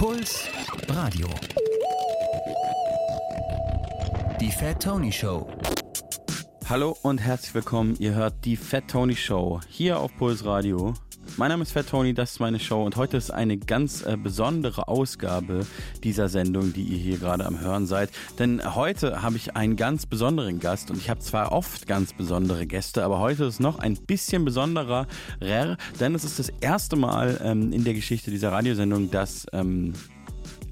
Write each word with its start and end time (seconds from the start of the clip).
Puls 0.00 0.48
Radio. 0.88 1.28
Die 4.40 4.50
Fat 4.50 4.82
Tony 4.82 5.12
Show. 5.12 5.46
Hallo 6.70 6.96
und 7.02 7.18
herzlich 7.18 7.54
willkommen. 7.54 7.96
Ihr 7.98 8.14
hört 8.14 8.46
die 8.46 8.56
Fat 8.56 8.88
Tony 8.88 9.14
Show 9.14 9.60
hier 9.68 10.00
auf 10.00 10.16
Puls 10.16 10.42
Radio. 10.46 10.94
Mein 11.40 11.48
Name 11.48 11.62
ist 11.62 11.72
Fat 11.72 11.88
Tony, 11.88 12.12
das 12.12 12.32
ist 12.32 12.40
meine 12.40 12.58
Show 12.60 12.84
und 12.84 12.96
heute 12.96 13.16
ist 13.16 13.30
eine 13.30 13.56
ganz 13.56 14.02
äh, 14.02 14.18
besondere 14.22 14.88
Ausgabe 14.88 15.66
dieser 16.04 16.28
Sendung, 16.28 16.74
die 16.74 16.82
ihr 16.82 16.98
hier 16.98 17.16
gerade 17.16 17.46
am 17.46 17.60
Hören 17.60 17.86
seid. 17.86 18.10
Denn 18.38 18.60
heute 18.74 19.22
habe 19.22 19.38
ich 19.38 19.56
einen 19.56 19.76
ganz 19.76 20.04
besonderen 20.04 20.60
Gast 20.60 20.90
und 20.90 20.98
ich 20.98 21.08
habe 21.08 21.20
zwar 21.20 21.52
oft 21.52 21.86
ganz 21.86 22.12
besondere 22.12 22.66
Gäste, 22.66 23.02
aber 23.04 23.20
heute 23.20 23.46
ist 23.46 23.58
noch 23.58 23.78
ein 23.78 23.94
bisschen 23.96 24.44
besonderer, 24.44 25.06
denn 25.40 26.14
es 26.14 26.24
ist 26.24 26.38
das 26.38 26.50
erste 26.60 26.96
Mal 26.96 27.40
ähm, 27.42 27.72
in 27.72 27.84
der 27.84 27.94
Geschichte 27.94 28.30
dieser 28.30 28.52
Radiosendung, 28.52 29.10
dass 29.10 29.46
ähm, 29.54 29.94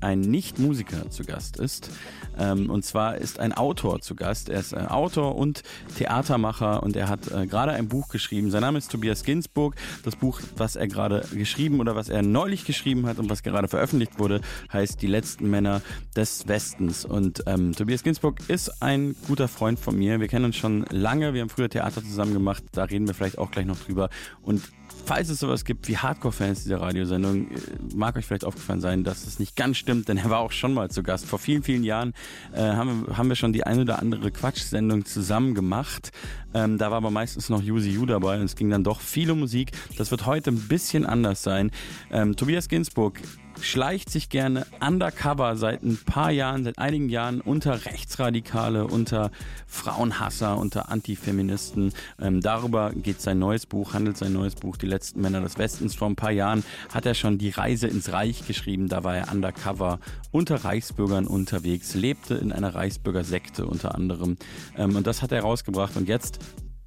ein 0.00 0.20
Nicht-Musiker 0.20 1.10
zu 1.10 1.24
Gast 1.24 1.58
ist. 1.58 1.90
Ähm, 2.38 2.70
und 2.70 2.84
zwar 2.84 3.16
ist 3.16 3.40
ein 3.40 3.52
Autor 3.52 4.00
zu 4.00 4.14
Gast. 4.14 4.48
Er 4.48 4.60
ist 4.60 4.72
äh, 4.72 4.76
Autor 4.76 5.36
und 5.36 5.62
Theatermacher 5.96 6.82
und 6.82 6.96
er 6.96 7.08
hat 7.08 7.30
äh, 7.30 7.46
gerade 7.46 7.72
ein 7.72 7.88
Buch 7.88 8.08
geschrieben. 8.08 8.50
Sein 8.50 8.62
Name 8.62 8.78
ist 8.78 8.90
Tobias 8.90 9.24
Ginsburg. 9.24 9.74
Das 10.04 10.16
Buch, 10.16 10.40
was 10.56 10.76
er 10.76 10.88
gerade 10.88 11.26
geschrieben 11.32 11.80
oder 11.80 11.96
was 11.96 12.08
er 12.08 12.22
neulich 12.22 12.64
geschrieben 12.64 13.06
hat 13.06 13.18
und 13.18 13.28
was 13.28 13.42
gerade 13.42 13.68
veröffentlicht 13.68 14.18
wurde, 14.18 14.40
heißt 14.72 15.02
Die 15.02 15.06
letzten 15.06 15.50
Männer 15.50 15.82
des 16.16 16.46
Westens. 16.48 17.04
Und 17.04 17.42
ähm, 17.46 17.74
Tobias 17.74 18.02
Ginsburg 18.02 18.40
ist 18.48 18.82
ein 18.82 19.16
guter 19.26 19.48
Freund 19.48 19.78
von 19.78 19.96
mir. 19.96 20.20
Wir 20.20 20.28
kennen 20.28 20.44
uns 20.44 20.56
schon 20.56 20.84
lange. 20.90 21.34
Wir 21.34 21.42
haben 21.42 21.48
früher 21.48 21.68
Theater 21.68 22.02
zusammen 22.02 22.32
gemacht. 22.32 22.62
Da 22.72 22.84
reden 22.84 23.06
wir 23.06 23.14
vielleicht 23.14 23.38
auch 23.38 23.50
gleich 23.50 23.66
noch 23.66 23.78
drüber. 23.78 24.10
Und 24.42 24.62
falls 25.04 25.28
es 25.28 25.40
sowas 25.40 25.64
gibt 25.64 25.88
wie 25.88 25.96
Hardcore-Fans 25.96 26.64
dieser 26.64 26.80
Radiosendung, 26.80 27.50
äh, 27.50 27.54
mag 27.94 28.16
euch 28.16 28.26
vielleicht 28.26 28.44
aufgefallen 28.44 28.80
sein, 28.80 29.04
dass 29.04 29.26
es 29.26 29.38
nicht 29.38 29.56
ganz 29.56 29.76
stimmt, 29.76 30.08
denn 30.08 30.18
er 30.18 30.30
war 30.30 30.40
auch 30.40 30.52
schon 30.52 30.74
mal 30.74 30.90
zu 30.90 31.02
Gast. 31.02 31.26
Vor 31.26 31.38
vielen, 31.38 31.62
vielen 31.62 31.84
Jahren 31.84 32.12
äh, 32.52 32.60
haben, 32.60 33.06
wir, 33.06 33.16
haben 33.16 33.28
wir 33.28 33.36
schon 33.36 33.52
die 33.52 33.64
ein 33.64 33.80
oder 33.80 33.98
andere 33.98 34.30
Quatsch-Sendung 34.30 35.04
zusammen 35.04 35.54
gemacht. 35.54 36.10
Ähm, 36.54 36.78
da 36.78 36.90
war 36.90 36.98
aber 36.98 37.10
meistens 37.10 37.48
noch 37.48 37.62
Yuzi 37.62 37.90
Yu 37.90 38.06
dabei 38.06 38.38
und 38.38 38.44
es 38.44 38.56
ging 38.56 38.70
dann 38.70 38.84
doch 38.84 39.00
viel 39.00 39.30
um 39.30 39.40
Musik. 39.40 39.72
Das 39.96 40.10
wird 40.10 40.26
heute 40.26 40.50
ein 40.50 40.68
bisschen 40.68 41.06
anders 41.06 41.42
sein. 41.42 41.70
Ähm, 42.10 42.36
Tobias 42.36 42.68
Ginsburg 42.68 43.20
schleicht 43.60 44.10
sich 44.10 44.28
gerne 44.28 44.66
undercover 44.80 45.56
seit 45.56 45.82
ein 45.82 45.98
paar 46.04 46.30
Jahren, 46.30 46.64
seit 46.64 46.78
einigen 46.78 47.08
Jahren 47.08 47.40
unter 47.40 47.84
Rechtsradikale, 47.84 48.86
unter 48.86 49.30
Frauenhasser, 49.66 50.56
unter 50.56 50.90
Antifeministen. 50.90 51.92
Ähm, 52.20 52.40
darüber 52.40 52.92
geht 52.94 53.20
sein 53.20 53.38
neues 53.38 53.66
Buch, 53.66 53.94
handelt 53.94 54.16
sein 54.16 54.32
neues 54.32 54.54
Buch, 54.54 54.76
Die 54.76 54.86
letzten 54.86 55.20
Männer 55.20 55.40
des 55.40 55.58
Westens. 55.58 55.94
Vor 55.94 56.08
ein 56.08 56.16
paar 56.16 56.30
Jahren 56.30 56.64
hat 56.92 57.06
er 57.06 57.14
schon 57.14 57.38
die 57.38 57.50
Reise 57.50 57.86
ins 57.86 58.12
Reich 58.12 58.46
geschrieben. 58.46 58.88
Da 58.88 59.04
war 59.04 59.16
er 59.16 59.32
undercover 59.32 59.98
unter 60.30 60.64
Reichsbürgern 60.64 61.26
unterwegs, 61.26 61.94
lebte 61.94 62.34
in 62.34 62.52
einer 62.52 62.74
Reichsbürgersekte 62.74 63.66
unter 63.66 63.94
anderem. 63.94 64.36
Ähm, 64.76 64.96
und 64.96 65.06
das 65.06 65.22
hat 65.22 65.32
er 65.32 65.42
rausgebracht. 65.42 65.96
Und 65.96 66.08
jetzt 66.08 66.38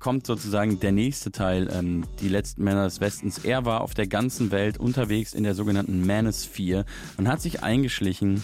kommt 0.01 0.27
sozusagen 0.27 0.79
der 0.79 0.91
nächste 0.91 1.31
Teil, 1.31 1.69
ähm, 1.71 2.03
die 2.19 2.27
letzten 2.27 2.63
Männer 2.63 2.83
des 2.83 2.99
Westens. 2.99 3.45
Er 3.45 3.63
war 3.65 3.81
auf 3.81 3.93
der 3.93 4.07
ganzen 4.07 4.51
Welt 4.51 4.77
unterwegs 4.77 5.33
in 5.33 5.43
der 5.43 5.55
sogenannten 5.55 6.05
Manosphere 6.05 6.85
und 7.17 7.29
hat 7.29 7.41
sich 7.41 7.63
eingeschlichen 7.63 8.43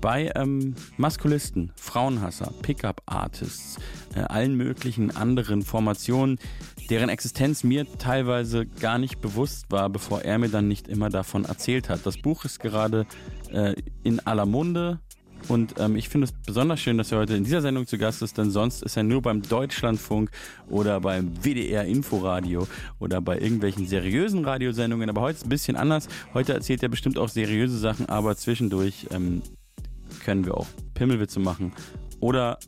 bei 0.00 0.30
ähm, 0.36 0.76
Maskulisten, 0.96 1.72
Frauenhasser, 1.74 2.52
Pickup-Artists, 2.62 3.78
äh, 4.14 4.20
allen 4.20 4.54
möglichen 4.54 5.16
anderen 5.16 5.62
Formationen, 5.62 6.38
deren 6.90 7.08
Existenz 7.08 7.64
mir 7.64 7.86
teilweise 7.98 8.66
gar 8.66 8.98
nicht 8.98 9.20
bewusst 9.20 9.66
war, 9.70 9.88
bevor 9.90 10.22
er 10.22 10.38
mir 10.38 10.50
dann 10.50 10.68
nicht 10.68 10.88
immer 10.88 11.08
davon 11.08 11.44
erzählt 11.44 11.88
hat. 11.88 12.06
Das 12.06 12.18
Buch 12.18 12.44
ist 12.44 12.60
gerade 12.60 13.06
äh, 13.50 13.74
in 14.04 14.20
aller 14.20 14.46
Munde. 14.46 15.00
Und 15.46 15.74
ähm, 15.78 15.96
ich 15.96 16.08
finde 16.08 16.26
es 16.26 16.32
besonders 16.32 16.80
schön, 16.80 16.98
dass 16.98 17.12
er 17.12 17.18
heute 17.18 17.36
in 17.36 17.44
dieser 17.44 17.62
Sendung 17.62 17.86
zu 17.86 17.96
Gast 17.96 18.22
ist, 18.22 18.36
denn 18.36 18.50
sonst 18.50 18.82
ist 18.82 18.96
er 18.96 19.02
nur 19.02 19.22
beim 19.22 19.40
Deutschlandfunk 19.42 20.30
oder 20.68 21.00
beim 21.00 21.32
WDR 21.42 21.84
Inforadio 21.84 22.66
oder 22.98 23.20
bei 23.20 23.38
irgendwelchen 23.38 23.86
seriösen 23.86 24.44
Radiosendungen. 24.44 25.08
Aber 25.08 25.22
heute 25.22 25.34
ist 25.34 25.38
es 25.38 25.46
ein 25.46 25.50
bisschen 25.50 25.76
anders. 25.76 26.08
Heute 26.34 26.52
erzählt 26.52 26.82
er 26.82 26.88
bestimmt 26.88 27.18
auch 27.18 27.28
seriöse 27.28 27.78
Sachen, 27.78 28.06
aber 28.06 28.36
zwischendurch 28.36 29.06
ähm, 29.10 29.42
können 30.24 30.44
wir 30.44 30.56
auch 30.56 30.66
Pimmelwitze 30.94 31.40
machen 31.40 31.72
oder 32.20 32.58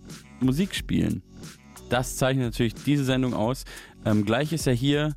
Musik 0.41 0.75
spielen. 0.75 1.22
Das 1.91 2.16
zeichnet 2.16 2.47
natürlich 2.47 2.75
diese 2.75 3.05
Sendung 3.05 3.34
aus. 3.34 3.65
Ähm, 4.05 4.25
gleich 4.25 4.53
ist 4.53 4.66
er 4.66 4.75
hier. 4.75 5.16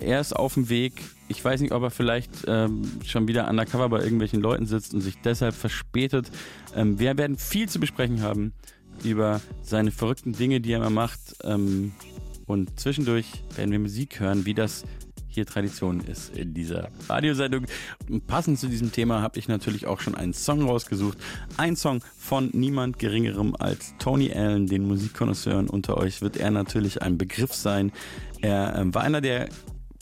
Er 0.00 0.20
ist 0.20 0.34
auf 0.34 0.54
dem 0.54 0.68
Weg 0.68 1.02
ich 1.28 1.44
weiß 1.44 1.60
nicht, 1.60 1.72
ob 1.72 1.82
er 1.82 1.90
vielleicht 1.90 2.30
ähm, 2.46 2.82
schon 3.04 3.28
wieder 3.28 3.48
undercover 3.48 3.88
bei 3.88 4.02
irgendwelchen 4.02 4.40
Leuten 4.40 4.66
sitzt 4.66 4.94
und 4.94 5.00
sich 5.00 5.16
deshalb 5.22 5.54
verspätet. 5.54 6.30
Ähm, 6.74 6.98
wir 6.98 7.16
werden 7.16 7.36
viel 7.36 7.68
zu 7.68 7.80
besprechen 7.80 8.22
haben 8.22 8.52
über 9.02 9.40
seine 9.62 9.90
verrückten 9.90 10.32
Dinge, 10.32 10.60
die 10.60 10.72
er 10.72 10.78
immer 10.78 10.90
macht. 10.90 11.36
Ähm, 11.42 11.92
und 12.46 12.78
zwischendurch 12.78 13.26
werden 13.56 13.72
wir 13.72 13.78
Musik 13.78 14.20
hören, 14.20 14.44
wie 14.44 14.54
das 14.54 14.84
hier 15.34 15.46
Tradition 15.46 16.00
ist 16.00 16.36
in 16.36 16.54
dieser 16.54 16.90
Radiosendung. 17.08 17.66
Und 18.08 18.26
passend 18.26 18.58
zu 18.58 18.68
diesem 18.68 18.92
Thema 18.92 19.20
habe 19.20 19.38
ich 19.38 19.48
natürlich 19.48 19.86
auch 19.86 20.00
schon 20.00 20.14
einen 20.14 20.32
Song 20.32 20.62
rausgesucht. 20.62 21.18
Ein 21.56 21.74
Song 21.74 22.02
von 22.16 22.50
niemand 22.52 22.98
Geringerem 22.98 23.56
als 23.58 23.94
Tony 23.98 24.32
Allen, 24.32 24.66
den 24.66 24.86
Musikkonnoisseuren 24.86 25.68
unter 25.68 25.96
euch 25.96 26.22
wird 26.22 26.36
er 26.36 26.50
natürlich 26.50 27.02
ein 27.02 27.18
Begriff 27.18 27.52
sein. 27.52 27.90
Er 28.40 28.76
äh, 28.76 28.94
war 28.94 29.02
einer 29.02 29.20
der 29.20 29.48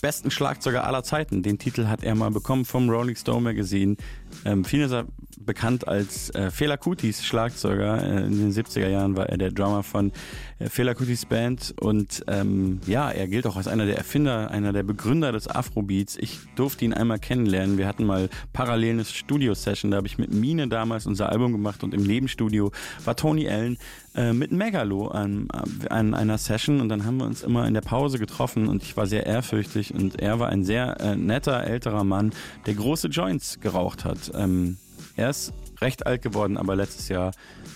besten 0.03 0.31
Schlagzeuger 0.31 0.85
aller 0.85 1.03
Zeiten. 1.05 1.43
Den 1.43 1.59
Titel 1.59 1.87
hat 1.87 2.03
er 2.03 2.15
mal 2.15 2.31
bekommen 2.31 2.67
vom 2.67 2.91
Rolling 2.91 3.17
Stone 3.17 3.41
Magazine. 3.41 3.97
Ähm, 4.45 4.65
er 4.93 5.07
bekannt 5.45 5.89
als 5.89 6.31
äh, 6.31 6.51
Fela 6.51 6.77
Kutis 6.77 7.25
Schlagzeuger. 7.25 8.03
Äh, 8.03 8.25
in 8.27 8.39
den 8.39 8.53
70er 8.53 8.89
Jahren 8.89 9.17
war 9.17 9.29
er 9.29 9.39
der 9.39 9.51
Drummer 9.51 9.83
von 9.83 10.13
äh, 10.59 10.69
Fela 10.69 10.95
Kutis 10.95 11.27
Band 11.27 11.75
und 11.81 12.25
ähm, 12.29 12.81
ja, 12.87 13.11
er 13.11 13.29
gilt 13.29 13.47
auch 13.47 13.57
als 13.57 13.69
einer 13.69 13.87
der 13.87 13.97
Erfinder, 13.97 14.51
einer 14.51 14.73
der 14.73 14.83
Begründer 14.83 15.33
des 15.33 15.49
Afrobeats. 15.49 16.17
Ich 16.17 16.39
durfte 16.57 16.85
ihn 16.85 16.93
einmal 16.93 17.19
kennenlernen. 17.19 17.79
Wir 17.79 17.87
hatten 17.87 18.05
mal 18.05 18.29
parallel 18.53 18.95
eine 18.95 19.05
Studio-Session, 19.05 19.91
da 19.91 19.99
habe 19.99 20.07
ich 20.07 20.19
mit 20.19 20.33
Mine 20.33 20.69
damals 20.69 21.07
unser 21.07 21.31
Album 21.31 21.53
gemacht 21.53 21.83
und 21.85 21.95
im 21.95 22.03
Nebenstudio 22.03 22.73
war 23.05 23.17
Tony 23.17 23.49
Allen 23.49 23.79
äh, 24.15 24.33
mit 24.33 24.53
Megalo 24.53 25.09
an, 25.09 25.49
an 25.89 26.15
einer 26.15 26.39
Session 26.39 26.81
und 26.81 26.89
dann 26.89 27.05
haben 27.05 27.17
wir 27.17 27.27
uns 27.27 27.43
immer 27.43 27.67
in 27.67 27.75
der 27.75 27.81
Pause 27.81 28.19
getroffen 28.19 28.69
und 28.69 28.83
ich 28.83 28.97
war 28.97 29.07
sehr 29.07 29.27
ehrfürchtig 29.27 29.95
und 29.95 30.21
er 30.21 30.39
war 30.39 30.49
ein 30.51 30.65
sehr 30.65 31.01
äh, 31.01 31.17
netter 31.17 31.65
älterer 31.65 32.05
Mann, 32.05 32.33
der 32.67 32.75
große 32.75 33.09
Joints 33.09 33.61
geraucht 33.61 34.05
hat. 34.05 34.31
Ähm, 34.35 34.77
er 35.17 35.31
ist 35.31 35.53
recht 35.81 36.06
alt 36.06 36.23
geworden, 36.23 36.56
aber 36.56 36.77
letztes 36.77 37.09
Jahr 37.09 37.33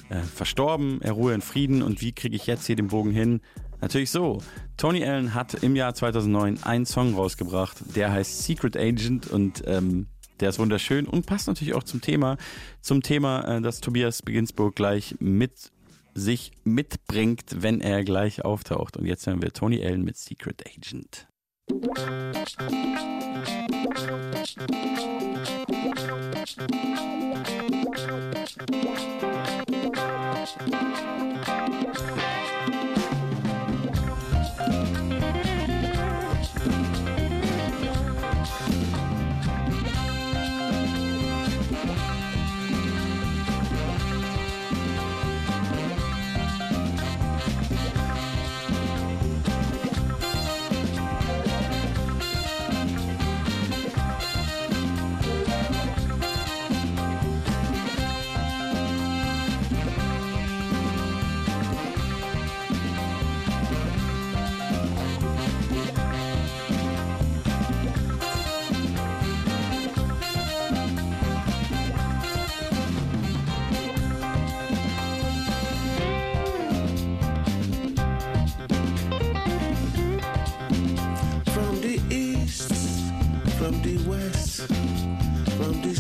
äh, 0.09 0.21
verstorben. 0.21 1.01
Er 1.03 1.13
ruhe 1.13 1.35
in 1.35 1.41
Frieden. 1.41 1.83
Und 1.83 2.01
wie 2.01 2.13
kriege 2.13 2.37
ich 2.37 2.47
jetzt 2.47 2.67
hier 2.67 2.77
den 2.77 2.89
Bogen 2.89 3.11
hin? 3.11 3.41
Natürlich 3.81 4.11
so. 4.11 4.39
Tony 4.77 5.05
Allen 5.05 5.35
hat 5.35 5.55
im 5.55 5.77
Jahr 5.77 5.95
2009 5.95 6.63
einen 6.63 6.87
Song 6.87 7.15
rausgebracht, 7.15 7.77
der 7.95 8.13
heißt 8.13 8.43
Secret 8.45 8.77
Agent 8.77 9.27
und 9.27 9.63
ähm, 9.67 10.07
der 10.41 10.51
ist 10.51 10.59
wunderschön 10.59 11.07
und 11.07 11.27
passt 11.27 11.47
natürlich 11.47 11.75
auch 11.75 11.83
zum 11.83 12.01
Thema, 12.01 12.37
zum 12.81 13.03
Thema, 13.03 13.57
äh, 13.57 13.61
das 13.61 13.81
Tobias 13.81 14.23
Beginsburg 14.23 14.77
gleich 14.77 15.17
mit 15.19 15.73
sich 16.15 16.53
mitbringt, 16.65 17.45
wenn 17.63 17.81
er 17.81 18.03
gleich 18.05 18.45
auftaucht. 18.45 18.97
Und 18.97 19.07
jetzt 19.07 19.27
hören 19.27 19.43
wir 19.43 19.53
Tony 19.53 19.85
Allen 19.85 20.05
mit 20.05 20.17
Secret 20.17 20.65
Agent. 20.67 21.27
from 24.57 25.36
Thank 26.59 27.51
you. 27.51 27.56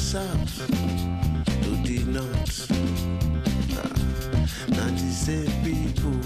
West, 0.06 0.48
from 0.48 1.82
the 1.82 1.98
south. 1.98 2.06
north. 2.06 2.70
Ah, 3.76 3.90
Not 4.68 4.92
the 4.94 5.10
same 5.10 5.50
people. 5.64 6.16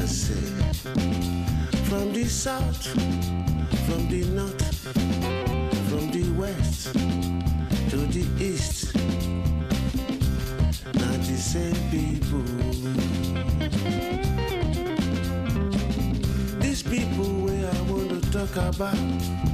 I 0.00 0.06
say, 0.06 0.44
from 1.84 2.12
the 2.14 2.24
south, 2.24 2.86
from 3.86 4.08
the 4.08 4.24
north, 4.32 4.78
from 5.90 6.10
the 6.10 6.24
west 6.40 6.92
to 7.90 7.96
the 7.96 8.24
east. 8.42 8.94
Not 10.94 11.18
the 11.28 11.36
same 11.36 11.76
people. 11.90 12.46
These 16.60 16.82
people 16.82 17.30
where 17.44 17.70
I 17.70 17.80
want 17.82 18.22
to 18.22 18.30
talk 18.32 18.56
about. 18.56 19.51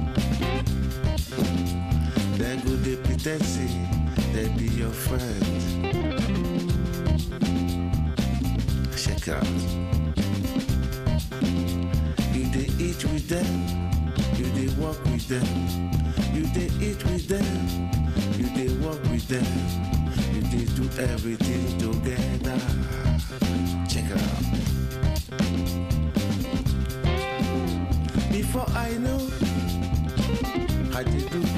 They 2.38 2.56
go 2.58 2.70
they 2.70 2.94
pretend 2.94 3.43
say 3.43 3.67
they 4.32 4.46
be 4.56 4.67
your 4.67 4.93
friend. 4.93 5.44
Check 8.96 9.26
out. 9.26 9.44
You 12.32 12.44
they 12.55 12.69
eat 12.79 13.02
with 13.11 13.26
them, 13.26 13.50
you 14.37 14.46
they 14.55 14.69
walk 14.81 15.02
with 15.06 15.26
them. 15.26 15.46
You 16.32 16.46
they 16.55 16.70
eat 16.87 17.05
with 17.06 17.26
them, 17.26 17.90
you 18.38 18.46
they 18.55 18.73
walk 18.87 19.02
with 19.11 19.26
them. 19.26 19.44
You 20.32 20.43
they 20.43 20.64
do 20.79 20.88
everything 21.02 21.76
together. 21.76 22.58
Check 23.88 24.12
out. 24.12 24.69
Before 28.31 28.69
I 28.76 28.96
know, 28.99 29.29
I 30.94 31.02
did 31.02 31.31
do 31.31 31.57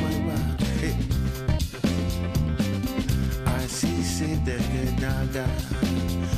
see, 4.21 4.27
say 4.27 4.35
they 4.45 4.59
get 4.59 5.01
dagger 5.01 6.30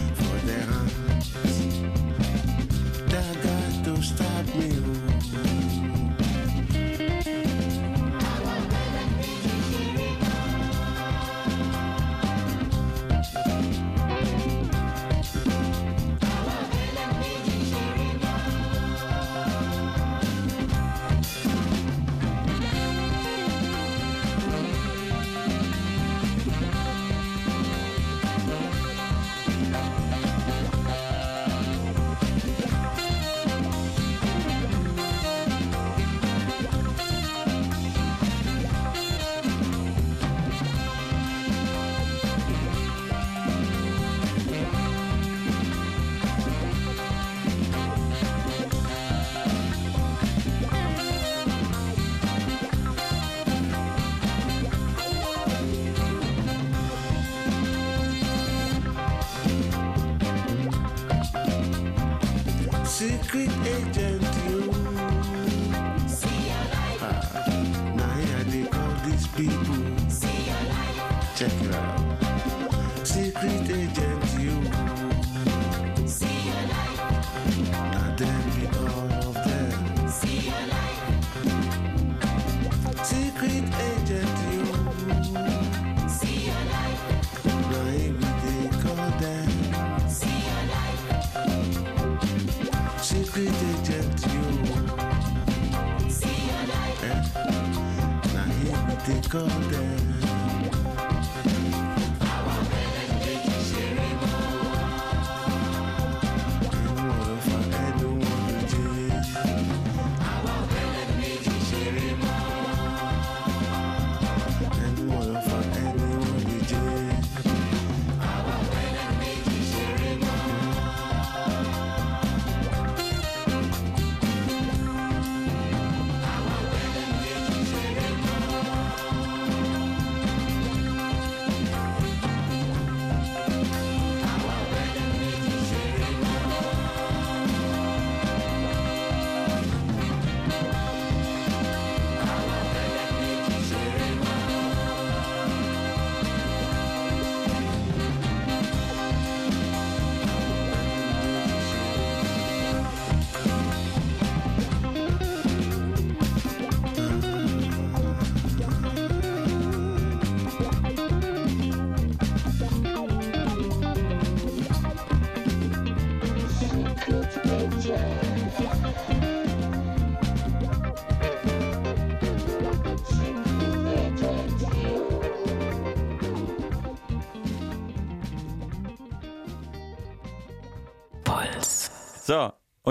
go 99.32 99.48
down. 99.48 100.01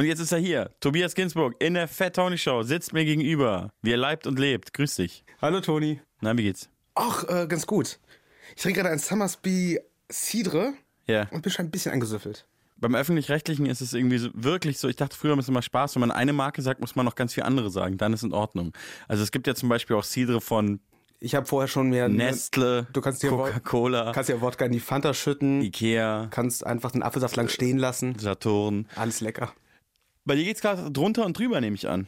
Und 0.01 0.07
jetzt 0.07 0.19
ist 0.19 0.31
er 0.31 0.39
hier. 0.39 0.71
Tobias 0.79 1.13
Ginsburg 1.13 1.53
in 1.59 1.75
der 1.75 1.87
Fat 1.87 2.15
Tony 2.15 2.35
Show 2.35 2.63
sitzt 2.63 2.91
mir 2.91 3.05
gegenüber. 3.05 3.71
Wie 3.83 3.91
er 3.91 3.97
leibt 3.97 4.25
und 4.25 4.39
lebt. 4.39 4.73
Grüß 4.73 4.95
dich. 4.95 5.23
Hallo 5.39 5.61
Toni. 5.61 6.01
Na, 6.21 6.35
wie 6.35 6.41
geht's? 6.41 6.69
Ach, 6.95 7.23
äh, 7.29 7.45
ganz 7.45 7.67
gut. 7.67 7.99
Ich 8.55 8.63
trinke 8.63 8.79
gerade 8.81 8.91
ein 8.93 8.97
Summersby 8.97 9.79
Cidre 10.11 10.73
Ja. 11.05 11.27
und 11.29 11.43
bin 11.43 11.51
schon 11.51 11.65
ein 11.67 11.69
bisschen 11.71 11.91
angesüffelt. 11.91 12.47
Beim 12.77 12.95
Öffentlich-Rechtlichen 12.95 13.67
ist 13.67 13.79
es 13.81 13.93
irgendwie 13.93 14.17
so, 14.17 14.29
wirklich 14.33 14.79
so, 14.79 14.87
ich 14.87 14.95
dachte 14.95 15.15
früher 15.15 15.33
ist 15.37 15.45
es 15.45 15.49
immer 15.49 15.61
Spaß, 15.61 15.93
wenn 15.93 15.99
man 15.99 16.09
eine 16.09 16.33
Marke 16.33 16.63
sagt, 16.63 16.81
muss 16.81 16.95
man 16.95 17.05
noch 17.05 17.13
ganz 17.13 17.35
viel 17.35 17.43
andere 17.43 17.69
sagen, 17.69 17.99
dann 17.99 18.11
ist 18.11 18.23
in 18.23 18.33
Ordnung. 18.33 18.73
Also 19.07 19.21
es 19.21 19.31
gibt 19.31 19.45
ja 19.45 19.53
zum 19.53 19.69
Beispiel 19.69 19.95
auch 19.95 20.03
Cidre 20.03 20.41
von 20.41 20.79
Ich 21.19 21.35
habe 21.35 21.45
vorher 21.45 21.67
schon 21.67 21.91
mehr... 21.91 22.09
Nestle, 22.09 22.87
Du 22.91 23.01
kannst 23.01 23.21
dir 23.21 23.29
Coca-Cola, 23.29 24.13
kannst 24.13 24.31
ja 24.31 24.41
Wodka 24.41 24.65
in 24.65 24.71
die 24.71 24.79
Fanta 24.79 25.13
schütten, 25.13 25.61
Ikea, 25.61 26.29
kannst 26.31 26.65
einfach 26.65 26.89
den 26.89 27.03
Apfelsaft 27.03 27.35
lang 27.35 27.49
stehen 27.49 27.77
lassen. 27.77 28.17
Saturn. 28.17 28.87
Alles 28.95 29.21
lecker. 29.21 29.53
Bei 30.25 30.35
dir 30.35 30.43
geht's 30.43 30.61
gerade 30.61 30.91
drunter 30.91 31.25
und 31.25 31.37
drüber, 31.37 31.59
nehme 31.61 31.75
ich 31.75 31.87
an. 31.87 32.07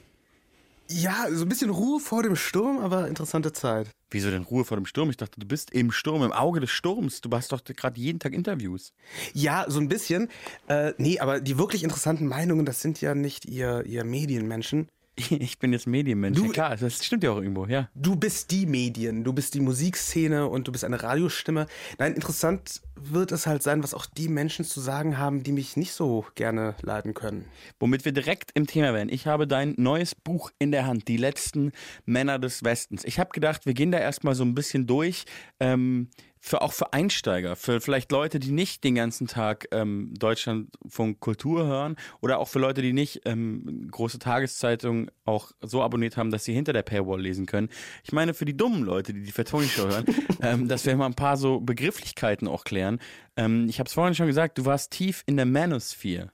Ja, 0.89 1.27
so 1.31 1.45
ein 1.45 1.49
bisschen 1.49 1.69
Ruhe 1.69 1.99
vor 1.99 2.23
dem 2.23 2.35
Sturm, 2.35 2.79
aber 2.79 3.07
interessante 3.07 3.53
Zeit. 3.53 3.89
Wieso 4.11 4.29
denn 4.29 4.43
Ruhe 4.43 4.65
vor 4.65 4.77
dem 4.77 4.85
Sturm? 4.85 5.09
Ich 5.09 5.17
dachte, 5.17 5.39
du 5.39 5.47
bist 5.47 5.71
im 5.71 5.91
Sturm, 5.91 6.23
im 6.23 6.31
Auge 6.31 6.59
des 6.59 6.69
Sturms. 6.69 7.21
Du 7.21 7.31
hast 7.31 7.51
doch 7.51 7.63
gerade 7.63 7.99
jeden 7.99 8.19
Tag 8.19 8.33
Interviews. 8.33 8.93
Ja, 9.33 9.65
so 9.67 9.79
ein 9.79 9.87
bisschen. 9.87 10.29
Äh, 10.67 10.93
nee, 10.97 11.19
aber 11.19 11.39
die 11.39 11.57
wirklich 11.57 11.83
interessanten 11.83 12.27
Meinungen, 12.27 12.65
das 12.65 12.81
sind 12.81 13.01
ja 13.01 13.15
nicht 13.15 13.45
ihr, 13.45 13.83
ihr 13.85 14.03
Medienmenschen. 14.03 14.87
Ich 15.29 15.59
bin 15.59 15.71
jetzt 15.73 15.85
Medienmensch. 15.87 16.37
Du- 16.37 16.45
ja, 16.45 16.51
klar, 16.51 16.75
das 16.77 17.05
stimmt 17.05 17.23
ja 17.23 17.31
auch 17.31 17.37
irgendwo, 17.37 17.65
ja. 17.65 17.89
Du 17.93 18.15
bist 18.15 18.49
die 18.51 18.65
Medien, 18.65 19.23
du 19.23 19.31
bist 19.33 19.53
die 19.53 19.59
Musikszene 19.59 20.47
und 20.47 20.67
du 20.67 20.71
bist 20.71 20.83
eine 20.83 21.01
Radiostimme. 21.01 21.67
Nein, 21.99 22.13
interessant 22.15 22.81
wird 22.95 23.31
es 23.31 23.45
halt 23.47 23.61
sein, 23.63 23.83
was 23.83 23.93
auch 23.93 24.05
die 24.05 24.27
Menschen 24.27 24.65
zu 24.65 24.79
sagen 24.79 25.17
haben, 25.17 25.43
die 25.43 25.51
mich 25.51 25.77
nicht 25.77 25.93
so 25.93 26.25
gerne 26.35 26.75
leiden 26.81 27.13
können. 27.13 27.45
Womit 27.79 28.05
wir 28.05 28.11
direkt 28.11 28.51
im 28.53 28.65
Thema 28.67 28.93
werden. 28.93 29.09
Ich 29.09 29.27
habe 29.27 29.45
dein 29.47 29.73
neues 29.77 30.15
Buch 30.15 30.51
in 30.59 30.71
der 30.71 30.85
Hand, 30.87 31.07
Die 31.07 31.17
letzten 31.17 31.71
Männer 32.05 32.39
des 32.39 32.63
Westens. 32.63 33.03
Ich 33.03 33.19
habe 33.19 33.31
gedacht, 33.31 33.65
wir 33.65 33.73
gehen 33.73 33.91
da 33.91 33.99
erstmal 33.99 34.35
so 34.35 34.43
ein 34.43 34.55
bisschen 34.55 34.87
durch. 34.87 35.25
Ähm, 35.59 36.07
für, 36.45 36.61
auch 36.61 36.73
für 36.73 36.91
Einsteiger, 36.91 37.55
für 37.55 37.79
vielleicht 37.79 38.11
Leute, 38.11 38.37
die 38.37 38.51
nicht 38.51 38.83
den 38.83 38.95
ganzen 38.95 39.27
Tag 39.27 39.65
ähm, 39.71 40.13
Deutschlandfunk 40.19 41.21
Kultur 41.21 41.65
hören 41.65 41.95
oder 42.19 42.39
auch 42.39 42.49
für 42.49 42.59
Leute, 42.59 42.81
die 42.81 42.91
nicht 42.91 43.21
ähm, 43.23 43.87
große 43.89 44.19
Tageszeitungen 44.19 45.09
auch 45.23 45.53
so 45.61 45.81
abonniert 45.81 46.17
haben, 46.17 46.31
dass 46.31 46.43
sie 46.43 46.53
hinter 46.53 46.73
der 46.73 46.81
Paywall 46.81 47.21
lesen 47.21 47.45
können. 47.45 47.69
Ich 48.03 48.11
meine, 48.11 48.33
für 48.33 48.43
die 48.43 48.57
dummen 48.57 48.83
Leute, 48.83 49.13
die 49.13 49.23
die 49.23 49.31
Vertoni 49.31 49.67
Show 49.67 49.87
hören, 49.87 50.05
ähm, 50.41 50.67
dass 50.67 50.85
wir 50.85 50.93
mal 50.97 51.05
ein 51.05 51.13
paar 51.13 51.37
so 51.37 51.61
Begrifflichkeiten 51.61 52.49
auch 52.49 52.65
klären. 52.65 52.99
Ähm, 53.37 53.67
ich 53.69 53.79
habe 53.79 53.87
es 53.87 53.93
vorhin 53.93 54.13
schon 54.13 54.27
gesagt, 54.27 54.57
du 54.57 54.65
warst 54.65 54.91
tief 54.91 55.23
in 55.25 55.37
der 55.37 55.45
Manosphere. 55.45 56.29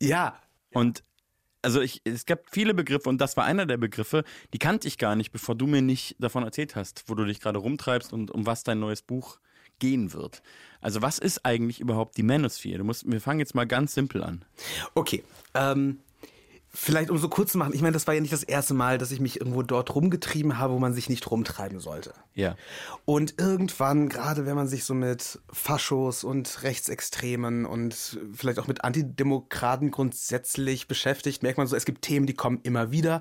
Ja, 0.00 0.40
Und 0.72 1.04
also 1.62 1.80
ich, 1.80 2.02
es 2.04 2.26
gab 2.26 2.40
viele 2.50 2.74
Begriffe 2.74 3.08
und 3.08 3.18
das 3.18 3.36
war 3.36 3.44
einer 3.44 3.66
der 3.66 3.76
Begriffe, 3.76 4.24
die 4.52 4.58
kannte 4.58 4.88
ich 4.88 4.98
gar 4.98 5.16
nicht, 5.16 5.32
bevor 5.32 5.54
du 5.54 5.66
mir 5.66 5.82
nicht 5.82 6.16
davon 6.18 6.42
erzählt 6.42 6.76
hast, 6.76 7.04
wo 7.06 7.14
du 7.14 7.24
dich 7.24 7.40
gerade 7.40 7.58
rumtreibst 7.58 8.12
und 8.12 8.30
um 8.30 8.46
was 8.46 8.64
dein 8.64 8.80
neues 8.80 9.02
Buch 9.02 9.38
gehen 9.78 10.12
wird. 10.12 10.42
Also 10.80 11.02
was 11.02 11.18
ist 11.18 11.44
eigentlich 11.44 11.80
überhaupt 11.80 12.16
die 12.16 12.22
Manosphere? 12.22 12.78
Du 12.78 12.84
musst, 12.84 13.10
wir 13.10 13.20
fangen 13.20 13.40
jetzt 13.40 13.54
mal 13.54 13.66
ganz 13.66 13.94
simpel 13.94 14.22
an. 14.22 14.44
Okay, 14.94 15.24
ähm, 15.54 15.98
vielleicht 16.74 17.10
um 17.10 17.18
so 17.18 17.28
kurz 17.28 17.52
zu 17.52 17.58
machen, 17.58 17.74
ich 17.74 17.82
meine, 17.82 17.92
das 17.92 18.06
war 18.06 18.14
ja 18.14 18.20
nicht 18.20 18.32
das 18.32 18.42
erste 18.42 18.72
Mal, 18.72 18.96
dass 18.96 19.10
ich 19.10 19.20
mich 19.20 19.40
irgendwo 19.40 19.62
dort 19.62 19.94
rumgetrieben 19.94 20.58
habe, 20.58 20.72
wo 20.72 20.78
man 20.78 20.94
sich 20.94 21.08
nicht 21.10 21.30
rumtreiben 21.30 21.80
sollte. 21.80 22.14
Ja. 22.34 22.56
Und 23.04 23.38
irgendwann, 23.38 24.08
gerade 24.08 24.46
wenn 24.46 24.56
man 24.56 24.68
sich 24.68 24.84
so 24.84 24.94
mit 24.94 25.40
Faschos 25.52 26.24
und 26.24 26.62
Rechtsextremen 26.62 27.66
und 27.66 28.18
vielleicht 28.32 28.58
auch 28.58 28.68
mit 28.68 28.84
Antidemokraten 28.84 29.90
grundsätzlich 29.90 30.88
beschäftigt, 30.88 31.42
merkt 31.42 31.58
man 31.58 31.66
so, 31.66 31.76
es 31.76 31.84
gibt 31.84 32.02
Themen, 32.02 32.26
die 32.26 32.34
kommen 32.34 32.60
immer 32.62 32.90
wieder. 32.90 33.20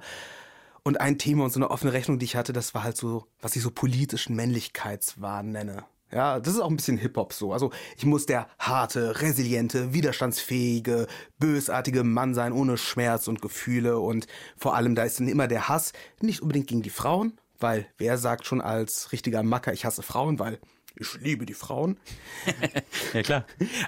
Und 0.84 1.00
ein 1.00 1.20
Thema 1.20 1.44
und 1.44 1.54
so 1.54 1.60
eine 1.60 1.70
offene 1.70 1.94
Rechnung, 1.94 2.20
die 2.20 2.26
ich 2.26 2.36
hatte, 2.36 2.54
das 2.54 2.74
war 2.74 2.84
halt 2.84 2.98
so, 2.98 3.28
was 3.42 3.56
ich 3.56 3.62
so 3.62 3.70
politischen 3.70 4.36
Männlichkeitswahn 4.36 5.52
nenne. 5.52 5.84
Ja, 6.12 6.40
das 6.40 6.56
ist 6.56 6.60
auch 6.60 6.70
ein 6.70 6.76
bisschen 6.76 6.98
Hip-Hop 6.98 7.34
so. 7.34 7.54
Also 7.54 7.72
ich 7.98 8.06
muss 8.06 8.26
der 8.26 8.48
harte, 8.60 9.22
resiliente, 9.22 9.94
widerstandsfähige, 9.94 11.08
bösartige 11.40 12.04
Mann 12.04 12.34
sein, 12.34 12.52
ohne 12.52 12.78
Schmerz 12.78 13.28
und 13.28 13.42
Gefühle. 13.42 14.00
Und 14.00 14.28
vor 14.58 14.76
allem, 14.76 14.96
da 14.96 15.04
ist 15.04 15.20
dann 15.20 15.28
immer 15.28 15.48
der 15.48 15.70
Hass, 15.70 15.94
nicht 16.20 16.42
unbedingt 16.42 16.68
gegen 16.68 16.82
die 16.82 16.90
Frauen, 16.90 17.40
weil 17.60 17.88
wer 17.98 18.18
sagt 18.18 18.46
schon 18.46 18.62
als 18.62 19.12
richtiger 19.12 19.44
Macker, 19.44 19.72
ich 19.72 19.86
hasse 19.86 20.04
Frauen, 20.04 20.40
weil 20.40 20.60
ich 20.96 21.14
liebe 21.22 21.46
die 21.46 21.54
Frauen. 21.54 21.98
Ja, 23.14 23.24
klar. 23.24 23.46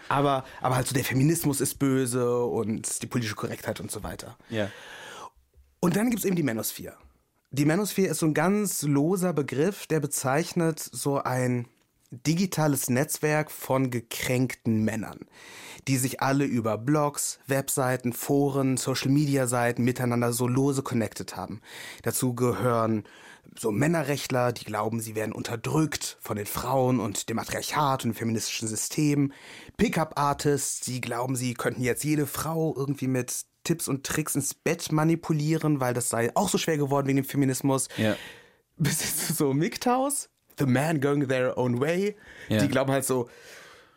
Aber, 0.10 0.44
aber 0.62 0.76
halt 0.76 0.88
so 0.88 0.94
der 0.94 1.06
Feminismus 1.06 1.62
ist 1.62 1.80
böse 1.80 2.44
und 2.44 3.02
die 3.02 3.08
politische 3.08 3.36
Korrektheit 3.36 3.80
und 3.80 3.90
so 3.90 4.04
weiter. 4.04 4.38
Ja. 4.50 4.70
Und 5.80 5.96
dann 5.96 6.10
gibt's 6.10 6.26
eben 6.26 6.36
die 6.36 6.44
Manosphere. 6.44 6.98
Die 7.52 7.64
Manosphere 7.64 8.10
ist 8.10 8.20
so 8.20 8.26
ein 8.26 8.34
ganz 8.34 8.82
loser 8.82 9.32
Begriff, 9.32 9.88
der 9.88 10.02
bezeichnet 10.02 10.80
so 10.80 11.22
ein 11.22 11.68
digitales 12.26 12.90
Netzwerk 12.90 13.52
von 13.52 13.90
gekränkten 13.90 14.84
Männern, 14.84 15.20
die 15.88 15.98
sich 15.98 16.22
alle 16.22 16.46
über 16.46 16.78
Blogs, 16.78 17.40
Webseiten, 17.48 18.14
Foren, 18.14 18.78
Social-Media-Seiten 18.78 19.84
miteinander 19.84 20.34
so 20.34 20.48
lose 20.48 20.84
connected 20.84 21.36
haben. 21.36 21.62
Dazu 22.04 22.36
gehören 22.36 23.04
so 23.58 23.72
Männerrechtler, 23.72 24.52
die 24.52 24.66
glauben, 24.66 25.00
sie 25.00 25.16
werden 25.16 25.34
unterdrückt 25.34 26.18
von 26.22 26.38
den 26.38 26.46
Frauen 26.46 27.00
und 27.00 27.30
dem 27.30 27.36
Matriarchat 27.36 28.04
und 28.04 28.12
dem 28.12 28.18
feministischen 28.18 28.68
System. 28.68 29.34
Pickup-Artists, 29.78 30.82
die 30.82 31.02
glauben, 31.02 31.36
sie 31.36 31.54
könnten 31.54 31.82
jetzt 31.82 32.04
jede 32.04 32.26
Frau 32.26 32.74
irgendwie 32.76 33.08
mit 33.08 33.46
Tipps 33.64 33.88
und 33.88 34.06
Tricks 34.06 34.36
ins 34.36 34.54
Bett 34.54 34.92
manipulieren, 34.92 35.80
weil 35.80 35.94
das 35.94 36.10
sei 36.10 36.32
auch 36.36 36.50
so 36.50 36.58
schwer 36.58 36.78
geworden 36.78 37.08
wegen 37.08 37.18
dem 37.18 37.26
Feminismus. 37.26 37.88
Ja. 37.98 38.16
Bis 38.78 39.28
zu 39.28 39.34
so 39.34 39.54
MGTOWs, 39.54 40.30
The 40.64 40.72
Man 40.72 41.02
Going 41.02 41.28
Their 41.28 41.58
Own 41.58 41.80
Way. 41.82 42.16
Ja. 42.50 42.60
Die 42.60 42.68
glauben 42.68 42.92
halt 42.92 43.06
so, 43.06 43.30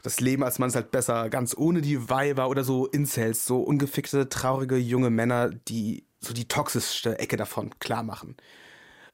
das 0.02 0.20
Leben 0.20 0.42
als 0.44 0.58
Mann 0.58 0.68
ist 0.68 0.76
halt 0.76 0.90
besser, 0.90 1.28
ganz 1.30 1.56
ohne 1.56 1.80
die 1.80 2.08
Weiber 2.08 2.49
oder 2.49 2.64
so 2.64 2.87
Incels, 2.87 3.46
so 3.46 3.61
ungefickte, 3.61 4.28
traurige 4.28 4.76
junge 4.76 5.11
Männer, 5.11 5.50
die 5.50 6.04
so 6.20 6.32
die 6.32 6.46
toxischste 6.49 7.18
Ecke 7.18 7.37
davon 7.37 7.70
klar 7.78 8.02
machen. 8.02 8.37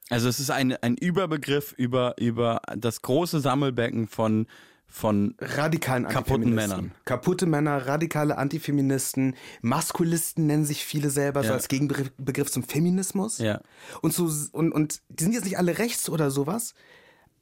Also 0.09 0.27
es 0.27 0.39
ist 0.39 0.51
ein, 0.51 0.75
ein 0.81 0.95
Überbegriff 0.97 1.73
über, 1.77 2.15
über 2.19 2.61
das 2.75 3.01
große 3.01 3.39
Sammelbecken 3.39 4.07
von, 4.07 4.47
von 4.85 5.35
radikalen 5.39 6.07
Kaputten. 6.07 6.53
Männern. 6.53 6.91
Kaputte 7.05 7.45
Männer, 7.45 7.87
radikale 7.87 8.37
Antifeministen, 8.37 9.35
Maskulisten 9.61 10.45
nennen 10.45 10.65
sich 10.65 10.85
viele 10.85 11.09
selber, 11.09 11.41
so 11.41 11.49
Ja. 11.49 11.53
als 11.55 11.67
Gegenbegriff 11.69 12.11
Begriff 12.17 12.51
zum 12.51 12.63
Feminismus. 12.63 13.39
Ja. 13.39 13.61
Und, 14.01 14.13
so, 14.13 14.29
und, 14.51 14.71
und 14.71 15.01
die 15.09 15.23
sind 15.23 15.33
jetzt 15.33 15.45
nicht 15.45 15.57
alle 15.57 15.77
rechts 15.79 16.09
oder 16.09 16.29
sowas, 16.29 16.73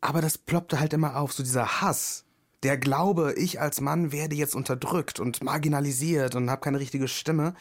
aber 0.02 0.22
das 0.22 0.38
ploppte 0.38 0.80
halt 0.80 0.94
immer 0.94 1.18
auf, 1.18 1.32
so 1.32 1.44
dieser 1.44 1.82
Hass. 1.82 2.26
Der 2.64 2.78
Glaube, 2.78 3.34
ich 3.38 3.60
als 3.62 3.82
Mann 3.82 4.12
werde 4.12 4.36
jetzt 4.36 4.56
unterdrückt 4.56 5.20
und 5.20 5.44
marginalisiert 5.44 6.36
und 6.36 6.50
habe 6.50 6.62
keine 6.62 6.80
richtige 6.80 7.08
Stimme. 7.08 7.56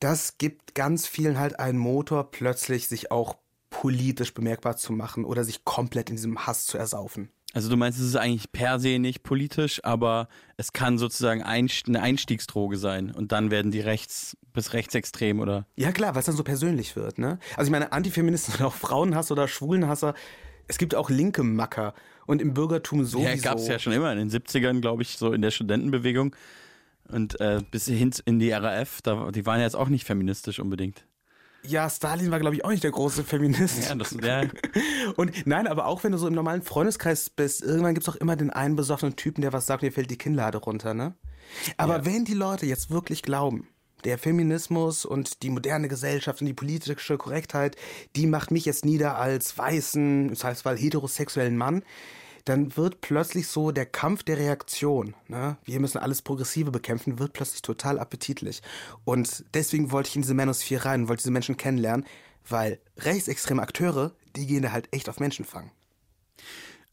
Das 0.00 0.38
gibt 0.38 0.74
ganz 0.74 1.06
vielen 1.06 1.38
halt 1.38 1.58
einen 1.58 1.78
Motor, 1.78 2.30
plötzlich 2.30 2.88
sich 2.88 3.10
auch 3.10 3.36
politisch 3.70 4.32
bemerkbar 4.32 4.76
zu 4.76 4.92
machen 4.92 5.24
oder 5.24 5.44
sich 5.44 5.64
komplett 5.64 6.08
in 6.10 6.16
diesem 6.16 6.46
Hass 6.46 6.66
zu 6.66 6.78
ersaufen. 6.78 7.30
Also 7.52 7.70
du 7.70 7.76
meinst, 7.76 7.98
es 7.98 8.06
ist 8.06 8.16
eigentlich 8.16 8.52
per 8.52 8.78
se 8.78 8.98
nicht 8.98 9.22
politisch, 9.22 9.82
aber 9.82 10.28
es 10.58 10.74
kann 10.74 10.98
sozusagen 10.98 11.42
eine 11.42 12.02
Einstiegsdroge 12.02 12.76
sein 12.76 13.10
und 13.10 13.32
dann 13.32 13.50
werden 13.50 13.70
die 13.70 13.80
rechts 13.80 14.36
bis 14.52 14.74
rechtsextrem 14.74 15.40
oder 15.40 15.66
Ja 15.74 15.92
klar, 15.92 16.14
weil 16.14 16.20
es 16.20 16.26
dann 16.26 16.36
so 16.36 16.44
persönlich 16.44 16.96
wird, 16.96 17.18
ne? 17.18 17.38
Also 17.56 17.68
ich 17.68 17.72
meine, 17.72 17.92
Antifeministen 17.92 18.54
und 18.58 18.62
auch 18.62 18.74
Frauenhass 18.74 19.30
oder 19.30 19.48
Schwulenhasser, 19.48 20.14
es 20.68 20.78
gibt 20.78 20.94
auch 20.94 21.10
linke 21.10 21.42
Macker 21.42 21.94
und 22.26 22.42
im 22.42 22.54
Bürgertum 22.54 23.04
sowieso. 23.04 23.28
Ja, 23.28 23.36
gab 23.36 23.58
es 23.58 23.68
ja 23.68 23.78
schon 23.78 23.92
immer 23.92 24.12
in 24.12 24.18
den 24.18 24.30
70ern, 24.30 24.80
glaube 24.80 25.02
ich, 25.02 25.16
so 25.16 25.32
in 25.32 25.42
der 25.42 25.50
Studentenbewegung. 25.50 26.34
Und 27.08 27.40
äh, 27.40 27.62
bis 27.70 27.86
hin 27.86 28.12
in 28.24 28.38
die 28.38 28.50
RAF, 28.50 29.00
da, 29.02 29.30
die 29.30 29.46
waren 29.46 29.58
ja 29.58 29.64
jetzt 29.64 29.76
auch 29.76 29.88
nicht 29.88 30.04
feministisch 30.04 30.58
unbedingt. 30.58 31.04
Ja, 31.62 31.90
Stalin 31.90 32.30
war, 32.30 32.38
glaube 32.38 32.54
ich, 32.54 32.64
auch 32.64 32.70
nicht 32.70 32.84
der 32.84 32.90
große 32.90 33.24
Feminist. 33.24 33.88
Ja, 33.88 33.94
das 33.94 34.16
ja, 34.22 34.42
Und 35.16 35.46
nein, 35.46 35.66
aber 35.66 35.86
auch 35.86 36.04
wenn 36.04 36.12
du 36.12 36.18
so 36.18 36.28
im 36.28 36.34
normalen 36.34 36.62
Freundeskreis 36.62 37.30
bist, 37.30 37.62
irgendwann 37.62 37.94
gibt's 37.94 38.08
auch 38.08 38.16
immer 38.16 38.36
den 38.36 38.50
einen 38.50 38.76
besoffenen 38.76 39.16
Typen, 39.16 39.42
der 39.42 39.52
was 39.52 39.66
sagt, 39.66 39.82
mir 39.82 39.92
fällt 39.92 40.10
die 40.10 40.18
Kinnlade 40.18 40.58
runter, 40.58 40.94
ne? 40.94 41.14
Aber 41.76 42.04
wenn 42.04 42.24
die 42.24 42.34
Leute 42.34 42.66
jetzt 42.66 42.90
wirklich 42.90 43.22
glauben, 43.22 43.68
der 44.06 44.18
Feminismus 44.18 45.04
und 45.04 45.42
die 45.42 45.50
moderne 45.50 45.88
Gesellschaft 45.88 46.40
und 46.40 46.46
die 46.46 46.54
politische 46.54 47.18
Korrektheit, 47.18 47.76
die 48.14 48.28
macht 48.28 48.52
mich 48.52 48.64
jetzt 48.64 48.84
nieder 48.84 49.18
als 49.18 49.58
weißen, 49.58 50.28
das 50.28 50.44
heißt, 50.44 50.64
weil 50.64 50.78
heterosexuellen 50.78 51.56
Mann, 51.56 51.82
dann 52.44 52.76
wird 52.76 53.00
plötzlich 53.00 53.48
so 53.48 53.72
der 53.72 53.84
Kampf 53.84 54.22
der 54.22 54.38
Reaktion, 54.38 55.14
ne? 55.26 55.56
wir 55.64 55.80
müssen 55.80 55.98
alles 55.98 56.22
Progressive 56.22 56.70
bekämpfen, 56.70 57.18
wird 57.18 57.32
plötzlich 57.32 57.62
total 57.62 57.98
appetitlich. 57.98 58.62
Und 59.04 59.44
deswegen 59.54 59.90
wollte 59.90 60.10
ich 60.10 60.16
in 60.16 60.22
diese 60.22 60.34
Manosphere 60.34 60.84
rein 60.84 61.08
wollte 61.08 61.24
diese 61.24 61.32
Menschen 61.32 61.56
kennenlernen, 61.56 62.06
weil 62.48 62.78
rechtsextreme 62.98 63.60
Akteure, 63.60 64.12
die 64.36 64.46
gehen 64.46 64.62
da 64.62 64.70
halt 64.70 64.88
echt 64.92 65.08
auf 65.08 65.18
Menschenfang. 65.18 65.72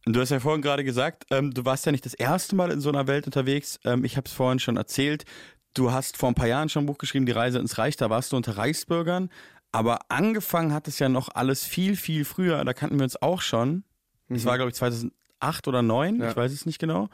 Und 0.08 0.16
du 0.16 0.20
hast 0.20 0.32
ja 0.32 0.40
vorhin 0.40 0.64
gerade 0.64 0.84
gesagt, 0.84 1.28
ähm, 1.30 1.54
du 1.54 1.64
warst 1.64 1.86
ja 1.86 1.92
nicht 1.92 2.06
das 2.08 2.16
erste 2.16 2.56
Mal 2.56 2.72
in 2.72 2.82
so 2.82 2.90
einer 2.90 3.06
Welt 3.06 3.28
unterwegs. 3.28 3.80
Ähm, 3.86 4.04
ich 4.04 4.18
habe 4.18 4.28
es 4.28 4.34
vorhin 4.34 4.60
schon 4.60 4.78
erzählt. 4.78 5.26
Du 5.74 5.92
hast 5.92 6.18
vor 6.18 6.30
ein 6.30 6.36
paar 6.36 6.48
Jahren 6.48 6.70
schon 6.70 6.84
ein 6.84 6.86
Buch 6.88 6.98
geschrieben, 6.98 7.26
Die 7.26 7.32
Reise 7.32 7.60
ins 7.60 7.78
Reich. 7.78 7.96
Da 7.98 8.10
warst 8.10 8.32
du 8.32 8.38
unter 8.38 8.58
Reichsbürgern. 8.58 9.30
Aber 9.72 10.00
angefangen 10.10 10.74
hat 10.74 10.88
es 10.88 11.00
ja 11.00 11.10
noch 11.10 11.30
alles 11.34 11.64
viel, 11.66 11.96
viel 11.96 12.26
früher. 12.26 12.64
Da 12.64 12.74
kannten 12.74 12.98
wir 13.00 13.04
uns 13.04 13.20
auch 13.22 13.42
schon. 13.42 13.84
Das 14.30 14.46
war, 14.46 14.58
glaube 14.58 14.70
ich, 14.70 14.76
2008 14.76 15.68
oder 15.68 15.80
2009. 15.80 16.20
Ja. 16.20 16.30
Ich 16.30 16.36
weiß 16.38 16.52
es 16.52 16.66
nicht 16.68 16.80
genau. 16.80 17.10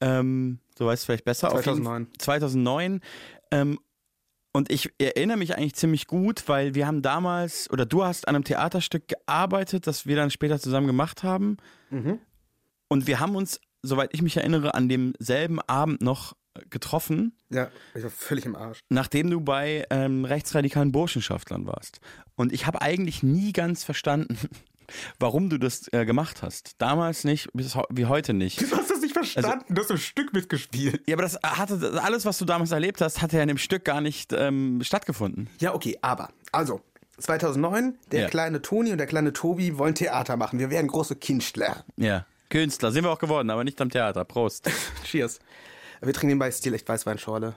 Ähm, 0.00 0.58
du 0.76 0.86
weißt 0.86 1.00
es 1.02 1.06
vielleicht 1.06 1.24
besser. 1.24 1.48
Auf 1.52 1.64
jeden- 1.64 1.82
2009. 1.82 2.06
2009. 2.18 3.00
Ähm, 3.50 3.78
und 4.54 4.70
ich 4.70 4.90
erinnere 4.98 5.38
mich 5.38 5.56
eigentlich 5.56 5.74
ziemlich 5.74 6.06
gut, 6.06 6.46
weil 6.46 6.74
wir 6.74 6.86
haben 6.86 7.00
damals, 7.00 7.70
oder 7.70 7.86
du 7.86 8.04
hast 8.04 8.28
an 8.28 8.34
einem 8.34 8.44
Theaterstück 8.44 9.08
gearbeitet, 9.08 9.86
das 9.86 10.04
wir 10.06 10.16
dann 10.16 10.30
später 10.30 10.58
zusammen 10.60 10.86
gemacht 10.86 11.22
haben. 11.22 11.56
Und 12.88 13.06
wir 13.06 13.20
haben 13.20 13.34
uns, 13.36 13.58
soweit 13.80 14.10
ich 14.12 14.20
mich 14.20 14.36
erinnere, 14.36 14.74
an 14.74 14.90
demselben 14.90 15.60
Abend 15.60 16.02
noch 16.02 16.36
getroffen, 16.70 17.36
Ja, 17.50 17.68
ich 17.94 18.02
war 18.02 18.10
völlig 18.10 18.44
im 18.46 18.56
Arsch. 18.56 18.80
nachdem 18.88 19.30
du 19.30 19.40
bei 19.40 19.86
ähm, 19.90 20.24
rechtsradikalen 20.24 20.92
Burschenschaftlern 20.92 21.66
warst. 21.66 22.00
Und 22.36 22.52
ich 22.52 22.66
habe 22.66 22.82
eigentlich 22.82 23.22
nie 23.22 23.52
ganz 23.52 23.84
verstanden, 23.84 24.36
warum 25.18 25.48
du 25.50 25.58
das 25.58 25.88
äh, 25.92 26.04
gemacht 26.04 26.42
hast. 26.42 26.74
Damals 26.78 27.24
nicht, 27.24 27.48
bis 27.52 27.76
wie 27.90 28.06
heute 28.06 28.34
nicht. 28.34 28.60
Du 28.60 28.76
hast 28.76 28.90
das 28.90 29.00
nicht 29.00 29.14
verstanden, 29.14 29.74
du 29.74 29.80
hast 29.80 29.90
im 29.90 29.96
Stück 29.98 30.32
mitgespielt. 30.32 31.02
Ja, 31.06 31.14
aber 31.16 31.22
das 31.22 31.38
hatte 31.42 32.00
alles, 32.02 32.24
was 32.26 32.38
du 32.38 32.44
damals 32.44 32.70
erlebt 32.72 33.00
hast, 33.00 33.22
hatte 33.22 33.36
ja 33.36 33.42
in 33.42 33.48
dem 33.48 33.58
Stück 33.58 33.84
gar 33.84 34.00
nicht 34.00 34.32
ähm, 34.32 34.80
stattgefunden. 34.82 35.48
Ja, 35.60 35.74
okay, 35.74 35.98
aber, 36.02 36.28
also, 36.50 36.80
2009, 37.18 37.98
der 38.10 38.22
Ja. 38.22 38.28
kleine 38.28 38.62
Toni 38.62 38.90
und 38.92 38.98
der 38.98 39.06
kleine 39.06 39.32
Tobi 39.32 39.78
wollen 39.78 39.94
Theater 39.94 40.36
machen. 40.36 40.58
Wir 40.58 40.70
werden 40.70 40.88
große 40.88 41.16
Künstler. 41.16 41.84
Ja. 41.96 42.26
Künstler 42.50 42.90
sind 42.92 43.04
wir 43.04 43.10
auch 43.10 43.18
geworden, 43.18 43.48
aber 43.50 43.64
nicht 43.64 43.80
am 43.80 43.88
Theater. 43.90 44.24
Prost. 44.24 44.68
Cheers. 45.04 45.38
Wir 46.02 46.12
trinken 46.12 46.28
nebenbei 46.28 46.50
Stil 46.50 46.74
echt 46.74 46.88
Weißweinschorle. 46.88 47.54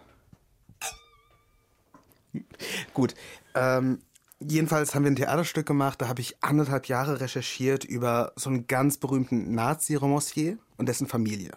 Gut. 2.94 3.16
Ähm, 3.56 4.00
jedenfalls 4.40 4.94
haben 4.94 5.04
wir 5.04 5.12
ein 5.12 5.16
Theaterstück 5.16 5.66
gemacht, 5.66 6.02
da 6.02 6.08
habe 6.08 6.22
ich 6.22 6.44
anderthalb 6.44 6.88
Jahre 6.88 7.20
recherchiert 7.22 7.84
über 7.84 8.34
so 8.36 8.50
einen 8.50 8.68
ganz 8.68 8.98
berühmten 8.98 9.56
Nazi-Romancier 9.56 10.58
und 10.78 10.88
dessen 10.88 11.08
Familie. 11.08 11.54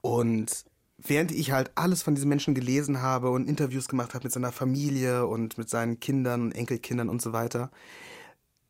Und 0.00 0.64
während 0.96 1.32
ich 1.32 1.52
halt 1.52 1.70
alles 1.74 2.02
von 2.02 2.14
diesen 2.14 2.28
Menschen 2.28 2.54
gelesen 2.54 3.02
habe 3.02 3.30
und 3.30 3.48
Interviews 3.48 3.88
gemacht 3.88 4.14
habe 4.14 4.24
mit 4.24 4.32
seiner 4.32 4.52
Familie 4.52 5.26
und 5.26 5.58
mit 5.58 5.68
seinen 5.68 6.00
Kindern, 6.00 6.52
Enkelkindern 6.52 7.08
und 7.08 7.20
so 7.20 7.32
weiter, 7.32 7.70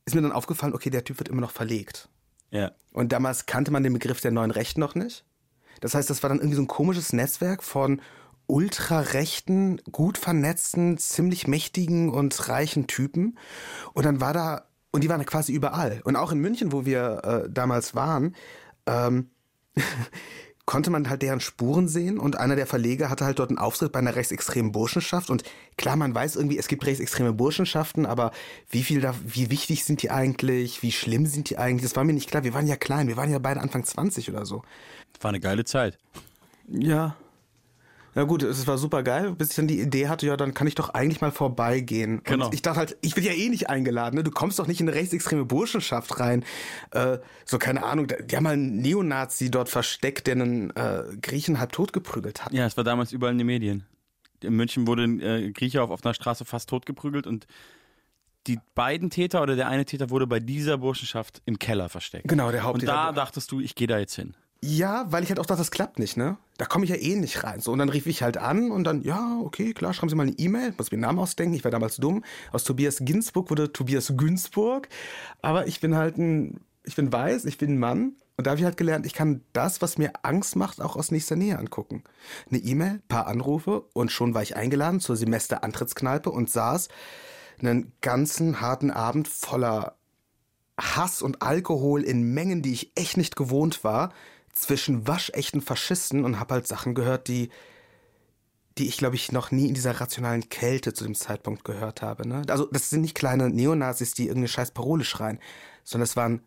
ist 0.05 0.14
mir 0.14 0.23
dann 0.23 0.33
aufgefallen, 0.33 0.75
okay, 0.75 0.90
der 0.90 1.05
Typ 1.05 1.19
wird 1.19 1.28
immer 1.28 1.43
noch 1.43 1.52
verlegt. 1.52 2.09
Ja. 2.50 2.73
Und 2.93 3.12
damals 3.12 3.47
kannte 3.47 3.71
man 3.71 3.83
den 3.83 3.93
Begriff 3.93 4.21
der 4.21 4.31
neuen 4.31 4.50
Rechten 4.50 4.81
noch 4.81 4.95
nicht. 4.95 5.25
Das 5.81 5.95
heißt, 5.95 6.09
das 6.11 6.23
war 6.23 6.29
dann 6.29 6.39
irgendwie 6.39 6.57
so 6.57 6.63
ein 6.63 6.69
komisches 6.69 7.13
Netzwerk 7.13 7.63
von 7.63 8.01
ultrarechten, 8.47 9.81
gut 9.93 10.19
vernetzten, 10.19 10.99
ziemlich 10.99 11.47
mächtigen 11.47 12.09
und 12.09 12.49
reichen 12.49 12.87
Typen. 12.87 13.39
Und 13.93 14.07
dann 14.07 14.21
war 14.21 14.33
da, 14.33 14.69
und 14.91 15.05
die 15.05 15.09
waren 15.09 15.25
quasi 15.27 15.53
überall. 15.53 16.01
Und 16.05 16.17
auch 16.17 16.33
in 16.33 16.39
München, 16.39 16.73
wo 16.73 16.87
wir 16.87 17.21
äh, 17.25 17.51
damals 17.51 17.95
waren, 17.95 18.35
ähm, 18.87 19.31
konnte 20.69 20.91
man 20.91 21.09
halt 21.09 21.23
deren 21.23 21.41
Spuren 21.41 21.89
sehen 21.89 22.19
und 22.19 22.39
einer 22.39 22.55
der 22.55 22.67
Verleger 22.67 23.09
hatte 23.09 23.25
halt 23.25 23.39
dort 23.39 23.49
einen 23.49 23.57
Auftritt 23.57 23.91
bei 23.91 24.01
einer 24.01 24.15
rechtsextremen 24.15 24.71
Burschenschaft 24.71 25.31
und 25.31 25.43
klar, 25.79 25.97
man 25.97 26.15
weiß 26.15 26.37
irgendwie, 26.37 26.59
es 26.59 26.69
gibt 26.69 26.85
rechtsextreme 26.85 27.33
Burschenschaften, 27.33 28.05
aber 28.05 28.33
wie 28.69 28.83
viel 28.83 29.01
da, 29.01 29.15
wie 29.25 29.49
wichtig 29.49 29.87
sind 29.87 30.03
die 30.03 30.11
eigentlich, 30.11 30.83
wie 30.83 30.93
schlimm 30.93 31.25
sind 31.25 31.49
die 31.49 31.57
eigentlich, 31.57 31.85
das 31.85 31.97
war 31.97 32.05
mir 32.05 32.13
nicht 32.13 32.29
klar, 32.29 32.45
wir 32.45 32.53
waren 32.53 32.67
ja 32.67 32.77
klein, 32.77 33.09
wir 33.09 33.17
waren 33.17 33.31
ja 33.31 33.39
beide 33.39 33.61
Anfang 33.61 33.83
20 33.83 34.29
oder 34.29 34.45
so. 34.45 34.63
War 35.23 35.31
eine 35.31 35.41
geile 35.41 35.65
Zeit. 35.65 35.97
Ja. 36.69 37.17
Na 38.19 38.25
gut, 38.25 38.43
es 38.43 38.67
war 38.67 38.79
super 38.79 39.05
geil, 39.05 39.33
bis 39.39 39.51
ich 39.51 39.55
dann 39.55 39.69
die 39.69 39.81
Idee 39.81 40.09
hatte, 40.09 40.27
ja, 40.27 40.37
dann 40.37 40.53
kann 40.53 40.67
ich 40.67 40.75
doch 40.75 40.89
eigentlich 40.89 41.21
mal 41.21 41.31
vorbeigehen. 41.31 42.21
Genau. 42.25 42.47
Und 42.47 42.53
ich 42.53 42.63
dachte 42.63 42.81
halt, 42.81 42.97
ich 43.01 43.15
bin 43.15 43.23
ja 43.23 43.31
eh 43.31 43.49
nicht 43.49 43.71
eingeladen, 43.71 44.17
ne? 44.17 44.25
Du 44.25 44.33
kommst 44.33 44.59
doch 44.59 44.67
nicht 44.67 44.81
in 44.81 44.89
eine 44.89 44.97
rechtsextreme 44.97 45.45
Burschenschaft 45.45 46.19
rein. 46.19 46.45
Äh, 46.91 47.19
so, 47.45 47.59
keine 47.59 47.85
Ahnung, 47.85 48.09
die 48.09 48.35
haben 48.35 48.43
mal 48.43 48.55
einen 48.55 48.79
Neonazi 48.79 49.53
dort 49.53 49.69
versteckt, 49.69 50.27
der 50.27 50.33
einen 50.33 50.71
äh, 50.71 51.05
Griechen 51.23 51.61
halb 51.61 51.71
tot 51.71 51.93
geprügelt 51.93 52.45
hat. 52.45 52.53
Ja, 52.53 52.67
es 52.67 52.77
war 52.77 52.83
damals 52.83 53.13
überall 53.13 53.31
in 53.31 53.39
den 53.39 53.47
Medien. 53.47 53.87
In 54.43 54.55
München 54.55 54.89
wurde 54.89 55.05
ein 55.05 55.21
äh, 55.21 55.53
Grieche 55.53 55.81
auf 55.81 55.91
offener 55.91 56.13
Straße 56.13 56.45
fast 56.45 56.69
totgeprügelt 56.71 57.25
und 57.25 57.47
die 58.49 58.59
beiden 58.75 59.11
Täter 59.11 59.43
oder 59.43 59.55
der 59.55 59.69
eine 59.69 59.85
Täter 59.85 60.11
wurde 60.11 60.27
bei 60.27 60.41
dieser 60.41 60.79
Burschenschaft 60.79 61.41
im 61.45 61.61
Keller 61.61 61.89
versteckt. 61.89 62.27
Genau, 62.27 62.51
der 62.51 62.63
Und 62.63 62.67
Haupttäter. 62.67 62.93
da 62.93 63.13
dachtest 63.13 63.53
du, 63.53 63.61
ich 63.61 63.77
gehe 63.77 63.87
da 63.87 64.01
jetzt 64.01 64.17
hin. 64.17 64.35
Ja, 64.61 65.07
weil 65.11 65.23
ich 65.23 65.29
halt 65.29 65.38
auch 65.38 65.47
dachte, 65.47 65.61
das 65.61 65.71
klappt 65.71 66.00
nicht, 66.00 66.17
ne? 66.17 66.37
Da 66.57 66.67
komme 66.67 66.85
ich 66.85 66.91
ja 66.91 66.97
eh 66.97 67.15
nicht 67.15 67.45
rein. 67.45 67.61
So, 67.61 67.71
und 67.71 67.79
dann 67.79 67.88
rief 67.88 68.07
ich 68.07 68.23
halt 68.23 68.38
an 68.38 68.73
und 68.73 68.83
dann, 68.85 69.03
ja, 69.03 69.38
okay, 69.41 69.73
klar, 69.73 69.95
schreiben 69.95 70.09
Sie 70.09 70.17
mal 70.17 70.25
eine 70.25 70.37
E-Mail, 70.37 70.75
muss 70.77 70.91
mir 70.91 70.99
den 70.99 71.03
Namen 71.03 71.21
ausdenken, 71.21 71.55
ich 71.55 71.62
war 71.62 71.71
damals 71.71 71.97
dumm. 71.97 72.25
Aus 72.50 72.65
Tobias 72.65 72.99
Ginsburg 73.00 73.50
wurde 73.50 73.73
Tobias 73.73 74.12
Günzburg. 74.17 74.88
Aber 75.43 75.69
ich 75.69 75.81
bin 75.81 75.95
halt 75.95 76.19
ein, 76.19 76.61
ich 76.83 76.97
bin 76.97 77.12
weiß, 77.12 77.45
ich 77.45 77.59
bin 77.59 77.75
ein 77.75 77.79
Mann. 77.79 78.15
Und 78.37 78.47
da 78.47 78.50
habe 78.53 78.61
ich 78.61 78.65
halt 78.65 78.77
gelernt, 78.77 79.07
ich 79.07 79.15
kann 79.15 79.43
das, 79.53 79.81
was 79.81 79.99
mir 79.99 80.12
Angst 80.23 80.57
macht, 80.57 80.81
auch 80.81 80.97
aus 80.97 81.12
nächster 81.12 81.37
Nähe 81.37 81.59
angucken. 81.59 82.03
Eine 82.50 82.61
E-Mail, 82.61 83.00
paar 83.09 83.29
Anrufe 83.29 83.85
und 83.95 84.11
schon 84.11 84.35
war 84.35 84.43
ich 84.43 84.57
eingeladen 84.57 85.00
zur 85.00 85.17
Semester-Antrittskneipe 85.17 86.31
und 86.31 86.50
saß 86.50 86.88
einen 87.61 87.93
ganzen 88.00 88.61
harten 88.61 88.91
Abend 88.91 89.29
voller 89.29 89.97
Hass 90.79 91.23
und 91.23 91.43
Alkohol 91.43 92.03
in 92.05 92.23
Mengen, 92.23 92.62
die 92.62 92.73
ich 92.73 92.93
echt 92.95 93.17
nicht 93.17 93.35
gewohnt 93.35 93.83
war, 93.83 94.12
zwischen 94.52 95.07
waschechten 95.07 95.61
Faschisten 95.61 96.25
und 96.25 96.40
habe 96.40 96.55
halt 96.55 96.66
Sachen 96.66 96.94
gehört, 96.94 97.29
die, 97.29 97.51
die 98.77 98.88
ich, 98.88 98.96
glaube 98.96 99.16
ich, 99.16 99.33
noch 99.33 99.51
nie 99.51 99.68
in 99.68 99.75
dieser 99.75 100.01
rationalen 100.01 100.49
Kälte 100.49 100.92
zu 100.92 101.05
dem 101.05 101.14
Zeitpunkt 101.14 101.64
gehört 101.64 102.03
habe. 102.03 102.27
Ne? 102.27 102.42
Also 102.49 102.66
das 102.66 102.90
sind 102.90 103.03
nicht 103.03 103.14
kleine 103.14 103.51
Neonazis, 103.51 104.12
die 104.12 104.25
irgendeine 104.25 104.49
scheiß 104.49 104.73
Parole 104.73 105.05
schreien, 105.05 105.38
sondern 105.85 106.05
es 106.05 106.16
waren 106.16 106.42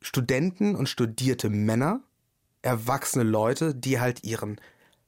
Studenten 0.00 0.76
und 0.76 0.88
studierte 0.88 1.50
Männer, 1.50 2.00
erwachsene 2.62 3.24
Leute, 3.24 3.74
die 3.74 4.00
halt 4.00 4.24
ihren 4.24 4.60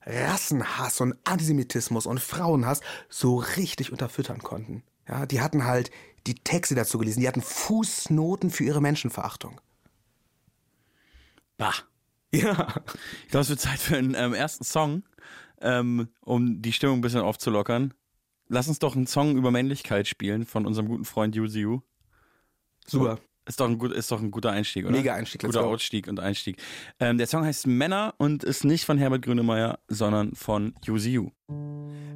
Rassenhass 0.03 1.01
und 1.01 1.15
Antisemitismus 1.25 2.07
und 2.07 2.21
Frauenhass 2.21 2.81
so 3.09 3.37
richtig 3.37 3.93
unterfüttern 3.93 4.43
konnten. 4.43 4.83
Ja, 5.09 5.27
die 5.27 5.41
hatten 5.41 5.65
halt 5.65 5.91
die 6.27 6.35
Texte 6.35 6.75
dazu 6.75 6.99
gelesen, 6.99 7.21
die 7.21 7.29
hatten 7.29 7.43
Fußnoten 7.43 8.51
für 8.51 8.65
ihre 8.65 8.81
Menschenverachtung. 8.81 9.61
Bah. 11.61 11.75
Ja. 12.33 12.75
Ich 13.23 13.29
glaube, 13.29 13.43
es 13.43 13.51
wird 13.51 13.61
Zeit 13.61 13.79
für 13.79 13.97
einen 13.97 14.15
ähm, 14.15 14.33
ersten 14.33 14.65
Song, 14.65 15.03
ähm, 15.61 16.09
um 16.25 16.63
die 16.63 16.73
Stimmung 16.73 16.99
ein 16.99 17.01
bisschen 17.03 17.21
aufzulockern. 17.21 17.93
Lass 18.49 18.67
uns 18.67 18.79
doch 18.79 18.97
einen 18.97 19.07
Song 19.07 19.37
über 19.37 19.51
Männlichkeit 19.51 20.09
spielen 20.09 20.47
von 20.47 20.65
unserem 20.65 20.89
guten 20.89 21.05
Freund 21.05 21.37
Yuzi 21.37 21.61
Yu. 21.61 21.81
Super. 22.87 23.19
Ist 23.47 23.61
doch 23.61 23.69
ein, 23.69 23.79
gut, 23.79 23.93
ist 23.93 24.11
doch 24.11 24.21
ein 24.21 24.31
guter 24.31 24.53
Einstieg, 24.53 24.87
oder? 24.87 24.97
Mega 24.97 25.15
Einstieg, 25.15 25.43
Guter 25.43 25.63
go. 25.63 25.71
Ausstieg 25.71 26.09
und 26.09 26.19
Einstieg. 26.19 26.57
Ähm, 26.99 27.19
der 27.19 27.27
Song 27.27 27.45
heißt 27.45 27.67
Männer 27.67 28.15
und 28.17 28.43
ist 28.43 28.65
nicht 28.65 28.85
von 28.85 28.97
Herbert 28.97 29.23
Grönemeyer, 29.23 29.81
sondern 29.89 30.35
von 30.35 30.75
Yuzi 30.85 31.11
Yu. 31.11 31.31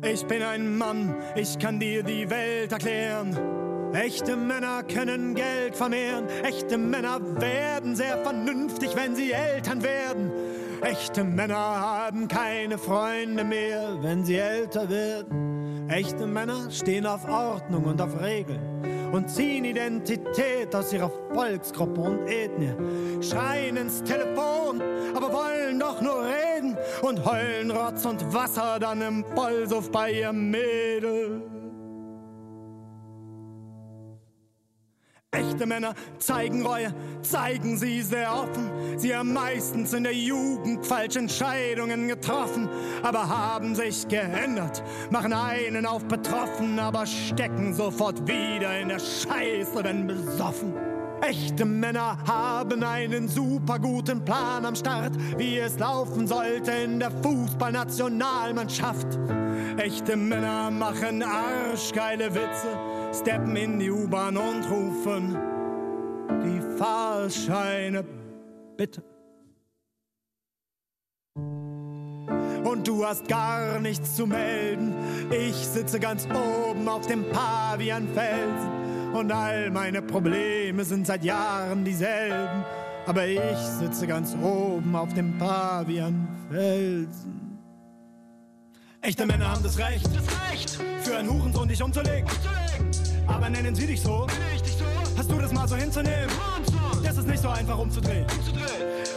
Ich 0.03 0.25
bin 0.27 0.43
ein 0.43 0.79
Mann, 0.79 1.17
ich 1.37 1.59
kann 1.59 1.81
dir 1.81 2.03
die 2.03 2.31
Welt 2.31 2.73
erklären. 2.73 3.74
Echte 3.95 4.37
Männer 4.37 4.83
können 4.83 5.37
Geld 5.37 5.77
vermehren. 5.77 6.27
Echte 6.43 6.77
Männer 6.77 7.21
werden 7.41 7.95
sehr 7.95 8.19
vernünftig, 8.19 8.91
wenn 8.97 9.15
sie 9.15 9.31
Eltern 9.31 9.83
werden. 9.85 10.33
Echte 10.83 11.23
Männer 11.23 11.57
haben 11.57 12.27
keine 12.27 12.77
Freunde 12.77 13.45
mehr, 13.45 13.97
wenn 14.03 14.25
sie 14.25 14.37
älter 14.37 14.91
werden. 14.91 15.89
Echte 15.89 16.27
Männer 16.27 16.71
stehen 16.71 17.07
auf 17.07 17.29
Ordnung 17.29 17.85
und 17.85 18.03
auf 18.03 18.21
Regeln 18.21 19.13
und 19.13 19.31
ziehen 19.31 19.65
Identität 19.65 20.75
aus 20.75 20.93
ihrer 20.93 21.11
Volksgruppe 21.33 22.01
und 22.01 22.27
Ethnie. 22.27 22.75
Schreien 23.23 23.77
ins 23.77 24.03
Telefon, 24.03 24.83
aber 25.15 25.33
wollen 25.33 25.79
doch 25.79 26.01
nur 26.01 26.25
reden 26.25 26.77
und 27.03 27.25
heulen 27.25 27.71
Rotz 27.71 28.05
und 28.05 28.35
Wasser 28.35 28.79
dann 28.81 29.01
im 29.03 29.25
Vollsuff 29.37 29.91
bei 29.93 30.11
ihrem 30.11 30.51
Mädel. 30.51 31.43
Echte 35.35 35.67
Männer 35.67 35.95
zeigen 36.19 36.65
Reue, 36.65 36.95
zeigen 37.23 37.77
sie 37.77 38.03
sehr 38.03 38.33
offen. 38.33 38.71
Sie 38.97 39.15
haben 39.15 39.33
meistens 39.33 39.93
in 39.93 40.05
der 40.05 40.15
Jugend 40.15 40.87
falsche 40.87 41.19
Entscheidungen 41.19 42.07
getroffen, 42.09 42.69
aber 43.03 43.29
haben 43.29 43.75
sich 43.75 44.07
geändert, 44.07 44.83
machen 45.11 45.33
einen 45.33 45.87
auf 45.87 46.05
betroffen, 46.05 46.79
aber 46.79 47.05
stecken 47.07 47.75
sofort 47.75 48.27
wieder 48.29 48.79
in 48.79 48.89
der 48.89 49.01
Scheiße, 49.01 49.83
wenn 49.83 50.07
besoffen. 50.07 50.75
Echte 51.21 51.65
Männer 51.65 52.19
haben 52.27 52.83
einen 52.83 53.29
super 53.29 53.79
guten 53.79 54.25
Plan 54.25 54.67
am 54.67 54.77
Start, 54.77 55.13
wie 55.39 55.59
es 55.59 55.79
laufen 55.79 56.27
sollte 56.27 56.71
in 56.71 57.01
der 57.01 57.11
Fußballnationalmannschaft. 57.11 59.07
Echte 59.79 60.17
Männer 60.17 60.71
machen 60.71 61.23
arschgeile 61.23 62.35
Witze, 62.35 62.79
steppen 63.15 63.57
in 63.57 63.79
die 63.79 63.91
U-Bahn 63.91 64.37
und 64.37 64.71
rufen 64.71 65.37
die 66.45 66.61
Fahrscheine 66.79 68.05
bitte. 68.77 69.03
Und 72.65 72.89
du 72.89 73.05
hast 73.05 73.29
gar 73.29 73.79
nichts 73.79 74.17
zu 74.17 74.27
melden. 74.27 74.95
Ich 75.31 75.55
sitze 75.55 76.01
ganz 76.01 76.27
oben 76.27 76.89
auf 76.89 77.07
dem 77.07 77.25
Pavianfelsen. 77.31 79.13
Und 79.13 79.31
all 79.31 79.71
meine 79.71 80.03
Probleme 80.03 80.85
sind 80.85 81.07
seit 81.07 81.25
Jahren 81.25 81.85
dieselben. 81.85 82.65
Aber 83.07 83.27
ich 83.27 83.59
sitze 83.79 84.07
ganz 84.07 84.35
oben 84.43 84.97
auf 84.97 85.13
dem 85.13 85.39
Pavianfelsen. 85.39 87.44
Echte 89.05 89.27
Männer 89.27 89.51
haben 89.51 89.63
das 89.63 89.77
Recht, 89.77 90.07
das 90.07 90.51
Recht, 90.51 90.79
für 91.03 91.19
einen 91.19 91.29
Hurensohn 91.29 91.69
dich 91.69 91.83
umzulegen. 91.83 92.25
Aber 93.27 93.51
nennen 93.51 93.75
sie 93.75 93.87
dich 93.87 94.01
so? 94.01 94.27
Hast 95.19 95.31
du 95.31 95.39
das 95.39 95.53
mal 95.53 95.69
so 95.69 95.77
hinzunehmen? 95.77 96.31
Das 97.03 97.19
ist 97.19 97.29
nicht 97.29 97.43
so 97.43 97.51
einfach 97.51 97.77
umzudrehen. 97.77 98.25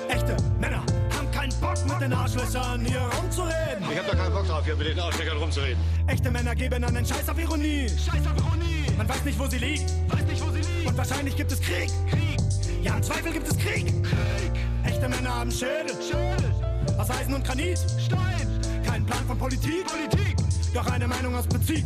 Echte 0.10 0.36
Männer 0.60 0.84
haben 1.16 1.32
keinen 1.32 1.54
Bock 1.62 1.78
mit 1.86 2.02
den 2.02 2.12
Arschlöchern 2.12 2.84
hier 2.84 3.00
rumzureden. 3.00 3.90
Ich 3.90 3.98
hab 3.98 4.08
da 4.08 4.16
keinen 4.18 4.34
Bock 4.34 4.46
drauf, 4.46 4.66
hier 4.66 4.76
mit 4.76 4.88
den 4.88 5.00
Arschleckern 5.00 5.38
rumzureden. 5.38 5.82
Echte 6.08 6.32
Männer 6.32 6.54
geben 6.54 6.84
einen 6.84 7.06
Scheiß 7.06 7.30
auf 7.30 7.40
Ironie. 7.40 7.88
Scheiß 7.88 8.28
auf 8.28 8.38
Ironie. 8.46 8.92
Man 8.98 9.08
weiß 9.08 9.24
nicht, 9.24 9.40
wo 9.40 9.48
sie 9.48 9.60
liegt. 9.60 9.90
Weiß 10.10 10.26
nicht, 10.26 10.46
wo 10.46 10.52
sie 10.52 10.60
liegt. 10.60 10.88
Und 10.90 10.98
wahrscheinlich 10.98 11.38
gibt 11.38 11.54
es 11.54 11.62
Krieg. 11.62 11.90
Krieg. 12.10 12.38
Ja, 12.84 12.98
im 12.98 13.04
Zweifel 13.04 13.32
gibt 13.32 13.48
es 13.48 13.58
Krieg. 13.58 13.86
Krieg. 14.04 14.52
Echte 14.84 15.08
Männer 15.08 15.34
haben 15.34 15.50
Schädel. 15.50 15.96
Schädel. 16.06 16.54
Aus 16.98 17.10
Eisen 17.10 17.36
und 17.36 17.46
Granit. 17.46 17.80
Stein. 18.06 18.57
Plan 19.08 19.26
von 19.26 19.38
Politik. 19.38 19.86
Politik. 19.88 20.36
Doch 20.74 20.86
eine 20.92 21.08
Meinung 21.08 21.36
aus 21.36 21.48
Prinzip. 21.48 21.84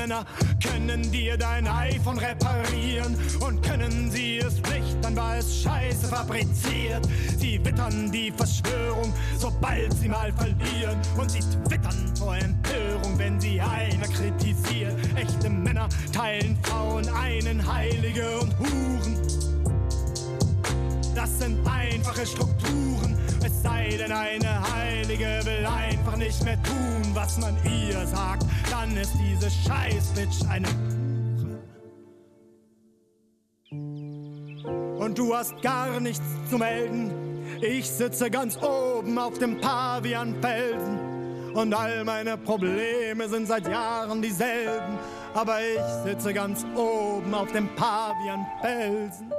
Männer 0.00 0.24
können 0.64 1.12
dir 1.12 1.36
dein 1.36 1.68
iPhone 1.68 2.18
reparieren 2.18 3.14
und 3.40 3.62
können 3.62 4.10
sie 4.10 4.38
es 4.38 4.54
nicht, 4.54 4.96
dann 5.02 5.14
war 5.14 5.36
es 5.36 5.62
scheiße 5.62 6.08
fabriziert. 6.08 7.06
Sie 7.36 7.62
wittern 7.62 8.10
die 8.10 8.32
Verschwörung, 8.32 9.12
sobald 9.36 9.92
sie 9.92 10.08
mal 10.08 10.32
verlieren 10.32 10.98
und 11.18 11.30
sie 11.30 11.40
twittern 11.68 12.14
vor 12.18 12.34
Empörung, 12.34 13.18
wenn 13.18 13.38
sie 13.38 13.60
einer 13.60 14.08
kritisiert. 14.08 14.94
Echte 15.16 15.50
Männer 15.50 15.86
teilen 16.14 16.56
Frauen 16.62 17.06
einen 17.10 17.70
Heilige 17.70 18.40
und 18.40 18.58
Huren. 18.58 19.49
Das 21.20 21.38
sind 21.38 21.58
einfache 21.68 22.24
Strukturen. 22.24 23.14
Es 23.44 23.62
sei 23.62 23.90
denn, 23.90 24.10
eine 24.10 24.72
Heilige 24.72 25.42
will 25.44 25.66
einfach 25.66 26.16
nicht 26.16 26.42
mehr 26.44 26.56
tun, 26.62 27.10
was 27.12 27.36
man 27.36 27.54
ihr 27.62 28.06
sagt. 28.06 28.46
Dann 28.70 28.96
ist 28.96 29.12
diese 29.18 29.50
Scheißbitch 29.50 30.48
eine. 30.48 30.68
Und 34.98 35.18
du 35.18 35.36
hast 35.36 35.60
gar 35.60 36.00
nichts 36.00 36.24
zu 36.48 36.56
melden. 36.56 37.10
Ich 37.60 37.90
sitze 37.90 38.30
ganz 38.30 38.56
oben 38.56 39.18
auf 39.18 39.38
dem 39.38 39.60
Pavianfelsen. 39.60 41.52
Und 41.52 41.74
all 41.74 42.02
meine 42.04 42.38
Probleme 42.38 43.28
sind 43.28 43.46
seit 43.46 43.68
Jahren 43.68 44.22
dieselben. 44.22 44.98
Aber 45.34 45.58
ich 45.60 46.02
sitze 46.02 46.32
ganz 46.32 46.64
oben 46.74 47.34
auf 47.34 47.52
dem 47.52 47.68
Pavianfelsen. 47.76 49.30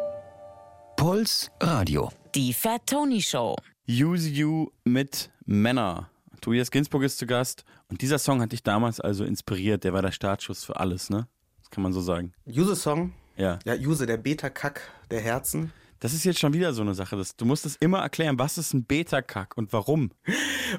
Puls 1.01 1.49
Radio. 1.59 2.11
Die 2.35 2.53
Fat 2.53 2.85
Tony 2.85 3.23
Show. 3.23 3.55
Use 3.89 4.29
You 4.29 4.67
mit 4.83 5.31
Männer. 5.47 6.11
Tobias 6.41 6.69
Ginsburg 6.69 7.01
ist 7.01 7.17
zu 7.17 7.25
Gast 7.25 7.65
und 7.89 8.03
dieser 8.03 8.19
Song 8.19 8.39
hat 8.39 8.51
dich 8.51 8.61
damals 8.61 8.99
also 8.99 9.25
inspiriert. 9.25 9.83
Der 9.83 9.93
war 9.93 10.03
der 10.03 10.11
Startschuss 10.11 10.63
für 10.63 10.79
alles, 10.79 11.09
ne? 11.09 11.27
Das 11.57 11.71
kann 11.71 11.81
man 11.81 11.91
so 11.91 12.01
sagen. 12.01 12.33
Use-Song. 12.45 13.13
Ja. 13.35 13.57
Ja, 13.65 13.73
Use, 13.73 14.05
der 14.05 14.17
Beta-Kack 14.17 14.81
der 15.09 15.21
Herzen. 15.21 15.73
Das 15.99 16.13
ist 16.13 16.23
jetzt 16.23 16.37
schon 16.37 16.53
wieder 16.53 16.71
so 16.71 16.83
eine 16.83 16.93
Sache. 16.93 17.17
Das, 17.17 17.35
du 17.35 17.45
musst 17.45 17.65
es 17.65 17.77
immer 17.77 17.97
erklären, 17.97 18.37
was 18.37 18.59
ist 18.59 18.75
ein 18.75 18.83
Beta-Kack 18.83 19.57
und 19.57 19.73
warum? 19.73 20.11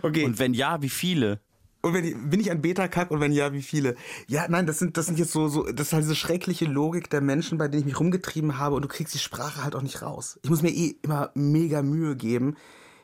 Okay. 0.02 0.24
Und 0.24 0.38
wenn 0.38 0.54
ja, 0.54 0.80
wie 0.80 0.88
viele? 0.88 1.40
Und 1.82 1.94
wenn, 1.94 2.30
bin 2.30 2.38
ich 2.38 2.50
ein 2.52 2.62
Beta-Kack 2.62 3.10
und 3.10 3.20
wenn 3.20 3.32
ja, 3.32 3.52
wie 3.52 3.62
viele? 3.62 3.96
Ja, 4.28 4.46
nein, 4.48 4.66
das 4.66 4.78
sind, 4.78 4.96
das 4.96 5.06
sind 5.06 5.18
jetzt 5.18 5.32
so, 5.32 5.48
so, 5.48 5.64
das 5.64 5.88
ist 5.88 5.92
halt 5.92 6.04
diese 6.04 6.14
schreckliche 6.14 6.64
Logik 6.64 7.10
der 7.10 7.20
Menschen, 7.20 7.58
bei 7.58 7.66
denen 7.66 7.80
ich 7.80 7.86
mich 7.86 7.98
rumgetrieben 7.98 8.58
habe 8.58 8.76
und 8.76 8.82
du 8.82 8.88
kriegst 8.88 9.14
die 9.14 9.18
Sprache 9.18 9.64
halt 9.64 9.74
auch 9.74 9.82
nicht 9.82 10.00
raus. 10.00 10.38
Ich 10.42 10.50
muss 10.50 10.62
mir 10.62 10.70
eh 10.70 10.96
immer 11.02 11.32
mega 11.34 11.82
Mühe 11.82 12.14
geben, 12.14 12.56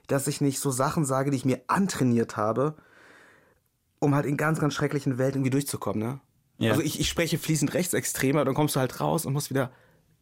dass 0.06 0.28
ich 0.28 0.40
nicht 0.40 0.60
so 0.60 0.70
Sachen 0.70 1.04
sage, 1.04 1.32
die 1.32 1.36
ich 1.36 1.44
mir 1.44 1.60
antrainiert 1.66 2.36
habe, 2.36 2.76
um 3.98 4.14
halt 4.14 4.26
in 4.26 4.36
ganz, 4.36 4.60
ganz 4.60 4.74
schrecklichen 4.74 5.18
Welten 5.18 5.40
irgendwie 5.40 5.50
durchzukommen, 5.50 6.00
ne? 6.00 6.20
Ja. 6.58 6.72
Also 6.72 6.82
ich, 6.82 7.00
ich 7.00 7.08
spreche 7.08 7.38
fließend 7.38 7.74
rechtsextremer, 7.74 8.44
dann 8.44 8.54
kommst 8.54 8.76
du 8.76 8.80
halt 8.80 9.00
raus 9.00 9.26
und 9.26 9.32
musst 9.32 9.50
wieder 9.50 9.70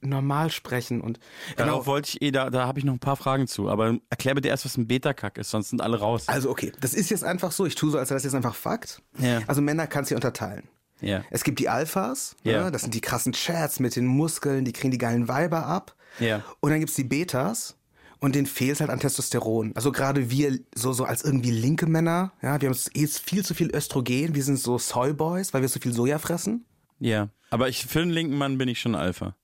normal 0.01 0.51
sprechen 0.51 1.01
und 1.01 1.19
Darauf 1.57 1.87
wollte 1.87 2.11
ich 2.11 2.23
eh, 2.23 2.31
da, 2.31 2.51
da 2.51 2.67
habe 2.67 2.79
ich 2.79 2.85
noch 2.85 2.93
ein 2.93 2.99
paar 2.99 3.17
Fragen 3.17 3.47
zu. 3.47 3.69
Aber 3.69 3.99
erklär 4.11 4.35
bitte 4.35 4.49
erst, 4.49 4.65
was 4.65 4.77
ein 4.77 4.87
Beta-Kack 4.87 5.39
ist, 5.39 5.51
sonst 5.51 5.71
sind 5.71 5.81
alle 5.81 5.99
raus. 5.99 6.29
Also 6.29 6.51
okay, 6.51 6.73
das 6.81 6.95
ist 6.95 7.11
jetzt 7.11 7.25
einfach 7.25 7.53
so. 7.53 7.67
Ich 7.67 7.75
tue 7.75 7.91
so, 7.91 7.99
als 7.99 8.11
wäre 8.11 8.17
das 8.17 8.25
jetzt 8.25 8.35
einfach 8.35 8.55
Fakt. 8.55 9.03
Ja. 9.19 9.41
Also 9.47 9.63
Männer 9.63 9.87
kannst 9.87 10.11
du 10.11 10.15
unterteilen. 10.15 10.69
Ja. 11.01 11.25
Es 11.31 11.45
gibt 11.45 11.59
die 11.59 11.69
Alphas, 11.69 12.37
Ja. 12.43 12.53
ja. 12.53 12.71
das 12.71 12.83
sind 12.83 12.95
die 12.95 13.01
krassen 13.01 13.33
Chats 13.33 13.81
mit 13.81 13.97
den 13.97 14.07
Muskeln, 14.07 14.65
die 14.65 14.73
kriegen 14.73 14.91
die 14.91 14.99
geilen 14.99 15.29
Weiber 15.29 15.67
ab. 15.67 15.95
Ja. 16.21 16.43
Und 16.61 16.71
dann 16.71 16.81
gibt's 16.81 16.95
die 16.95 17.05
Betas 17.05 17.77
und 18.19 18.35
denen 18.35 18.47
fehlt 18.47 18.81
halt 18.81 18.91
an 18.91 18.99
Testosteron. 19.01 19.73
Also 19.75 19.93
gerade 19.93 20.31
wir 20.31 20.59
so 20.75 20.93
so 20.93 21.05
als 21.05 21.23
irgendwie 21.23 21.51
linke 21.51 21.87
Männer, 21.87 22.33
ja, 22.41 22.61
wir 22.61 22.71
haben 22.71 22.79
eh 22.95 23.07
viel 23.07 23.45
zu 23.45 23.55
viel 23.55 23.75
Östrogen, 23.75 24.35
wir 24.35 24.43
sind 24.43 24.59
so 24.59 24.79
Soyboys, 24.79 25.53
weil 25.53 25.61
wir 25.63 25.69
so 25.69 25.81
viel 25.81 25.93
Soja 25.93 26.19
fressen. 26.19 26.65
Ja. 26.99 27.29
Aber 27.51 27.69
ich, 27.69 27.87
für 27.87 28.01
einen 28.01 28.11
linken 28.11 28.39
Mann 28.39 28.57
bin 28.59 28.69
ich 28.69 28.81
schon 28.81 28.95
Alpha. 28.95 29.37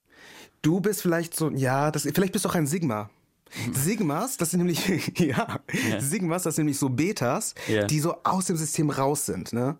Du 0.62 0.80
bist 0.80 1.02
vielleicht 1.02 1.36
so, 1.36 1.50
ja, 1.50 1.90
das, 1.90 2.02
vielleicht 2.02 2.32
bist 2.32 2.44
du 2.44 2.48
auch 2.48 2.54
ein 2.54 2.66
Sigma. 2.66 3.10
Sigmas, 3.72 4.36
das 4.38 4.50
sind 4.50 4.58
nämlich, 4.60 5.12
ja, 5.18 5.60
Sigmas, 5.98 6.44
das 6.44 6.54
sind 6.56 6.64
nämlich 6.64 6.78
so 6.78 6.88
Betas, 6.88 7.54
Ja. 7.68 7.84
die 7.86 8.00
so 8.00 8.16
aus 8.24 8.46
dem 8.46 8.56
System 8.56 8.90
raus 8.90 9.26
sind, 9.26 9.52
ne? 9.52 9.76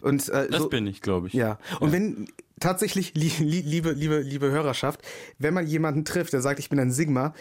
Und 0.00 0.28
äh, 0.30 0.48
Das 0.48 0.62
so, 0.62 0.68
bin 0.68 0.86
ich, 0.86 1.02
glaube 1.02 1.28
ich. 1.28 1.34
Ja. 1.34 1.58
Und 1.80 1.92
wenn 1.92 2.26
tatsächlich, 2.58 3.14
li, 3.14 3.30
li, 3.38 3.60
liebe, 3.60 3.92
liebe, 3.92 4.20
liebe 4.20 4.50
Hörerschaft, 4.50 5.02
wenn 5.38 5.54
man 5.54 5.66
jemanden 5.66 6.04
trifft, 6.04 6.32
der 6.32 6.40
sagt, 6.40 6.58
ich 6.58 6.68
bin 6.70 6.78
ein 6.80 6.90
Sigma, 6.90 7.34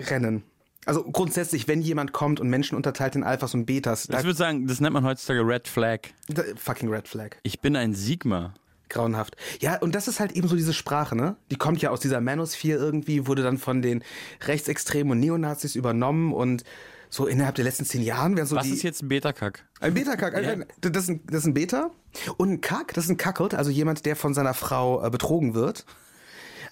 rennen. 0.00 0.44
Also 0.86 1.02
grundsätzlich, 1.02 1.66
wenn 1.66 1.80
jemand 1.82 2.12
kommt 2.12 2.40
und 2.40 2.48
Menschen 2.48 2.76
unterteilt 2.76 3.16
in 3.16 3.24
Alphas 3.24 3.54
und 3.54 3.64
Betas, 3.66 4.04
Ich 4.08 4.10
würde 4.24 4.34
sagen, 4.34 4.66
das 4.66 4.80
nennt 4.80 4.92
man 4.94 5.04
heutzutage 5.04 5.40
Red 5.46 5.66
Flag. 5.66 6.00
da, 6.28 6.42
fucking 6.56 6.88
Red 6.90 7.08
Flag. 7.08 7.30
Ich 7.42 7.60
bin 7.60 7.74
ein 7.74 7.94
Sigma. 7.94 8.54
Grauenhaft. 8.88 9.36
Ja, 9.60 9.76
und 9.78 9.94
das 9.94 10.08
ist 10.08 10.20
halt 10.20 10.32
eben 10.32 10.46
so 10.48 10.56
diese 10.56 10.72
Sprache, 10.74 11.16
ne? 11.16 11.36
Die 11.50 11.56
kommt 11.56 11.80
ja 11.82 11.90
aus 11.90 12.00
dieser 12.00 12.20
Manosphere 12.20 12.78
irgendwie, 12.78 13.26
wurde 13.26 13.42
dann 13.42 13.58
von 13.58 13.82
den 13.82 14.02
Rechtsextremen 14.46 15.12
und 15.12 15.20
Neonazis 15.20 15.74
übernommen 15.74 16.32
und 16.32 16.64
so 17.10 17.26
innerhalb 17.26 17.54
der 17.54 17.64
letzten 17.64 17.84
zehn 17.84 18.02
Jahren 18.02 18.36
werden 18.36 18.46
so 18.48 18.56
Was 18.56 18.64
die... 18.66 18.72
ist 18.72 18.82
jetzt 18.82 19.02
ein 19.02 19.08
Beta-Kack? 19.08 19.64
Ein 19.80 19.94
Beta-Kack. 19.94 20.34
ein- 20.34 20.44
ein- 20.62 20.66
Das, 20.80 21.04
ist 21.04 21.08
ein, 21.10 21.20
das 21.26 21.40
ist 21.40 21.46
ein 21.46 21.54
Beta. 21.54 21.90
Und 22.38 22.50
ein 22.50 22.60
Kack, 22.60 22.92
das 22.94 23.04
ist 23.04 23.10
ein 23.10 23.16
Kackelt, 23.16 23.54
also 23.54 23.70
jemand, 23.70 24.04
der 24.04 24.16
von 24.16 24.34
seiner 24.34 24.52
Frau 24.54 25.04
äh, 25.04 25.10
betrogen 25.10 25.54
wird. 25.54 25.84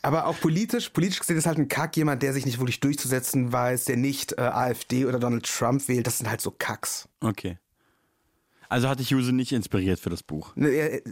Aber 0.04 0.26
auch 0.26 0.40
politisch, 0.40 0.88
politisch 0.90 1.20
gesehen 1.20 1.36
ist 1.36 1.46
halt 1.46 1.58
ein 1.58 1.68
Kack 1.68 1.96
jemand, 1.96 2.24
der 2.24 2.32
sich 2.32 2.44
nicht 2.44 2.58
wirklich 2.58 2.80
durchzusetzen 2.80 3.52
weiß, 3.52 3.84
der 3.84 3.96
nicht 3.96 4.32
äh, 4.32 4.40
AfD 4.40 5.06
oder 5.06 5.20
Donald 5.20 5.46
Trump 5.46 5.86
wählt. 5.86 6.08
Das 6.08 6.18
sind 6.18 6.28
halt 6.28 6.40
so 6.40 6.50
Kacks. 6.50 7.08
Okay. 7.20 7.58
Also 8.72 8.88
hat 8.88 9.00
dich 9.00 9.10
Juse 9.10 9.34
nicht 9.34 9.52
inspiriert 9.52 10.00
für 10.00 10.08
das 10.08 10.22
Buch. 10.22 10.56
Äh, 10.56 11.02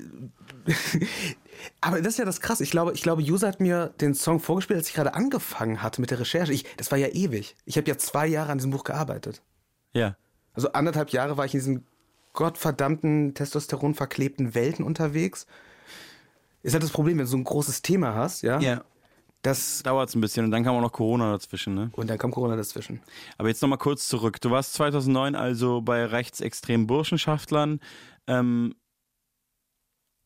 Aber 1.83 2.01
das 2.01 2.14
ist 2.14 2.18
ja 2.18 2.25
das 2.25 2.40
krass. 2.40 2.62
Ich 2.62 2.70
glaube, 2.70 2.94
ich 2.94 3.03
glaube, 3.03 3.20
User 3.20 3.49
hat 3.49 3.61
mir 3.61 3.92
den 4.01 4.14
Song 4.14 4.40
vorgespielt, 4.40 4.79
als 4.79 4.88
ich 4.88 4.94
gerade 4.94 5.12
angefangen 5.12 5.83
hatte 5.83 6.01
mit 6.01 6.11
der 6.11 6.20
Recherche. 6.20 6.55
Ich, 6.55 6.64
das 6.79 6.90
war 6.90 6.96
ja 6.96 7.09
ewig. 7.09 7.57
Ich 7.66 7.77
habe 7.77 7.87
ja 7.87 7.99
zwei 7.99 8.27
Jahre 8.27 8.51
an 8.51 8.57
diesem 8.57 8.70
Buch 8.70 8.83
gearbeitet. 8.83 9.42
Ja. 9.92 10.16
Also 10.55 10.73
anderthalb 10.73 11.11
Jahre 11.11 11.37
war 11.37 11.44
ich 11.44 11.53
in 11.53 11.61
diesen 11.61 11.87
gottverdammten 12.33 13.35
Testosteron 13.35 13.94
verklebten 13.94 14.55
Welten 14.55 14.83
unterwegs. 14.83 15.46
Ist 16.62 16.73
halt 16.73 16.83
das 16.83 16.92
Problem, 16.92 17.18
wenn 17.18 17.27
du 17.27 17.31
so 17.31 17.37
ein 17.37 17.44
großes 17.44 17.83
Thema 17.83 18.14
hast, 18.14 18.40
ja. 18.40 18.59
Ja. 18.61 18.85
Das 19.42 19.83
Dauert 19.83 20.11
es 20.11 20.14
ein 20.14 20.20
bisschen 20.20 20.44
und 20.44 20.50
dann 20.50 20.64
kam 20.64 20.76
auch 20.76 20.83
noch 20.83 20.92
Corona 20.92 21.33
dazwischen, 21.33 21.74
ne? 21.74 21.90
und 21.92 22.11
dann 22.11 22.18
kam 22.18 22.31
Corona 22.31 22.57
dazwischen. 22.57 23.00
Aber 23.38 23.48
jetzt 23.48 23.62
nochmal 23.62 23.79
kurz 23.79 24.07
zurück. 24.07 24.40
Du 24.40 24.50
warst 24.50 24.74
2009 24.74 25.35
also 25.35 25.81
bei 25.81 26.05
rechtsextremen 26.05 26.87
Burschenschaftlern 26.87 27.81
ähm, 28.26 28.74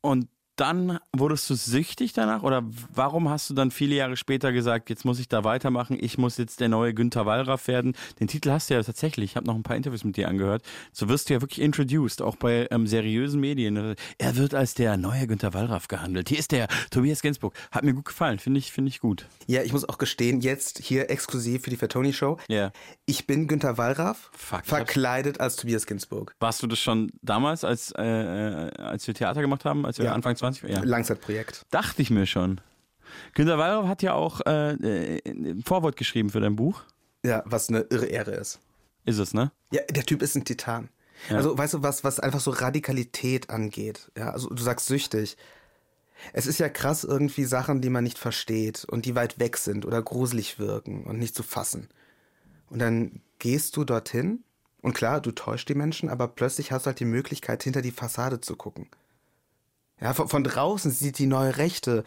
und 0.02 0.28
dann 0.56 0.98
wurdest 1.12 1.48
du 1.50 1.54
süchtig 1.54 2.12
danach 2.12 2.42
oder 2.42 2.62
warum 2.92 3.28
hast 3.28 3.50
du 3.50 3.54
dann 3.54 3.70
viele 3.70 3.94
Jahre 3.96 4.16
später 4.16 4.52
gesagt, 4.52 4.88
jetzt 4.90 5.04
muss 5.04 5.18
ich 5.18 5.28
da 5.28 5.42
weitermachen, 5.44 5.98
ich 6.00 6.18
muss 6.18 6.36
jetzt 6.36 6.60
der 6.60 6.68
neue 6.68 6.94
Günther 6.94 7.26
Wallraff 7.26 7.66
werden? 7.66 7.94
Den 8.20 8.28
Titel 8.28 8.50
hast 8.50 8.70
du 8.70 8.74
ja 8.74 8.82
tatsächlich, 8.82 9.32
ich 9.32 9.36
habe 9.36 9.46
noch 9.46 9.54
ein 9.54 9.62
paar 9.62 9.76
Interviews 9.76 10.04
mit 10.04 10.16
dir 10.16 10.28
angehört. 10.28 10.62
So 10.92 11.08
wirst 11.08 11.28
du 11.28 11.34
ja 11.34 11.40
wirklich 11.40 11.60
introduced, 11.60 12.22
auch 12.22 12.36
bei 12.36 12.68
ähm, 12.70 12.86
seriösen 12.86 13.40
Medien. 13.40 13.96
Er 14.18 14.36
wird 14.36 14.54
als 14.54 14.74
der 14.74 14.96
neue 14.96 15.26
Günther 15.26 15.54
Wallraff 15.54 15.88
gehandelt. 15.88 16.28
Hier 16.28 16.38
ist 16.38 16.52
der 16.52 16.68
Tobias 16.90 17.22
Ginsburg. 17.22 17.54
Hat 17.72 17.82
mir 17.84 17.94
gut 17.94 18.04
gefallen, 18.04 18.38
finde 18.38 18.58
ich, 18.58 18.70
finde 18.72 18.90
ich 18.90 19.00
gut. 19.00 19.26
Ja, 19.46 19.62
ich 19.62 19.72
muss 19.72 19.88
auch 19.88 19.98
gestehen, 19.98 20.40
jetzt 20.40 20.78
hier 20.78 21.10
exklusiv 21.10 21.62
für 21.62 21.70
die 21.70 21.76
Fatoni 21.76 22.12
Show. 22.12 22.38
Ja. 22.48 22.70
Ich 23.06 23.26
bin 23.26 23.48
Günther 23.48 23.76
Wallraff, 23.76 24.30
Fuck, 24.36 24.66
verkleidet 24.66 25.40
als 25.40 25.56
Tobias 25.56 25.86
Ginsburg. 25.86 26.34
Warst 26.40 26.62
du 26.62 26.66
das 26.66 26.78
schon 26.78 27.10
damals, 27.22 27.64
als, 27.64 27.92
äh, 27.96 28.02
äh, 28.04 28.70
als 28.78 29.06
wir 29.06 29.14
Theater 29.14 29.40
gemacht 29.40 29.64
haben, 29.64 29.84
als 29.84 29.98
wir 29.98 30.04
Ja. 30.06 30.12
Anfang 30.12 30.36
20 30.52 30.62
waren? 30.64 30.72
Ja. 30.72 30.82
Langzeitprojekt. 30.82 31.62
Dachte 31.70 32.02
ich 32.02 32.10
mir 32.10 32.26
schon. 32.26 32.60
Günter 33.34 33.58
Wallraff 33.58 33.86
hat 33.86 34.02
ja 34.02 34.14
auch 34.14 34.40
äh, 34.46 34.72
äh, 34.72 35.20
ein 35.26 35.62
Vorwort 35.62 35.96
geschrieben 35.96 36.30
für 36.30 36.40
dein 36.40 36.56
Buch. 36.56 36.82
Ja, 37.24 37.42
was 37.46 37.68
eine 37.68 37.80
irre 37.90 38.06
Ehre 38.06 38.32
ist. 38.32 38.60
Ist 39.04 39.18
es, 39.18 39.34
ne? 39.34 39.52
Ja, 39.70 39.82
der 39.90 40.04
Typ 40.04 40.22
ist 40.22 40.34
ein 40.34 40.44
Titan. 40.44 40.88
Also, 41.30 41.56
weißt 41.56 41.74
du, 41.74 41.82
was, 41.82 42.04
was 42.04 42.20
einfach 42.20 42.40
so 42.40 42.50
Radikalität 42.50 43.50
angeht? 43.50 44.10
Ja, 44.16 44.30
also 44.30 44.48
du 44.48 44.62
sagst 44.62 44.86
süchtig. 44.86 45.36
Es 46.32 46.46
ist 46.46 46.58
ja 46.58 46.68
krass, 46.68 47.04
irgendwie 47.04 47.44
Sachen, 47.44 47.80
die 47.80 47.90
man 47.90 48.04
nicht 48.04 48.18
versteht 48.18 48.84
und 48.84 49.04
die 49.04 49.14
weit 49.14 49.38
weg 49.38 49.56
sind 49.56 49.84
oder 49.84 50.02
gruselig 50.02 50.58
wirken 50.58 51.04
und 51.04 51.18
nicht 51.18 51.34
zu 51.34 51.42
fassen. 51.42 51.88
Und 52.70 52.78
dann 52.78 53.20
gehst 53.38 53.76
du 53.76 53.84
dorthin 53.84 54.42
und 54.82 54.94
klar, 54.94 55.20
du 55.20 55.32
täuschst 55.32 55.68
die 55.68 55.74
Menschen, 55.74 56.08
aber 56.08 56.28
plötzlich 56.28 56.72
hast 56.72 56.84
du 56.84 56.88
halt 56.88 57.00
die 57.00 57.04
Möglichkeit, 57.04 57.62
hinter 57.62 57.82
die 57.82 57.90
Fassade 57.90 58.40
zu 58.40 58.56
gucken. 58.56 58.88
Ja, 60.00 60.12
von, 60.12 60.28
von 60.28 60.44
draußen 60.44 60.90
sieht 60.90 61.18
die 61.18 61.26
neue 61.26 61.56
Rechte 61.56 62.04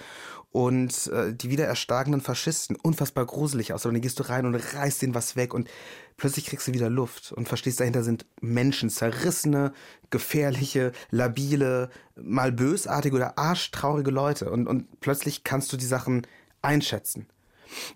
und 0.51 1.07
äh, 1.07 1.33
die 1.33 1.49
wieder 1.49 1.65
erstarkenden 1.65 2.21
Faschisten 2.21 2.75
unfassbar 2.75 3.25
gruselig 3.25 3.73
aus. 3.73 3.85
Aber 3.85 3.93
dann 3.93 4.01
gehst 4.01 4.19
du 4.19 4.23
rein 4.23 4.45
und 4.45 4.55
reißt 4.55 5.01
denen 5.01 5.15
was 5.15 5.35
weg 5.35 5.53
und 5.53 5.69
plötzlich 6.17 6.45
kriegst 6.45 6.67
du 6.67 6.73
wieder 6.73 6.89
Luft 6.89 7.31
und 7.31 7.47
verstehst, 7.47 7.79
dahinter 7.79 8.03
sind 8.03 8.25
Menschen, 8.41 8.89
zerrissene, 8.89 9.73
gefährliche, 10.09 10.91
labile, 11.11 11.89
mal 12.15 12.51
bösartige 12.51 13.15
oder 13.15 13.37
arschtraurige 13.37 14.11
Leute. 14.11 14.49
Und, 14.49 14.67
und 14.67 14.99
plötzlich 14.99 15.43
kannst 15.43 15.71
du 15.71 15.77
die 15.77 15.85
Sachen 15.85 16.25
einschätzen. 16.61 17.27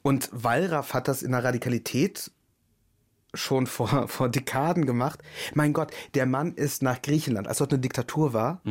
Und 0.01 0.29
Wallraff 0.31 0.93
hat 0.93 1.07
das 1.07 1.23
in 1.23 1.31
der 1.31 1.43
Radikalität 1.43 2.31
schon 3.33 3.67
vor, 3.67 4.07
vor 4.07 4.29
Dekaden 4.29 4.85
gemacht. 4.85 5.21
Mein 5.53 5.73
Gott, 5.73 5.91
der 6.13 6.25
Mann 6.25 6.53
ist 6.53 6.83
nach 6.83 7.01
Griechenland, 7.01 7.47
als 7.47 7.59
dort 7.59 7.71
eine 7.71 7.81
Diktatur 7.81 8.33
war, 8.33 8.61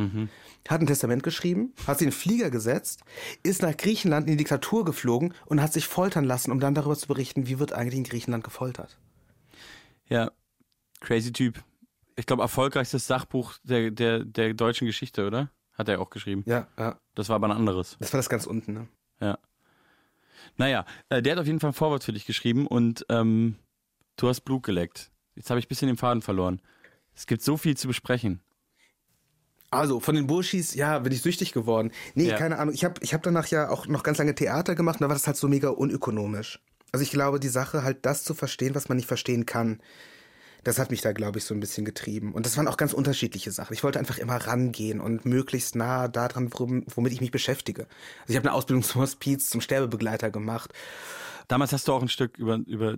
hat 0.67 0.81
ein 0.81 0.87
Testament 0.87 1.23
geschrieben, 1.23 1.73
hat 1.87 1.99
sich 1.99 2.07
in 2.07 2.11
den 2.11 2.17
Flieger 2.17 2.51
gesetzt, 2.51 3.01
ist 3.43 3.61
nach 3.61 3.75
Griechenland 3.75 4.27
in 4.27 4.33
die 4.33 4.37
Diktatur 4.37 4.85
geflogen 4.85 5.33
und 5.45 5.61
hat 5.61 5.73
sich 5.73 5.87
foltern 5.87 6.25
lassen, 6.25 6.51
um 6.51 6.59
dann 6.59 6.75
darüber 6.75 6.95
zu 6.95 7.07
berichten, 7.07 7.47
wie 7.47 7.59
wird 7.59 7.73
eigentlich 7.73 7.97
in 7.97 8.03
Griechenland 8.03 8.43
gefoltert. 8.43 8.97
Ja, 10.07 10.31
crazy 10.99 11.31
Typ. 11.31 11.63
Ich 12.15 12.25
glaube, 12.25 12.43
erfolgreichstes 12.43 13.07
Sachbuch 13.07 13.53
der, 13.63 13.91
der, 13.91 14.23
der 14.23 14.53
deutschen 14.53 14.85
Geschichte, 14.85 15.25
oder? 15.25 15.49
Hat 15.73 15.89
er 15.89 16.01
auch 16.01 16.09
geschrieben. 16.09 16.43
Ja, 16.45 16.67
ja. 16.77 16.99
Das 17.15 17.29
war 17.29 17.37
aber 17.37 17.47
ein 17.47 17.53
anderes. 17.53 17.97
Das 17.99 18.13
war 18.13 18.19
das 18.19 18.29
ganz 18.29 18.45
unten, 18.45 18.73
ne? 18.73 18.87
Ja. 19.19 19.39
Naja, 20.57 20.85
äh, 21.09 21.21
der 21.21 21.33
hat 21.33 21.39
auf 21.39 21.47
jeden 21.47 21.59
Fall 21.59 21.71
ein 21.71 21.73
Vorwort 21.73 22.03
für 22.03 22.13
dich 22.13 22.25
geschrieben 22.25 22.67
und 22.67 23.05
ähm, 23.09 23.55
du 24.17 24.27
hast 24.27 24.41
Blut 24.41 24.63
geleckt. 24.63 25.11
Jetzt 25.35 25.49
habe 25.49 25.59
ich 25.59 25.65
ein 25.65 25.69
bisschen 25.69 25.87
den 25.87 25.97
Faden 25.97 26.21
verloren. 26.21 26.61
Es 27.15 27.25
gibt 27.27 27.41
so 27.41 27.57
viel 27.57 27.75
zu 27.77 27.87
besprechen. 27.87 28.41
Also, 29.69 30.01
von 30.01 30.15
den 30.15 30.27
Burschis, 30.27 30.75
ja, 30.75 30.99
bin 30.99 31.13
ich 31.13 31.21
süchtig 31.21 31.53
geworden. 31.53 31.91
Nee, 32.13 32.29
Ja. 32.29 32.37
keine 32.37 32.59
Ahnung. 32.59 32.73
Ich 32.73 32.83
habe 32.83 32.95
ich 33.01 33.13
hab 33.13 33.23
danach 33.23 33.47
ja 33.47 33.69
auch 33.69 33.87
noch 33.87 34.03
ganz 34.03 34.17
lange 34.17 34.35
Theater 34.35 34.75
gemacht 34.75 34.95
und 34.97 35.01
da 35.03 35.07
war 35.09 35.15
das 35.15 35.27
halt 35.27 35.37
so 35.37 35.47
mega 35.47 35.69
unökonomisch. 35.69 36.59
Also 36.91 37.03
ich 37.03 37.11
glaube, 37.11 37.39
die 37.39 37.47
Sache 37.47 37.83
halt 37.83 38.05
das 38.05 38.25
zu 38.25 38.33
verstehen, 38.33 38.75
was 38.75 38.89
man 38.89 38.97
nicht 38.97 39.07
verstehen 39.07 39.45
kann, 39.45 39.79
das 40.65 40.77
hat 40.77 40.91
mich 40.91 40.99
da, 41.01 41.13
glaube 41.13 41.39
ich, 41.39 41.45
so 41.45 41.53
ein 41.53 41.61
bisschen 41.61 41.85
getrieben. 41.85 42.33
Und 42.33 42.45
das 42.45 42.57
waren 42.57 42.67
auch 42.67 42.75
ganz 42.75 42.91
unterschiedliche 42.91 43.49
Sachen. 43.51 43.73
Ich 43.73 43.83
wollte 43.83 43.97
einfach 43.97 44.17
immer 44.17 44.35
rangehen 44.35 44.99
und 44.99 45.25
möglichst 45.25 45.75
nah 45.75 46.09
daran, 46.09 46.51
worum- 46.53 46.83
womit 46.93 47.13
ich 47.13 47.21
mich 47.21 47.31
beschäftige. 47.31 47.83
Also 48.21 48.31
ich 48.31 48.35
habe 48.35 48.49
eine 48.49 48.53
Ausbildung 48.55 48.83
zum 48.83 49.01
Hospiz, 49.01 49.49
zum 49.49 49.61
Sterbebegleiter 49.61 50.29
gemacht. 50.31 50.73
Damals 51.47 51.71
hast 51.71 51.87
du 51.87 51.93
auch 51.93 52.01
ein 52.01 52.09
Stück 52.09 52.37
über, 52.37 52.57
über 52.67 52.97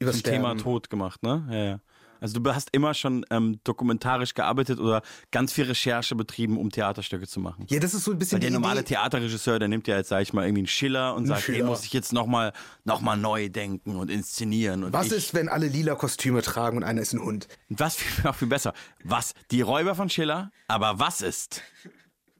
Übers 0.00 0.16
zum 0.16 0.24
Thema. 0.24 0.56
Tod 0.56 0.90
gemacht, 0.90 1.22
ne? 1.22 1.46
Ja, 1.50 1.64
ja. 1.64 1.80
Also 2.20 2.38
du 2.38 2.54
hast 2.54 2.68
immer 2.72 2.92
schon 2.92 3.24
ähm, 3.30 3.60
dokumentarisch 3.64 4.34
gearbeitet 4.34 4.78
oder 4.78 5.00
ganz 5.30 5.52
viel 5.54 5.64
Recherche 5.64 6.14
betrieben, 6.14 6.58
um 6.58 6.70
Theaterstücke 6.70 7.26
zu 7.26 7.40
machen. 7.40 7.64
Ja, 7.70 7.80
das 7.80 7.94
ist 7.94 8.04
so 8.04 8.12
ein 8.12 8.18
bisschen 8.18 8.36
Weil 8.36 8.40
der 8.40 8.50
normale 8.50 8.80
Idee. 8.80 8.94
Theaterregisseur, 8.94 9.58
der 9.58 9.68
nimmt 9.68 9.88
ja 9.88 9.96
jetzt, 9.96 10.08
sag 10.08 10.20
ich 10.20 10.34
mal, 10.34 10.44
irgendwie 10.44 10.60
einen 10.60 10.66
Schiller 10.66 11.14
und 11.14 11.26
sagt, 11.26 11.48
den 11.48 11.54
Schiller. 11.54 11.66
muss 11.66 11.84
ich 11.84 11.94
jetzt 11.94 12.12
nochmal 12.12 12.52
noch 12.84 13.00
mal 13.00 13.16
neu 13.16 13.48
denken 13.48 13.96
und 13.96 14.10
inszenieren. 14.10 14.84
Und 14.84 14.92
Was 14.92 15.06
ich, 15.06 15.12
ist, 15.12 15.34
wenn 15.34 15.48
alle 15.48 15.68
lila 15.68 15.94
Kostüme 15.94 16.42
tragen 16.42 16.76
und 16.76 16.84
einer 16.84 17.00
ist 17.00 17.14
ein 17.14 17.22
Hund? 17.22 17.48
Was 17.70 17.96
viel, 17.96 18.26
auch 18.28 18.34
viel 18.34 18.48
besser. 18.48 18.74
Was? 19.02 19.32
Die 19.50 19.62
Räuber 19.62 19.94
von 19.94 20.10
Schiller? 20.10 20.50
Aber 20.68 20.98
was 20.98 21.22
ist, 21.22 21.62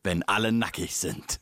wenn 0.05 0.23
alle 0.25 0.53
nackig 0.53 0.95
sind? 0.95 1.41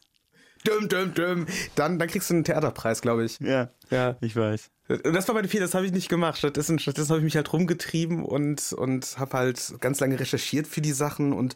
Düm, 0.64 0.88
düm, 0.88 1.14
düm. 1.14 1.46
Dann, 1.74 1.98
dann 1.98 2.09
kriegst 2.09 2.31
du 2.31 2.35
einen 2.35 2.44
Theaterpreis, 2.44 3.00
glaube 3.00 3.24
ich. 3.24 3.38
Ja. 3.40 3.70
Ja. 3.90 4.16
Ich 4.20 4.37
weiß. 4.37 4.70
Das 4.88 5.29
war 5.29 5.35
meine 5.35 5.48
Fehler, 5.48 5.66
das 5.66 5.74
habe 5.74 5.87
ich 5.87 5.92
nicht 5.92 6.09
gemacht. 6.09 6.38
Stattdessen, 6.38 6.79
stattdessen 6.79 7.11
habe 7.11 7.18
ich 7.18 7.24
mich 7.24 7.37
halt 7.37 7.53
rumgetrieben 7.53 8.24
und, 8.24 8.72
und 8.72 9.18
habe 9.18 9.37
halt 9.37 9.74
ganz 9.81 10.01
lange 10.01 10.18
recherchiert 10.18 10.66
für 10.66 10.81
die 10.81 10.92
Sachen 10.92 11.33
und 11.33 11.55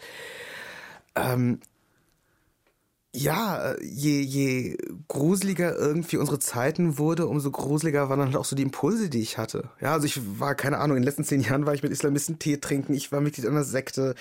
ähm, 1.15 1.61
ja, 3.15 3.75
je, 3.83 4.23
je 4.23 4.79
gruseliger 5.09 5.77
irgendwie 5.77 6.17
unsere 6.17 6.39
Zeiten 6.39 6.97
wurde, 6.97 7.27
umso 7.27 7.51
gruseliger 7.51 8.09
waren 8.09 8.19
dann 8.19 8.29
halt 8.29 8.37
auch 8.37 8.47
so 8.47 8.57
die 8.57 8.63
Impulse, 8.63 9.11
die 9.11 9.21
ich 9.21 9.37
hatte. 9.37 9.69
Ja, 9.83 9.93
also 9.93 10.07
ich 10.07 10.19
war, 10.41 10.55
keine 10.55 10.79
Ahnung, 10.79 10.97
in 10.97 11.03
den 11.03 11.07
letzten 11.07 11.25
zehn 11.25 11.43
Jahren 11.43 11.67
war 11.67 11.75
ich 11.75 11.83
mit 11.83 11.93
Islamisten 11.93 12.39
Tee 12.39 12.57
trinken, 12.57 12.95
ich 12.95 13.13
war 13.13 13.21
Mitglied 13.21 13.47
einer 13.47 13.65
Sekte, 13.65 14.15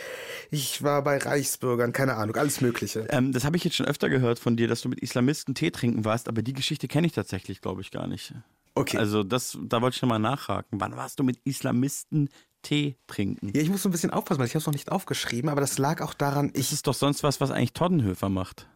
ich 0.50 0.84
war 0.84 1.04
bei 1.04 1.18
Reichsbürgern, 1.18 1.94
keine 1.94 2.16
Ahnung, 2.16 2.36
alles 2.36 2.60
Mögliche. 2.60 3.08
Ähm, 3.10 3.32
das 3.32 3.46
habe 3.46 3.56
ich 3.56 3.64
jetzt 3.64 3.78
schon 3.78 3.86
öfter 3.86 4.10
gehört 4.10 4.40
von 4.40 4.58
dir, 4.58 4.68
dass 4.68 4.82
du 4.82 4.90
mit 4.90 5.00
Islamisten 5.00 5.56
Tee 5.56 5.72
trinken 5.72 6.04
warst, 6.04 6.28
aber 6.28 6.42
die 6.42 6.54
Geschichte 6.54 6.90
kenne 6.90 7.08
ich 7.08 7.14
tatsächlich, 7.14 7.62
glaube 7.62 7.80
ich, 7.80 7.92
gar 7.92 8.08
nicht. 8.08 8.34
Okay. 8.74 8.98
Also 8.98 9.24
das, 9.24 9.58
da 9.62 9.82
wollte 9.82 9.96
ich 9.96 10.02
nochmal 10.02 10.20
nachhaken. 10.20 10.80
Wann 10.80 10.96
warst 10.96 11.20
du 11.20 11.24
mit 11.24 11.40
Islamisten 11.44 12.30
Tee 12.62 12.96
trinken? 13.08 13.52
Ja, 13.54 13.62
ich 13.62 13.70
muss 13.70 13.84
so 13.84 13.90
ein 13.90 13.92
bisschen 13.92 14.12
aufpassen, 14.12 14.40
weil 14.40 14.48
ich 14.48 14.54
habe 14.54 14.60
es 14.62 14.66
noch 14.66 14.74
nicht 14.74 14.92
aufgeschrieben, 14.92 15.50
aber 15.50 15.62
das 15.62 15.78
lag 15.78 16.02
auch 16.02 16.14
daran, 16.14 16.48
ich 16.54 16.68
Das 16.68 16.72
ist 16.72 16.88
doch 16.88 16.94
sonst 16.94 17.24
was, 17.24 17.42
was 17.42 17.52
eigentlich 17.52 17.74
Toddenhöfer 17.74 18.30
macht. 18.30 18.68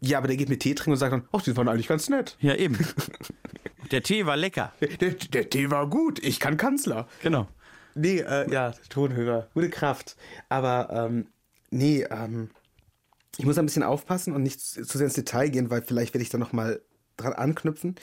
Ja, 0.00 0.18
aber 0.18 0.26
der 0.26 0.36
geht 0.36 0.48
mit 0.48 0.60
Tee 0.60 0.74
trinken 0.74 0.92
und 0.92 0.96
sagt 0.98 1.12
dann, 1.12 1.28
ach, 1.32 1.42
die 1.42 1.56
waren 1.56 1.68
eigentlich 1.68 1.88
ganz 1.88 2.08
nett. 2.08 2.36
Ja, 2.40 2.54
eben. 2.54 2.76
Der 3.90 4.02
Tee 4.02 4.24
war 4.24 4.38
lecker. 4.38 4.72
Der, 4.80 5.10
der 5.10 5.50
Tee 5.50 5.70
war 5.70 5.86
gut, 5.86 6.18
ich 6.18 6.40
kann 6.40 6.56
Kanzler. 6.56 7.08
Genau. 7.22 7.46
Nee, 7.94 8.20
äh, 8.20 8.50
ja, 8.50 8.72
Tonhörer, 8.88 9.48
gute 9.52 9.68
Kraft. 9.68 10.16
Aber, 10.48 10.88
ähm, 10.90 11.26
nee, 11.70 12.06
ähm, 12.10 12.48
ich 13.36 13.44
muss 13.44 13.58
ein 13.58 13.66
bisschen 13.66 13.82
aufpassen 13.82 14.34
und 14.34 14.42
nicht 14.42 14.60
zu 14.60 14.82
zu 14.84 14.96
sehr 14.96 15.06
ins 15.06 15.14
Detail 15.14 15.50
gehen, 15.50 15.68
weil 15.68 15.82
vielleicht 15.82 16.14
werde 16.14 16.22
ich 16.22 16.30
da 16.30 16.38
nochmal 16.38 16.80
dran 17.18 17.34
anknüpfen. 17.34 17.96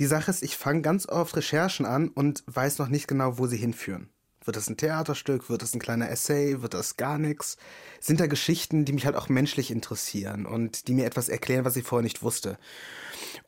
Die 0.00 0.06
Sache 0.06 0.30
ist, 0.30 0.42
ich 0.42 0.56
fange 0.56 0.82
ganz 0.82 1.08
oft 1.08 1.36
Recherchen 1.36 1.86
an 1.86 2.08
und 2.08 2.42
weiß 2.46 2.78
noch 2.78 2.88
nicht 2.88 3.08
genau, 3.08 3.38
wo 3.38 3.46
sie 3.46 3.56
hinführen. 3.56 4.08
Wird 4.44 4.56
das 4.56 4.68
ein 4.68 4.76
Theaterstück? 4.76 5.48
Wird 5.48 5.62
das 5.62 5.74
ein 5.74 5.78
kleiner 5.80 6.10
Essay? 6.10 6.62
Wird 6.62 6.74
das 6.74 6.96
gar 6.96 7.16
nichts? 7.18 7.56
Sind 8.00 8.18
da 8.18 8.26
Geschichten, 8.26 8.84
die 8.84 8.92
mich 8.92 9.06
halt 9.06 9.14
auch 9.14 9.28
menschlich 9.28 9.70
interessieren 9.70 10.46
und 10.46 10.88
die 10.88 10.94
mir 10.94 11.06
etwas 11.06 11.28
erklären, 11.28 11.64
was 11.64 11.76
ich 11.76 11.84
vorher 11.84 12.02
nicht 12.02 12.22
wusste? 12.22 12.58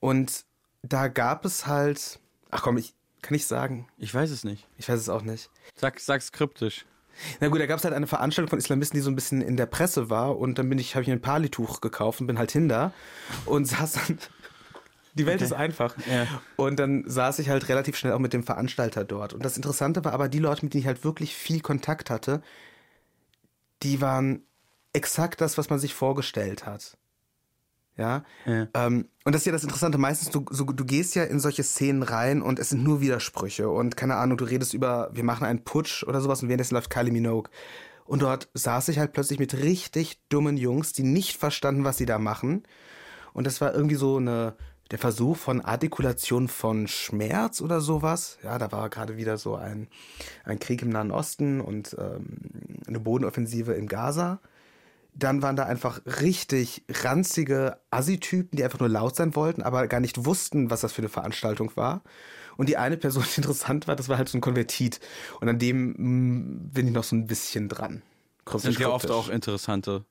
Und 0.01 0.45
da 0.83 1.09
gab 1.09 1.45
es 1.45 1.67
halt, 1.67 2.21
ach 2.51 2.63
komm, 2.63 2.77
ich 2.77 2.95
kann 3.23 3.35
ich 3.35 3.47
sagen, 3.47 3.89
Ich 3.99 4.15
weiß 4.15 4.31
es 4.31 4.45
nicht. 4.45 4.69
ich 4.77 4.89
weiß 4.89 5.01
es 5.01 5.09
auch 5.09 5.23
nicht. 5.23 5.51
Sag, 5.75 5.99
sag's 5.99 6.31
kryptisch. 6.31 6.85
Na 7.41 7.49
gut, 7.49 7.61
da 7.61 7.67
gab 7.67 7.79
es 7.79 7.85
halt 7.85 7.95
eine 7.95 8.07
Veranstaltung 8.07 8.51
von 8.51 8.59
Islamisten, 8.59 8.97
die 8.99 9.03
so 9.03 9.11
ein 9.11 9.15
bisschen 9.15 9.41
in 9.41 9.57
der 9.57 9.67
Presse 9.67 10.11
war 10.11 10.37
und 10.37 10.59
dann 10.59 10.69
bin 10.69 10.79
ich, 10.79 10.95
habe 10.95 11.03
ich 11.03 11.09
mir 11.09 11.15
ein 11.15 11.21
Palituch 11.23 11.81
gekauft 11.81 12.21
und 12.21 12.27
bin 12.27 12.39
halt 12.39 12.53
hin 12.53 12.69
da 12.69 12.93
und 13.47 13.65
saß 13.69 13.93
dann. 13.95 14.19
Die 15.15 15.27
Welt 15.27 15.43
ist 15.43 15.53
einfach. 15.53 15.97
Ja. 16.11 16.27
Und 16.57 16.79
dann 16.79 17.05
saß 17.07 17.39
ich 17.39 17.49
halt 17.49 17.69
relativ 17.69 17.97
schnell 17.97 18.13
auch 18.13 18.19
mit 18.19 18.33
dem 18.33 18.43
Veranstalter 18.43 19.05
dort. 19.05 19.33
Und 19.33 19.45
das 19.45 19.57
Interessante 19.57 20.05
war 20.05 20.13
aber, 20.13 20.29
die 20.29 20.41
Leute, 20.41 20.65
mit 20.65 20.75
denen 20.75 20.81
ich 20.81 20.87
halt 20.87 21.05
wirklich 21.05 21.35
viel 21.35 21.61
Kontakt 21.61 22.11
hatte, 22.11 22.43
die 23.83 24.01
waren 24.01 24.43
exakt 24.93 25.41
das, 25.41 25.57
was 25.57 25.71
man 25.71 25.79
sich 25.79 25.95
vorgestellt 25.95 26.67
hat. 26.67 26.97
Ja. 27.97 28.25
Ja. 28.45 28.67
Ähm, 28.75 29.09
und 29.25 29.33
das 29.33 29.43
ist 29.43 29.47
ja 29.47 29.53
das 29.53 29.63
Interessante. 29.63 29.99
Meistens, 29.99 30.31
du, 30.31 30.45
so, 30.51 30.65
du 30.65 30.85
gehst 30.85 31.15
ja 31.15 31.25
in 31.25 31.39
solche 31.39 31.63
Szenen 31.63 32.03
rein 32.03 32.43
und 32.43 32.59
es 32.59 32.71
sind 32.71 32.83
nur 32.83 33.01
Widersprüche. 33.01 33.69
Und 33.69 33.97
keine 33.97 34.17
Ahnung, 34.17 34.37
du 34.37 34.45
redest 34.45 34.75
über, 34.75 35.11
wir 35.13 35.25
machen 35.25 35.47
einen 35.47 35.63
Putsch 35.63 36.03
oder 36.03 36.21
sowas 36.21 36.43
und 36.43 36.49
währenddessen 36.49 36.75
läuft 36.75 36.91
Kylie 36.91 37.13
Minogue. 37.13 37.51
Und 38.05 38.23
dort 38.23 38.49
saß 38.55 38.89
ich 38.89 38.99
halt 38.99 39.13
plötzlich 39.13 39.39
mit 39.39 39.55
richtig 39.55 40.21
dummen 40.29 40.57
Jungs, 40.57 40.93
die 40.93 41.05
nicht 41.05 41.37
verstanden, 41.37 41.85
was 41.85 41.97
sie 41.97 42.07
da 42.07 42.19
machen. 42.19 42.65
Und 43.33 43.47
das 43.47 43.61
war 43.61 43.75
irgendwie 43.75 43.95
so 43.95 44.19
eine, 44.19 44.57
der 44.91 44.99
Versuch 44.99 45.37
von 45.37 45.61
Artikulation 45.61 46.49
von 46.49 46.87
Schmerz 46.89 47.61
oder 47.61 47.81
sowas. 47.81 48.39
Ja, 48.43 48.59
da 48.59 48.71
war 48.71 48.91
gerade 48.91 49.17
wieder 49.17 49.39
so 49.39 49.55
ein, 49.55 49.89
ein 50.45 50.59
Krieg 50.59 50.83
im 50.83 50.91
Nahen 50.91 51.11
Osten 51.11 51.61
und 51.61 51.97
ähm, 51.99 52.27
eine 52.87 53.01
Bodenoffensive 53.01 53.73
in 53.73 53.89
Gaza. 53.89 54.41
Dann 55.15 55.43
waren 55.43 55.57
da 55.57 55.65
einfach 55.65 56.01
richtig 56.21 56.85
ranzige 56.89 57.79
Assi-Typen, 57.91 58.57
die 58.57 58.65
einfach 58.65 58.81
nur 58.81 58.89
laut 58.89 59.17
sein 59.17 59.35
wollten, 59.37 59.63
aber 59.63 59.87
gar 59.87 60.01
nicht 60.01 60.27
wussten, 60.27 60.71
was 60.71 60.81
das 60.81 60.93
für 60.93 61.03
eine 61.03 61.09
Veranstaltung 61.09 61.71
war. 61.77 62.03
Und 62.57 62.69
die 62.69 62.77
eine 62.77 62.97
Person, 62.97 63.25
die 63.35 63.41
interessant 63.41 63.89
war, 63.89 63.97
das 63.97 64.09
war 64.09 64.19
halt 64.19 64.29
so 64.29 64.37
ein 64.37 64.43
Konvertit. 64.43 65.01
Und 65.41 65.49
an 65.49 65.59
dem 65.59 65.95
mm, 65.97 66.71
bin 66.73 66.87
ich 66.87 66.93
noch 66.93 67.05
so 67.05 67.17
ein 67.17 67.27
bisschen 67.27 67.69
dran. 67.69 68.03
Das 68.45 68.63
sind 68.63 68.79
ja 68.79 68.89
oft 68.89 69.07
Kryptisch. 69.07 69.17
auch 69.17 69.29
interessante, 69.31 70.05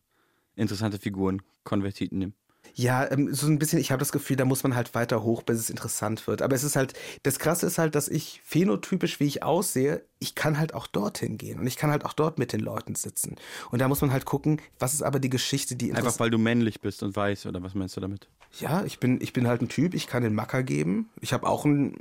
interessante 0.55 0.97
Figuren, 0.97 1.43
Konvertiten 1.63 2.17
nehmen. 2.17 2.33
Ja, 2.75 3.09
ähm, 3.11 3.33
so 3.33 3.47
ein 3.47 3.59
bisschen, 3.59 3.79
ich 3.79 3.91
habe 3.91 3.99
das 3.99 4.11
Gefühl, 4.11 4.35
da 4.35 4.45
muss 4.45 4.63
man 4.63 4.75
halt 4.75 4.95
weiter 4.95 5.23
hoch, 5.23 5.43
bis 5.43 5.59
es 5.59 5.69
interessant 5.69 6.25
wird. 6.25 6.41
Aber 6.41 6.55
es 6.55 6.63
ist 6.63 6.75
halt, 6.75 6.93
das 7.21 7.37
Krasse 7.37 7.67
ist 7.67 7.77
halt, 7.77 7.93
dass 7.93 8.07
ich 8.07 8.41
phänotypisch, 8.43 9.19
wie 9.19 9.25
ich 9.25 9.43
aussehe, 9.43 10.03
ich 10.19 10.33
kann 10.33 10.57
halt 10.57 10.73
auch 10.73 10.87
dorthin 10.87 11.37
gehen 11.37 11.59
und 11.59 11.67
ich 11.67 11.77
kann 11.77 11.91
halt 11.91 12.03
auch 12.03 12.13
dort 12.13 12.39
mit 12.39 12.51
den 12.51 12.61
Leuten 12.61 12.95
sitzen. 12.95 13.35
Und 13.69 13.79
da 13.79 13.87
muss 13.87 14.01
man 14.01 14.11
halt 14.11 14.25
gucken, 14.25 14.59
was 14.79 14.93
ist 14.93 15.03
aber 15.03 15.19
die 15.19 15.29
Geschichte, 15.29 15.75
die 15.75 15.91
Einfach 15.91 15.99
interessant 15.99 16.19
weil 16.21 16.29
du 16.31 16.37
männlich 16.39 16.81
bist 16.81 17.03
und 17.03 17.15
weiß, 17.15 17.45
oder 17.45 17.61
was 17.61 17.75
meinst 17.75 17.95
du 17.95 18.01
damit? 18.01 18.27
Ja, 18.59 18.83
ich 18.85 18.99
bin, 18.99 19.21
ich 19.21 19.33
bin 19.33 19.47
halt 19.47 19.61
ein 19.61 19.69
Typ, 19.69 19.93
ich 19.93 20.07
kann 20.07 20.23
den 20.23 20.33
Macker 20.33 20.63
geben. 20.63 21.09
Ich 21.21 21.33
habe 21.33 21.47
auch 21.47 21.65
ein, 21.65 21.97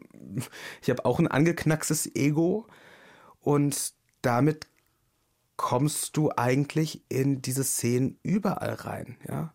ich 0.80 0.88
habe 0.88 1.04
auch 1.04 1.18
ein 1.18 1.28
angeknackstes 1.28 2.14
Ego 2.14 2.66
und 3.40 3.92
damit 4.22 4.66
kommst 5.56 6.16
du 6.16 6.30
eigentlich 6.35 7.02
in 7.08 7.42
diese 7.42 7.64
Szenen 7.64 8.18
überall 8.22 8.74
rein, 8.74 9.16
ja. 9.28 9.52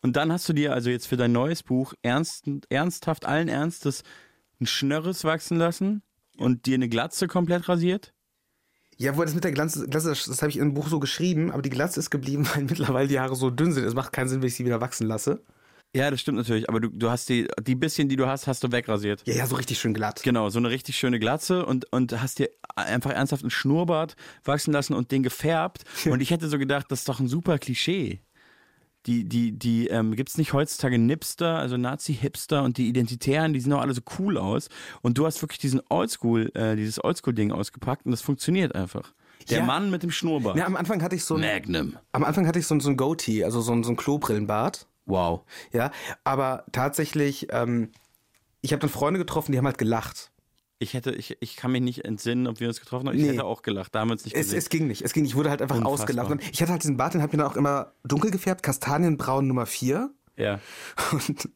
Und 0.00 0.16
dann 0.16 0.32
hast 0.32 0.48
du 0.48 0.52
dir 0.52 0.72
also 0.72 0.90
jetzt 0.90 1.06
für 1.06 1.16
dein 1.16 1.32
neues 1.32 1.62
Buch 1.62 1.94
ernst, 2.02 2.44
ernsthaft, 2.68 3.26
allen 3.26 3.48
Ernstes, 3.48 4.02
ein 4.60 4.66
Schnörres 4.66 5.24
wachsen 5.24 5.58
lassen 5.58 6.02
und 6.36 6.66
dir 6.66 6.74
eine 6.74 6.88
Glatze 6.88 7.28
komplett 7.28 7.68
rasiert? 7.68 8.12
Ja, 8.98 9.16
wo 9.16 9.22
das 9.22 9.34
mit 9.34 9.44
der 9.44 9.52
Glatze, 9.52 9.88
das 9.88 10.04
habe 10.42 10.50
ich 10.50 10.58
im 10.58 10.74
Buch 10.74 10.88
so 10.88 11.00
geschrieben, 11.00 11.50
aber 11.50 11.62
die 11.62 11.70
Glatze 11.70 11.98
ist 11.98 12.10
geblieben, 12.10 12.46
weil 12.54 12.64
mittlerweile 12.64 13.08
die 13.08 13.18
Haare 13.18 13.36
so 13.36 13.50
dünn 13.50 13.72
sind. 13.72 13.84
Es 13.84 13.94
macht 13.94 14.12
keinen 14.12 14.28
Sinn, 14.28 14.42
wenn 14.42 14.48
ich 14.48 14.54
sie 14.54 14.64
wieder 14.64 14.80
wachsen 14.80 15.06
lasse. 15.06 15.42
Ja, 15.94 16.10
das 16.10 16.20
stimmt 16.22 16.38
natürlich, 16.38 16.70
aber 16.70 16.80
du, 16.80 16.88
du 16.88 17.10
hast 17.10 17.28
die, 17.28 17.46
die 17.60 17.74
bisschen, 17.74 18.08
die 18.08 18.16
du 18.16 18.26
hast, 18.26 18.46
hast 18.46 18.64
du 18.64 18.72
wegrasiert. 18.72 19.22
Ja, 19.26 19.34
ja, 19.34 19.46
so 19.46 19.56
richtig 19.56 19.78
schön 19.78 19.92
glatt. 19.92 20.22
Genau, 20.22 20.48
so 20.48 20.58
eine 20.58 20.70
richtig 20.70 20.96
schöne 20.96 21.18
Glatze 21.18 21.66
und, 21.66 21.92
und 21.92 22.18
hast 22.18 22.38
dir 22.38 22.48
einfach 22.76 23.10
ernsthaft 23.10 23.42
einen 23.42 23.50
Schnurrbart 23.50 24.16
wachsen 24.44 24.72
lassen 24.72 24.94
und 24.94 25.10
den 25.10 25.22
gefärbt. 25.22 25.84
Und 26.06 26.20
ich 26.20 26.30
hätte 26.30 26.48
so 26.48 26.58
gedacht, 26.58 26.86
das 26.88 27.00
ist 27.00 27.08
doch 27.08 27.20
ein 27.20 27.28
super 27.28 27.58
Klischee. 27.58 28.20
Die, 29.06 29.24
die, 29.24 29.52
die, 29.52 29.88
ähm, 29.88 30.14
gibt 30.14 30.28
es 30.28 30.38
nicht 30.38 30.52
heutzutage 30.52 30.98
Nipster, 30.98 31.58
also 31.58 31.76
Nazi-Hipster 31.76 32.62
und 32.62 32.78
die 32.78 32.88
Identitären, 32.88 33.52
die 33.52 33.60
sehen 33.60 33.72
auch 33.72 33.80
alle 33.80 33.94
so 33.94 34.02
cool 34.18 34.38
aus. 34.38 34.68
Und 35.02 35.18
du 35.18 35.26
hast 35.26 35.42
wirklich 35.42 35.58
diesen 35.58 35.80
Oldschool, 35.88 36.50
äh, 36.54 36.76
dieses 36.76 37.02
Oldschool-Ding 37.02 37.52
ausgepackt 37.52 38.04
und 38.06 38.12
das 38.12 38.22
funktioniert 38.22 38.74
einfach. 38.74 39.12
Der 39.50 39.58
Ja. 39.58 39.64
Mann 39.64 39.90
mit 39.90 40.02
dem 40.04 40.10
Schnurrbart. 40.12 40.56
Ja, 40.56 40.66
am 40.66 40.76
Anfang 40.76 41.02
hatte 41.02 41.16
ich 41.16 41.24
so 41.24 41.34
ein, 41.34 41.40
Magnum. 41.40 41.96
am 42.12 42.22
Anfang 42.24 42.46
hatte 42.46 42.58
ich 42.60 42.66
so, 42.66 42.74
ein- 42.76 42.80
so 42.80 42.90
ein 42.90 42.96
Goatee, 42.96 43.44
also 43.44 43.60
so 43.60 43.72
ein, 43.72 43.82
so 43.82 43.90
ein 43.90 43.96
Klobrillenbart. 43.96 44.86
Wow. 45.06 45.42
Ja, 45.72 45.90
aber 46.22 46.64
tatsächlich, 46.70 47.48
ähm, 47.50 47.90
ich 48.60 48.72
habe 48.72 48.80
dann 48.80 48.90
Freunde 48.90 49.18
getroffen, 49.18 49.50
die 49.52 49.58
haben 49.58 49.66
halt 49.66 49.78
gelacht. 49.78 50.30
Ich 50.82 50.94
hätte, 50.94 51.12
ich, 51.12 51.36
ich 51.40 51.54
kann 51.56 51.70
mich 51.70 51.80
nicht 51.80 52.04
entsinnen, 52.04 52.46
ob 52.48 52.58
wir 52.58 52.66
uns 52.68 52.80
getroffen 52.80 53.08
haben. 53.08 53.16
Ich 53.16 53.22
Nee. 53.22 53.30
hätte 53.30 53.44
auch 53.44 53.62
gelacht. 53.62 53.94
Da 53.94 54.00
haben 54.00 54.08
wir 54.08 54.12
uns 54.14 54.24
nicht 54.24 54.34
Es, 54.34 54.46
gesehen. 54.46 54.58
es 54.58 54.68
ging 54.68 54.86
nicht, 54.88 55.02
es 55.02 55.12
ging 55.12 55.22
nicht. 55.22 55.32
Ich 55.32 55.36
wurde 55.36 55.48
halt 55.50 55.62
einfach 55.62 55.76
Unfassbar. 55.76 56.24
ausgelacht. 56.24 56.42
Ich 56.52 56.60
hatte 56.60 56.72
halt 56.72 56.82
diesen 56.82 56.96
Bart, 56.96 57.14
den 57.14 57.22
hab 57.22 57.32
ich 57.32 57.38
dann 57.38 57.46
auch 57.46 57.54
immer 57.56 57.92
dunkel 58.04 58.30
gefärbt, 58.32 58.62
kastanienbraun 58.64 59.46
Nummer 59.46 59.66
4. 59.66 60.10
ja. 60.36 60.58
Und, 61.12 61.48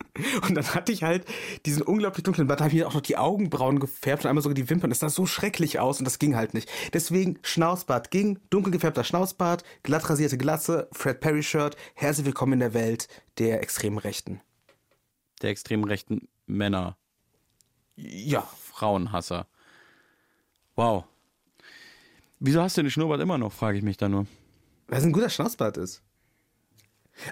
und 0.49 0.55
dann 0.55 0.75
hatte 0.75 0.93
ich 0.93 1.03
halt 1.03 1.25
diesen 1.65 1.83
unglaublich 1.83 2.23
dunklen 2.23 2.47
Bart, 2.47 2.61
da 2.61 2.65
habe 2.67 2.73
ich 2.75 2.79
mir 2.81 2.87
auch 2.87 2.95
noch 2.95 3.01
die 3.01 3.17
Augenbrauen 3.17 3.81
gefärbt 3.81 4.25
und 4.25 4.29
einmal 4.29 4.43
sogar 4.43 4.55
die 4.55 4.71
Wimpern. 4.71 4.91
Das 4.91 5.01
sah 5.01 5.09
so 5.09 5.27
schrecklich 5.27 5.81
aus 5.81 5.99
und 5.99 6.05
das 6.05 6.19
ging 6.21 6.37
halt 6.37 6.55
nicht. 6.55 6.71
Deswegen 6.93 7.39
Schnauzbart 7.43 8.13
ging, 8.13 8.39
dunkel 8.51 8.71
gefärbter 8.71 9.03
Schnauzbart, 9.03 9.65
glatt 9.83 10.09
rasierte 10.09 10.39
Glatze, 10.39 10.89
Fred 10.93 11.19
Perry 11.19 11.43
Shirt. 11.43 11.77
Herzlich 11.95 12.27
willkommen 12.27 12.53
in 12.55 12.61
der 12.61 12.75
Welt 12.75 13.09
der 13.39 13.61
extremen 13.61 13.99
Rechten. 13.99 14.41
Der 15.43 15.51
extrem 15.51 15.83
rechten 15.83 16.29
Männer, 16.47 16.97
Ja, 17.97 18.47
Frauenhasser. 18.77 19.47
Wow. 20.75 21.05
Wieso 22.41 22.61
hast 22.61 22.77
du 22.77 22.83
den 22.83 22.91
Schnurrbart 22.91 23.21
immer 23.23 23.39
noch, 23.39 23.53
frage 23.53 23.79
ich 23.79 23.85
mich 23.85 23.97
da 23.97 24.09
nur. 24.11 24.27
weil 24.89 24.99
es 24.99 25.05
ein 25.05 25.13
guter 25.13 25.31
Schnauzbart 25.31 25.79
ist. 25.79 26.03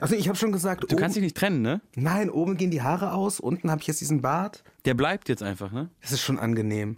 Also 0.00 0.14
ich 0.14 0.28
habe 0.28 0.38
schon 0.38 0.50
gesagt, 0.52 0.84
Du 0.84 0.86
oben, 0.86 0.96
kannst 0.96 1.16
dich 1.16 1.22
nicht 1.22 1.36
trennen, 1.36 1.60
ne? 1.60 1.82
nein, 1.94 2.30
oben 2.30 2.56
gehen 2.56 2.70
die 2.70 2.80
Haare 2.80 3.12
aus, 3.12 3.38
unten 3.38 3.70
habe 3.70 3.82
ich 3.82 3.86
jetzt 3.86 4.00
diesen 4.00 4.22
Bart. 4.22 4.64
Der 4.86 4.94
bleibt 4.94 5.28
jetzt 5.28 5.42
einfach, 5.42 5.70
ne? 5.72 5.90
Das 6.00 6.12
ist 6.12 6.22
schon 6.22 6.38
angenehm. 6.38 6.96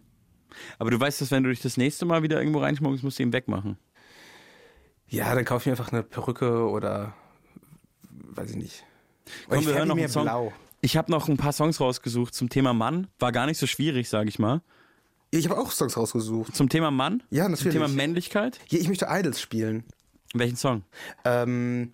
Aber 0.78 0.92
du 0.92 1.00
weißt, 1.00 1.20
dass 1.20 1.32
wenn 1.32 1.42
du 1.42 1.50
dich 1.50 1.60
das 1.60 1.76
nächste 1.76 2.04
Mal 2.06 2.22
wieder 2.22 2.38
irgendwo 2.38 2.60
reinschmuggelst, 2.60 3.02
musst 3.02 3.18
du 3.18 3.24
ihn 3.24 3.32
wegmachen. 3.32 3.76
Ja, 5.08 5.34
dann 5.34 5.44
kaufe 5.44 5.62
ich 5.62 5.66
mir 5.66 5.72
einfach 5.72 5.92
eine 5.92 6.04
Perücke 6.04 6.68
oder 6.68 7.12
weiß 8.10 8.50
ich 8.50 8.56
nicht. 8.56 8.84
Komm, 9.48 9.58
ich 9.58 9.66
wir 9.66 9.74
hören 9.74 9.88
noch 9.88 9.96
einen 9.96 10.08
Song. 10.08 10.22
blau. 10.22 10.52
Ich 10.80 10.96
habe 10.96 11.10
noch 11.10 11.28
ein 11.28 11.36
paar 11.36 11.52
Songs 11.52 11.80
rausgesucht 11.80 12.34
zum 12.34 12.48
Thema 12.48 12.72
Mann. 12.72 13.08
War 13.18 13.32
gar 13.32 13.46
nicht 13.46 13.58
so 13.58 13.66
schwierig, 13.66 14.08
sage 14.08 14.28
ich 14.28 14.38
mal. 14.38 14.60
Ja, 15.32 15.38
Ich 15.40 15.48
habe 15.48 15.60
auch 15.60 15.72
Songs 15.72 15.96
rausgesucht. 15.96 16.54
Zum 16.54 16.68
Thema 16.68 16.90
Mann? 16.90 17.22
Ja, 17.30 17.44
Zum 17.44 17.52
natürlich. 17.52 17.72
Thema 17.74 17.88
Männlichkeit? 17.88 18.60
Hier, 18.66 18.80
ich 18.80 18.88
möchte 18.88 19.06
Idols 19.08 19.40
spielen. 19.40 19.84
Welchen 20.34 20.56
Song? 20.56 20.82
Ähm, 21.24 21.92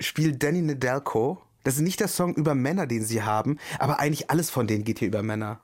spielt 0.00 0.42
Danny 0.42 0.62
Nedelko. 0.62 1.40
Das 1.62 1.74
ist 1.74 1.80
nicht 1.82 2.00
der 2.00 2.08
Song 2.08 2.34
über 2.34 2.54
Männer, 2.54 2.86
den 2.86 3.04
sie 3.04 3.22
haben, 3.22 3.58
aber 3.78 3.98
eigentlich 3.98 4.30
alles 4.30 4.50
von 4.50 4.66
denen 4.66 4.84
geht 4.84 5.00
hier 5.00 5.08
über 5.08 5.22
Männer. 5.22 5.60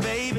Baby. 0.00 0.29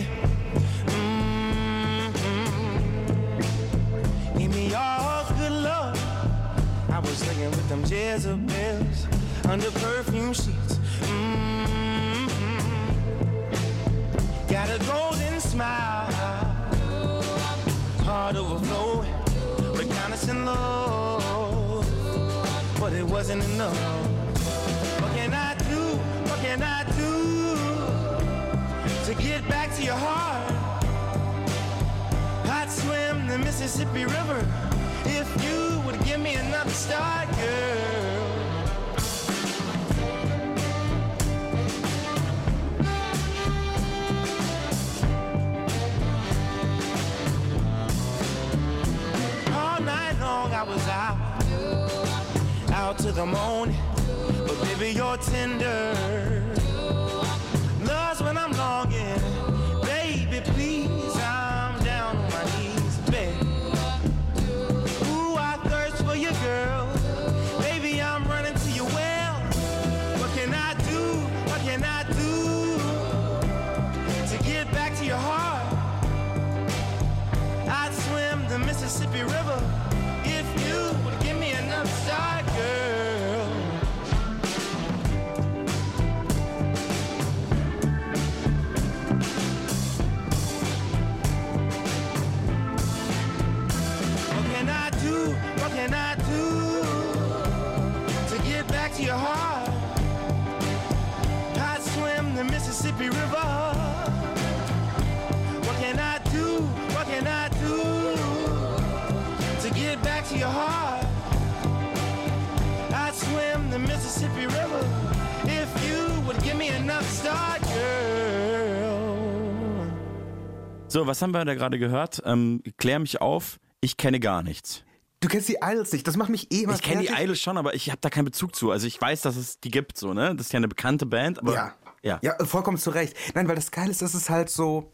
So, 121.02 121.08
was 121.08 121.20
haben 121.24 121.32
wir 121.32 121.44
da 121.46 121.56
gerade 121.56 121.80
gehört? 121.80 122.22
Ähm, 122.26 122.62
klär 122.78 123.00
mich 123.00 123.22
auf. 123.22 123.60
Ich 123.80 123.98
kenne 123.98 124.20
gar 124.20 124.44
nichts. 124.44 124.84
Du 125.20 125.28
kennst 125.30 125.50
die 125.50 125.58
Idols 125.60 125.92
nicht, 125.94 126.06
das 126.08 126.16
macht 126.16 126.30
mich 126.30 126.52
eh 126.54 126.62
immer 126.62 126.76
Ich 126.76 126.84
kenne 126.84 127.02
die. 127.02 127.08
Idols 127.08 127.40
schon, 127.40 127.58
aber 127.58 127.74
ich 127.74 127.90
habe 127.90 127.98
da 128.02 128.12
keinen 128.12 128.26
Bezug 128.26 128.56
zu. 128.56 128.70
Also 128.70 128.86
ich 128.86 129.02
weiß, 129.02 129.22
dass 129.22 129.36
es 129.36 129.60
die 129.60 129.72
gibt, 129.72 129.98
so 129.98 130.14
ne. 130.14 130.36
Das 130.36 130.46
ist 130.46 130.54
ja 130.54 130.58
eine 130.58 130.68
bekannte 130.68 131.08
Band, 131.08 131.40
aber 131.40 131.56
Ja. 131.56 131.74
ja. 132.04 132.20
Ja, 132.22 132.46
vollkommen 132.46 132.78
zu 132.78 132.92
Recht. 132.92 133.16
Nein, 133.34 133.48
weil 133.48 133.56
das 133.56 133.72
Geile 133.72 133.90
ist, 133.90 134.04
das 134.04 134.14
ist 134.14 134.30
halt 134.30 134.52
so, 134.52 134.92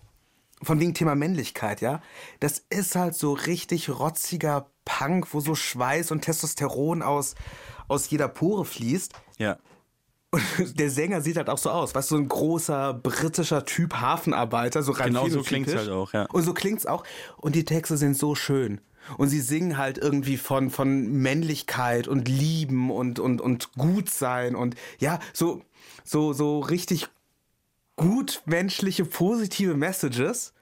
von 0.63 0.79
wegen 0.79 0.93
Thema 0.93 1.13
Männlichkeit, 1.13 1.81
ja. 1.81 2.01
Das 2.39 2.59
ist 2.69 2.95
halt 2.95 3.13
so 3.13 3.33
richtig 3.33 3.89
rotziger 3.89 4.71
Punk, 4.85 5.33
wo 5.33 5.41
so 5.41 5.55
Schweiß 5.55 6.11
und 6.11 6.21
Testosteron 6.21 7.01
aus, 7.01 7.35
aus 7.89 8.09
jeder 8.09 8.29
Pore 8.29 8.63
fließt. 8.63 9.11
ja. 9.39 9.57
Und 10.31 10.41
der 10.79 10.89
Sänger 10.89 11.21
sieht 11.21 11.37
halt 11.37 11.49
auch 11.49 11.57
so 11.57 11.69
aus, 11.69 11.95
weißt 11.95 12.11
du, 12.11 12.15
so 12.15 12.21
ein 12.21 12.27
großer 12.27 12.93
britischer 12.93 13.65
Typ 13.65 13.95
Hafenarbeiter, 13.95 14.83
so 14.83 14.91
rein 14.91 15.07
Genau 15.07 15.27
so 15.29 15.41
klingt's 15.41 15.75
halt 15.75 15.89
auch, 15.89 16.13
ja. 16.13 16.25
Und 16.25 16.43
so 16.43 16.53
klingt's 16.53 16.85
auch. 16.85 17.03
Und 17.37 17.55
die 17.55 17.65
Texte 17.65 17.97
sind 17.97 18.17
so 18.17 18.35
schön. 18.35 18.81
Und 19.17 19.29
sie 19.29 19.39
singen 19.39 19.77
halt 19.77 19.97
irgendwie 19.97 20.35
von, 20.35 20.69
von 20.69 21.07
Männlichkeit 21.13 22.09
und 22.09 22.27
Lieben 22.27 22.91
und, 22.91 23.19
und, 23.19 23.39
und 23.39 23.71
Gutsein 23.73 24.53
und 24.53 24.75
ja, 24.99 25.19
so, 25.31 25.61
so, 26.03 26.33
so 26.33 26.59
richtig 26.59 27.07
gut 27.95 28.41
menschliche, 28.45 29.05
positive 29.05 29.75
Messages. 29.75 30.53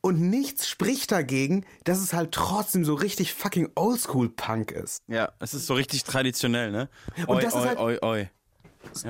Und 0.00 0.20
nichts 0.20 0.68
spricht 0.68 1.12
dagegen, 1.12 1.64
dass 1.84 1.98
es 1.98 2.12
halt 2.12 2.32
trotzdem 2.32 2.84
so 2.84 2.94
richtig 2.94 3.32
fucking 3.32 3.70
Oldschool-Punk 3.74 4.70
ist. 4.70 5.02
Ja, 5.08 5.32
es 5.38 5.54
ist 5.54 5.66
so 5.66 5.74
richtig 5.74 6.04
traditionell, 6.04 6.70
ne? 6.70 6.90
Und 7.26 7.36
oi, 7.36 7.42
das 7.42 7.54
ist 7.54 7.60
oi, 7.60 7.66
halt- 7.66 7.78
oi, 7.78 7.98
oi. 8.02 8.30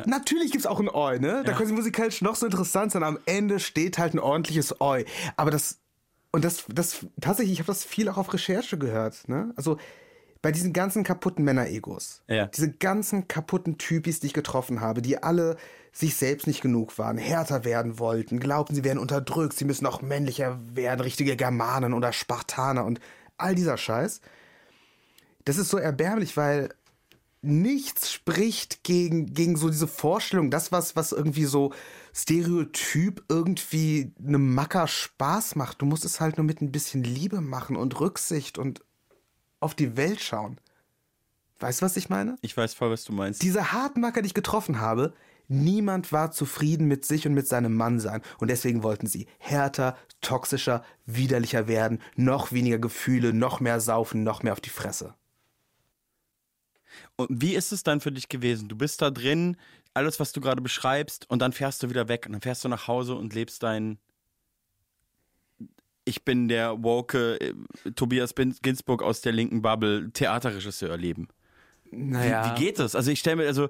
Natürlich 0.06 0.52
gibt's 0.52 0.66
auch 0.66 0.80
ein 0.80 0.88
Oi, 0.88 1.18
ne? 1.18 1.42
Da 1.44 1.52
können 1.52 1.68
sie 1.68 1.74
musikalisch 1.74 2.22
noch 2.22 2.36
so 2.36 2.46
interessant 2.46 2.92
sein. 2.92 3.02
Am 3.02 3.18
Ende 3.26 3.60
steht 3.60 3.98
halt 3.98 4.14
ein 4.14 4.18
ordentliches 4.18 4.80
Oi. 4.80 5.04
Aber 5.36 5.50
das, 5.50 5.78
und 6.32 6.44
das, 6.44 6.64
das, 6.68 7.06
tatsächlich, 7.20 7.54
ich 7.54 7.58
habe 7.60 7.68
das 7.68 7.84
viel 7.84 8.08
auch 8.08 8.16
auf 8.16 8.32
Recherche 8.32 8.78
gehört, 8.78 9.28
ne? 9.28 9.52
Also, 9.56 9.78
bei 10.42 10.52
diesen 10.52 10.74
ganzen 10.74 11.04
kaputten 11.04 11.42
Männeregos, 11.42 12.22
Ja. 12.28 12.46
diese 12.46 12.70
ganzen 12.70 13.28
kaputten 13.28 13.78
Typis, 13.78 14.20
die 14.20 14.26
ich 14.26 14.34
getroffen 14.34 14.82
habe, 14.82 15.00
die 15.00 15.22
alle 15.22 15.56
sich 15.90 16.16
selbst 16.16 16.46
nicht 16.46 16.60
genug 16.60 16.98
waren, 16.98 17.16
härter 17.16 17.64
werden 17.64 17.98
wollten, 17.98 18.40
glaubten, 18.40 18.74
sie 18.74 18.84
wären 18.84 18.98
unterdrückt, 18.98 19.56
sie 19.56 19.64
müssen 19.64 19.86
auch 19.86 20.02
männlicher 20.02 20.60
werden, 20.74 21.00
richtige 21.00 21.36
Germanen 21.36 21.94
oder 21.94 22.12
Spartaner 22.12 22.84
und 22.84 23.00
all 23.38 23.54
dieser 23.54 23.78
Scheiß. 23.78 24.20
Das 25.46 25.56
ist 25.56 25.70
so 25.70 25.78
erbärmlich, 25.78 26.36
weil 26.36 26.68
nichts 27.44 28.12
spricht 28.12 28.82
gegen, 28.82 29.32
gegen 29.34 29.56
so 29.56 29.68
diese 29.68 29.86
Vorstellung, 29.86 30.50
das, 30.50 30.72
was, 30.72 30.96
was 30.96 31.12
irgendwie 31.12 31.44
so 31.44 31.72
stereotyp 32.14 33.24
irgendwie 33.28 34.12
einem 34.24 34.54
Macker 34.54 34.88
Spaß 34.88 35.56
macht. 35.56 35.82
Du 35.82 35.86
musst 35.86 36.04
es 36.04 36.20
halt 36.20 36.36
nur 36.36 36.44
mit 36.44 36.60
ein 36.60 36.72
bisschen 36.72 37.04
Liebe 37.04 37.40
machen 37.40 37.76
und 37.76 37.98
Rücksicht 38.00 38.58
und 38.58 38.82
auf 39.60 39.74
die 39.74 39.96
Welt 39.96 40.20
schauen. 40.20 40.58
Weißt 41.60 41.80
du, 41.80 41.86
was 41.86 41.96
ich 41.96 42.08
meine? 42.08 42.36
Ich 42.42 42.56
weiß 42.56 42.74
voll, 42.74 42.90
was 42.90 43.04
du 43.04 43.12
meinst. 43.12 43.42
Diese 43.42 43.72
Hartmacker, 43.72 44.22
die 44.22 44.26
ich 44.26 44.34
getroffen 44.34 44.80
habe, 44.80 45.14
niemand 45.48 46.12
war 46.12 46.30
zufrieden 46.30 46.86
mit 46.86 47.04
sich 47.04 47.26
und 47.26 47.34
mit 47.34 47.48
seinem 47.48 47.74
Mann 47.74 48.00
sein. 48.00 48.22
Und 48.38 48.50
deswegen 48.50 48.82
wollten 48.82 49.06
sie 49.06 49.26
härter, 49.38 49.96
toxischer, 50.20 50.84
widerlicher 51.06 51.68
werden, 51.68 52.00
noch 52.16 52.52
weniger 52.52 52.78
Gefühle, 52.78 53.32
noch 53.32 53.60
mehr 53.60 53.80
saufen, 53.80 54.24
noch 54.24 54.42
mehr 54.42 54.52
auf 54.52 54.60
die 54.60 54.70
Fresse. 54.70 55.14
Und 57.16 57.28
wie 57.30 57.54
ist 57.54 57.72
es 57.72 57.82
dann 57.82 58.00
für 58.00 58.12
dich 58.12 58.28
gewesen? 58.28 58.68
Du 58.68 58.76
bist 58.76 59.00
da 59.00 59.10
drin, 59.10 59.56
alles, 59.94 60.18
was 60.18 60.32
du 60.32 60.40
gerade 60.40 60.62
beschreibst, 60.62 61.30
und 61.30 61.40
dann 61.40 61.52
fährst 61.52 61.82
du 61.82 61.90
wieder 61.90 62.08
weg 62.08 62.26
und 62.26 62.32
dann 62.32 62.40
fährst 62.40 62.64
du 62.64 62.68
nach 62.68 62.88
Hause 62.88 63.14
und 63.14 63.34
lebst 63.34 63.62
dein. 63.62 63.98
Ich 66.04 66.24
bin 66.24 66.48
der 66.48 66.82
woke 66.82 67.40
äh, 67.40 67.54
Tobias 67.94 68.34
Ginsburg 68.34 69.02
aus 69.02 69.22
der 69.22 69.32
linken 69.32 69.62
Bubble 69.62 70.10
Theaterregisseur 70.12 70.96
leben. 70.96 71.28
Naja. 71.90 72.44
Wie, 72.44 72.50
wie 72.50 72.64
geht 72.64 72.78
das? 72.78 72.94
Also 72.94 73.10
ich 73.10 73.20
stelle 73.20 73.36
mir, 73.36 73.46
also 73.46 73.68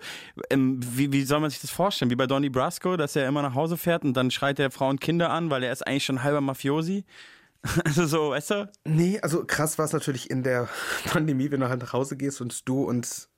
ähm, 0.50 0.80
wie, 0.82 1.12
wie 1.12 1.22
soll 1.24 1.40
man 1.40 1.50
sich 1.50 1.60
das 1.60 1.70
vorstellen? 1.70 2.10
Wie 2.10 2.16
bei 2.16 2.26
Donny 2.26 2.48
Brasco, 2.48 2.96
dass 2.96 3.14
er 3.16 3.28
immer 3.28 3.42
nach 3.42 3.54
Hause 3.54 3.76
fährt 3.76 4.04
und 4.04 4.14
dann 4.14 4.30
schreit 4.30 4.58
er 4.58 4.70
Frauen 4.70 4.92
und 4.92 5.00
Kinder 5.00 5.30
an, 5.30 5.50
weil 5.50 5.62
er 5.62 5.72
ist 5.72 5.86
eigentlich 5.86 6.04
schon 6.04 6.22
halber 6.22 6.40
Mafiosi. 6.40 7.04
Also 7.84 8.04
so, 8.06 8.30
weißt 8.30 8.50
du? 8.50 8.72
Nee, 8.84 9.20
also 9.20 9.46
krass 9.46 9.78
war 9.78 9.86
es 9.86 9.92
natürlich 9.94 10.28
in 10.28 10.42
der 10.42 10.68
Pandemie, 11.06 11.50
wenn 11.50 11.60
du 11.60 11.68
halt 11.70 11.80
nach 11.80 11.94
Hause 11.94 12.16
gehst 12.18 12.42
und 12.42 12.68
du 12.68 12.84
und 12.84 13.28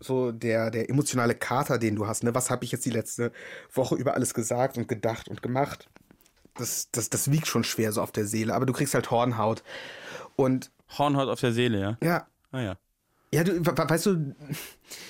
so 0.00 0.32
der, 0.32 0.70
der 0.70 0.88
emotionale 0.90 1.34
Kater, 1.34 1.78
den 1.78 1.96
du 1.96 2.06
hast, 2.06 2.22
ne? 2.24 2.34
Was 2.34 2.50
habe 2.50 2.64
ich 2.64 2.72
jetzt 2.72 2.84
die 2.86 2.90
letzte 2.90 3.32
Woche 3.72 3.94
über 3.96 4.14
alles 4.14 4.34
gesagt 4.34 4.76
und 4.78 4.88
gedacht 4.88 5.28
und 5.28 5.42
gemacht? 5.42 5.88
Das, 6.54 6.88
das, 6.90 7.08
das 7.10 7.30
wiegt 7.30 7.46
schon 7.46 7.64
schwer 7.64 7.92
so 7.92 8.02
auf 8.02 8.10
der 8.12 8.26
Seele, 8.26 8.54
aber 8.54 8.66
du 8.66 8.72
kriegst 8.72 8.94
halt 8.94 9.10
Hornhaut. 9.10 9.62
Und 10.36 10.70
Hornhaut 10.96 11.28
auf 11.28 11.40
der 11.40 11.52
Seele, 11.52 11.80
ja. 11.80 11.98
ja, 12.02 12.26
Ah 12.50 12.60
ja. 12.60 12.76
ja, 13.32 13.44
du, 13.44 13.64
we- 13.64 13.76
weißt 13.88 14.06
du, 14.06 14.34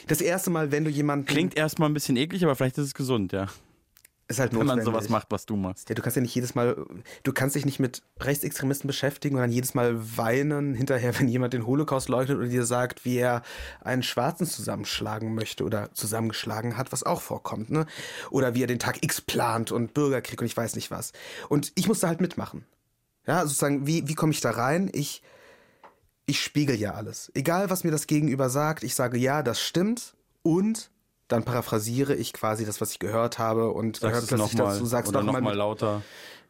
das 0.08 0.20
erste 0.20 0.50
Mal, 0.50 0.72
wenn 0.72 0.84
du 0.84 0.90
jemanden. 0.90 1.26
Klingt 1.26 1.56
erstmal 1.56 1.88
ein 1.88 1.94
bisschen 1.94 2.16
eklig, 2.16 2.44
aber 2.44 2.54
vielleicht 2.56 2.76
ist 2.78 2.86
es 2.86 2.94
gesund, 2.94 3.32
ja. 3.32 3.46
Ist 4.30 4.40
halt 4.40 4.54
wenn 4.54 4.66
man 4.66 4.82
sowas 4.82 5.08
macht, 5.08 5.28
was 5.30 5.46
du 5.46 5.56
machst. 5.56 5.88
Ja, 5.88 5.94
du 5.94 6.02
kannst 6.02 6.16
ja 6.16 6.20
nicht 6.20 6.34
jedes 6.34 6.54
Mal, 6.54 6.84
du 7.22 7.32
kannst 7.32 7.56
dich 7.56 7.64
nicht 7.64 7.80
mit 7.80 8.02
Rechtsextremisten 8.20 8.86
beschäftigen 8.86 9.36
und 9.36 9.40
dann 9.40 9.50
jedes 9.50 9.72
Mal 9.72 10.18
weinen 10.18 10.74
hinterher, 10.74 11.12
wenn 11.18 11.28
jemand 11.28 11.54
den 11.54 11.66
Holocaust 11.66 12.10
leugnet 12.10 12.36
oder 12.36 12.46
dir 12.46 12.66
sagt, 12.66 13.06
wie 13.06 13.16
er 13.16 13.42
einen 13.80 14.02
Schwarzen 14.02 14.46
zusammenschlagen 14.46 15.34
möchte 15.34 15.64
oder 15.64 15.94
zusammengeschlagen 15.94 16.76
hat, 16.76 16.92
was 16.92 17.04
auch 17.04 17.22
vorkommt, 17.22 17.70
ne? 17.70 17.86
Oder 18.30 18.54
wie 18.54 18.62
er 18.62 18.66
den 18.66 18.78
Tag 18.78 19.02
X 19.02 19.22
plant 19.22 19.72
und 19.72 19.94
Bürgerkrieg 19.94 20.38
und 20.42 20.46
ich 20.46 20.56
weiß 20.56 20.76
nicht 20.76 20.90
was. 20.90 21.12
Und 21.48 21.72
ich 21.74 21.88
musste 21.88 22.06
halt 22.06 22.20
mitmachen. 22.20 22.66
Ja, 23.26 23.42
sozusagen, 23.42 23.86
wie, 23.86 24.08
wie 24.08 24.14
komme 24.14 24.32
ich 24.32 24.42
da 24.42 24.50
rein? 24.50 24.90
Ich, 24.92 25.22
ich 26.26 26.42
spiegel 26.42 26.76
ja 26.76 26.92
alles. 26.92 27.32
Egal, 27.34 27.70
was 27.70 27.82
mir 27.82 27.90
das 27.90 28.06
Gegenüber 28.06 28.50
sagt, 28.50 28.82
ich 28.82 28.94
sage, 28.94 29.16
ja, 29.16 29.42
das 29.42 29.58
stimmt 29.58 30.16
und 30.42 30.90
dann 31.28 31.44
paraphrasiere 31.44 32.14
ich 32.14 32.32
quasi 32.32 32.64
das, 32.64 32.80
was 32.80 32.90
ich 32.92 32.98
gehört 32.98 33.38
habe 33.38 33.70
und 33.70 33.98
Sagst 33.98 34.22
es 34.22 34.28
plötzlich 34.28 34.54
nochmal 34.56 34.74
dazu, 34.74 34.86
sag's 34.86 35.08
oder 35.08 35.22
noch 35.22 35.32
mal 35.34 35.38
nochmal 35.40 35.52
mit- 35.52 35.58
lauter. 35.58 36.02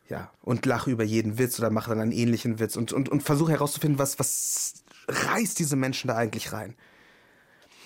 ja, 0.08 0.30
und 0.42 0.64
lache 0.66 0.90
über 0.90 1.04
jeden 1.04 1.38
Witz 1.38 1.58
oder 1.58 1.70
mache 1.70 1.90
dann 1.90 2.00
einen 2.00 2.12
ähnlichen 2.12 2.58
Witz 2.58 2.76
und, 2.76 2.92
und, 2.92 3.08
und 3.08 3.22
versuche 3.22 3.52
herauszufinden, 3.52 3.98
was, 3.98 4.18
was 4.18 4.74
reißt 5.08 5.58
diese 5.58 5.76
Menschen 5.76 6.08
da 6.08 6.16
eigentlich 6.16 6.52
rein. 6.52 6.74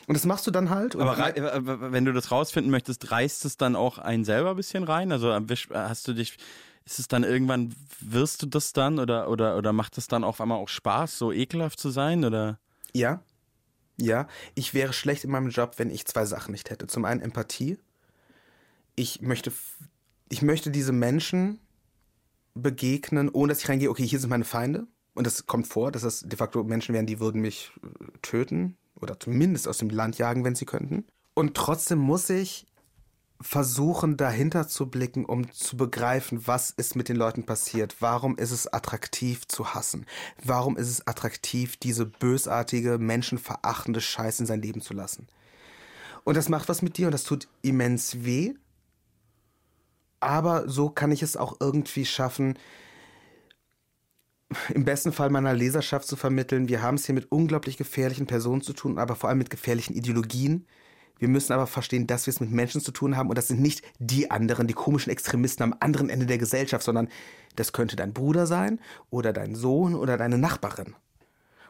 Und 0.09 0.15
das 0.15 0.25
machst 0.27 0.47
du 0.47 0.51
dann 0.51 0.69
halt. 0.71 0.97
Aber 0.97 1.37
äh, 1.37 1.93
wenn 1.93 2.05
du 2.05 2.13
das 2.13 2.31
rausfinden 2.33 2.71
möchtest, 2.71 3.11
reißt 3.11 3.45
es 3.45 3.57
dann 3.57 3.77
auch 3.77 3.99
einen 3.99 4.25
selber 4.25 4.51
ein 4.51 4.57
bisschen 4.57 4.83
rein? 4.85 5.13
Also 5.13 5.29
erwisch- 5.29 5.69
hast 5.73 6.09
du 6.09 6.13
dich, 6.13 6.37
ist 6.85 6.99
es 6.99 7.07
dann 7.07 7.23
irgendwann, 7.23 7.73
wirst 8.01 8.43
du 8.43 8.47
das 8.47 8.73
dann 8.73 8.99
oder, 8.99 9.29
oder, 9.31 9.57
oder 9.57 9.73
macht 9.73 9.97
es 9.99 10.09
dann 10.09 10.25
auf 10.25 10.41
einmal 10.41 10.59
auch 10.59 10.69
Spaß, 10.69 11.17
so 11.19 11.31
ekelhaft 11.33 11.79
zu 11.79 11.91
sein? 11.91 12.25
Oder? 12.25 12.59
Ja. 12.93 13.23
Ja. 14.03 14.27
Ich 14.55 14.75
wäre 14.75 14.93
schlecht 14.93 15.23
in 15.25 15.31
meinem 15.31 15.51
Job, 15.51 15.75
wenn 15.77 15.91
ich 15.91 16.07
zwei 16.07 16.27
Sachen 16.27 16.53
nicht 16.53 16.71
hätte. 16.71 16.89
Zum 16.89 17.05
einen 17.05 17.21
Empathie. 17.21 17.79
Ich 18.97 19.23
möchte, 19.23 19.53
ich 20.29 20.43
möchte 20.43 20.71
diese 20.71 20.93
Menschen 20.93 21.61
begegnen, 22.55 23.29
ohne 23.31 23.53
dass 23.53 23.63
ich 23.63 23.69
reingehe, 23.69 23.91
okay, 23.91 24.07
hier 24.07 24.19
sind 24.19 24.31
meine 24.31 24.45
Feinde. 24.45 24.87
Und 25.15 25.27
das 25.27 25.47
kommt 25.47 25.69
vor, 25.69 25.93
dass 25.93 26.03
das 26.03 26.21
de 26.21 26.37
facto 26.37 26.65
Menschen 26.65 26.95
wären, 26.95 27.07
die 27.07 27.21
würden 27.21 27.41
mich 27.41 27.71
äh, 27.83 28.19
töten 28.23 28.77
oder 28.97 29.21
zumindest 29.21 29.69
aus 29.69 29.79
dem 29.79 29.91
Land 29.91 30.19
jagen, 30.19 30.45
wenn 30.45 30.55
sie 30.55 30.67
könnten. 30.67 31.05
Und 31.35 31.55
trotzdem 31.55 31.99
muss 31.99 32.29
ich 32.29 32.67
versuchen, 33.43 34.17
dahinter 34.17 34.69
zu 34.69 34.89
blicken, 34.89 35.25
um 35.25 35.51
zu 35.51 35.77
begreifen, 35.77 36.47
was 36.47 36.71
ist 36.71 36.97
mit 36.97 37.09
den 37.09 37.17
Leuten 37.17 37.45
passiert. 37.45 37.97
Warum 38.01 38.39
ist 38.39 38.51
es 38.51 38.73
attraktiv 38.73 39.47
zu 39.49 39.75
hassen? 39.75 40.07
Warum 40.43 40.77
ist 40.77 40.89
es 40.89 41.07
attraktiv, 41.07 41.77
diese 41.77 42.07
bösartige, 42.07 42.99
menschenverachtende 42.99 44.01
Scheiße 44.01 44.43
in 44.43 44.47
sein 44.47 44.63
Leben 44.63 44.81
zu 44.81 44.95
lassen? 44.95 45.27
Und 46.25 46.37
das 46.37 46.49
macht 46.49 46.69
was 46.69 46.83
mit 46.83 46.97
dir 46.97 47.07
und 47.07 47.13
das 47.13 47.25
tut 47.25 47.49
immens 47.63 48.25
weh. 48.25 48.55
Aber 50.21 50.69
so 50.69 50.89
kann 50.89 51.11
ich 51.11 51.23
es 51.23 51.37
auch 51.37 51.57
irgendwie 51.61 52.07
schaffen, 52.07 52.57
im 54.75 54.85
besten 54.85 55.13
Fall 55.13 55.31
meiner 55.31 55.55
Leserschaft 55.55 56.07
zu 56.07 56.17
vermitteln, 56.17 56.69
wir 56.69 56.83
haben 56.83 56.97
es 56.97 57.07
hier 57.07 57.15
mit 57.15 57.33
unglaublich 57.33 57.77
gefährlichen 57.77 58.27
Personen 58.27 58.63
zu 58.63 58.73
tun, 58.73 58.99
aber 58.99 59.17
vor 59.17 59.29
allem 59.29 59.39
mit 59.39 59.51
gefährlichen 59.51 59.95
Ideologien. 59.95 60.67
Wir 61.23 61.29
müssen 61.29 61.53
aber 61.53 61.69
verstehen, 61.69 62.09
dass 62.09 62.27
wir 62.27 62.33
es 62.33 62.41
mit 62.41 62.51
Menschen 62.51 62.81
zu 62.81 62.91
tun 62.91 63.17
haben 63.17 63.29
und 63.29 63.39
das 63.39 63.47
sind 63.47 63.61
nicht 63.61 63.83
die 64.01 64.33
anderen, 64.33 64.67
die 64.67 64.75
komischen 64.75 65.13
Extremisten 65.13 65.63
am 65.63 65.77
anderen 65.79 66.11
Ende 66.11 66.27
der 66.27 66.37
Gesellschaft, 66.37 66.85
sondern 66.85 67.09
das 67.55 67.73
könnte 67.73 67.95
dein 67.95 68.13
Bruder 68.13 68.49
sein 68.49 68.81
oder 69.09 69.33
dein 69.33 69.55
Sohn 69.55 69.95
oder 69.95 70.17
deine 70.17 70.37
Nachbarin. 70.37 70.97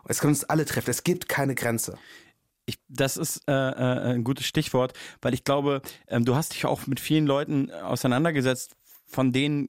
Und 0.05 0.11
es 0.11 0.21
kann 0.21 0.31
uns 0.31 0.45
alle 0.45 0.65
treffen. 0.65 0.89
Es 0.89 1.05
gibt 1.05 1.29
keine 1.29 1.55
Grenze. 1.55 1.99
Ich, 2.65 2.79
das 2.89 3.19
ist 3.19 3.47
äh, 3.47 3.53
äh, 3.53 4.15
ein 4.15 4.25
gutes 4.25 4.47
Stichwort, 4.47 4.95
weil 5.21 5.35
ich 5.35 5.45
glaube, 5.45 5.83
ähm, 6.09 6.25
du 6.25 6.35
hast 6.35 6.55
dich 6.55 6.65
auch 6.65 6.87
mit 6.87 6.99
vielen 6.99 7.27
Leuten 7.27 7.71
auseinandergesetzt, 7.71 8.75
von 9.05 9.33
denen, 9.33 9.69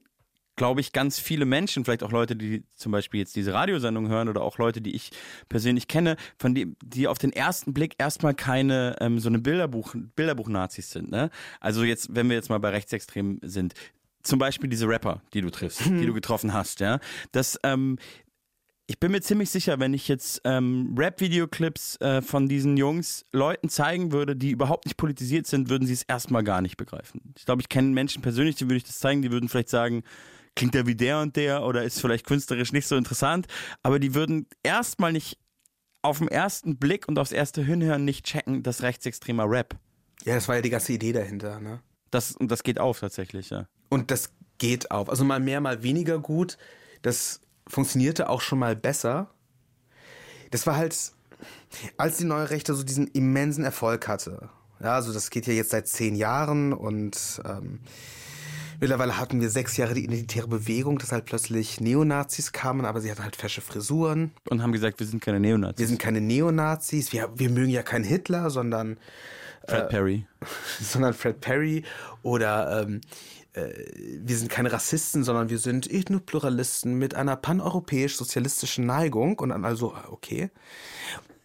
glaube 0.56 0.80
ich, 0.80 0.92
ganz 0.92 1.18
viele 1.18 1.44
Menschen, 1.44 1.84
vielleicht 1.84 2.02
auch 2.02 2.12
Leute, 2.12 2.36
die 2.36 2.64
zum 2.74 2.92
Beispiel 2.92 3.20
jetzt 3.20 3.36
diese 3.36 3.52
Radiosendung 3.52 4.08
hören 4.08 4.28
oder 4.28 4.42
auch 4.42 4.58
Leute, 4.58 4.80
die 4.80 4.94
ich 4.94 5.10
persönlich 5.48 5.88
kenne, 5.88 6.16
von 6.38 6.54
die, 6.54 6.76
die 6.84 7.08
auf 7.08 7.18
den 7.18 7.32
ersten 7.32 7.74
Blick 7.74 7.94
erstmal 7.98 8.34
keine 8.34 8.96
ähm, 9.00 9.18
so 9.18 9.28
eine 9.28 9.38
Bilderbuch, 9.38 9.94
Bilderbuch-Nazis 10.16 10.90
sind. 10.90 11.10
Ne? 11.10 11.30
Also 11.60 11.84
jetzt, 11.84 12.14
wenn 12.14 12.28
wir 12.28 12.36
jetzt 12.36 12.50
mal 12.50 12.58
bei 12.58 12.70
Rechtsextremen 12.70 13.40
sind, 13.42 13.74
zum 14.22 14.38
Beispiel 14.38 14.70
diese 14.70 14.88
Rapper, 14.88 15.20
die 15.34 15.42
du 15.42 15.50
triffst, 15.50 15.84
die 15.86 16.06
du 16.06 16.14
getroffen 16.14 16.54
hast, 16.54 16.80
ja, 16.80 16.98
das 17.32 17.58
ähm, 17.62 17.98
ich 18.86 19.00
bin 19.00 19.12
mir 19.12 19.22
ziemlich 19.22 19.48
sicher, 19.48 19.80
wenn 19.80 19.94
ich 19.94 20.08
jetzt 20.08 20.42
ähm, 20.44 20.94
Rap-Videoclips 20.98 21.96
äh, 22.02 22.20
von 22.20 22.48
diesen 22.48 22.76
Jungs 22.76 23.24
Leuten 23.32 23.70
zeigen 23.70 24.12
würde, 24.12 24.36
die 24.36 24.50
überhaupt 24.50 24.84
nicht 24.84 24.98
politisiert 24.98 25.46
sind, 25.46 25.70
würden 25.70 25.86
sie 25.86 25.94
es 25.94 26.02
erstmal 26.02 26.44
gar 26.44 26.60
nicht 26.60 26.76
begreifen. 26.76 27.32
Ich 27.38 27.46
glaube, 27.46 27.62
ich 27.62 27.70
kenne 27.70 27.88
Menschen 27.88 28.20
persönlich, 28.20 28.56
die 28.56 28.64
würde 28.64 28.76
ich 28.76 28.84
das 28.84 28.98
zeigen, 28.98 29.22
die 29.22 29.32
würden 29.32 29.48
vielleicht 29.48 29.70
sagen, 29.70 30.02
klingt 30.56 30.74
der 30.74 30.86
wie 30.86 30.94
der 30.94 31.20
und 31.20 31.36
der 31.36 31.64
oder 31.64 31.84
ist 31.84 32.00
vielleicht 32.00 32.26
künstlerisch 32.26 32.72
nicht 32.72 32.86
so 32.86 32.96
interessant, 32.96 33.46
aber 33.82 33.98
die 33.98 34.14
würden 34.14 34.46
erstmal 34.62 35.12
nicht 35.12 35.38
auf 36.02 36.18
den 36.18 36.28
ersten 36.28 36.76
Blick 36.76 37.08
und 37.08 37.18
aufs 37.18 37.32
erste 37.32 37.62
Hinhören 37.62 38.04
nicht 38.04 38.26
checken, 38.26 38.62
das 38.62 38.82
rechtsextremer 38.82 39.48
Rap. 39.48 39.76
Ja, 40.24 40.34
das 40.34 40.48
war 40.48 40.56
ja 40.56 40.62
die 40.62 40.70
ganze 40.70 40.92
Idee 40.92 41.12
dahinter. 41.12 41.60
Ne? 41.60 41.80
Das, 42.10 42.36
und 42.36 42.50
das 42.50 42.62
geht 42.62 42.78
auf 42.78 43.00
tatsächlich, 43.00 43.50
ja. 43.50 43.66
Und 43.88 44.10
das 44.10 44.30
geht 44.58 44.90
auf. 44.90 45.08
Also 45.08 45.24
mal 45.24 45.40
mehr, 45.40 45.60
mal 45.60 45.82
weniger 45.82 46.18
gut. 46.18 46.58
Das 47.02 47.40
funktionierte 47.66 48.28
auch 48.28 48.40
schon 48.40 48.58
mal 48.58 48.76
besser. 48.76 49.30
Das 50.50 50.66
war 50.66 50.76
halt, 50.76 50.96
als 51.96 52.18
die 52.18 52.24
neue 52.24 52.50
Rechte 52.50 52.74
so 52.74 52.82
diesen 52.82 53.08
immensen 53.08 53.64
Erfolg 53.64 54.06
hatte. 54.06 54.50
Ja, 54.80 54.94
also 54.94 55.12
das 55.12 55.30
geht 55.30 55.46
ja 55.46 55.52
jetzt 55.52 55.70
seit 55.70 55.88
zehn 55.88 56.14
Jahren 56.14 56.72
und 56.72 57.40
ähm, 57.44 57.80
mittlerweile 58.84 59.18
hatten 59.18 59.40
wir 59.40 59.48
sechs 59.48 59.78
Jahre 59.78 59.94
die 59.94 60.04
identitäre 60.04 60.46
Bewegung, 60.46 60.98
dass 60.98 61.10
halt 61.10 61.24
plötzlich 61.24 61.80
Neonazis 61.80 62.52
kamen, 62.52 62.84
aber 62.84 63.00
sie 63.00 63.10
hatten 63.10 63.22
halt 63.24 63.34
fesche 63.34 63.62
Frisuren. 63.62 64.32
Und 64.50 64.62
haben 64.62 64.72
gesagt, 64.72 65.00
wir 65.00 65.06
sind 65.06 65.22
keine 65.22 65.40
Neonazis. 65.40 65.78
Wir 65.78 65.86
sind 65.86 65.98
keine 65.98 66.20
Neonazis, 66.20 67.10
wir, 67.14 67.30
wir 67.34 67.48
mögen 67.48 67.70
ja 67.70 67.82
keinen 67.82 68.04
Hitler, 68.04 68.50
sondern 68.50 68.98
Fred 69.66 69.88
Perry. 69.88 70.26
sondern 70.80 71.14
Fred 71.14 71.40
Perry 71.40 71.82
oder 72.22 72.82
ähm, 72.82 73.00
äh, 73.54 73.70
wir 74.20 74.36
sind 74.36 74.50
keine 74.50 74.70
Rassisten, 74.70 75.24
sondern 75.24 75.48
wir 75.48 75.58
sind 75.58 75.90
Ethnopluralisten 75.90 76.94
mit 76.98 77.14
einer 77.14 77.36
paneuropäisch-sozialistischen 77.36 78.84
Neigung 78.84 79.38
und 79.38 79.48
dann 79.48 79.64
also, 79.64 79.94
okay. 80.10 80.50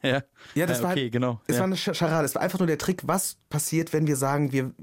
Ja, 0.02 0.24
Ja, 0.56 0.66
das 0.66 0.80
ja, 0.80 0.84
war 0.84 0.92
okay, 0.92 1.04
halt, 1.04 1.12
genau. 1.14 1.42
Es 1.48 1.56
ja. 1.56 1.60
war 1.62 1.68
eine 1.68 1.76
Sch- 1.76 1.94
Scharade. 1.94 2.26
Es 2.26 2.36
war 2.36 2.42
einfach 2.42 2.60
nur 2.60 2.68
der 2.68 2.78
Trick, 2.78 3.02
was 3.06 3.38
passiert, 3.50 3.94
wenn 3.94 4.08
wir 4.08 4.16
sagen, 4.18 4.52
wir 4.52 4.74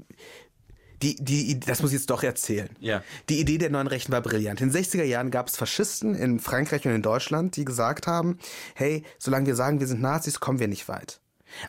die, 1.01 1.15
die, 1.15 1.59
das 1.59 1.81
muss 1.81 1.91
ich 1.91 1.99
jetzt 1.99 2.09
doch 2.09 2.23
erzählen. 2.23 2.69
Ja. 2.79 3.03
Die 3.29 3.39
Idee 3.39 3.57
der 3.57 3.69
neuen 3.69 3.87
Rechten 3.87 4.11
war 4.11 4.21
brillant. 4.21 4.61
In 4.61 4.71
den 4.71 4.83
60er 4.83 5.03
Jahren 5.03 5.31
gab 5.31 5.47
es 5.47 5.55
Faschisten 5.55 6.15
in 6.15 6.39
Frankreich 6.39 6.85
und 6.85 6.93
in 6.93 7.01
Deutschland, 7.01 7.55
die 7.55 7.65
gesagt 7.65 8.07
haben, 8.07 8.39
hey, 8.75 9.03
solange 9.19 9.47
wir 9.47 9.55
sagen, 9.55 9.79
wir 9.79 9.87
sind 9.87 10.01
Nazis, 10.01 10.39
kommen 10.39 10.59
wir 10.59 10.67
nicht 10.67 10.87
weit. 10.87 11.19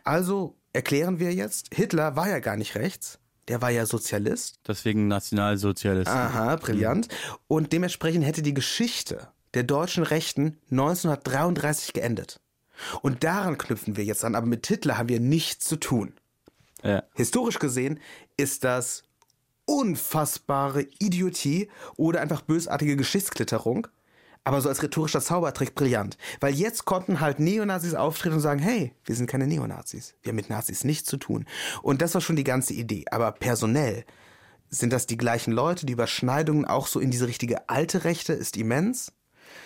Also 0.04 0.56
erklären 0.72 1.18
wir 1.18 1.32
jetzt, 1.34 1.74
Hitler 1.74 2.16
war 2.16 2.28
ja 2.28 2.38
gar 2.38 2.56
nicht 2.56 2.74
rechts, 2.74 3.18
der 3.48 3.62
war 3.62 3.70
ja 3.70 3.86
Sozialist. 3.86 4.60
Deswegen 4.66 5.08
Nationalsozialist. 5.08 6.08
Aha, 6.08 6.56
brillant. 6.56 7.08
Und 7.46 7.72
dementsprechend 7.72 8.24
hätte 8.24 8.42
die 8.42 8.54
Geschichte 8.54 9.28
der 9.54 9.62
deutschen 9.62 10.04
Rechten 10.04 10.58
1933 10.70 11.94
geendet. 11.94 12.40
Und 13.02 13.24
daran 13.24 13.58
knüpfen 13.58 13.96
wir 13.96 14.04
jetzt 14.04 14.24
an, 14.24 14.34
aber 14.34 14.46
mit 14.46 14.66
Hitler 14.66 14.98
haben 14.98 15.08
wir 15.08 15.20
nichts 15.20 15.64
zu 15.64 15.76
tun. 15.76 16.14
Ja. 16.82 17.02
Historisch 17.14 17.58
gesehen 17.58 17.98
ist 18.36 18.62
das 18.62 19.02
unfassbare 19.68 20.86
Idiotie 20.98 21.68
oder 21.96 22.20
einfach 22.20 22.42
bösartige 22.42 22.96
Geschichtsklitterung. 22.96 23.86
Aber 24.44 24.62
so 24.62 24.70
als 24.70 24.82
rhetorischer 24.82 25.20
Zaubertrick 25.20 25.74
brillant. 25.74 26.16
Weil 26.40 26.54
jetzt 26.54 26.86
konnten 26.86 27.20
halt 27.20 27.38
Neonazis 27.38 27.94
auftreten 27.94 28.36
und 28.36 28.40
sagen, 28.40 28.60
hey, 28.60 28.94
wir 29.04 29.14
sind 29.14 29.28
keine 29.28 29.46
Neonazis. 29.46 30.14
Wir 30.22 30.30
haben 30.30 30.36
mit 30.36 30.48
Nazis 30.48 30.84
nichts 30.84 31.06
zu 31.08 31.18
tun. 31.18 31.44
Und 31.82 32.00
das 32.00 32.14
war 32.14 32.22
schon 32.22 32.36
die 32.36 32.44
ganze 32.44 32.72
Idee. 32.72 33.04
Aber 33.10 33.32
personell 33.32 34.04
sind 34.70 34.92
das 34.92 35.06
die 35.06 35.18
gleichen 35.18 35.52
Leute. 35.52 35.84
Die 35.84 35.92
Überschneidungen 35.92 36.64
auch 36.64 36.86
so 36.86 36.98
in 36.98 37.10
diese 37.10 37.26
richtige 37.26 37.68
alte 37.68 38.04
Rechte 38.04 38.32
ist 38.32 38.56
immens. 38.56 39.12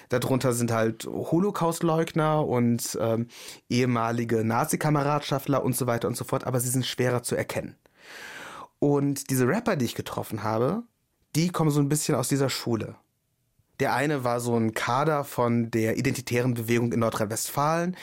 Darunter 0.09 0.53
sind 0.53 0.73
halt 0.73 1.07
Holocaustleugner 1.07 2.47
und 2.47 2.99
ähm, 3.01 3.29
ehemalige 3.69 4.45
Nazi-Kameradschaftler 4.45 5.65
und 5.65 5.77
so 5.77 5.87
weiter 5.87 6.09
und 6.09 6.17
so 6.17 6.25
fort, 6.25 6.45
aber 6.45 6.61
sie 6.61 6.69
sind 6.69 6.87
schwerer 6.87 7.23
zu 7.23 7.37
erkennen. 7.37 7.77
Und 8.83 9.31
diese 9.31 9.47
Rapper, 9.47 9.77
die 9.77 9.85
ich 9.85 9.95
getroffen 9.95 10.43
habe, 10.43 10.83
die 11.37 11.51
kommen 11.51 11.71
so 11.71 11.79
ein 11.79 11.89
bisschen 11.89 12.17
aus 12.17 12.27
dieser 12.27 12.51
Schule. 12.51 12.97
Der 13.79 13.95
eine 13.95 14.25
war 14.25 14.41
so 14.41 14.57
ein 14.57 14.75
Kader 14.75 15.23
von 15.23 15.71
der 15.71 15.99
identitären 15.99 16.55
Bewegung 16.55 16.93
in 16.93 16.99
Nordrhein-Westfalen. 16.99 17.97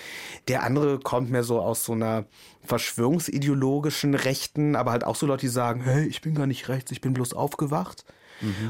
Der 0.47 0.63
andere 0.63 0.97
kommt 0.99 1.31
mehr 1.31 1.43
so 1.43 1.59
aus 1.59 1.83
so 1.83 1.91
einer 1.91 2.27
verschwörungsideologischen 2.63 4.13
Rechten, 4.13 4.77
aber 4.77 4.91
halt 4.91 5.03
auch 5.03 5.17
so 5.17 5.25
Leute, 5.25 5.41
die 5.41 5.47
sagen, 5.49 5.81
hey, 5.81 6.07
ich 6.07 6.21
bin 6.21 6.33
gar 6.33 6.47
nicht 6.47 6.69
rechts, 6.69 6.91
ich 6.91 7.01
bin 7.01 7.11
bloß 7.11 7.33
aufgewacht. 7.33 8.05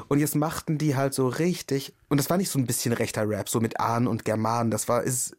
Und 0.07 0.18
jetzt 0.18 0.36
machten 0.36 0.80
die 0.80 0.95
halt 0.95 1.14
so 1.14 1.28
richtig, 1.28 1.93
und 2.07 2.18
das 2.18 2.32
war 2.32 2.38
nicht 2.38 2.49
so 2.49 2.57
ein 2.57 2.66
bisschen 2.66 2.91
rechter 2.91 3.30
Rap, 3.30 3.49
so 3.49 3.60
mit 3.60 3.80
Ahnen 3.80 4.07
und 4.07 4.26
Germanen, 4.26 4.72
das 4.72 4.88
war, 4.88 5.03
ist, 5.03 5.38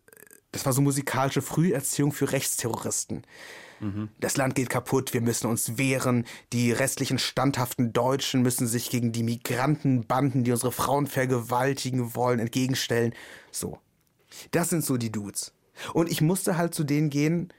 das 0.52 0.64
war 0.66 0.72
so 0.72 0.82
musikalische 0.82 1.42
Früherziehung 1.42 2.12
für 2.12 2.30
Rechtsterroristen. 2.30 3.24
Das 4.20 4.36
Land 4.36 4.54
geht 4.54 4.68
kaputt, 4.68 5.14
wir 5.14 5.20
müssen 5.20 5.46
uns 5.46 5.78
wehren, 5.78 6.26
die 6.52 6.72
restlichen 6.72 7.18
standhaften 7.18 7.92
Deutschen 7.92 8.42
müssen 8.42 8.66
sich 8.66 8.90
gegen 8.90 9.12
die 9.12 9.22
Migrantenbanden, 9.22 10.44
die 10.44 10.52
unsere 10.52 10.72
Frauen 10.72 11.06
vergewaltigen 11.06 12.14
wollen, 12.14 12.40
entgegenstellen. 12.40 13.14
So. 13.50 13.78
Das 14.50 14.70
sind 14.70 14.84
so 14.84 14.96
die 14.96 15.10
Dudes. 15.10 15.52
Und 15.94 16.10
ich 16.10 16.20
musste 16.20 16.56
halt 16.56 16.74
zu 16.74 16.84
denen 16.84 17.10
gehen, 17.10 17.52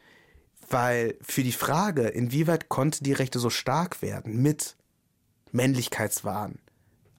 weil 0.69 1.17
für 1.22 1.43
die 1.43 1.51
Frage, 1.51 2.07
inwieweit 2.07 2.69
konnte 2.69 3.03
die 3.03 3.13
Rechte 3.13 3.39
so 3.39 3.49
stark 3.49 4.01
werden 4.01 4.41
mit 4.41 4.78
Männlichkeitswahn, 5.51 6.59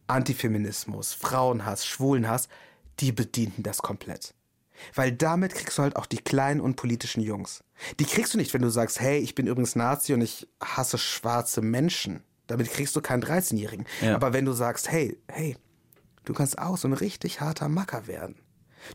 Antifeminismus, 0.06 1.12
Frauenhass, 1.12 1.86
Schwulenhass, 1.86 2.48
die 3.00 3.12
bedienten 3.12 3.62
das 3.62 3.78
komplett. 3.78 4.34
Weil 4.94 5.12
damit 5.12 5.54
kriegst 5.54 5.78
du 5.78 5.82
halt 5.82 5.96
auch 5.96 6.06
die 6.06 6.18
kleinen 6.18 6.60
und 6.60 6.76
politischen 6.76 7.22
Jungs. 7.22 7.64
Die 7.98 8.04
kriegst 8.04 8.34
du 8.34 8.38
nicht, 8.38 8.52
wenn 8.54 8.62
du 8.62 8.70
sagst, 8.70 9.00
hey, 9.00 9.18
ich 9.18 9.34
bin 9.34 9.46
übrigens 9.46 9.76
Nazi 9.76 10.14
und 10.14 10.20
ich 10.20 10.48
hasse 10.62 10.98
schwarze 10.98 11.62
Menschen. 11.62 12.22
Damit 12.46 12.70
kriegst 12.70 12.94
du 12.96 13.00
keinen 13.00 13.22
13-Jährigen. 13.22 13.86
Ja. 14.00 14.14
Aber 14.14 14.32
wenn 14.32 14.44
du 14.44 14.52
sagst, 14.52 14.90
hey, 14.90 15.18
hey, 15.28 15.56
du 16.24 16.34
kannst 16.34 16.58
auch 16.58 16.76
so 16.76 16.88
ein 16.88 16.92
richtig 16.92 17.40
harter 17.40 17.68
Macker 17.68 18.06
werden. 18.06 18.36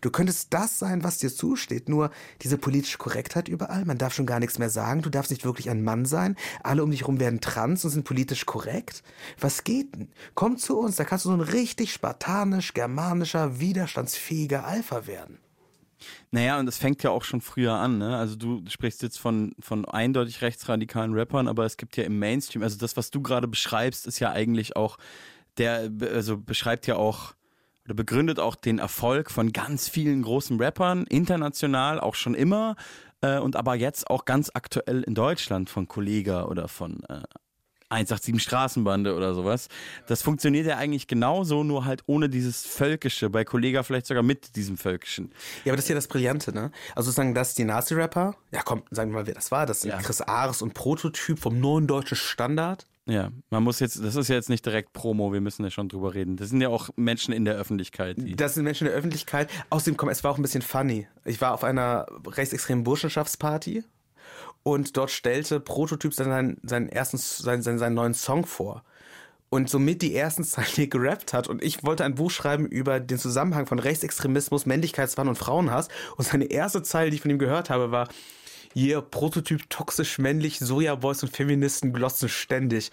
Du 0.02 0.10
könntest 0.10 0.54
das 0.54 0.80
sein, 0.80 1.04
was 1.04 1.18
dir 1.18 1.34
zusteht, 1.34 1.90
nur 1.90 2.12
diese 2.42 2.58
politische 2.58 2.98
Korrektheit 2.98 3.48
überall. 3.48 3.86
Man 3.86 3.98
darf 3.98 4.14
schon 4.14 4.26
gar 4.26 4.40
nichts 4.40 4.60
mehr 4.60 4.70
sagen. 4.70 5.02
Du 5.02 5.10
darfst 5.10 5.32
nicht 5.32 5.46
wirklich 5.46 5.70
ein 5.70 5.84
Mann 5.84 6.06
sein. 6.06 6.36
Alle 6.64 6.84
um 6.84 6.92
dich 6.92 7.02
herum 7.02 7.20
werden 7.20 7.42
trans 7.42 7.86
und 7.86 7.92
sind 7.92 8.04
politisch 8.04 8.46
korrekt. 8.46 9.04
Was 9.40 9.64
geht 9.64 9.96
denn? 9.96 10.10
Komm 10.36 10.58
zu 10.58 10.78
uns, 10.78 10.98
da 10.98 11.06
kannst 11.06 11.26
du 11.26 11.30
so 11.30 11.36
ein 11.36 11.42
richtig 11.42 11.94
spartanisch, 11.94 12.74
germanischer, 12.74 13.60
widerstandsfähiger 13.60 14.66
Alpha 14.66 15.08
werden. 15.08 15.40
Naja, 16.32 16.60
und 16.60 16.66
das 16.66 16.78
fängt 16.78 17.04
ja 17.04 17.10
auch 17.10 17.24
schon 17.24 17.42
früher 17.42 17.74
an, 17.74 17.98
ne? 17.98 18.18
Also 18.18 18.36
du 18.36 18.62
sprichst 18.68 19.02
jetzt 19.02 19.18
von, 19.18 19.54
von 19.60 19.86
eindeutig 19.86 20.42
rechtsradikalen 20.42 21.14
Rappern, 21.14 21.48
aber 21.48 21.66
es 21.66 21.78
gibt 21.78 21.98
ja 21.98 22.04
im 22.04 22.20
Mainstream, 22.20 22.64
also 22.64 22.78
das, 22.78 22.98
was 22.98 23.12
du 23.12 23.22
gerade 23.22 23.48
beschreibst, 23.48 24.08
ist 24.08 24.20
ja 24.20 24.32
eigentlich 24.32 24.76
auch, 24.76 24.98
der, 25.58 25.90
also 26.14 26.38
beschreibt 26.38 26.88
ja 26.88 26.96
auch 26.96 27.34
oder 27.86 27.94
begründet 27.94 28.40
auch 28.40 28.56
den 28.56 28.80
Erfolg 28.80 29.32
von 29.32 29.54
ganz 29.54 29.88
vielen 29.88 30.22
großen 30.22 30.60
Rappern, 30.60 31.06
international 31.08 32.02
auch 32.02 32.16
schon 32.16 32.36
immer, 32.36 32.76
äh, 33.22 33.40
und 33.40 33.56
aber 33.56 33.76
jetzt 33.76 34.10
auch 34.10 34.26
ganz 34.26 34.52
aktuell 34.54 35.04
in 35.04 35.16
Deutschland 35.16 35.70
von 35.70 35.88
Kollega 35.88 36.46
oder 36.46 36.68
von 36.68 37.04
äh, 37.08 37.22
187 37.90 38.42
Straßenbande 38.42 39.16
oder 39.16 39.34
sowas. 39.34 39.70
Das 40.08 40.22
funktioniert 40.22 40.68
ja 40.68 40.78
eigentlich 40.78 41.08
genauso, 41.08 41.64
nur 41.64 41.86
halt 41.86 42.04
ohne 42.06 42.30
dieses 42.30 42.66
Völkische, 42.66 43.30
bei 43.30 43.46
Kollega 43.46 43.84
vielleicht 43.84 44.08
sogar 44.08 44.24
mit 44.24 44.56
diesem 44.56 44.78
Völkischen. 44.78 45.32
Ja, 45.64 45.72
aber 45.72 45.78
das 45.78 45.86
ist 45.86 45.90
ja 45.90 45.96
das 45.96 46.08
Brillante, 46.08 46.54
ne? 46.54 46.72
Also 46.96 47.12
sagen 47.12 47.34
das 47.34 47.56
die 47.56 47.64
Nazi-Rapper, 47.64 48.36
ja 48.52 48.62
komm, 48.64 48.84
sagen 48.92 49.12
wir 49.12 49.20
mal, 49.20 49.28
wer 49.28 49.36
das 49.36 49.52
war. 49.52 49.66
Das 49.66 49.82
sind 49.82 49.92
Ja. 49.92 49.98
Chris 50.00 50.22
Ares 50.22 50.62
und 50.62 50.74
Prototyp 50.74 51.40
vom 51.40 51.60
neuen 51.60 51.88
deutschen 51.88 52.18
Standard. 52.18 52.86
Ja, 53.10 53.32
man 53.52 53.64
muss 53.64 53.80
jetzt, 53.80 54.04
das 54.04 54.18
ist 54.18 54.28
ja 54.28 54.36
jetzt 54.36 54.50
nicht 54.50 54.66
direkt 54.66 54.92
Promo, 54.92 55.32
wir 55.32 55.40
müssen 55.40 55.64
ja 55.64 55.72
schon 55.72 55.88
drüber 55.88 56.14
reden. 56.14 56.36
Das 56.36 56.50
sind 56.50 56.60
ja 56.60 56.68
auch 56.68 56.90
Menschen 56.98 57.34
in 57.34 57.46
der 57.46 57.56
Öffentlichkeit. 57.56 58.18
Das 58.36 58.56
sind 58.56 58.66
Menschen 58.66 58.86
in 58.86 58.92
der 58.92 58.98
Öffentlichkeit. 59.00 59.50
Außerdem, 59.70 59.96
komm, 59.96 60.10
es 60.10 60.26
war 60.26 60.32
auch 60.32 60.38
ein 60.38 60.42
bisschen 60.42 60.62
funny. 60.62 61.08
Ich 61.24 61.40
war 61.40 61.54
auf 61.54 61.64
einer 61.64 62.06
rechtsextremen 62.26 62.84
Burschenschaftsparty 62.84 63.86
und 64.68 64.98
dort 64.98 65.12
stellte 65.12 65.62
Prototyp 65.62 66.14
seinen, 66.14 66.58
seinen 66.62 66.90
ersten, 66.90 67.16
seinen, 67.16 67.62
seinen, 67.62 67.80
seinen 67.80 67.94
neuen 67.94 68.14
Song 68.14 68.46
vor. 68.46 68.84
Und 69.48 69.70
somit 69.70 70.02
die 70.02 70.14
ersten 70.14 70.44
Zeilen, 70.44 70.68
die 70.76 70.82
er 70.82 70.88
gerappt 70.88 71.32
hat. 71.32 71.48
Und 71.48 71.64
ich 71.64 71.86
wollte 71.86 72.04
ein 72.04 72.16
Buch 72.16 72.30
schreiben 72.32 72.66
über 72.66 73.00
den 73.00 73.18
Zusammenhang 73.18 73.66
von 73.66 73.80
Rechtsextremismus, 73.80 74.66
Männlichkeitswahn 74.66 75.30
und 75.30 75.38
Frauenhass. 75.38 75.88
Und 76.18 76.26
seine 76.26 76.52
erste 76.52 76.84
Zeile, 76.84 77.12
die 77.12 77.16
ich 77.16 77.22
von 77.22 77.32
ihm 77.32 77.40
gehört 77.40 77.70
habe, 77.70 77.92
war, 77.92 78.10
Yeah, 78.76 79.00
Prototyp 79.00 79.70
toxisch 79.70 80.20
männlich, 80.20 80.60
Sojaboys 80.60 81.24
und 81.24 81.34
Feministen 81.34 81.94
glotzen 81.94 82.28
ständig. 82.28 82.92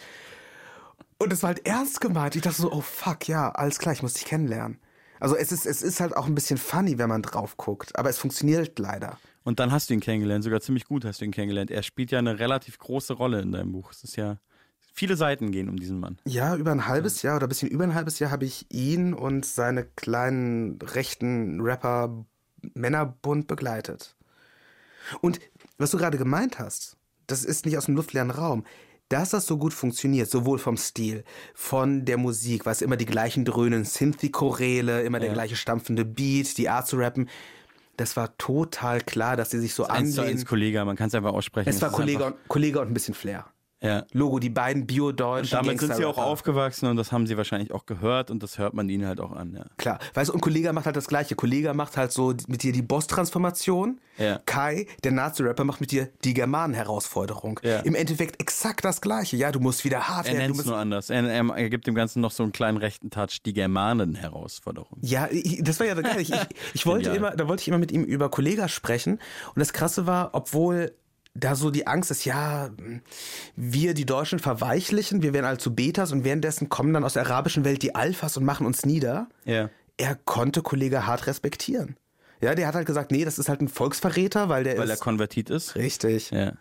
Und 1.19 1.33
es 1.33 1.43
war 1.43 1.49
halt 1.49 1.67
ernst 1.67 2.01
gemeint. 2.01 2.37
Ich 2.37 2.43
dachte 2.43 2.63
so, 2.63 2.71
oh 2.71 2.83
fuck, 2.83 3.27
ja, 3.27 3.51
alles 3.51 3.81
klar, 3.81 3.93
ich 3.93 4.03
muss 4.03 4.15
dich 4.15 4.27
kennenlernen. 4.27 4.79
Also 5.19 5.35
es 5.35 5.51
ist, 5.51 5.67
es 5.67 5.83
ist 5.83 5.99
halt 5.99 6.17
auch 6.17 6.27
ein 6.27 6.37
bisschen 6.37 6.57
funny, 6.57 6.99
wenn 6.99 7.09
man 7.09 7.23
drauf 7.23 7.57
guckt, 7.57 7.99
aber 7.99 8.11
es 8.11 8.19
funktioniert 8.19 8.79
leider. 8.79 9.19
Und 9.45 9.61
dann 9.61 9.71
hast 9.71 9.89
du 9.91 9.95
ihn 9.95 10.01
kennengelernt, 10.01 10.43
sogar 10.45 10.61
ziemlich 10.61 10.85
gut 10.85 11.05
hast 11.05 11.21
du 11.21 11.25
ihn 11.25 11.31
kennengelernt. 11.31 11.71
Er 11.71 11.83
spielt 11.83 12.11
ja 12.11 12.19
eine 12.19 12.39
relativ 12.39 12.79
große 12.79 13.13
Rolle 13.13 13.41
in 13.41 13.53
deinem 13.53 13.73
Buch. 13.73 13.93
Es 13.93 14.03
ist 14.03 14.17
ja, 14.17 14.39
viele 14.93 15.17
Seiten 15.17 15.53
gehen 15.53 15.69
um 15.69 15.77
diesen 15.79 16.01
Mann. 16.01 16.19
Ja, 16.27 16.57
über 16.57 16.73
ein 16.73 16.87
halbes 16.87 17.23
Jahr 17.23 17.37
oder 17.37 17.47
ein 17.47 17.51
bisschen 17.51 17.69
über 17.69 17.85
ein 17.85 17.95
halbes 17.95 18.19
Jahr 18.19 18.31
habe 18.31 18.45
ich 18.45 18.67
ihn 18.71 19.15
und 19.15 19.45
seine 19.47 19.85
kleinen 19.85 20.79
rechten 20.83 21.61
Rapper 21.61 22.25
Männerbund 22.75 23.47
begleitet. 23.47 24.17
Und 25.21 25.39
was 25.77 25.91
du 25.91 25.99
gerade 25.99 26.17
gemeint 26.19 26.59
hast, 26.59 26.97
das 27.27 27.45
ist 27.45 27.67
nicht 27.67 27.77
aus 27.77 27.87
dem 27.87 27.97
luftleeren 27.97 28.31
Raum. 28.31 28.65
Dass 29.11 29.31
das 29.31 29.45
so 29.47 29.59
gut 29.59 29.75
funktioniert, 29.75 30.31
sowohl 30.31 30.59
vom 30.59 30.79
Stil, 30.79 31.25
von 31.55 32.07
der 32.07 32.17
Musik, 32.17 32.65
was 32.65 32.81
immer 32.81 32.97
die 32.97 33.05
gleichen 33.05 33.45
dröhnen 33.45 33.85
Synthi-Choräle, 33.85 35.03
immer 35.03 35.21
der 35.21 35.29
Ja. 35.29 35.35
gleiche 35.35 35.57
stampfende 35.57 36.07
Beat, 36.07 36.57
die 36.57 36.71
Art 36.71 36.87
zu 36.87 36.97
rappen, 36.97 37.29
das 37.97 38.17
war 38.17 38.37
total 38.39 39.01
klar, 39.01 39.37
dass 39.37 39.51
sie 39.51 39.61
sich 39.61 39.75
so 39.75 39.85
eins 39.85 40.19
anlehnen. 40.19 40.45
Kollege, 40.45 40.85
man 40.85 40.97
kann 40.97 41.09
es 41.09 41.15
einfach 41.15 41.33
aussprechen. 41.33 41.69
Es 41.69 41.81
war 41.81 41.91
Kollege 41.91 42.25
und, 42.25 42.37
Kollege 42.49 42.81
und 42.81 42.89
ein 42.89 42.95
bisschen 42.95 43.15
Flair. 43.15 43.47
Ja. 43.85 44.05
Logo, 44.13 44.39
die 44.39 44.49
beiden 44.51 44.87
bio-deutschen 44.87 45.57
Damit 45.57 45.79
sind 45.81 45.95
sie 45.95 46.05
auch 46.05 46.19
aufgewachsen 46.19 46.87
und 46.89 46.97
das 46.97 47.13
haben 47.13 47.27
sie 47.27 47.37
wahrscheinlich 47.37 47.73
auch 47.73 47.87
gehört 47.87 48.31
und 48.31 48.43
das 48.43 48.59
hört 48.59 48.75
man 48.75 48.89
ihnen 48.89 49.07
halt 49.07 49.21
auch 49.21 49.33
an, 49.33 49.53
ja. 49.55 49.67
Klar, 49.77 49.99
weißt 50.15 50.31
du, 50.31 50.35
und 50.35 50.41
Kollega 50.41 50.73
macht 50.73 50.87
halt 50.87 50.97
das 50.97 51.07
Gleiche. 51.07 51.35
Kollega 51.35 51.75
macht 51.75 51.97
halt 51.97 52.11
so 52.13 52.35
mit 52.49 52.63
dir 52.63 52.73
die 52.73 52.83
Boss-Transformation. 52.83 54.01
Ja. 54.17 54.41
Kai, 54.47 54.87
der 55.03 55.11
Nazi-Rapper, 55.13 55.65
macht 55.65 55.81
mit 55.81 55.91
dir 55.91 56.09
die 56.23 56.35
Germanen-Herausforderung. 56.35 57.59
Ja. 57.65 57.81
Im 57.81 57.95
Endeffekt 57.95 58.41
exakt 58.41 58.85
das 58.85 59.01
Gleiche. 59.01 59.37
Ja, 59.37 59.51
du 59.51 59.59
musst 59.61 59.85
wieder 59.85 60.09
hart 60.09 60.27
Er 60.27 60.35
werden. 60.35 60.43
nennt 60.47 60.57
Du 60.57 60.61
es 60.61 60.67
nur 60.67 60.77
anders. 60.77 61.11
Er, 61.11 61.25
er, 61.29 61.45
er 61.45 61.69
gibt 61.69 61.87
dem 61.87 61.95
Ganzen 61.97 62.21
noch 62.21 62.31
so 62.31 62.43
einen 62.45 62.53
kleinen 62.53 62.79
rechten 62.79 63.11
Touch, 63.11 63.43
die 63.45 63.53
Germanen-Herausforderung. 63.53 64.99
ja, 65.03 65.29
ich, 65.31 65.63
das 65.63 65.81
war 65.81 65.87
ja 65.87 65.95
geil. 65.95 66.21
Ich, 66.21 66.31
ich, 66.33 66.41
ich 66.75 66.87
wollte 66.87 67.11
immer, 67.11 67.33
da 67.33 67.49
wollte 67.49 67.63
ich 67.63 67.69
immer 67.69 67.79
mit 67.79 67.93
ihm 67.93 68.05
über 68.05 68.29
Kollega 68.31 68.69
sprechen. 68.69 69.15
Und 69.55 69.59
das 69.59 69.73
Krasse 69.73 70.07
war, 70.07 70.31
obwohl 70.33 70.93
da 71.35 71.57
so 71.57 71.71
die 71.71 71.87
Angst 71.87 72.11
ist, 72.11 72.25
ja, 72.25 72.71
wir 73.57 73.95
die 73.95 74.07
Deutschen 74.07 74.39
verweichlichen, 74.39 75.23
wir 75.23 75.33
werden 75.33 75.47
alle 75.47 75.59
zu 75.59 75.75
Betas 75.75 76.13
und 76.13 76.25
währenddessen 76.25 76.69
kommen 76.69 76.93
dann 76.95 77.05
aus 77.05 77.15
der 77.15 77.25
arabischen 77.27 77.65
Welt 77.65 77.83
die 77.83 77.95
Alphas 77.95 78.37
und 78.37 78.45
machen 78.45 78.67
uns 78.67 78.87
nieder. 78.87 79.29
Ja. 79.45 79.69
er 79.97 80.15
konnte 80.15 80.63
Kollege 80.63 81.07
hart 81.07 81.27
respektieren. 81.27 81.97
Ja, 82.41 82.55
der 82.55 82.67
hat 82.67 82.75
halt 82.75 82.87
gesagt, 82.87 83.11
nee, 83.11 83.25
das 83.25 83.39
ist 83.39 83.49
halt 83.49 83.61
ein 83.63 83.69
Volksverräter, 83.69 84.49
weil 84.49 84.65
der 84.65 84.77
Weil 84.79 84.89
er 84.91 84.95
ist 84.95 85.01
konvertiert 85.01 85.51
ist. 85.51 85.77
richtig. 85.77 86.31
Ja. 86.31 86.53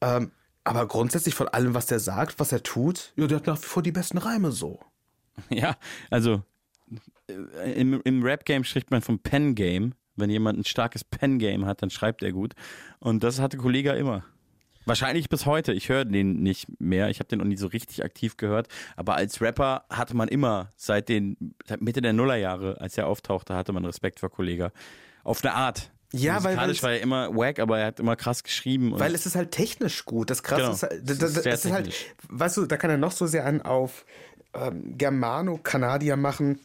Ähm, 0.00 0.30
aber 0.64 0.88
grundsätzlich 0.88 1.34
von 1.34 1.48
allem, 1.48 1.74
was 1.74 1.86
der 1.86 2.00
sagt, 2.00 2.40
was 2.40 2.50
er 2.52 2.62
tut, 2.62 3.12
ja, 3.16 3.26
der 3.26 3.36
hat 3.38 3.46
nach 3.46 3.58
wie 3.58 3.66
vor 3.66 3.82
die 3.82 3.92
besten 3.92 4.18
Reime 4.18 4.52
so. 4.52 4.80
Ja, 5.50 5.76
also 6.10 6.42
äh, 7.28 7.72
im, 7.72 8.00
im 8.04 8.22
Rap-Game 8.22 8.64
spricht 8.64 8.90
man 8.90 9.02
vom 9.02 9.18
Pen-Game. 9.18 9.92
Wenn 10.16 10.30
jemand 10.30 10.58
ein 10.58 10.64
starkes 10.64 11.04
Pen-Game 11.10 11.66
hat, 11.66 11.82
dann 11.82 11.90
schreibt 11.90 12.22
er 12.22 12.32
gut. 12.32 12.54
Und 12.98 13.22
das 13.22 13.40
hatte 13.40 13.56
Kollega 13.56 13.92
immer. 13.94 14.24
Wahrscheinlich 14.88 15.28
bis 15.28 15.46
heute. 15.46 15.72
Ich 15.72 15.88
höre 15.88 16.04
den 16.04 16.42
nicht 16.44 16.80
mehr. 16.80 17.10
Ich 17.10 17.18
habe 17.18 17.28
den 17.28 17.40
noch 17.40 17.44
nie 17.46 17.56
so 17.56 17.66
richtig 17.66 18.04
aktiv 18.04 18.36
gehört. 18.36 18.68
Aber 18.94 19.16
als 19.16 19.40
Rapper 19.40 19.84
hatte 19.90 20.16
man 20.16 20.28
immer 20.28 20.70
seit 20.76 21.08
den 21.08 21.36
seit 21.66 21.80
Mitte 21.80 22.00
der 22.00 22.12
Nullerjahre, 22.12 22.80
als 22.80 22.96
er 22.96 23.08
auftauchte, 23.08 23.54
hatte 23.56 23.72
man 23.72 23.84
Respekt 23.84 24.20
vor 24.20 24.30
Kollega. 24.30 24.70
Auf 25.24 25.42
eine 25.44 25.54
Art. 25.54 25.90
Ja, 26.12 26.34
weil- 26.44 26.52
Musikalisch 26.54 26.82
war 26.84 26.92
er 26.92 27.00
immer 27.00 27.34
wack, 27.34 27.58
aber 27.58 27.80
er 27.80 27.86
hat 27.86 27.98
immer 27.98 28.14
krass 28.14 28.44
geschrieben. 28.44 28.92
Weil 28.96 29.12
es 29.16 29.26
ist 29.26 29.34
halt 29.34 29.50
technisch 29.50 30.04
gut. 30.04 30.30
Das 30.30 30.44
krasse 30.44 30.60
Genau. 30.62 30.72
ist, 30.74 30.82
halt, 30.84 30.92
Es 30.92 31.04
das, 31.04 31.12
ist 31.16 31.22
das, 31.22 31.42
sehr 31.42 31.52
das 31.52 31.64
ist 31.64 31.72
halt, 31.72 31.94
weißt 32.28 32.56
du, 32.58 32.66
da 32.66 32.76
kann 32.76 32.90
er 32.90 32.96
noch 32.96 33.10
so 33.10 33.26
sehr 33.26 33.44
einen 33.44 33.62
auf 33.62 34.06
ähm, 34.54 34.96
Germano-Kanadier 34.96 36.16
machen 36.16 36.60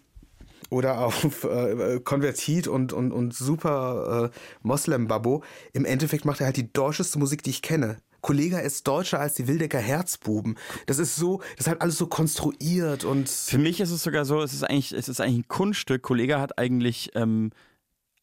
oder 0.72 1.00
auf 1.02 1.44
äh, 1.44 2.00
Konvertit 2.00 2.68
und, 2.68 2.94
und, 2.94 3.12
und 3.12 3.36
super 3.36 4.32
äh, 4.32 4.38
Moslem-Babbo. 4.64 5.44
Im 5.74 5.86
Endeffekt 5.86 6.26
macht 6.26 6.40
er 6.40 6.48
halt 6.48 6.58
die 6.58 6.72
deutscheste 6.72 7.20
Musik, 7.20 7.44
die 7.44 7.52
ich 7.52 7.62
kenne. 7.62 7.98
Kollega 8.22 8.60
ist 8.60 8.88
deutscher 8.88 9.20
als 9.20 9.34
die 9.34 9.48
Wildecker 9.48 9.80
Herzbuben. 9.80 10.58
Das 10.86 10.98
ist 10.98 11.16
so, 11.16 11.40
das 11.58 11.62
ist 11.62 11.68
halt 11.68 11.82
alles 11.82 11.98
so 11.98 12.08
konstruiert 12.08 13.04
und 13.04 13.30
Für 13.30 13.58
mich 13.58 13.82
ist 13.82 13.92
es 13.92 14.04
sogar 14.04 14.26
so, 14.26 14.42
es 14.42 14.54
ist 14.54 14.64
eigentlich, 14.64 14.94
es 14.94 15.10
ist 15.10 15.20
eigentlich 15.20 15.40
ein 15.40 15.48
Kunststück. 15.48 16.04
Kollege 16.04 16.40
hat 16.40 16.58
eigentlich 16.58 17.12
ähm, 17.16 17.52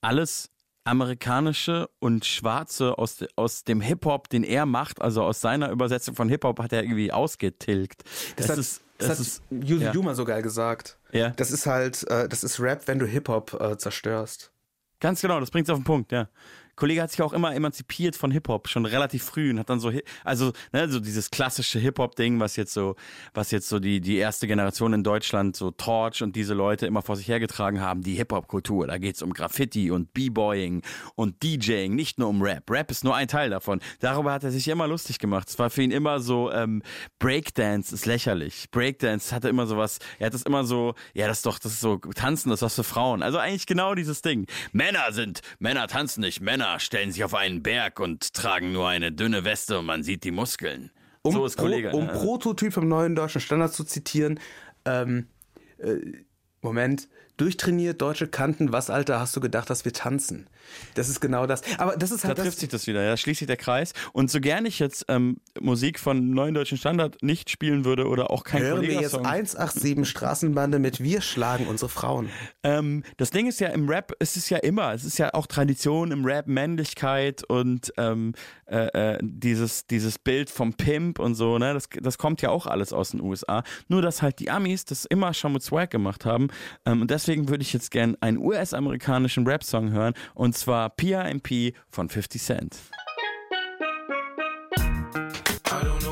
alles 0.01 0.51
amerikanische 0.85 1.91
und 1.99 2.25
schwarze 2.25 2.97
aus, 2.97 3.23
aus 3.37 3.65
dem 3.65 3.83
Hip-Hop, 3.83 4.31
den 4.31 4.43
er 4.43 4.65
macht, 4.65 5.03
also 5.03 5.23
aus 5.23 5.41
seiner 5.41 5.71
Übersetzung 5.71 6.15
von 6.15 6.31
Hip-Hop, 6.31 6.61
hat 6.61 6.73
er 6.73 6.83
irgendwie 6.83 7.13
ausgetilgt. 7.13 8.05
Das, 8.37 8.49
hat, 8.49 8.57
ist, 8.57 8.81
das, 8.99 9.09
das 9.09 9.19
hat 9.19 9.27
ist, 9.27 9.43
Yuzu 9.51 9.85
ja. 9.85 9.93
Yuma 9.93 10.15
so 10.15 10.25
geil 10.25 10.43
gesagt. 10.43 10.99
Ja. 11.13 11.31
Das 11.31 11.51
ist 11.51 11.67
halt, 11.67 12.09
äh, 12.11 12.29
das 12.29 12.45
ist 12.45 12.61
Rap, 12.61 12.87
wenn 12.87 12.99
du 12.99 13.07
Hip-Hop 13.07 13.61
äh, 13.61 13.79
zerstörst. 13.79 14.53
Ganz 15.01 15.21
genau, 15.21 15.41
das 15.41 15.51
bringt's 15.51 15.71
auf 15.71 15.79
den 15.79 15.85
Punkt, 15.85 16.13
ja. 16.13 16.29
Kollege 16.79 17.03
hat 17.03 17.11
sich 17.11 17.21
auch 17.23 17.33
immer 17.33 17.55
emanzipiert 17.55 18.15
von 18.15 18.31
Hip-Hop, 18.31 18.69
schon 18.69 18.87
relativ 18.87 19.25
früh 19.25 19.51
und 19.51 19.59
hat 19.59 19.69
dann 19.69 19.81
so, 19.81 19.93
also, 20.25 20.53
ne, 20.73 20.89
so 20.89 21.01
dieses 21.01 21.31
klassische 21.31 21.81
Hip-Hop-Ding, 21.81 22.39
was 22.39 22.55
jetzt 22.55 22.73
so, 22.73 22.95
was 23.35 23.51
jetzt 23.51 23.69
so 23.69 23.81
die, 23.81 24.01
die 24.01 24.17
erste 24.17 24.47
Generation 24.47 24.93
in 24.93 25.03
Deutschland, 25.03 25.57
so 25.57 25.73
Torch 25.73 26.23
und 26.23 26.37
diese 26.37 26.55
Leute 26.55 26.87
immer 26.87 27.03
vor 27.03 27.17
sich 27.17 27.27
hergetragen 27.27 27.81
haben, 27.81 28.03
die 28.03 28.15
Hip-Hop-Kultur. 28.15 28.87
Da 28.87 28.99
geht's 28.99 29.23
um 29.23 29.33
Graffiti 29.33 29.91
und 29.91 30.15
B-Boying 30.15 30.83
und 31.17 31.43
DJing, 31.43 31.97
nicht 31.97 32.19
nur 32.21 32.29
um 32.29 32.43
Rap. 32.43 32.71
Rap 32.71 32.91
ist 32.93 33.03
nur 33.03 33.17
ein 33.17 33.27
Teil 33.27 33.51
davon. 33.51 33.81
Darüber 33.99 34.33
hat 34.33 34.45
er 34.45 34.53
sich 34.53 34.69
immer 34.69 34.87
lustig 34.87 35.19
gemacht. 35.19 35.49
Es 35.49 35.59
war 35.59 35.71
für 35.71 35.83
ihn 35.83 35.91
immer 35.91 36.21
so, 36.21 36.53
ähm, 36.53 36.83
Breakdance 37.19 37.93
ist 37.93 38.07
lächerlich. 38.07 38.71
Breakdance 38.71 39.35
hatte 39.35 39.49
immer 39.49 39.67
sowas, 39.67 39.99
er 40.21 40.27
hat 40.27 40.35
das 40.35 40.43
immer 40.43 40.63
so, 40.63 40.95
ja, 41.13 41.27
das 41.27 41.39
ist 41.39 41.47
doch, 41.47 41.59
das 41.59 41.73
ist 41.73 41.81
so, 41.81 41.97
tanzen, 41.97 42.51
das 42.51 42.61
ist 42.61 42.63
was 42.63 42.75
für 42.77 42.85
Frauen. 42.85 43.25
Also 43.25 43.39
eigentlich 43.39 43.67
genau 43.67 43.97
dieses 43.97 44.23
Ding. 44.23 44.47
Männer 44.71 45.11
sind, 45.11 45.41
Männer 45.59 45.89
tanzen 45.89 46.21
nicht, 46.21 46.41
Männer 46.41 46.68
stellen 46.79 47.13
sich 47.13 47.25
auf 47.25 47.35
einen 47.35 47.63
Berg 47.63 48.01
und 48.01 48.35
tragen 48.35 48.73
nur 48.73 48.89
eine 48.89 49.13
dünne 49.13 49.45
Weste 49.45 49.79
und 49.79 49.87
man 49.87 50.03
sieht 50.03 50.25
die 50.25 50.31
Muskeln. 50.31 50.91
Um, 51.23 51.33
so 51.33 51.47
ist 51.47 51.57
Pro, 51.57 51.65
Kollege. 51.65 51.91
um 51.91 52.07
ne? 52.07 52.13
Prototyp 52.13 52.77
im 52.77 52.89
neuen 52.89 53.15
deutschen 53.15 53.41
Standard 53.41 53.73
zu 53.73 53.85
zitieren, 53.85 54.39
ähm, 54.85 55.27
äh, 55.79 55.97
Moment, 56.61 57.09
durchtrainiert 57.39 58.01
deutsche 58.03 58.29
Kanten, 58.29 58.73
was 58.73 58.91
Alter 58.91 59.19
hast 59.21 59.35
du 59.35 59.41
gedacht, 59.41 59.71
dass 59.71 59.85
wir 59.85 59.93
tanzen? 59.93 60.47
Das 60.95 61.09
ist 61.09 61.21
genau 61.21 61.47
das. 61.47 61.63
Aber 61.79 61.97
das 61.97 62.11
ist 62.11 62.25
Da 62.25 62.29
halt 62.29 62.39
trifft 62.39 62.53
das, 62.53 62.61
sich 62.61 62.69
das 62.69 62.87
wieder, 62.87 63.03
ja, 63.03 63.17
schließt 63.17 63.39
sich 63.39 63.47
der 63.47 63.57
Kreis. 63.57 63.95
Und 64.13 64.31
so 64.31 64.41
gern 64.41 64.67
ich 64.67 64.79
jetzt 64.79 65.07
ähm, 65.09 65.39
Musik 65.61 65.99
von 65.99 66.31
neuen 66.31 66.55
deutschen 66.55 66.77
Standard 66.79 67.23
nicht 67.23 67.51
spielen 67.51 67.85
würde 67.85 68.07
oder 68.07 68.31
auch 68.31 68.45
kein 68.45 68.63
hören 68.63 68.83
wir 68.83 69.01
jetzt 69.01 69.13
Kollegasong. 69.13 69.27
187 69.27 70.09
Straßenbande 70.09 70.79
mit 70.79 71.01
Wir 71.01 71.21
schlagen 71.21 71.67
unsere 71.67 71.89
Frauen. 71.89 72.29
Ähm, 72.63 73.05
das 73.17 73.31
Ding 73.31 73.47
ist 73.47 73.61
ja, 73.61 73.69
im 73.69 73.89
Rap 73.89 74.13
ist 74.19 74.37
es 74.37 74.51
ja 74.51 74.59
immer, 74.59 74.93
es 74.93 75.05
ist 75.05 75.19
ja 75.19 75.33
auch 75.33 75.47
Tradition 75.47 76.11
im 76.11 76.25
Rap, 76.25 76.47
Männlichkeit 76.47 77.45
und 77.49 77.93
ähm, 77.97 78.35
äh, 78.67 79.15
äh, 79.15 79.19
dieses, 79.23 79.87
dieses 79.87 80.19
Bild 80.19 80.51
vom 80.51 80.75
Pimp 80.75 81.19
und 81.19 81.35
so, 81.35 81.59
ne, 81.59 81.73
das, 81.73 81.89
das 82.01 82.19
kommt 82.19 82.43
ja 82.43 82.51
auch 82.51 82.67
alles 82.67 82.93
aus 82.93 83.11
den 83.11 83.21
USA. 83.21 83.63
Nur, 83.89 84.03
dass 84.03 84.21
halt 84.23 84.41
die 84.41 84.51
Amis 84.51 84.85
das 84.85 85.05
immer 85.05 85.33
schon 85.33 85.53
mit 85.53 85.63
Swag 85.63 85.91
gemacht 85.91 86.25
haben. 86.25 86.49
Ähm, 86.85 87.03
und 87.03 87.11
deswegen 87.11 87.28
würde 87.29 87.63
ich 87.63 87.75
jetzt 87.75 87.91
gern 87.91 88.17
einen 88.21 88.39
US-amerikanischen 88.39 89.47
Rap-Song 89.47 89.91
hören 89.91 90.15
und 90.35 90.57
zwar 90.57 90.89
PIMP 90.89 91.75
von 91.91 92.09
50 92.09 92.43
Cent. 92.43 92.79
I 95.71 95.83
don't 95.83 96.03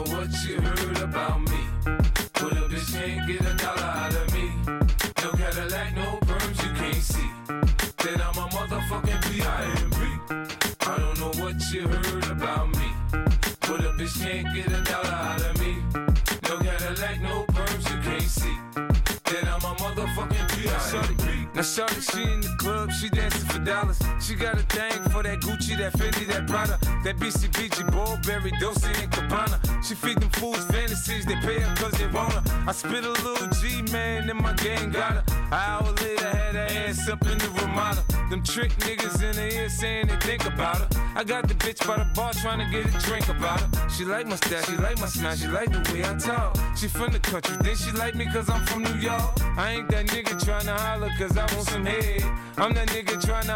shorty, 21.67 22.01
she 22.01 22.23
in 22.23 22.41
the 22.41 22.49
club, 22.59 22.93
she 22.93 23.09
dancing 23.09 23.45
dollars. 23.67 23.99
She 24.21 24.35
got 24.35 24.55
a 24.55 24.62
thing 24.62 25.03
for 25.11 25.23
that 25.23 25.41
Gucci, 25.41 25.77
that 25.77 25.93
Fendi, 25.95 26.27
that 26.29 26.47
Prada, 26.47 26.79
that 27.05 27.17
BCBG, 27.17 27.91
Burberry, 27.91 28.53
Dolce 28.61 28.89
and 29.03 29.11
Gabbana. 29.11 29.59
She 29.87 29.95
feed 29.95 30.19
them 30.19 30.31
fools 30.31 30.64
fantasies, 30.67 31.27
they 31.27 31.35
pay 31.37 31.59
her 31.61 31.75
cause 31.77 31.93
they 31.99 32.07
want 32.07 32.33
her. 32.33 32.43
I 32.67 32.73
spit 32.73 33.05
a 33.05 33.11
little 33.11 33.49
G, 33.61 33.83
man, 33.93 34.31
and 34.31 34.41
my 34.41 34.53
gang 34.55 34.91
got 34.91 35.12
her. 35.12 35.25
An 35.47 35.53
hour 35.53 35.93
later, 36.01 36.29
had 36.29 36.55
her 36.55 36.69
ass 36.89 37.09
up 37.09 37.23
in 37.27 37.39
the 37.39 37.49
Ramada. 37.61 38.03
Them 38.31 38.43
trick 38.43 38.73
niggas 38.87 39.23
in 39.23 39.37
the 39.37 39.55
ear 39.55 39.69
saying 39.69 40.09
they 40.09 40.17
think 40.17 40.47
about 40.47 40.79
her. 40.79 40.89
I 41.14 41.25
got 41.25 41.49
the 41.49 41.55
bitch 41.55 41.87
by 41.87 41.97
the 41.97 42.09
bar 42.14 42.33
trying 42.33 42.59
to 42.59 42.69
get 42.71 42.87
a 42.87 43.07
drink 43.07 43.29
about 43.29 43.61
her. 43.61 43.89
She 43.89 44.05
like 44.05 44.27
my 44.27 44.37
style, 44.37 44.62
she 44.62 44.77
like 44.77 44.99
my 44.99 45.07
smile, 45.07 45.37
she 45.37 45.47
like 45.49 45.71
the 45.71 45.93
way 45.93 46.05
I 46.05 46.14
talk. 46.19 46.57
She 46.77 46.89
from 46.89 47.12
the 47.12 47.21
country, 47.21 47.57
then 47.61 47.77
she 47.77 47.91
like 47.93 48.14
me 48.14 48.27
cause 48.27 48.51
I'm 48.51 48.64
from 48.67 48.83
New 48.83 48.99
York. 49.01 49.41
I 49.57 49.73
ain't 49.73 49.89
that 49.91 50.07
nigga 50.07 50.45
trying 50.45 50.67
to 50.67 50.75
holler 50.75 51.11
cause 51.19 51.37
I 51.37 51.47
want 51.55 51.69
some 51.69 51.87
head. 51.87 52.23
I'm 52.59 52.75
that 52.75 52.89
nigga 52.89 53.25
trying 53.25 53.47
to 53.47 53.56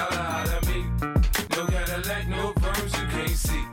see. 3.41 3.63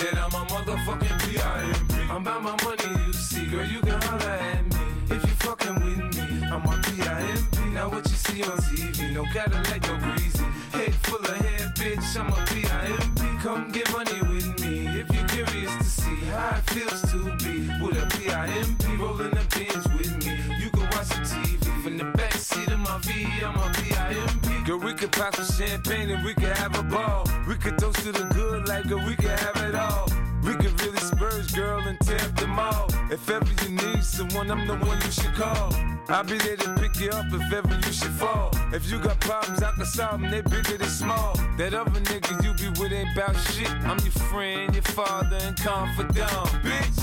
Then 0.00 0.14
I'm 0.24 0.34
a 0.40 0.42
motherfucking 0.52 1.16
P.I.M.P. 1.24 1.94
I'm 2.10 2.22
about 2.22 2.42
my 2.42 2.56
money, 2.64 3.06
you 3.06 3.12
see. 3.12 3.46
Girl, 3.46 3.66
you 3.66 3.80
can 3.80 4.00
holler 4.02 4.36
at 4.52 4.64
me. 4.64 5.14
If 5.14 5.22
you 5.28 5.34
fucking 5.46 5.76
with 5.84 6.02
me, 6.16 6.46
I'm 6.46 6.64
a 6.64 6.74
P.I.M.P. 6.86 7.56
Now 7.76 7.88
what 7.90 8.04
you 8.08 8.16
see 8.16 8.42
on 8.42 8.58
TV, 8.68 9.12
no 9.12 9.24
Cadillac, 9.34 9.82
no 9.88 9.96
greasy. 10.04 10.44
Head 10.76 10.94
full 11.06 11.24
of 11.32 11.36
hair, 11.44 11.72
bitch, 11.78 12.08
I'm 12.18 12.32
a 12.32 12.40
P.I.M.P. 12.50 13.20
Come 13.42 13.70
get 13.72 13.90
money 13.92 14.20
with 14.32 14.48
me 14.60 14.72
if 15.00 15.06
you're 15.14 15.28
curious 15.28 15.72
to 15.76 15.84
see 15.84 16.18
how 16.32 16.56
it 16.58 16.70
feels 16.70 17.00
to 17.12 17.18
be 17.44 17.56
with 17.82 18.02
a 18.02 18.06
P.I.M.P. 18.16 18.96
rolling 18.96 19.30
the 19.30 19.44
pins 19.50 19.86
with 19.96 20.12
me. 20.24 20.32
You 20.62 20.70
can 20.70 20.86
watch 20.94 21.08
the 21.08 21.22
TV 21.32 21.82
from 21.82 21.98
the 21.98 22.08
back 22.16 22.32
seat 22.32 22.68
of 22.68 22.80
my 22.80 22.98
V, 22.98 23.26
I'm 23.44 23.56
a. 23.56 23.74
Girl, 24.64 24.78
we 24.78 24.94
could 24.94 25.12
pop 25.12 25.36
some 25.36 25.44
champagne 25.44 26.08
and 26.08 26.24
we 26.24 26.32
could 26.32 26.56
have 26.56 26.78
a 26.78 26.82
ball. 26.84 27.28
We 27.46 27.54
could 27.56 27.76
toast 27.76 27.98
to 27.98 28.12
the 28.12 28.33
we 28.92 29.16
could 29.16 29.38
have 29.38 29.56
it 29.56 29.74
all. 29.74 30.06
We 30.42 30.54
could 30.56 30.78
really 30.82 30.98
spurge, 30.98 31.54
girl, 31.54 31.80
and 31.80 31.98
tear 32.00 32.18
them 32.36 32.58
all. 32.58 32.86
If 33.10 33.30
ever 33.30 33.50
you 33.62 33.70
need 33.70 34.04
someone, 34.04 34.50
I'm 34.50 34.66
the 34.66 34.74
one 34.86 35.00
you 35.00 35.10
should 35.10 35.34
call. 35.34 35.72
I'll 36.08 36.24
be 36.24 36.36
there 36.38 36.56
to 36.56 36.74
pick 36.74 37.00
you 37.00 37.08
up 37.10 37.26
if 37.32 37.52
ever 37.52 37.74
you 37.74 37.92
should 37.92 38.12
fall. 38.12 38.50
If 38.72 38.90
you 38.90 38.98
got 38.98 39.18
problems, 39.20 39.62
I 39.62 39.72
can 39.72 39.86
solve 39.86 40.20
them, 40.20 40.30
they 40.30 40.42
bigger 40.42 40.76
than 40.76 40.88
small. 40.88 41.34
That 41.56 41.72
other 41.72 42.00
nigga 42.00 42.44
you 42.44 42.52
be 42.54 42.80
with 42.80 42.92
ain't 42.92 43.16
about 43.16 43.36
shit. 43.52 43.70
I'm 43.70 43.98
your 44.00 44.12
friend, 44.28 44.74
your 44.74 44.82
father, 44.82 45.38
and 45.42 45.56
confidant, 45.56 46.28
bitch. 46.62 46.98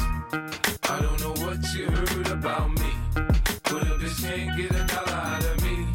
I 0.89 0.99
don't 1.01 1.19
know 1.21 1.33
what 1.43 1.59
you 1.73 1.85
heard 1.89 2.27
about 2.27 2.69
me. 2.69 2.93
But 3.15 3.83
a 3.83 3.97
bitch 3.97 4.21
can't 4.21 4.55
get 4.55 4.71
a 4.71 4.85
dollar 4.85 5.17
out 5.17 5.43
of 5.43 5.63
me. 5.63 5.87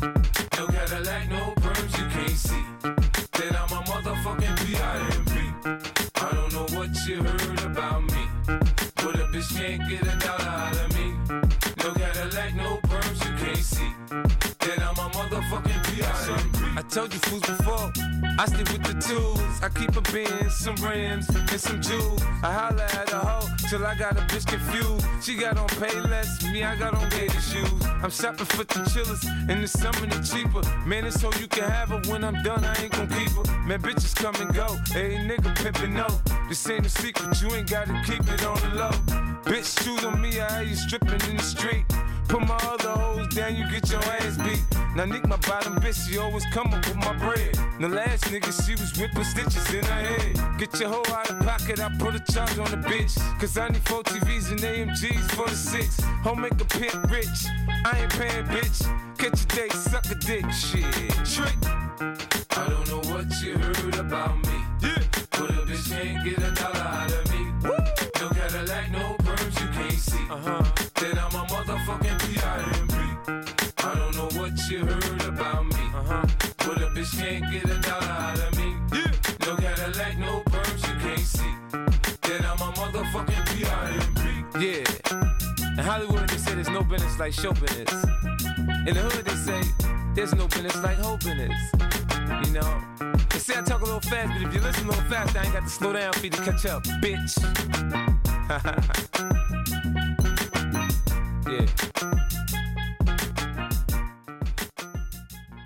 No 0.59 0.66
Cadillac, 0.66 1.30
no 1.30 1.55
perms, 1.62 1.97
you 1.99 2.07
can't 2.11 2.30
see. 2.30 2.64
Then 3.39 3.55
I'm 3.55 3.70
a 3.70 3.82
motherfucking 3.84 4.66
P.I.M.P. 4.66 5.16
What 7.07 7.14
you 7.14 7.22
heard 7.22 7.61
about 7.70 8.02
me. 8.02 8.28
But 8.96 9.14
a 9.14 9.26
bitch 9.30 9.57
can't 9.57 9.88
get 9.88 10.02
a 10.02 10.18
dollar 10.18 10.42
out 10.42 10.76
of 10.76 10.92
me. 10.98 11.14
No 11.78 11.92
Cadillac, 11.94 12.57
no 12.57 12.80
perms, 12.82 13.24
you 13.24 13.32
can't 13.46 13.59
see. 13.59 13.92
Then 14.59 14.82
I'm 14.82 14.98
a 14.98 15.09
motherfucking 15.14 15.84
P.I.M.P. 15.86 16.45
Told 16.97 17.12
you 17.12 17.20
fools 17.20 17.42
before, 17.42 17.92
I 18.38 18.47
stick 18.47 18.72
with 18.72 18.82
the 18.82 18.94
tools. 18.94 19.61
I 19.61 19.68
keep 19.68 19.94
a 19.97 20.01
bin, 20.12 20.49
some 20.49 20.76
rims, 20.76 21.28
and 21.28 21.61
some 21.61 21.82
jewels. 21.82 22.22
I 22.42 22.51
holla 22.51 22.84
at 22.84 23.12
a 23.12 23.18
hoe 23.18 23.47
till 23.68 23.84
I 23.84 23.94
got 23.94 24.16
a 24.16 24.22
bitch 24.22 24.47
confused. 24.47 25.05
She 25.22 25.34
got 25.36 25.59
on 25.59 25.68
pay 25.68 26.01
less, 26.01 26.42
me, 26.44 26.62
I 26.62 26.74
got 26.76 26.94
on 26.94 27.07
gator 27.11 27.38
shoes. 27.38 27.84
I'm 28.03 28.09
shopping 28.09 28.47
for 28.47 28.64
the 28.64 28.90
chillers, 28.90 29.22
and 29.26 29.62
the 29.62 29.68
summer 29.68 30.07
they 30.07 30.22
cheaper. 30.22 30.62
Man, 30.86 31.05
it's 31.05 31.20
so 31.20 31.30
you 31.38 31.47
can 31.49 31.64
have 31.70 31.90
her 31.90 32.01
when 32.11 32.24
I'm 32.24 32.42
done, 32.42 32.64
I 32.64 32.74
ain't 32.82 32.92
gon' 32.92 33.09
keep 33.09 33.28
her. 33.28 33.44
Man, 33.66 33.82
bitches 33.82 34.16
come 34.16 34.34
and 34.36 34.55
go, 34.55 34.66
hey 34.94 35.16
nigga 35.16 35.55
pimpin' 35.55 35.92
no. 35.92 36.09
This 36.49 36.66
ain't 36.70 36.86
a 36.86 36.88
secret, 36.88 37.42
you 37.42 37.53
ain't 37.53 37.68
gotta 37.68 37.92
keep 38.07 38.26
it 38.26 38.42
on 38.42 38.59
the 38.70 38.74
low. 38.74 38.90
Bitch, 39.44 39.84
shoot 39.84 40.03
on 40.03 40.18
me, 40.22 40.40
I 40.40 40.61
hear 40.61 40.70
you 40.70 40.76
stripping 40.76 41.20
in 41.28 41.36
the 41.36 41.42
street. 41.42 41.84
Put 42.29 42.41
my 42.41 42.57
other 42.62 42.91
hoes 42.91 43.29
down, 43.35 43.55
you 43.57 43.68
get 43.70 43.89
your 43.91 44.03
ass 44.03 44.37
beat. 44.39 44.62
Now 44.97 45.05
Nick, 45.05 45.27
my 45.29 45.37
bottom 45.37 45.77
bitch, 45.77 46.09
she 46.09 46.18
always 46.18 46.45
come 46.47 46.72
up 46.74 46.85
with 46.87 46.97
my 46.97 47.12
bread. 47.18 47.55
The 47.81 47.89
last 47.89 48.24
nigga, 48.24 48.51
she 48.64 48.72
was 48.72 48.93
whipping 48.99 49.24
stitches 49.24 49.72
in 49.74 49.85
her 49.85 50.03
head. 50.09 50.59
Get 50.59 50.81
your 50.81 50.89
hoe 50.89 51.14
out 51.14 51.31
of 51.31 51.39
pocket, 51.41 51.81
I 51.81 51.91
put 51.99 52.14
a 52.14 52.33
charge 52.33 52.59
on 52.59 52.70
the 52.70 52.89
bitch. 52.89 53.14
Cause 53.39 53.57
I 53.59 53.68
need 53.68 53.87
four 53.87 54.03
TVs 54.03 54.51
and 54.51 54.61
AMGs 54.61 55.31
for 55.33 55.49
the 55.49 55.55
six. 55.55 56.01
Home 56.24 56.41
make 56.41 56.61
a 56.61 56.64
pit 56.64 56.95
rich. 57.09 57.47
I 57.85 58.01
ain't 58.01 58.12
paying, 58.12 58.45
bitch. 58.47 58.79
Catch 59.18 59.43
a 59.43 59.47
date, 59.57 59.72
suck 59.72 60.07
a 60.11 60.14
dick, 60.14 60.51
shit. 60.51 60.85
Trick. 61.24 61.57
I 62.59 62.68
don't 62.68 62.89
know 62.89 63.03
what 63.12 63.27
you 63.43 63.57
heard 63.59 63.97
about 63.97 64.37
me. 64.47 64.59
Yeah. 64.83 65.03
But 65.33 65.51
a 65.51 65.62
bitch 65.68 65.91
can't 65.91 66.24
get 66.24 66.39
a 66.39 66.51
dollar 66.53 66.81
out 66.81 67.12
of 67.12 67.16
business 86.89 87.18
like 87.18 87.32
show 87.32 87.53
business. 87.53 87.93
In 88.87 88.95
the 88.95 89.03
hood, 89.11 89.24
they 89.24 89.34
say, 89.34 89.61
there's 90.14 90.34
no 90.34 90.47
business 90.47 90.76
like 90.82 90.97
hope 90.99 91.20
business. 91.20 91.72
You 92.47 92.53
know? 92.53 92.82
They 93.30 93.39
say 93.39 93.59
I 93.59 93.62
talk 93.62 93.82
a 93.82 93.84
little 93.84 94.01
fast, 94.01 94.32
but 94.32 94.43
if 94.43 94.55
you 94.55 94.61
listen 94.61 94.87
a 94.87 94.91
little 94.91 95.05
fast, 95.05 95.37
I 95.37 95.45
ain't 95.45 95.53
got 95.53 95.64
to 95.64 95.68
slow 95.68 95.93
down 95.93 96.12
for 96.12 96.24
you 96.24 96.30
to 96.30 96.43
catch 96.43 96.66
up, 96.66 96.84
bitch. 97.03 97.37
yeah. 101.51 101.66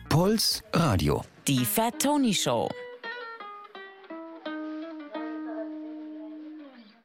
Puls 0.08 0.62
Radio. 0.74 1.22
Die 1.44 1.64
Fat 1.64 2.00
Tony 2.00 2.32
Show. 2.32 2.68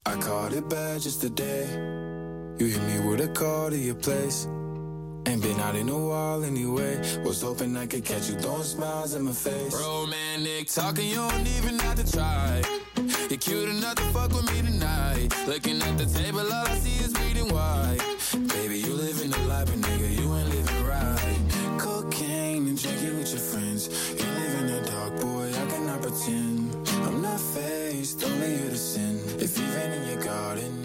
I 0.06 0.16
caught 0.20 0.54
it 0.54 0.70
bad 0.70 1.02
just 1.02 1.22
today. 1.22 2.15
You 2.58 2.68
hit 2.68 2.82
me 2.84 3.00
with 3.06 3.20
a 3.20 3.28
call 3.28 3.70
to 3.70 3.78
your 3.78 3.96
place. 3.96 4.48
Ain't 5.28 5.42
been 5.42 5.60
out 5.60 5.76
in 5.76 5.90
a 5.90 6.00
while 6.00 6.42
anyway. 6.46 6.98
Was 7.26 7.42
hoping 7.42 7.76
I 7.76 7.86
could 7.86 8.06
catch 8.06 8.30
you 8.30 8.36
throwing 8.36 8.64
smiles 8.64 9.14
in 9.14 9.24
my 9.24 9.34
face. 9.34 9.74
Romantic 9.74 10.70
talking, 10.70 11.10
you 11.10 11.16
don't 11.16 11.48
even 11.58 11.78
have 11.80 11.96
to 11.96 12.10
try. 12.10 12.62
You're 13.30 13.40
cute 13.40 13.68
enough 13.68 13.96
to 13.96 14.04
fuck 14.14 14.32
with 14.32 14.50
me 14.54 14.62
tonight. 14.62 15.34
Looking 15.48 15.82
at 15.82 15.98
the 15.98 16.06
table, 16.06 16.40
all 16.40 16.66
I 16.66 16.78
see 16.78 17.04
is 17.04 17.14
reading 17.26 17.54
white. 17.54 18.00
Baby, 18.48 18.80
you 18.80 18.94
living 18.94 19.32
the 19.32 19.40
life, 19.50 19.66
but 19.66 19.76
nigga, 19.76 20.10
you 20.18 20.34
ain't 20.34 20.50
living 20.50 20.86
right. 20.86 21.78
Cocaine 21.78 22.68
and 22.68 22.82
drinking 22.82 23.18
with 23.18 23.32
your 23.32 23.42
friends. 23.42 23.90
You 24.12 24.30
live 24.32 24.60
in 24.62 24.68
the 24.68 24.90
dark, 24.90 25.20
boy, 25.20 25.50
I 25.50 25.66
cannot 25.72 26.02
pretend. 26.02 26.74
I'm 27.04 27.22
not 27.22 27.42
faced, 27.42 28.24
only 28.24 28.52
you 28.54 28.70
to 28.70 28.78
sin. 28.78 29.20
If 29.40 29.58
you've 29.58 29.76
in 29.76 30.08
your 30.08 30.24
garden, 30.24 30.85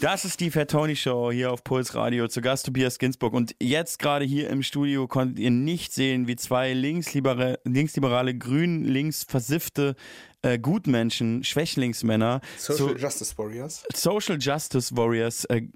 Das 0.00 0.24
ist 0.24 0.40
die 0.40 0.50
Fat 0.50 0.70
Tony 0.70 0.96
Show 0.96 1.30
hier 1.30 1.52
auf 1.52 1.62
Puls 1.62 1.94
Radio. 1.94 2.26
Zu 2.26 2.40
Gast 2.40 2.64
Tobias 2.64 2.98
Ginsburg. 2.98 3.34
Und 3.34 3.54
jetzt 3.60 3.98
gerade 3.98 4.24
hier 4.24 4.48
im 4.48 4.62
Studio 4.62 5.06
konntet 5.06 5.38
ihr 5.38 5.50
nicht 5.50 5.92
sehen, 5.92 6.26
wie 6.26 6.36
zwei 6.36 6.72
linksliberale, 6.72 7.60
linksliberale 7.64 8.34
grün, 8.34 8.84
links 8.84 9.24
versiffte 9.24 9.96
äh, 10.40 10.58
Gutmenschen, 10.58 11.44
Schwächlingsmänner, 11.44 12.40
Social 12.56 12.78
so, 12.78 12.96
Justice 12.96 13.36
Warriors. 13.36 13.84
Social 13.94 14.38
Justice 14.40 14.96
Warriors 14.96 15.44
äh, 15.44 15.68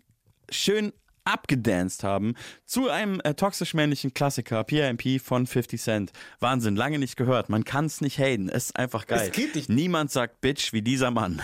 schön 0.49 0.95
abgedanced 1.25 2.03
haben 2.03 2.35
zu 2.65 2.89
einem 2.89 3.21
äh, 3.25 3.35
toxisch-männlichen 3.35 4.15
Klassiker, 4.15 4.65
PMP 4.65 5.21
von 5.21 5.47
50 5.47 5.83
Cent. 5.83 6.13
Wahnsinn, 6.41 6.77
lange 6.77 6.99
nicht 6.99 7.17
gehört. 7.17 7.51
Man 7.51 7.65
kann 7.65 7.85
es 7.85 8.01
nicht 8.01 8.19
haten. 8.19 8.49
Es 8.49 8.67
ist 8.67 8.77
einfach 8.77 9.07
geil. 9.07 9.29
Es 9.29 9.33
geht 9.33 9.55
nicht. 9.55 9.69
Niemand 9.69 10.11
sagt 10.11 10.41
Bitch 10.41 10.73
wie 10.73 10.81
dieser 10.81 11.11
Mann. 11.11 11.43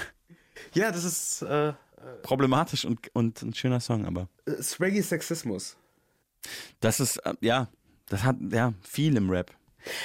Ja, 0.73 0.91
das 0.93 1.05
ist 1.05 1.43
äh, 1.43 1.75
Problematisch 2.23 2.85
und, 2.85 3.09
und 3.15 3.43
ein 3.43 3.55
schöner 3.55 3.81
Song, 3.81 4.07
aber 4.07 4.29
Swaggy 4.61 5.03
Sexismus. 5.03 5.77
das 6.81 7.01
ist, 7.01 7.19
äh, 7.19 7.35
ja, 7.41 7.69
das 8.09 8.25
hat 8.25 8.37
ja 8.51 8.75
viel 8.83 9.17
im 9.17 9.31
Rap. 9.31 9.53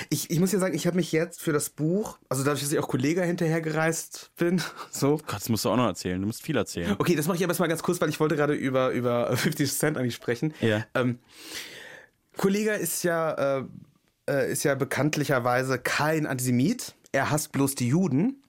Ich, 0.10 0.30
ich 0.30 0.40
muss 0.40 0.52
ja 0.52 0.60
sagen, 0.60 0.74
ich 0.74 0.88
habe 0.88 0.96
mich 0.96 1.12
jetzt 1.12 1.42
für 1.42 1.52
das 1.52 1.70
Buch, 1.70 2.18
also 2.30 2.44
dadurch, 2.44 2.62
dass 2.62 2.72
ich 2.72 2.80
auch 2.80 2.88
Kollege 2.88 3.22
hinterhergereist 3.24 4.32
bin, 4.38 4.62
so. 4.92 5.18
Gott, 5.18 5.36
das 5.36 5.50
musst 5.50 5.66
du 5.66 5.70
auch 5.70 5.76
noch 5.76 5.88
erzählen. 5.88 6.20
Du 6.20 6.28
musst 6.28 6.44
viel 6.44 6.56
erzählen. 6.56 6.96
Okay, 6.98 7.16
das 7.16 7.28
mache 7.28 7.38
ich 7.38 7.44
aber 7.44 7.52
erstmal 7.52 7.70
ganz 7.70 7.84
kurz, 7.84 8.00
weil 8.00 8.10
ich 8.10 8.20
wollte 8.20 8.36
gerade 8.36 8.54
über, 8.54 8.92
über 8.92 9.36
50 9.38 9.72
Cent 9.72 9.98
eigentlich 9.98 10.16
sprechen. 10.16 10.54
Ja. 10.62 10.86
Ähm, 10.94 11.20
Kollega 12.38 12.74
ist 12.74 13.04
ja, 13.04 13.60
äh, 13.60 13.64
äh, 14.30 14.52
ist 14.52 14.64
ja 14.64 14.76
bekanntlicherweise 14.76 15.78
kein 15.80 16.26
Antisemit. 16.26 16.96
Er 17.12 17.32
hasst 17.32 17.52
bloß 17.52 17.76
die 17.76 17.88
Juden. 17.88 18.44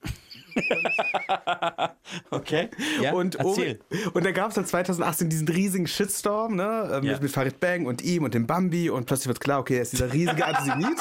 Okay. 2.30 2.68
Ja, 3.02 3.12
und, 3.12 3.34
erzähl. 3.36 3.80
und 4.14 4.24
da 4.24 4.30
gab 4.30 4.48
es 4.48 4.54
dann 4.54 4.64
2018 4.66 5.28
diesen 5.28 5.48
riesigen 5.48 5.86
Shitstorm, 5.86 6.56
ne? 6.56 6.88
äh, 6.92 7.00
Mit, 7.00 7.04
Ja. 7.10 7.20
mit 7.20 7.30
Farid 7.30 7.60
Bang 7.60 7.86
und 7.86 8.02
ihm 8.02 8.24
und 8.24 8.34
dem 8.34 8.46
Bambi 8.46 8.90
und 8.90 9.06
plötzlich 9.06 9.28
wird 9.28 9.40
klar, 9.40 9.60
okay, 9.60 9.76
er 9.76 9.82
ist 9.82 9.92
dieser 9.92 10.12
riesige 10.12 10.44
Antisemit. 10.46 10.98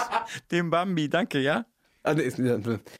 Dem 0.51 0.69
Bambi, 0.69 1.09
danke, 1.09 1.39
ja? 1.39 1.65
ah, 2.03 2.13
nee, 2.13 2.21
ist, 2.23 2.37
ja, 2.37 2.57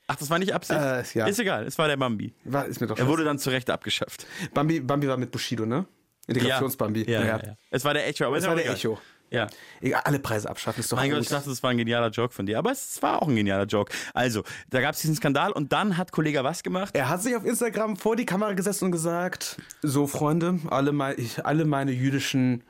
Ach, 0.08 0.16
das 0.16 0.30
war 0.30 0.40
nicht 0.40 0.54
Absicht? 0.54 0.80
Äh, 0.80 1.04
ja. 1.14 1.28
Ist 1.28 1.40
egal, 1.40 1.66
es 1.66 1.78
war 1.78 1.88
der 1.88 1.98
Bambi. 1.98 2.34
war, 2.46 2.66
ist 2.66 2.80
mir 2.82 2.88
doch 2.88 2.98
Er 2.98 3.08
wurde 3.08 3.24
dann 3.24 3.38
zu 3.40 3.50
Recht 3.50 3.70
abgeschafft. 3.70 4.26
Bambi, 4.54 4.80
Bambi 4.80 5.08
war 5.08 5.18
mit 5.18 5.32
Bushido, 5.32 5.66
ne? 5.66 5.86
Integrationsbambi. 6.28 7.04
Ja, 7.04 7.12
ja, 7.12 7.20
Naja. 7.38 7.40
ja. 7.50 7.56
Es 7.70 7.86
war 7.86 7.94
der 7.94 8.08
Echo, 8.08 8.26
aber 8.26 8.38
Es 8.38 8.48
war 8.48 8.56
der. 8.56 8.68
Echo. 8.72 8.98
Ja. 9.36 9.48
Egal, 9.82 10.02
alle 10.06 10.20
Preise 10.20 10.50
abschaffen 10.50 10.80
ist 10.80 10.92
doch 10.92 10.98
Mein 10.98 11.12
Gott, 11.12 11.22
ich 11.22 11.30
dachte, 11.30 11.50
das 11.50 11.62
war 11.62 11.70
ein 11.72 11.78
genialer 11.78 12.10
Joke 12.10 12.34
von 12.34 12.46
dir. 12.46 12.58
Aber 12.58 12.72
es 12.72 13.02
war 13.02 13.22
auch 13.22 13.28
ein 13.28 13.36
genialer 13.36 13.66
Joke. 13.66 13.92
Also, 14.14 14.44
da 14.70 14.82
gab 14.82 14.96
es 14.96 15.02
diesen 15.02 15.16
Skandal 15.16 15.52
und 15.52 15.72
dann 15.74 15.98
hat 15.98 16.12
Kollege 16.12 16.44
was 16.44 16.64
gemacht? 16.64 16.96
Er 16.96 17.10
hat 17.10 17.22
sich 17.22 17.36
auf 17.36 17.46
Instagram 17.46 17.98
vor 17.98 18.16
die 18.16 18.26
Kamera 18.26 18.54
gesetzt 18.54 18.82
und 18.84 18.92
gesagt: 18.92 19.58
So, 19.82 20.08
Freunde, 20.08 20.60
alle, 20.70 20.92
mei- 20.92 21.16
ich, 21.18 21.46
alle 21.46 21.66
meine 21.66 21.92
jüdischen 21.92 22.64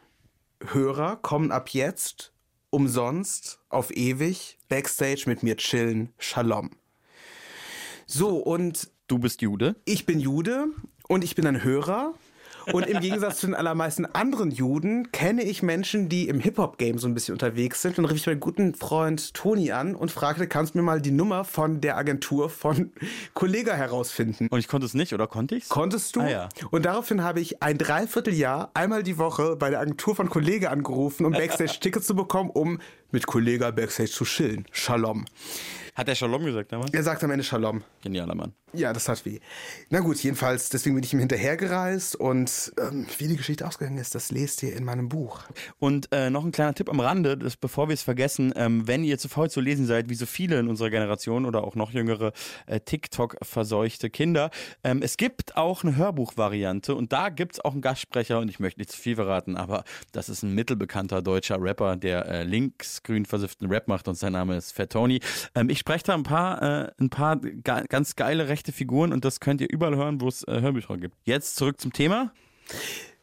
Hörer 0.72 1.18
kommen 1.18 1.52
ab 1.52 1.70
jetzt 1.70 2.32
umsonst 2.70 3.60
auf 3.70 3.92
ewig 3.96 4.58
Backstage 4.68 5.24
mit 5.28 5.44
mir 5.44 5.56
chillen. 5.58 6.14
Shalom. 6.18 6.72
So, 8.06 8.38
und 8.38 8.90
Du 9.08 9.20
bist 9.20 9.42
Jude. 9.42 9.76
ich 9.86 10.06
bin 10.06 10.20
Jude 10.20 10.68
und 11.08 11.24
ich 11.24 11.36
bin 11.36 11.46
ein 11.46 11.64
Hörer. 11.64 12.14
Und 12.72 12.88
im 12.88 13.00
Gegensatz 13.00 13.40
zu 13.40 13.48
den 13.48 13.56
allermeisten 13.56 14.06
anderen 14.06 14.52
Juden 14.52 15.12
kenne 15.12 15.44
ich 15.44 15.64
Menschen, 15.64 16.10
die 16.10 16.28
im 16.28 16.40
Hip-Hop-Game 16.40 16.98
so 16.98 17.08
ein 17.08 17.14
bisschen 17.14 17.34
unterwegs 17.34 17.82
sind. 17.82 17.98
Und 17.98 18.04
dann 18.04 18.12
rief 18.12 18.22
ich 18.22 18.28
meinen 18.28 18.40
guten 18.40 18.74
Freund 18.74 19.34
Toni 19.34 19.72
an 19.72 19.96
und 19.96 20.12
fragte, 20.12 20.48
kannst 20.48 20.74
du 20.74 20.80
mir 20.80 20.84
mal 20.84 21.02
die 21.02 21.12
Nummer 21.12 21.44
von 21.44 21.82
der 21.82 21.98
Agentur 21.98 22.50
von 22.50 22.92
Kollega 23.34 23.74
herausfinden? 23.74 24.48
Und 24.50 24.60
ich 24.60 24.68
konnte 24.68 24.86
es 24.86 24.94
nicht, 24.94 25.14
oder 25.14 25.28
konnte 25.28 25.56
ich's? 25.56 25.70
Konntest 25.70 26.16
du? 26.16 26.22
Ah, 26.22 26.30
ja. 26.30 26.50
Und 26.72 26.86
daraufhin 26.86 27.24
habe 27.24 27.40
ich 27.40 27.62
ein 27.62 27.78
Dreivierteljahr 27.78 28.72
einmal 28.74 29.04
die 29.04 29.18
Woche 29.18 29.56
bei 29.56 29.70
der 29.70 29.80
Agentur 29.80 30.16
von 30.16 30.30
Kollega 30.30 30.70
angerufen, 30.70 31.26
um 31.26 31.32
Backstage-Tickets 31.34 32.08
zu 32.08 32.16
bekommen, 32.16 32.50
um 32.50 32.80
mit 33.12 33.28
Kollega 33.28 33.72
Backstage 33.72 34.12
zu 34.12 34.26
chillen. 34.26 34.66
Shalom. 34.72 35.26
Hat 35.96 36.10
der 36.10 36.16
Shalom 36.16 36.44
gesagt 36.44 36.74
damals? 36.74 36.94
Er 36.94 37.04
sagt 37.04 37.24
am 37.24 37.32
Ende 37.32 37.46
Shalom. 37.46 37.82
Genialer 38.02 38.36
Mann. 38.36 38.54
Ja, 38.74 38.92
das 38.92 39.08
hat 39.08 39.26
weh. 39.26 39.40
Na 39.90 40.02
gut, 40.02 40.18
jedenfalls, 40.18 40.68
deswegen 40.68 40.96
bin 40.96 41.04
ich 41.06 41.14
ihm 41.14 41.20
hinterhergereist 41.20 42.18
und 42.18 42.74
ähm, 42.78 43.08
wie 43.18 43.30
die 43.30 43.38
Geschichte 43.38 43.66
ausgegangen 43.66 43.98
ist, 43.98 44.14
das 44.14 44.32
lest 44.32 44.62
ihr 44.64 44.76
in 44.76 44.84
meinem 44.84 45.08
Buch. 45.08 45.44
Und 45.80 46.10
äh, 46.12 46.30
noch 46.30 46.44
ein 46.44 46.52
kleiner 46.52 46.74
Tipp 46.74 46.90
am 46.90 47.00
Rande, 47.00 47.38
das, 47.38 47.56
bevor 47.56 47.88
wir 47.88 47.94
es 47.94 48.02
vergessen, 48.02 48.54
ähm, 48.58 48.86
wenn 48.86 49.06
ihr 49.06 49.18
zu 49.18 49.30
faul 49.30 49.50
zu 49.50 49.62
lesen 49.62 49.86
seid, 49.86 50.10
wie 50.10 50.16
so 50.16 50.26
viele 50.26 50.60
in 50.60 50.68
unserer 50.68 50.90
Generation 50.90 51.46
oder 51.46 51.64
auch 51.64 51.76
noch 51.76 51.92
jüngere 51.92 52.34
äh, 52.66 52.82
TikTok-verseuchte 52.82 54.10
Kinder, 54.10 54.50
ähm, 54.84 55.02
es 55.02 55.16
gibt 55.16 55.56
auch 55.56 55.86
eine 55.86 55.96
Hörbuchvariante 55.96 56.96
und 56.96 57.14
da 57.14 57.30
gibt 57.30 57.54
es 57.54 57.60
auch 57.64 57.72
einen 57.72 57.82
Gastsprecher 57.82 58.40
und 58.40 58.50
ich 58.50 58.60
möchte 58.60 58.82
nicht 58.82 58.92
zu 58.92 59.00
viel 59.00 59.16
verraten, 59.16 59.56
aber 59.56 59.86
das 60.12 60.28
ist 60.28 60.44
ein 60.44 60.54
mittelbekannter 60.54 61.22
deutscher 61.22 61.62
Rapper, 61.62 61.96
der 61.96 62.26
äh, 62.26 62.44
linksgrün 62.44 63.26
versifften 63.26 63.70
Rap 63.70 63.88
macht 63.88 64.10
und 64.10 64.16
sein 64.16 64.34
Name 64.34 64.58
ist 64.58 64.74
Fat 64.74 64.90
Tony. 64.90 65.22
Ähm, 65.54 65.70
ich 65.70 65.85
spreche 65.86 66.06
da 66.06 66.16
ein 66.16 66.24
paar, 66.24 66.64
äh, 66.64 66.92
ein 67.00 67.12
paar 67.12 67.38
ge 67.38 67.62
ganz 67.62 68.16
geile 68.16 68.48
rechte 68.48 68.72
Figuren 68.72 69.14
und 69.14 69.24
das 69.24 69.40
könnt 69.40 69.62
ihr 69.62 69.70
überall 69.70 69.96
hören, 69.96 70.20
wo 70.20 70.28
es 70.28 70.42
äh, 70.48 70.60
Hörbücher 70.60 70.98
gibt. 70.98 71.16
Jetzt 71.26 71.58
zurück 71.58 71.80
zum 71.80 71.94
Thema. 71.94 72.34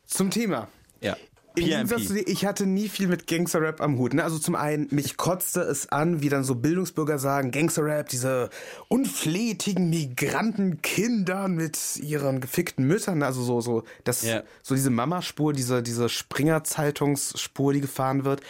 Zum 0.06 0.30
Thema. 0.30 0.68
Ja. 1.00 1.16
Im 1.54 1.64
Gegensatz 1.64 2.06
zu 2.06 2.14
dir, 2.14 2.26
ich 2.26 2.46
hatte 2.46 2.66
nie 2.66 2.88
viel 2.88 3.08
mit 3.08 3.26
Gangster-Rap 3.26 3.80
am 3.80 3.98
Hut. 3.98 4.14
Ne? 4.14 4.24
Also 4.24 4.38
zum 4.38 4.54
einen, 4.54 4.88
mich 4.90 5.16
kotzte 5.16 5.60
es 5.60 5.88
an, 5.90 6.22
wie 6.22 6.28
dann 6.28 6.44
so 6.44 6.54
Bildungsbürger 6.54 7.18
sagen, 7.18 7.50
Gangster-Rap, 7.50 8.08
diese 8.08 8.48
unflätigen 8.88 9.90
Migrantenkinder 9.90 11.48
mit 11.48 11.78
ihren 11.96 12.40
gefickten 12.40 12.86
Müttern, 12.86 13.22
also 13.22 13.42
so, 13.42 13.60
so, 13.60 13.84
das, 14.04 14.22
Ja. 14.22 14.42
so 14.62 14.74
diese 14.74 14.90
Mama-Spur, 14.90 15.52
diese, 15.52 15.82
diese 15.82 16.08
Springer-Zeitungsspur, 16.08 17.72
die 17.72 17.80
gefahren 17.80 18.24
wird. 18.24 18.40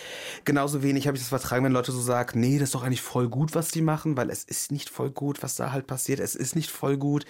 Genauso 0.44 0.82
wenig 0.82 1.06
habe 1.06 1.16
ich 1.16 1.22
das 1.22 1.30
vertragen, 1.30 1.64
wenn 1.64 1.72
Leute 1.72 1.92
so 1.92 2.00
sagen, 2.00 2.40
nee, 2.40 2.58
das 2.58 2.68
ist 2.68 2.74
doch 2.74 2.84
eigentlich 2.84 3.02
voll 3.02 3.28
gut, 3.28 3.54
was 3.54 3.68
die 3.68 3.82
machen, 3.82 4.16
weil 4.16 4.30
es 4.30 4.44
ist 4.44 4.70
nicht 4.70 4.90
voll 4.90 5.10
gut, 5.10 5.42
was 5.42 5.56
da 5.56 5.72
halt 5.72 5.86
passiert. 5.86 6.20
Es 6.20 6.34
ist 6.34 6.54
nicht 6.56 6.70
voll 6.70 6.96
gut. 6.96 7.24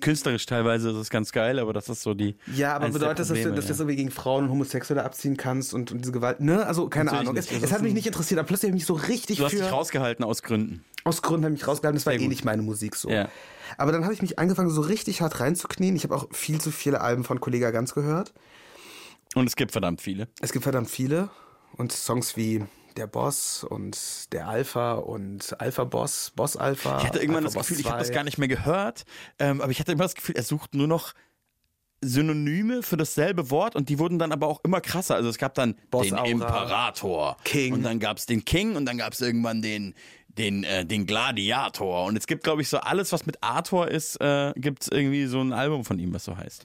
Künstlerisch 0.00 0.44
teilweise 0.44 0.90
ist 0.90 0.96
es 0.96 1.08
ganz 1.08 1.32
geil, 1.32 1.58
aber 1.58 1.72
das 1.72 1.88
ist 1.88 2.02
so 2.02 2.12
die. 2.12 2.36
Ja, 2.54 2.76
aber 2.76 2.90
bedeutet 2.90 3.20
das, 3.20 3.28
dass 3.28 3.38
du, 3.38 3.50
dass 3.50 3.54
du 3.54 3.60
ja. 3.62 3.68
das 3.68 3.80
irgendwie 3.80 3.96
gegen 3.96 4.10
Frauen 4.10 4.44
und 4.44 4.50
Homosexuelle 4.50 5.02
abziehen 5.02 5.38
kannst 5.38 5.72
und, 5.72 5.90
und 5.92 5.98
diese 6.02 6.12
Gewalt? 6.12 6.40
Ne? 6.40 6.66
Also 6.66 6.88
keine 6.88 7.06
Natürlich 7.06 7.20
Ahnung. 7.22 7.34
nicht. 7.34 7.50
Es, 7.50 7.62
es 7.62 7.72
hat 7.72 7.80
mich 7.80 7.94
nicht 7.94 8.06
interessiert, 8.06 8.38
aber 8.38 8.46
plötzlich 8.46 8.70
habe 8.70 8.76
ich 8.76 8.82
mich 8.82 8.86
so 8.86 8.94
richtig 8.94 9.38
Du 9.38 9.44
hast 9.44 9.52
dich 9.52 9.62
rausgehalten 9.62 10.24
aus 10.24 10.42
Gründen. 10.42 10.84
Aus 11.04 11.22
Gründen 11.22 11.44
habe 11.44 11.54
ich 11.54 11.60
mich 11.60 11.68
rausgehalten, 11.68 11.96
das 11.96 12.04
war 12.04 12.12
Sehr 12.12 12.20
eh 12.20 12.24
gut. 12.24 12.28
nicht 12.30 12.44
meine 12.44 12.60
Musik 12.60 12.96
so. 12.96 13.08
Ja. 13.08 13.30
Aber 13.78 13.92
dann 13.92 14.04
habe 14.04 14.12
ich 14.12 14.20
mich 14.20 14.38
angefangen, 14.38 14.68
so 14.68 14.82
richtig 14.82 15.22
hart 15.22 15.40
reinzuknien. 15.40 15.96
Ich 15.96 16.04
habe 16.04 16.14
auch 16.14 16.26
viel 16.32 16.60
zu 16.60 16.70
viele 16.70 17.00
Alben 17.00 17.24
von 17.24 17.40
Kollega 17.40 17.70
Ganz 17.70 17.94
gehört. 17.94 18.34
Und 19.34 19.46
es 19.46 19.56
gibt 19.56 19.72
verdammt 19.72 20.02
viele. 20.02 20.28
Es 20.40 20.52
gibt 20.52 20.64
verdammt 20.64 20.90
viele. 20.90 21.30
Und 21.76 21.92
Songs 21.92 22.36
wie 22.36 22.64
Der 22.98 23.06
Boss 23.06 23.62
und 23.62 24.32
Der 24.32 24.48
Alpha 24.48 24.94
und 24.94 25.58
Alpha 25.60 25.84
Boss, 25.84 26.32
Boss 26.34 26.56
Alpha. 26.56 26.98
Ich 26.98 27.06
hatte 27.06 27.20
irgendwann 27.20 27.44
Alpha 27.44 27.58
das 27.58 27.68
Gefühl, 27.68 27.76
Boss 27.76 27.80
ich 27.80 27.90
habe 27.90 27.98
das 28.00 28.08
2. 28.08 28.14
gar 28.14 28.24
nicht 28.24 28.38
mehr 28.38 28.48
gehört, 28.48 29.04
ähm, 29.38 29.60
aber 29.60 29.70
ich 29.70 29.78
hatte 29.78 29.92
immer 29.92 30.02
das 30.02 30.16
Gefühl, 30.16 30.34
er 30.34 30.42
sucht 30.42 30.74
nur 30.74 30.88
noch 30.88 31.14
Synonyme 32.00 32.82
für 32.82 32.96
dasselbe 32.96 33.50
Wort 33.50 33.76
und 33.76 33.88
die 33.88 34.00
wurden 34.00 34.18
dann 34.18 34.32
aber 34.32 34.48
auch 34.48 34.60
immer 34.64 34.80
krasser. 34.80 35.14
Also 35.14 35.28
es 35.28 35.38
gab 35.38 35.54
dann 35.54 35.76
Boss 35.90 36.08
den 36.08 36.14
Aura, 36.16 36.26
Imperator 36.28 37.36
King. 37.44 37.72
und 37.74 37.82
dann 37.84 38.00
gab 38.00 38.18
es 38.18 38.26
den 38.26 38.44
King 38.44 38.74
und 38.74 38.84
dann 38.84 38.98
gab 38.98 39.12
es 39.12 39.20
irgendwann 39.20 39.62
den 39.62 39.94
den 40.26 40.64
äh, 40.64 40.84
den 40.84 41.06
Gladiator 41.06 42.04
und 42.04 42.16
es 42.16 42.26
gibt 42.26 42.42
glaube 42.42 42.62
ich 42.62 42.68
so 42.68 42.78
alles 42.78 43.12
was 43.12 43.26
mit 43.26 43.42
Arthur 43.42 43.88
ist, 43.88 44.20
äh, 44.20 44.52
gibt 44.56 44.82
es 44.82 44.88
irgendwie 44.88 45.26
so 45.26 45.40
ein 45.40 45.52
Album 45.52 45.84
von 45.84 46.00
ihm, 46.00 46.12
was 46.12 46.24
so 46.24 46.36
heißt. 46.36 46.64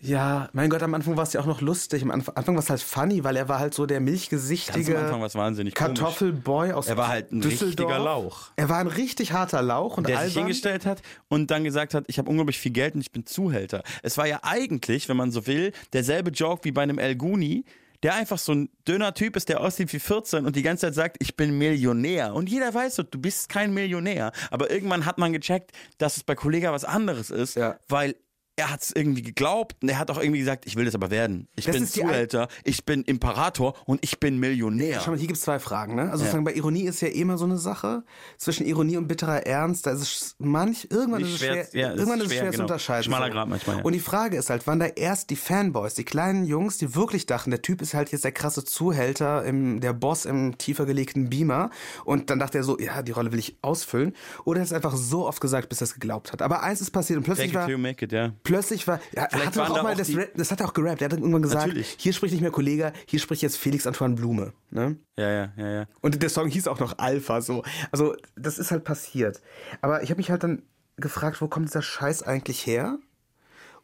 Ja, 0.00 0.48
mein 0.52 0.68
Gott, 0.68 0.82
am 0.82 0.92
Anfang 0.94 1.16
war 1.16 1.22
es 1.22 1.32
ja 1.32 1.40
auch 1.40 1.46
noch 1.46 1.60
lustig. 1.62 2.02
Am 2.02 2.10
Anfang, 2.10 2.34
war 2.54 2.62
es 2.62 2.68
halt 2.70 2.82
funny, 2.82 3.24
weil 3.24 3.34
er 3.36 3.48
war 3.48 3.58
halt 3.58 3.72
so 3.74 3.86
der 3.86 3.98
Ganz 3.98 4.10
milchgesichtige 4.10 4.98
am 4.98 5.04
Anfang 5.04 5.20
war 5.20 5.26
es 5.26 5.34
wahnsinnig 5.34 5.74
komisch. 5.74 5.98
Kartoffelboy 5.98 6.72
aus 6.72 6.86
Er 6.88 6.96
war 6.96 7.08
halt 7.08 7.32
ein 7.32 7.42
richtiger 7.42 7.98
Lauch. 7.98 8.50
Er 8.56 8.68
war 8.68 8.78
ein 8.78 8.88
richtig 8.88 9.32
harter 9.32 9.62
Lauch 9.62 9.96
und 9.96 10.06
der 10.08 10.16
sich 10.18 10.26
albern. 10.28 10.44
hingestellt 10.44 10.84
hat 10.86 11.02
und 11.28 11.50
dann 11.50 11.64
gesagt 11.64 11.94
hat, 11.94 12.04
ich 12.08 12.18
habe 12.18 12.28
unglaublich 12.28 12.58
viel 12.58 12.72
Geld 12.72 12.94
und 12.94 13.00
ich 13.00 13.10
bin 13.10 13.24
Zuhälter. 13.26 13.82
Es 14.02 14.18
war 14.18 14.26
ja 14.26 14.40
eigentlich, 14.42 15.08
wenn 15.08 15.16
man 15.16 15.30
so 15.30 15.46
will, 15.46 15.72
derselbe 15.92 16.30
Joke 16.30 16.64
wie 16.64 16.72
bei 16.72 16.82
einem 16.82 16.98
El 16.98 17.16
Guni, 17.16 17.64
der 18.02 18.14
einfach 18.14 18.38
so 18.38 18.52
ein 18.52 18.68
dünner 18.86 19.14
Typ 19.14 19.34
ist, 19.36 19.48
der 19.48 19.62
aussieht 19.62 19.90
wie 19.94 19.98
14 19.98 20.44
und 20.44 20.54
die 20.54 20.62
ganze 20.62 20.86
Zeit 20.86 20.94
sagt, 20.94 21.16
ich 21.20 21.36
bin 21.36 21.56
Millionär. 21.56 22.34
Und 22.34 22.50
jeder 22.50 22.72
weiß 22.72 22.96
so, 22.96 23.02
du 23.02 23.18
bist 23.18 23.48
kein 23.48 23.72
Millionär. 23.72 24.32
Aber 24.50 24.70
irgendwann 24.70 25.06
hat 25.06 25.16
man 25.16 25.32
gecheckt, 25.32 25.72
dass 25.96 26.18
es 26.18 26.22
bei 26.22 26.34
Kollega 26.34 26.70
was 26.72 26.84
anderes 26.84 27.30
ist, 27.30 27.56
Ja. 27.56 27.78
weil 27.88 28.14
er 28.58 28.70
hat 28.70 28.80
es 28.82 28.90
irgendwie 28.96 29.20
geglaubt 29.22 29.76
und 29.82 29.88
er 29.90 29.98
hat 29.98 30.10
auch 30.10 30.18
irgendwie 30.18 30.38
gesagt, 30.38 30.64
ich 30.66 30.76
will 30.76 30.86
das 30.86 30.94
aber 30.94 31.10
werden. 31.10 31.46
Ich 31.56 31.66
Das 31.66 31.76
bin 31.76 31.86
Zuhälter, 31.86 32.48
ich 32.64 32.84
bin 32.86 33.02
Imperator 33.02 33.74
und 33.84 34.02
ich 34.02 34.18
bin 34.18 34.38
Millionär. 34.38 35.00
Schau 35.04 35.10
mal, 35.10 35.18
hier 35.18 35.26
gibt 35.26 35.36
es 35.36 35.44
zwei 35.44 35.58
Fragen. 35.58 35.94
Ne? 35.94 36.02
Also 36.04 36.18
sozusagen 36.18 36.44
bei 36.44 36.54
Ironie 36.54 36.84
ist 36.84 37.02
ja 37.02 37.08
eh 37.08 37.20
immer 37.20 37.36
so 37.36 37.44
eine 37.44 37.58
Sache. 37.58 38.02
Zwischen 38.38 38.64
Ironie 38.66 38.96
und 38.96 39.08
bitterer 39.08 39.46
Ernst, 39.46 39.86
da 39.86 39.90
ist 39.90 40.00
es 40.00 40.36
manch, 40.38 40.88
irgendwann 40.90 41.20
Nicht 41.22 41.34
ist 41.34 41.42
es 41.42 41.46
schwer- 41.46 41.66
schwer, 41.70 41.80
ja, 41.82 41.90
irgendwann 41.94 42.20
ist 42.20 42.26
es 42.26 42.32
schwer, 42.32 42.40
schwer 42.40 42.50
zu 42.50 42.52
genau. 42.52 42.64
unterscheiden. 42.64 43.04
Schmaler 43.04 43.26
so. 43.26 43.32
Grat 43.32 43.48
manchmal, 43.48 43.76
ja. 43.76 43.82
Und 43.82 43.92
die 43.92 44.00
Frage 44.00 44.36
ist 44.38 44.48
halt, 44.48 44.66
wann 44.66 44.78
da 44.78 44.86
erst 44.86 45.28
die 45.28 45.36
Fanboys, 45.36 45.92
die 45.94 46.04
kleinen 46.04 46.46
Jungs, 46.46 46.78
die 46.78 46.94
wirklich 46.94 47.26
dachten, 47.26 47.50
der 47.50 47.60
Typ 47.60 47.82
ist 47.82 47.92
halt 47.92 48.10
jetzt 48.12 48.24
der 48.24 48.32
krasse 48.32 48.64
Zuhälter, 48.64 49.44
im, 49.44 49.80
der 49.80 49.92
Boss 49.92 50.24
im 50.24 50.56
tiefer 50.56 50.86
gelegten 50.86 51.28
Beamer. 51.28 51.68
Und 52.06 52.30
dann 52.30 52.38
dachte 52.38 52.56
er 52.56 52.64
so, 52.64 52.78
ja, 52.78 53.02
die 53.02 53.12
Rolle 53.12 53.32
will 53.32 53.38
ich 53.38 53.58
ausfüllen. 53.60 54.14
Oder 54.44 54.60
er 54.60 54.62
hat 54.62 54.66
es 54.68 54.72
einfach 54.72 54.96
so 54.96 55.26
oft 55.26 55.42
gesagt, 55.42 55.68
bis 55.68 55.82
er 55.82 55.84
es 55.84 55.92
geglaubt 55.94 56.32
hat. 56.32 56.40
Aber 56.40 56.62
eins 56.62 56.80
ist 56.80 56.90
passiert 56.90 57.18
und 57.18 57.24
plötzlich 57.24 57.48
Fake 57.48 57.54
it 57.54 57.56
war... 57.56 57.66
till 57.66 57.72
you 57.76 57.78
make 57.78 58.02
it, 58.04 58.12
ja. 58.12 58.32
Plötzlich 58.46 58.86
war, 58.86 59.00
ja, 59.12 59.22
er 59.22 59.28
Vielleicht 59.30 59.46
hat 59.46 59.56
doch 59.56 59.60
waren 59.62 59.72
auch 59.72 59.82
mal 59.82 59.92
auch 59.92 59.98
das, 59.98 60.14
Rap, 60.14 60.32
das 60.36 60.50
hat 60.50 60.60
er 60.60 60.68
auch 60.68 60.74
gerappt. 60.74 61.02
Er 61.02 61.06
hat 61.06 61.12
irgendwann 61.12 61.42
gesagt, 61.42 61.66
Natürlich. 61.66 61.96
hier 61.98 62.12
spricht 62.12 62.32
nicht 62.32 62.42
mehr 62.42 62.50
Kollege, 62.50 62.92
hier 63.06 63.20
spricht 63.20 63.42
jetzt 63.42 63.58
Felix 63.58 63.86
Antoine 63.86 64.14
Blume. 64.14 64.52
Ne? 64.70 64.96
Ja, 65.16 65.30
ja, 65.30 65.52
ja, 65.56 65.68
ja. 65.68 65.86
Und 66.00 66.22
der 66.22 66.30
Song 66.30 66.48
hieß 66.48 66.68
auch 66.68 66.78
noch 66.78 66.98
Alpha, 66.98 67.40
so. 67.40 67.62
Also, 67.92 68.14
das 68.36 68.58
ist 68.58 68.70
halt 68.70 68.84
passiert. 68.84 69.40
Aber 69.82 70.02
ich 70.02 70.10
habe 70.10 70.18
mich 70.18 70.30
halt 70.30 70.42
dann 70.42 70.62
gefragt, 70.96 71.40
wo 71.40 71.48
kommt 71.48 71.68
dieser 71.68 71.82
Scheiß 71.82 72.22
eigentlich 72.22 72.66
her? 72.66 72.98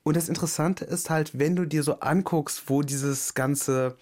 Und 0.02 0.16
das 0.16 0.28
Interessante 0.28 0.84
ist 0.84 1.10
halt, 1.10 1.38
wenn 1.38 1.56
du 1.56 1.64
dir 1.64 1.82
so 1.82 2.00
anguckst, 2.00 2.64
wo 2.66 2.82
dieses 2.82 3.34
ganze 3.34 3.96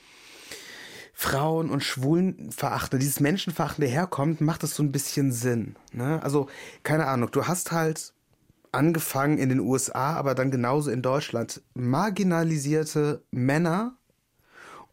Frauen- 1.13 1.71
und 1.71 1.85
Schwulenverachtende, 1.85 2.99
dieses 2.99 3.21
Menschenverachtende 3.21 3.91
herkommt, 3.91 4.41
macht 4.41 4.63
das 4.63 4.75
so 4.75 4.83
ein 4.83 4.93
bisschen 4.93 5.33
Sinn. 5.33 5.77
Ne? 5.93 6.23
Also, 6.23 6.49
keine 6.83 7.07
Ahnung, 7.07 7.31
du 7.31 7.47
hast 7.47 7.73
halt 7.73 8.15
angefangen 8.73 9.39
in 9.39 9.49
den 9.49 9.61
USA, 9.61 10.14
aber 10.14 10.35
dann 10.35 10.51
genauso 10.51 10.91
in 10.91 11.03
Deutschland, 11.03 11.62
marginalisierte 11.75 13.23
Männer 13.31 13.97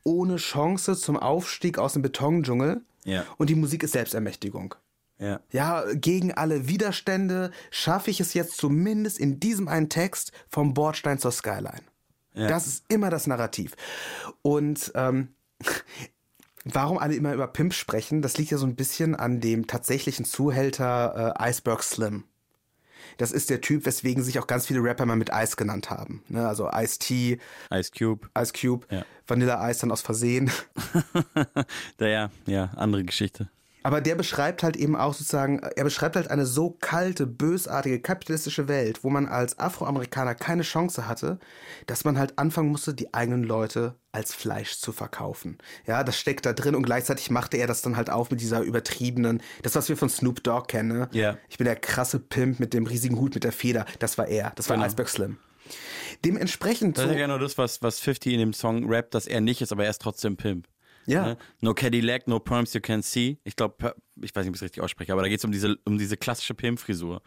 ohne 0.03 0.37
Chance 0.37 0.95
zum 0.95 1.17
Aufstieg 1.17 1.77
aus 1.77 1.93
dem 1.93 2.01
Betondschungel. 2.01 2.81
Ja. 3.03 3.25
Und 3.37 3.49
die 3.49 3.55
Musik 3.55 3.83
ist 3.83 3.91
Selbstermächtigung. 3.91 4.75
ja. 5.19 5.39
Ja, 5.51 5.83
gegen 5.93 6.33
alle 6.33 6.67
Widerstände 6.67 7.51
schaffe 7.71 8.09
ich 8.11 8.19
es 8.19 8.33
jetzt 8.33 8.57
zumindest 8.57 9.19
in 9.19 9.39
diesem 9.39 9.67
einen 9.67 9.89
Text 9.89 10.31
vom 10.49 10.73
Bordstein 10.73 11.19
zur 11.19 11.31
Skyline. 11.31 11.81
Ja. 12.33 12.47
Das 12.47 12.67
ist 12.67 12.85
immer 12.87 13.09
das 13.09 13.27
Narrativ. 13.27 13.75
Und 14.41 14.91
ähm, 14.95 15.29
warum 16.65 16.97
alle 16.97 17.15
immer 17.15 17.33
über 17.33 17.47
Pimp 17.47 17.73
sprechen, 17.73 18.21
das 18.21 18.37
liegt 18.37 18.51
ja 18.51 18.57
so 18.57 18.65
ein 18.65 18.75
bisschen 18.75 19.15
an 19.15 19.41
dem 19.41 19.67
tatsächlichen 19.67 20.25
Zuhälter 20.25 21.35
äh, 21.39 21.49
Iceberg 21.49 21.83
Slim. 21.83 22.25
Das 23.17 23.31
ist 23.31 23.49
der 23.49 23.61
Typ, 23.61 23.85
weswegen 23.85 24.23
sich 24.23 24.39
auch 24.39 24.47
ganz 24.47 24.67
viele 24.67 24.81
Rapper 24.83 25.05
mal 25.05 25.15
mit 25.15 25.29
Ice 25.33 25.55
genannt 25.55 25.89
haben. 25.89 26.23
Ne? 26.29 26.47
Also 26.47 26.69
Ice-T, 26.71 27.39
Ice 27.73 27.91
Cube. 27.97 28.27
Ice 28.37 28.53
Cube, 28.53 28.85
Ja. 28.89 29.03
Vanilla 29.27 29.69
Ice 29.69 29.81
dann 29.81 29.91
aus 29.91 30.01
Versehen. 30.01 30.51
Da 31.97 32.07
ja, 32.07 32.29
ja, 32.45 32.71
andere 32.75 33.03
Geschichte. 33.03 33.49
Aber 33.87 34.01
der 34.01 34.15
beschreibt 34.15 34.63
halt 34.63 34.75
eben 34.75 34.97
auch 34.97 35.13
sozusagen, 35.13 35.59
er 35.59 35.85
beschreibt 35.85 36.17
halt 36.17 36.29
eine 36.29 36.45
so 36.45 36.71
kalte, 36.71 37.25
bösartige, 37.25 38.01
kapitalistische 38.01 38.67
Welt, 38.67 39.05
wo 39.05 39.09
man 39.09 39.27
als 39.27 39.59
Afroamerikaner 39.59 40.35
keine 40.35 40.63
Chance 40.63 41.07
hatte, 41.07 41.39
dass 41.85 42.03
man 42.03 42.19
halt 42.19 42.37
anfangen 42.37 42.67
musste, 42.67 42.93
die 42.93 43.13
eigenen 43.13 43.43
Leute 43.45 43.95
als 44.11 44.33
Fleisch 44.33 44.77
zu 44.79 44.91
verkaufen. 44.91 45.57
Ja, 45.85 46.03
das 46.03 46.19
steckt 46.19 46.45
da 46.45 46.51
drin 46.51 46.75
und 46.75 46.83
gleichzeitig 46.83 47.31
machte 47.31 47.55
er 47.55 47.65
das 47.65 47.81
dann 47.81 47.95
halt 47.95 48.09
auf 48.09 48.29
mit 48.29 48.41
dieser 48.41 48.59
übertriebenen, 48.59 49.41
das 49.63 49.75
was 49.75 49.87
wir 49.87 49.95
von 49.95 50.09
Snoop 50.09 50.43
Dogg 50.43 50.67
kennen. 50.67 50.89
ne? 50.89 51.09
Ja. 51.13 51.37
Ich 51.47 51.57
bin 51.57 51.63
der 51.63 51.77
krasse 51.77 52.19
Pimp 52.19 52.59
mit 52.59 52.73
dem 52.73 52.87
riesigen 52.87 53.17
Hut 53.17 53.35
mit 53.35 53.45
der 53.45 53.53
Feder. 53.53 53.85
Das 53.99 54.17
war 54.17 54.27
er. 54.27 54.51
Das 54.57 54.67
war 54.67 54.75
Genau. 54.75 54.85
Iceberg 54.85 55.07
Slim. 55.07 55.37
Dementsprechend 56.25 56.97
Das 56.97 57.05
ist 57.05 57.11
ja 57.11 57.17
genau 57.17 57.37
das, 57.37 57.57
was, 57.57 57.81
was 57.81 58.01
50 58.01 58.33
in 58.33 58.39
dem 58.39 58.53
Song 58.53 58.91
rappt, 58.91 59.13
dass 59.13 59.27
er 59.27 59.39
nicht 59.39 59.61
ist, 59.61 59.71
aber 59.71 59.85
er 59.85 59.91
ist 59.91 60.01
trotzdem 60.01 60.35
Pimp. 60.35 60.67
Ja. 61.07 61.25
Ne? 61.25 61.37
No 61.61 61.73
Cadillac, 61.73 62.27
no 62.27 62.39
perms 62.39 62.73
you 62.73 62.81
can 62.81 63.01
see. 63.01 63.37
Ich 63.43 63.55
glaube, 63.55 63.95
ich 64.21 64.35
weiß 64.35 64.43
nicht, 64.43 64.49
ob 64.49 64.55
ich 64.55 64.59
es 64.59 64.63
richtig 64.63 64.83
ausspreche, 64.83 65.13
aber 65.13 65.23
da 65.23 65.29
geht 65.29 65.39
es 65.39 65.45
um 65.45 65.51
diese, 65.51 65.77
um 65.85 65.97
diese 65.97 66.17
klassische 66.17 66.53
Pimp-Frisur. 66.53 67.21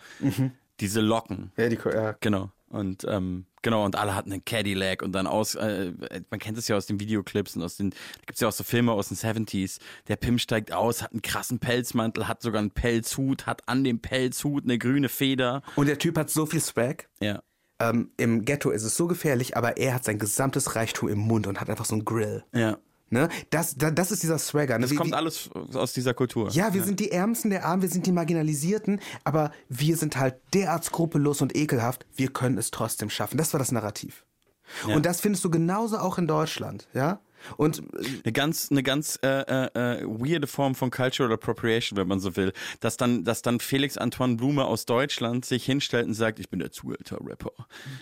Diese 0.81 1.01
Locken. 1.01 1.53
ja, 1.57 1.69
die, 1.69 1.79
ja, 1.93 2.17
Genau. 2.21 2.51
Und 2.71 3.05
ähm, 3.09 3.47
genau, 3.63 3.85
und 3.85 3.97
alle 3.97 4.15
hatten 4.15 4.33
einen 4.33 4.45
Cadillac 4.45 5.03
und 5.03 5.11
dann 5.11 5.27
aus, 5.27 5.57
äh, 5.57 5.93
man 6.31 6.39
kennt 6.39 6.57
es 6.57 6.69
ja 6.69 6.77
aus 6.77 6.87
den 6.87 7.01
Videoclips 7.01 7.57
und 7.57 7.63
aus 7.65 7.77
den, 7.77 7.91
da 7.91 7.97
gibt 8.27 8.35
es 8.35 8.41
ja 8.41 8.47
auch 8.47 8.53
so 8.53 8.63
Filme 8.63 8.93
aus 8.93 9.09
den 9.09 9.17
70s. 9.17 9.81
Der 10.07 10.15
Pimp 10.15 10.41
steigt 10.41 10.73
aus, 10.73 11.03
hat 11.03 11.11
einen 11.11 11.21
krassen 11.21 11.59
Pelzmantel, 11.59 12.29
hat 12.29 12.43
sogar 12.43 12.61
einen 12.61 12.71
Pelzhut, 12.71 13.47
hat 13.47 13.69
an 13.69 13.83
dem 13.83 13.99
Pelzhut 13.99 14.65
eine 14.65 14.79
grüne 14.79 15.09
Feder. 15.09 15.63
Und 15.75 15.87
der 15.87 15.99
Typ 15.99 16.17
hat 16.17 16.31
so 16.31 16.47
viel 16.47 16.61
Swag. 16.61 17.09
Ja. 17.21 17.43
Ähm, 17.81 18.13
Im 18.19 18.45
Ghetto 18.45 18.71
ist 18.71 18.85
es 18.85 18.97
so 18.97 19.09
gefährlich, 19.09 19.57
aber 19.57 19.77
er 19.77 19.95
hat 19.95 20.05
sein 20.05 20.21
gesamtes 20.21 20.77
Reichtum 20.77 21.09
im 21.09 21.19
Mund 21.19 21.49
und 21.49 21.61
hat 21.61 21.69
einfach 21.71 21.87
so 21.87 21.97
einen 21.97 22.05
Grill. 22.05 22.45
Ja. 22.55 22.79
Ne? 23.11 23.29
Das, 23.51 23.75
da, 23.77 23.91
das 23.91 24.13
ist 24.13 24.23
dieser 24.23 24.39
Swagger. 24.39 24.79
Ne? 24.79 24.83
Das 24.83 24.93
Wie- 24.93 24.95
kommt 24.95 25.11
wie- 25.11 25.15
alles 25.15 25.51
aus 25.75 25.93
dieser 25.93 26.15
Kultur. 26.15 26.49
ja, 26.51 26.73
wir 26.75 26.85
sind 26.85 27.01
die 27.01 27.11
Ärmsten 27.11 27.51
der 27.51 27.65
Armen, 27.65 27.83
wir 27.83 27.89
sind 27.89 28.07
die 28.07 28.13
Marginalisierten, 28.13 29.01
aber 29.25 29.51
wir 29.69 29.97
sind 29.97 30.17
halt 30.17 30.37
derart 30.55 30.85
skrupellos 30.85 31.43
und 31.43 31.57
ekelhaft, 31.57 32.07
wir 32.15 32.29
können 32.29 32.57
es 32.57 32.71
trotzdem 32.71 33.11
schaffen. 33.11 33.37
Das 33.37 33.53
war 33.53 33.59
das 33.59 33.73
Narrativ. 33.73 34.25
Und 34.87 35.05
das 35.07 35.21
findest 35.21 35.45
du 35.45 35.51
genauso 35.51 35.99
auch 35.99 36.17
in 36.19 36.29
Deutschland, 36.29 36.87
ja? 36.95 37.21
Und 37.57 37.83
Eine 38.25 38.33
ganz, 38.33 38.71
eine 38.71 38.83
ganz 38.83 39.19
äh, 39.23 39.29
äh, 39.29 40.01
äh, 40.01 40.05
weirde 40.05 40.47
Form 40.47 40.75
von 40.75 40.91
Cultural 40.91 41.33
Appropriation, 41.33 41.97
wenn 41.97 42.09
man 42.09 42.21
so 42.21 42.37
will. 42.37 42.53
Dass 42.81 42.97
dann, 42.97 43.25
dass 43.25 43.43
dann 43.43 43.61
Felix 43.61 43.97
Antoine 43.97 44.37
Blume 44.37 44.65
aus 44.65 44.87
Deutschland 44.87 45.45
sich 45.45 45.65
hinstellt 45.65 46.07
und 46.07 46.15
sagt, 46.15 46.39
ich 46.39 46.49
bin 46.49 46.61
der 46.61 46.71
Zuhälter-Rapper. 46.71 47.53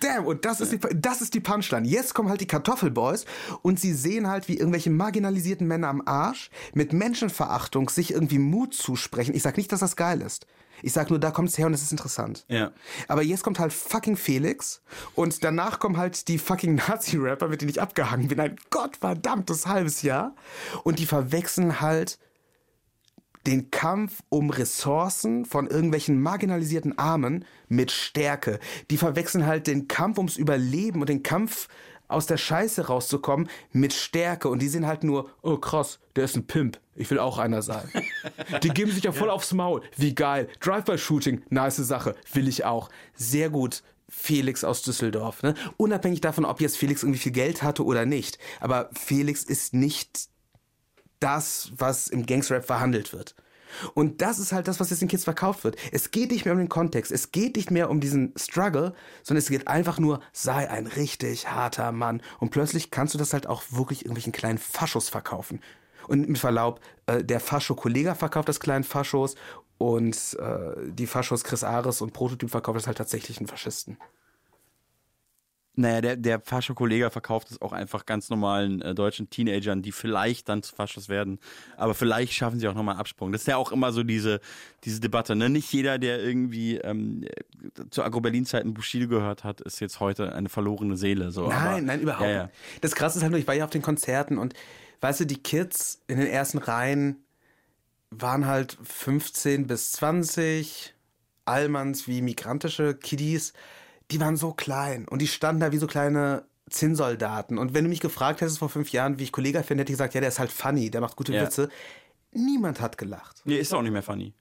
Damn, 0.01 0.27
und 0.27 0.45
das 0.45 0.61
ist, 0.61 0.73
die, 0.73 0.79
das 0.95 1.21
ist 1.21 1.35
die 1.35 1.41
Punchline. 1.41 1.87
Jetzt 1.87 2.15
kommen 2.15 2.29
halt 2.29 2.41
die 2.41 2.47
Kartoffelboys 2.47 3.25
und 3.63 3.81
sie 3.81 3.93
sehen 3.93 4.29
halt, 4.29 4.49
wie 4.49 4.57
irgendwelche 4.57 4.91
marginalisierten 4.91 5.67
Männer 5.67 5.89
am 5.89 6.03
Arsch 6.05 6.51
mit 6.75 6.93
Menschenverachtung 6.93 7.89
sich 7.89 8.13
irgendwie 8.13 8.39
Mut 8.39 8.75
zusprechen. 8.75 9.35
Ich 9.35 9.43
sag 9.43 9.57
nicht, 9.57 9.73
dass 9.73 9.81
das 9.81 9.97
geil 9.97 10.21
ist. 10.21 10.47
Ich 10.83 10.93
sag 10.93 11.11
nur, 11.11 11.19
da 11.19 11.31
kommt's 11.31 11.59
her 11.59 11.67
und 11.67 11.75
es 11.75 11.83
ist 11.83 11.93
interessant. 11.93 12.45
Ja. 12.49 12.73
Aber 13.09 13.23
jetzt 13.23 13.43
kommt 13.43 13.59
halt 13.59 13.73
fucking 13.73 14.17
Felix 14.17 14.83
und 15.15 15.43
danach 15.45 15.79
kommen 15.79 15.97
halt 15.97 16.29
die 16.29 16.39
fucking 16.39 16.75
Nazi-Rapper, 16.89 17.49
mit 17.49 17.61
denen 17.61 17.71
ich 17.71 17.81
abgehangen 17.81 18.29
bin, 18.29 18.41
ein 18.41 18.57
gottverdammtes 18.71 19.67
halbes 19.67 20.03
Jahr. 20.03 20.35
Und 20.85 20.99
die 20.99 21.07
verwechseln 21.07 21.81
halt 21.81 22.19
den 23.47 23.71
Kampf 23.71 24.23
um 24.29 24.51
Ressourcen 24.51 25.47
von 25.47 25.69
irgendwelchen 25.69 26.21
marginalisierten 26.21 26.99
Armen 26.99 27.45
mit 27.69 27.91
Stärke. 27.91 28.59
Die 28.91 28.99
verwechseln 28.99 29.47
halt 29.47 29.67
den 29.67 29.89
Kampf 29.89 30.19
ums 30.19 30.37
Überleben 30.37 31.01
und 31.01 31.09
den 31.09 31.23
Kampf 31.23 31.69
aus 32.09 32.27
der 32.27 32.39
Scheiße 32.39 32.87
rauszukommen 32.87 33.49
mit 33.73 33.93
Stärke 33.93 34.49
und 34.49 34.61
die 34.61 34.69
sind 34.69 34.87
halt 34.87 35.05
nur, 35.05 35.31
oh 35.43 35.59
krass, 35.59 36.01
der 36.17 36.25
ist 36.25 36.37
ein 36.37 36.47
Pimp, 36.47 36.81
ich 36.95 37.11
will 37.11 37.19
auch 37.19 37.39
einer 37.39 37.63
sein. 37.63 37.89
Die 38.63 38.71
geben 38.71 38.91
sich 38.91 39.05
ja 39.05 39.13
voll 39.13 39.31
aufs 39.31 39.53
Maul, 39.53 39.83
wie 39.97 40.15
geil, 40.15 40.49
Drive-by-Shooting, 40.61 41.43
nice 41.51 41.77
Sache, 41.77 42.17
will 42.33 42.49
ich 42.49 42.65
auch. 42.65 42.89
Sehr 43.15 43.51
gut, 43.51 43.83
Felix 44.09 44.65
aus 44.65 44.83
Düsseldorf. 44.83 45.43
Ne? 45.43 45.55
Unabhängig 45.77 46.21
davon, 46.21 46.45
ob 46.45 46.61
jetzt 46.61 46.77
Felix 46.77 47.03
irgendwie 47.03 47.21
viel 47.21 47.33
Geld 47.33 47.63
hatte 47.63 47.85
oder 47.85 48.07
nicht, 48.07 48.39
aber 48.61 48.91
Felix 48.95 49.45
ist 49.45 49.75
nicht 49.75 50.29
das, 51.21 51.73
was 51.77 52.09
im 52.09 52.27
Gangsterrap 52.27 52.65
verhandelt 52.65 53.13
wird. 53.13 53.35
Und 53.95 54.23
das 54.23 54.39
ist 54.39 54.53
halt 54.53 54.69
das, 54.69 54.81
was 54.81 54.91
jetzt 54.91 55.01
den 55.01 55.09
Kids 55.09 55.25
verkauft 55.25 55.65
wird. 55.65 55.77
Es 55.93 56.11
geht 56.11 56.31
nicht 56.31 56.45
mehr 56.45 56.55
um 56.55 56.59
den 56.59 56.69
Kontext, 56.69 57.13
es 57.13 57.33
geht 57.33 57.57
nicht 57.57 57.71
mehr 57.71 57.91
um 57.91 58.01
diesen 58.01 58.33
Struggle, 58.37 58.95
sondern 59.23 59.39
es 59.39 59.49
geht 59.49 59.69
einfach 59.69 59.99
nur, 59.99 60.21
sei 60.33 60.69
ein 60.71 60.87
richtig 60.87 61.51
harter 61.51 61.93
Mann. 61.93 62.23
Und 62.41 62.51
plötzlich 62.51 62.91
kannst 62.91 63.15
du 63.15 63.19
das 63.19 63.33
halt 63.33 63.47
auch 63.47 63.63
wirklich 63.71 64.03
irgendwelchen 64.03 64.33
kleinen 64.33 64.59
Faschos 64.59 65.09
verkaufen. 65.09 65.61
Und 66.07 66.29
mit 66.29 66.39
Verlaub, 66.39 66.81
äh, 67.07 67.23
der 67.23 67.41
Fascho-Kollega 67.41 68.15
verkauft 68.15 68.49
das 68.49 68.61
kleinen 68.61 68.85
Faschos 68.85 69.35
und 69.77 70.37
äh, 70.41 70.91
die 70.91 71.07
Faschos 71.07 71.45
Chris 71.45 71.63
Ares 71.63 72.01
und 72.01 72.13
Prototyp 72.13 72.51
verkauft 72.51 72.79
das 72.79 72.87
halt 72.87 72.99
tatsächlich 72.99 73.39
einen 73.39 73.47
Faschisten. 73.47 73.99
Naja, 75.79 76.01
der, 76.01 76.17
der 76.17 76.41
Fascho-Kollege 76.41 77.09
verkauft 77.09 77.53
es 77.53 77.63
auch 77.63 77.73
einfach 77.73 78.05
ganz 78.05 78.31
normalen 78.31 78.83
äh, 78.83 78.97
deutschen 78.97 79.31
Teenagern, 79.31 79.81
die 79.81 79.93
vielleicht 79.93 80.49
dann 80.49 80.65
zu 80.65 80.75
Faschos 80.75 81.09
werden, 81.09 81.39
aber 81.77 81.95
vielleicht 81.95 82.33
schaffen 82.33 82.59
sie 82.59 82.67
auch 82.67 82.75
nochmal 82.75 82.97
Absprung. 82.97 83.31
Das 83.31 83.43
ist 83.43 83.47
ja 83.47 83.57
auch 83.57 83.71
immer 83.71 83.93
so 83.93 84.03
diese, 84.03 84.41
diese 84.83 84.99
Debatte. 84.99 85.37
Ne? 85.37 85.49
Nicht 85.49 85.73
jeder, 85.73 86.01
der 86.01 86.21
irgendwie 86.21 86.79
ähm, 86.79 87.25
zu 87.91 88.03
Agro-Berlin-Zeiten 88.03 88.75
Bushido 88.75 89.07
gehört 89.07 89.45
hat, 89.45 89.61
ist 89.61 89.79
jetzt 89.79 90.01
heute 90.01 90.35
eine 90.35 90.49
verlorene 90.49 90.97
Seele. 90.97 91.31
So. 91.31 91.47
Nein, 91.47 91.61
aber, 91.61 91.81
nein, 91.81 92.01
überhaupt 92.01 92.29
ja, 92.29 92.31
ja. 92.31 92.43
nicht. 92.47 92.55
Das 92.81 92.97
Krasse 92.97 93.19
ist 93.19 93.23
halt 93.23 93.31
nur, 93.31 93.39
ich 93.39 93.47
war 93.47 93.55
ja 93.55 93.65
auf 93.65 93.71
den 93.71 93.83
Konzerten 93.83 94.37
und 94.37 94.55
weißt 95.01 95.21
du, 95.21 95.27
die 95.27 95.41
Kids 95.41 96.03
in 96.09 96.19
den 96.19 96.27
ersten 96.27 96.59
Reihen 96.59 97.23
waren 98.11 98.47
halt 98.47 98.77
15 98.83 99.69
bis 99.69 99.93
20, 99.93 100.93
Allmanns 101.45 102.09
wie 102.09 102.21
migrantische 102.21 102.95
Kiddies, 102.95 103.53
die 104.11 104.21
waren 104.21 104.37
so 104.37 104.53
klein 104.53 105.07
und 105.09 105.21
die 105.21 105.27
standen 105.27 105.61
da 105.61 105.73
wie 105.73 105.79
so 105.79 105.87
kleine 105.87 106.45
Zinnsoldaten. 106.71 107.59
Und 107.59 107.75
wenn 107.75 107.85
du 107.85 107.91
mich 107.91 108.01
gefragt 108.01 108.41
hättest 108.41 108.59
vor 108.59 108.69
fünf 108.69 108.91
Jahren, 108.91 109.19
wie 109.19 109.25
ich 109.25 109.33
Kollege 109.33 109.63
finde, 109.63 109.83
hätte 109.83 109.93
ich 109.93 109.99
gesagt, 109.99 110.15
ja, 110.15 110.21
der 110.21 110.29
ist 110.29 110.39
halt 110.39 110.53
funny, 110.53 110.91
der 110.91 111.01
macht 111.01 111.17
gute 111.17 111.33
Ja. 111.33 111.43
Witze. 111.43 111.69
Niemand 112.33 112.81
hat 112.81 112.99
gelacht. 112.99 113.41
Nee, 113.45 113.57
ist 113.57 113.73
auch 113.73 113.83
nicht 113.83 113.93
mehr 113.93 114.03
funny. 114.03 114.35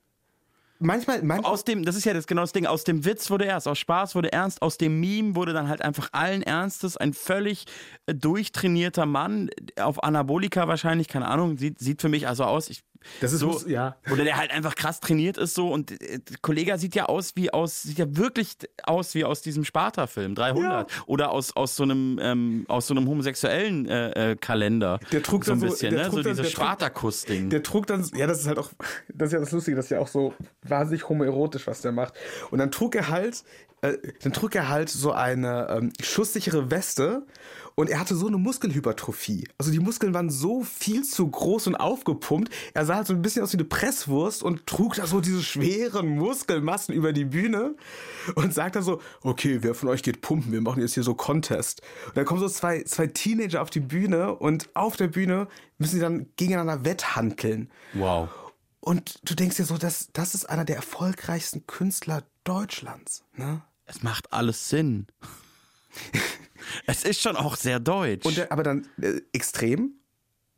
Manchmal, 0.79 1.23
manchmal 1.23 1.51
Aus 1.51 1.63
dem, 1.63 1.83
das 1.83 1.95
ist 1.95 2.05
ja 2.05 2.13
das 2.13 2.27
genau 2.27 2.41
das 2.41 2.53
Ding, 2.53 2.67
aus 2.67 2.83
dem 2.83 3.03
Witz 3.03 3.31
wurde 3.31 3.45
erst, 3.45 3.67
aus 3.67 3.79
Spaß 3.79 4.13
wurde 4.13 4.31
ernst, 4.31 4.61
aus 4.61 4.77
dem 4.77 4.99
Meme 4.99 5.35
wurde 5.35 5.51
dann 5.51 5.69
halt 5.69 5.81
einfach 5.81 6.09
allen 6.11 6.43
Ernstes 6.43 6.97
ein 6.97 7.13
völlig 7.13 7.65
äh, 8.05 8.13
durchtrainierter 8.13 9.07
Mann, 9.07 9.49
auf 9.79 10.03
Anabolika 10.03 10.67
wahrscheinlich, 10.67 11.07
keine 11.07 11.27
Ahnung, 11.29 11.57
sieht, 11.57 11.79
sieht 11.79 11.99
für 11.99 12.09
mich 12.09 12.27
also 12.27 12.43
aus, 12.43 12.69
ich, 12.69 12.83
Das 13.21 13.33
ist- 13.33 13.39
so, 13.39 13.47
muss- 13.47 13.67
ja. 13.67 13.95
Oder 14.11 14.23
der 14.23 14.37
halt 14.37 14.51
einfach 14.51 14.75
krass 14.75 14.99
trainiert 14.99 15.37
ist 15.37 15.53
so 15.53 15.71
und 15.71 15.91
äh, 15.91 16.19
der 16.19 16.37
Kollege 16.41 16.77
sieht 16.77 16.95
ja 16.95 17.05
aus 17.05 17.33
wie 17.35 17.51
aus, 17.51 17.83
sieht 17.83 17.97
ja 17.99 18.05
wirklich 18.09 18.55
aus 18.83 19.13
wie 19.15 19.23
aus 19.25 19.41
diesem 19.41 19.63
Sparta-Film, 19.63 20.35
300. 20.35 20.91
Oder 21.07 21.31
aus, 21.31 21.55
aus 21.55 21.75
so 21.75 21.83
einem, 21.83 22.19
ähm, 22.21 22.65
aus 22.67 22.87
so 22.87 22.93
einem 22.93 23.07
homosexuellen 23.07 23.87
äh, 23.87 24.31
äh, 24.31 24.35
Kalender. 24.35 24.99
Der 25.11 25.23
trug 25.23 25.45
so 25.45 25.51
ein 25.53 25.59
dann 25.59 25.69
so- 25.69 25.73
bisschen, 25.73 25.93
der 25.95 26.03
ne? 26.05 26.11
So 26.11 26.21
dann- 26.21 26.35
dieses 26.35 26.51
Spartakus-Ding. 26.51 27.49
Der 27.49 27.63
trug 27.63 27.87
dann, 27.87 28.05
ja, 28.15 28.27
das 28.27 28.39
ist 28.39 28.47
halt 28.47 28.57
auch, 28.59 28.71
das 29.13 29.27
ist 29.27 29.33
ja 29.33 29.39
das 29.39 29.51
Lustige, 29.51 29.75
das 29.77 29.85
ist 29.85 29.91
ja 29.91 29.99
auch 29.99 30.07
so 30.07 30.33
wahnsinnig 30.63 31.07
homoerotisch, 31.09 31.67
was 31.67 31.81
der 31.81 31.91
macht. 31.91 32.13
Und 32.51 32.59
dann 32.59 32.71
trug 32.71 32.95
er 32.95 33.09
halt, 33.09 33.43
äh, 33.81 33.97
dann 34.21 34.33
trug 34.33 34.55
er 34.55 34.69
halt 34.69 34.89
so 34.89 35.11
eine 35.11 35.67
ähm, 35.69 35.93
schusssichere 36.01 36.71
Weste 36.71 37.25
und 37.75 37.91
er 37.91 37.99
hatte 37.99 38.15
so 38.15 38.25
eine 38.25 38.37
Muskelhypertrophie. 38.37 39.47
Also 39.59 39.71
die 39.71 39.79
Muskeln 39.79 40.15
waren 40.15 40.31
so 40.31 40.63
viel 40.63 41.03
zu 41.03 41.29
groß 41.29 41.67
und 41.67 41.75
aufgepumpt. 41.75 42.51
Er 42.73 42.85
sah 42.85 42.95
halt 42.95 43.05
so 43.05 43.13
ein 43.13 43.21
bisschen 43.21 43.43
aus 43.43 43.53
wie 43.53 43.57
eine 43.57 43.65
Presswurst 43.65 44.41
und 44.41 44.65
trug 44.65 44.95
da 44.95 45.05
so 45.05 45.21
diese 45.21 45.43
schweren 45.43 46.17
Muskelmassen 46.17 46.95
über 46.95 47.13
die 47.13 47.25
Bühne 47.25 47.75
und 48.33 48.51
sagt 48.51 48.77
dann 48.77 48.83
so, 48.83 48.99
okay, 49.21 49.59
wer 49.61 49.75
von 49.75 49.89
euch 49.89 50.01
geht 50.01 50.21
pumpen? 50.21 50.51
Wir 50.51 50.61
machen 50.61 50.81
jetzt 50.81 50.95
hier 50.95 51.03
so 51.03 51.13
Contest. 51.13 51.83
Und 52.07 52.17
dann 52.17 52.25
kommen 52.25 52.39
so 52.39 52.49
zwei, 52.49 52.81
zwei 52.81 53.05
Teenager 53.05 53.61
auf 53.61 53.69
die 53.69 53.79
Bühne 53.79 54.33
und 54.33 54.69
auf 54.73 54.95
der 54.95 55.07
Bühne 55.07 55.47
müssen 55.77 55.95
sie 55.95 56.01
dann 56.01 56.25
gegeneinander 56.35 56.83
wetthanteln. 56.83 57.69
Wow. 57.93 58.29
Und 58.79 59.19
du 59.29 59.35
denkst 59.35 59.57
dir 59.57 59.65
so, 59.65 59.77
das, 59.77 60.09
das 60.13 60.33
ist 60.33 60.49
einer 60.49 60.65
der 60.65 60.77
erfolgreichsten 60.77 61.67
Künstler 61.67 62.23
Deutschlands. 62.47 63.23
Ne? 63.35 63.61
Es 63.85 64.03
macht 64.03 64.31
alles 64.31 64.69
Sinn. 64.69 65.07
es 66.85 67.03
ist 67.03 67.21
schon 67.21 67.35
auch 67.35 67.55
sehr 67.57 67.79
deutsch. 67.79 68.25
Und 68.25 68.37
der, 68.37 68.51
aber 68.51 68.63
dann 68.63 68.87
äh, 69.01 69.21
extrem. 69.33 69.91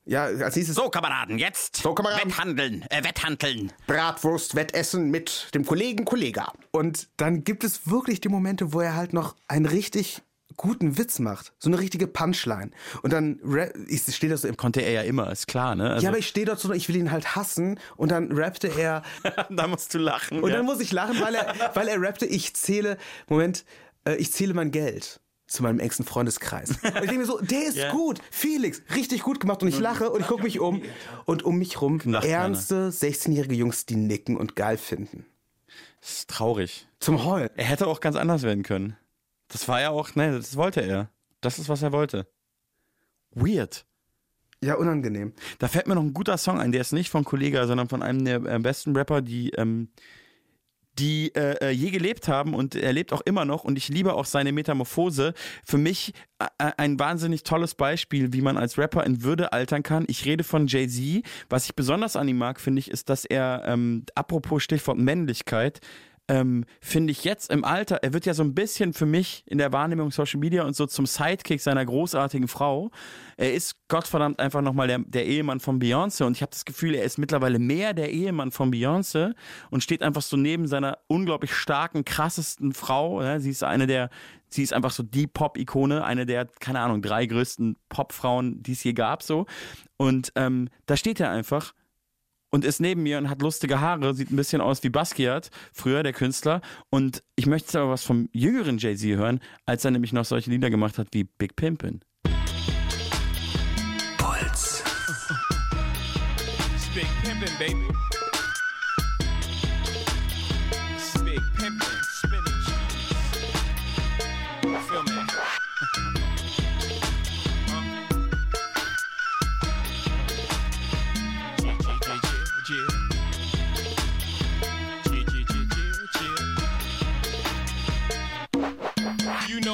Ja, 0.05 0.23
als 0.23 0.55
nächstes 0.55 0.75
so, 0.75 0.89
Kameraden, 0.89 1.37
jetzt 1.37 1.77
So, 1.77 1.93
Kameraden. 1.93 2.29
Wetthandeln, 2.31 2.85
äh, 2.89 3.03
Wetthandeln. 3.03 3.71
Bratwurst, 3.85 4.55
Wettessen 4.55 5.11
mit 5.11 5.49
dem 5.53 5.65
Kollegen 5.65 6.05
Kollega. 6.05 6.51
Und 6.71 7.09
dann 7.17 7.43
gibt 7.43 7.63
es 7.63 7.89
wirklich 7.89 8.21
die 8.21 8.29
Momente, 8.29 8.73
wo 8.73 8.81
er 8.81 8.95
halt 8.95 9.13
noch 9.13 9.35
einen 9.47 9.65
richtig 9.65 10.21
guten 10.57 10.97
Witz 10.97 11.19
macht. 11.19 11.53
So 11.59 11.69
eine 11.69 11.79
richtige 11.79 12.07
Punchline. 12.07 12.71
Und 13.01 13.13
dann, 13.13 13.39
ich 13.87 14.03
stehe 14.15 14.29
da 14.29 14.37
so 14.37 14.51
Konnte 14.53 14.81
er 14.81 14.91
ja 14.91 15.01
immer, 15.03 15.31
ist 15.31 15.47
klar, 15.47 15.75
ne? 15.75 15.91
Also, 15.91 16.03
ja, 16.03 16.09
aber 16.09 16.17
ich 16.17 16.27
stehe 16.27 16.45
dort 16.45 16.59
so, 16.59 16.71
ich 16.73 16.89
will 16.89 16.95
ihn 16.97 17.11
halt 17.11 17.35
hassen 17.35 17.79
und 17.95 18.11
dann 18.11 18.31
rappte 18.31 18.67
er 18.67 19.03
da 19.49 19.67
musst 19.67 19.93
du 19.93 19.99
lachen. 19.99 20.41
und 20.41 20.49
ja. 20.49 20.57
dann 20.57 20.65
muss 20.65 20.79
ich 20.79 20.91
lachen, 20.91 21.19
weil 21.21 21.35
er, 21.35 21.53
weil 21.75 21.87
er 21.87 22.01
rappte, 22.01 22.25
ich 22.25 22.53
zähle, 22.55 22.97
Moment, 23.27 23.63
äh, 24.05 24.15
ich 24.15 24.33
zähle 24.33 24.53
mein 24.53 24.71
Geld 24.71 25.21
zu 25.47 25.63
meinem 25.63 25.79
engsten 25.79 26.05
Freundeskreis. 26.05 26.69
Und 26.69 26.77
ich 26.83 26.91
denke 26.93 27.17
mir 27.17 27.25
so, 27.25 27.39
der 27.39 27.63
ist 27.63 27.77
Ja. 27.79 27.91
gut, 27.91 28.19
Felix, 28.29 28.81
richtig 28.95 29.23
gut 29.23 29.39
gemacht 29.39 29.61
und 29.63 29.69
ich 29.69 29.79
lache 29.79 30.09
und 30.11 30.21
ich 30.21 30.27
gucke 30.27 30.43
mich 30.43 30.59
um 30.59 30.81
und 31.25 31.43
um 31.43 31.57
mich 31.57 31.81
rum 31.81 31.99
Lacht 32.03 32.25
ernste 32.27 32.89
16-jährige 32.89 33.55
Jungs, 33.55 33.85
die 33.85 33.95
nicken 33.95 34.37
und 34.37 34.55
geil 34.55 34.77
finden. 34.77 35.25
Das 36.01 36.11
ist 36.11 36.29
traurig. 36.29 36.87
Zum 36.99 37.25
Heulen. 37.25 37.49
Er 37.55 37.65
hätte 37.65 37.87
auch 37.87 37.99
ganz 37.99 38.15
anders 38.15 38.43
werden 38.43 38.63
können. 38.63 38.95
Das 39.49 39.67
war 39.67 39.81
ja 39.81 39.89
auch, 39.89 40.15
ne, 40.15 40.31
das 40.31 40.55
wollte 40.55 40.81
er. 40.81 41.09
Das 41.41 41.59
ist, 41.59 41.69
was 41.69 41.81
er 41.81 41.91
wollte. 41.91 42.27
Weird. 43.31 43.85
Ja, 44.61 44.75
unangenehm. 44.75 45.33
Da 45.57 45.67
fällt 45.67 45.87
mir 45.87 45.95
noch 45.95 46.03
ein 46.03 46.13
guter 46.13 46.37
Song 46.37 46.59
ein, 46.59 46.71
der 46.71 46.81
ist 46.81 46.91
nicht 46.91 47.09
von 47.09 47.23
Kollega, 47.23 47.65
sondern 47.65 47.87
von 47.87 48.03
einem 48.03 48.25
der 48.25 48.43
äh, 48.43 48.59
besten 48.59 48.95
Rapper, 48.95 49.21
die, 49.21 49.51
ähm, 49.51 49.89
die 50.99 51.33
äh, 51.33 51.55
äh, 51.61 51.69
je 51.69 51.91
gelebt 51.91 52.27
haben 52.27 52.53
und 52.53 52.75
er 52.75 52.91
lebt 52.91 53.13
auch 53.13 53.21
immer 53.21 53.45
noch 53.45 53.63
und 53.63 53.77
ich 53.77 53.87
liebe 53.87 54.13
auch 54.13 54.25
seine 54.25 54.51
Metamorphose. 54.51 55.33
Für 55.63 55.77
mich 55.77 56.13
äh, 56.39 56.71
ein 56.77 56.99
wahnsinnig 56.99 57.43
tolles 57.43 57.73
Beispiel, 57.73 58.33
wie 58.33 58.41
man 58.41 58.57
als 58.57 58.77
Rapper 58.77 59.05
in 59.05 59.23
Würde 59.23 59.53
altern 59.53 59.81
kann. 59.81 60.03
Ich 60.09 60.25
rede 60.25 60.43
von 60.43 60.67
Jay-Z. 60.67 61.23
Was 61.49 61.65
ich 61.65 61.75
besonders 61.75 62.17
an 62.17 62.27
ihm 62.27 62.37
mag, 62.37 62.59
finde 62.59 62.79
ich, 62.79 62.91
ist, 62.91 63.07
dass 63.09 63.23
er, 63.23 63.63
ähm, 63.65 64.03
apropos 64.13 64.61
Stichwort 64.61 64.97
Männlichkeit, 64.97 65.79
ähm, 66.29 66.65
finde 66.79 67.11
ich 67.11 67.23
jetzt 67.23 67.51
im 67.51 67.65
Alter, 67.65 67.97
er 68.03 68.13
wird 68.13 68.27
ja 68.27 68.35
so 68.35 68.43
ein 68.43 68.53
bisschen 68.53 68.93
für 68.93 69.07
mich 69.07 69.43
in 69.47 69.57
der 69.57 69.73
Wahrnehmung 69.73 70.11
Social 70.11 70.39
Media 70.39 70.63
und 70.63 70.75
so 70.75 70.85
zum 70.85 71.07
Sidekick 71.07 71.59
seiner 71.59 71.83
großartigen 71.83 72.47
Frau. 72.47 72.91
Er 73.35 73.53
ist 73.53 73.75
Gottverdammt 73.87 74.39
einfach 74.39 74.61
nochmal 74.61 74.87
der, 74.87 74.99
der 74.99 75.25
Ehemann 75.25 75.59
von 75.59 75.81
Beyoncé 75.81 76.23
und 76.23 76.37
ich 76.37 76.43
habe 76.43 76.51
das 76.51 76.65
Gefühl, 76.65 76.93
er 76.93 77.03
ist 77.03 77.17
mittlerweile 77.17 77.57
mehr 77.57 77.95
der 77.95 78.11
Ehemann 78.11 78.51
von 78.51 78.71
Beyoncé 78.71 79.33
und 79.71 79.83
steht 79.83 80.03
einfach 80.03 80.21
so 80.21 80.37
neben 80.37 80.67
seiner 80.67 80.99
unglaublich 81.07 81.53
starken, 81.53 82.05
krassesten 82.05 82.73
Frau. 82.73 83.23
Ja, 83.23 83.39
sie 83.39 83.49
ist 83.49 83.63
eine 83.63 83.87
der, 83.87 84.11
sie 84.49 84.61
ist 84.61 84.73
einfach 84.73 84.91
so 84.91 85.01
die 85.01 85.25
Pop-Ikone, 85.25 86.03
eine 86.03 86.27
der, 86.27 86.45
keine 86.45 86.81
Ahnung, 86.81 87.01
drei 87.01 87.25
größten 87.25 87.75
Popfrauen, 87.89 88.61
die 88.61 88.73
es 88.73 88.83
je 88.83 88.93
gab, 88.93 89.23
so. 89.23 89.47
Und 89.97 90.31
ähm, 90.35 90.69
da 90.85 90.95
steht 90.95 91.19
er 91.19 91.31
einfach 91.31 91.73
und 92.51 92.65
ist 92.65 92.79
neben 92.79 93.03
mir 93.03 93.17
und 93.17 93.29
hat 93.29 93.41
lustige 93.41 93.79
Haare, 93.79 94.13
sieht 94.13 94.31
ein 94.31 94.35
bisschen 94.35 94.61
aus 94.61 94.83
wie 94.83 94.89
Basquiat, 94.89 95.49
früher 95.73 96.03
der 96.03 96.13
Künstler. 96.13 96.61
Und 96.89 97.23
ich 97.35 97.45
möchte 97.45 97.67
jetzt 97.67 97.75
aber 97.75 97.91
was 97.91 98.03
vom 98.03 98.29
jüngeren 98.31 98.77
Jay-Z 98.77 99.17
hören, 99.17 99.39
als 99.65 99.85
er 99.85 99.91
nämlich 99.91 100.13
noch 100.13 100.25
solche 100.25 100.49
Lieder 100.49 100.69
gemacht 100.69 100.97
hat 100.97 101.07
wie 101.11 101.23
Big 101.23 101.53
Pimpin'. 101.55 102.01
Puls. 104.17 104.83
It's 106.75 106.87
big 106.93 107.07
pimpin', 107.23 107.57
baby. 107.59 108.08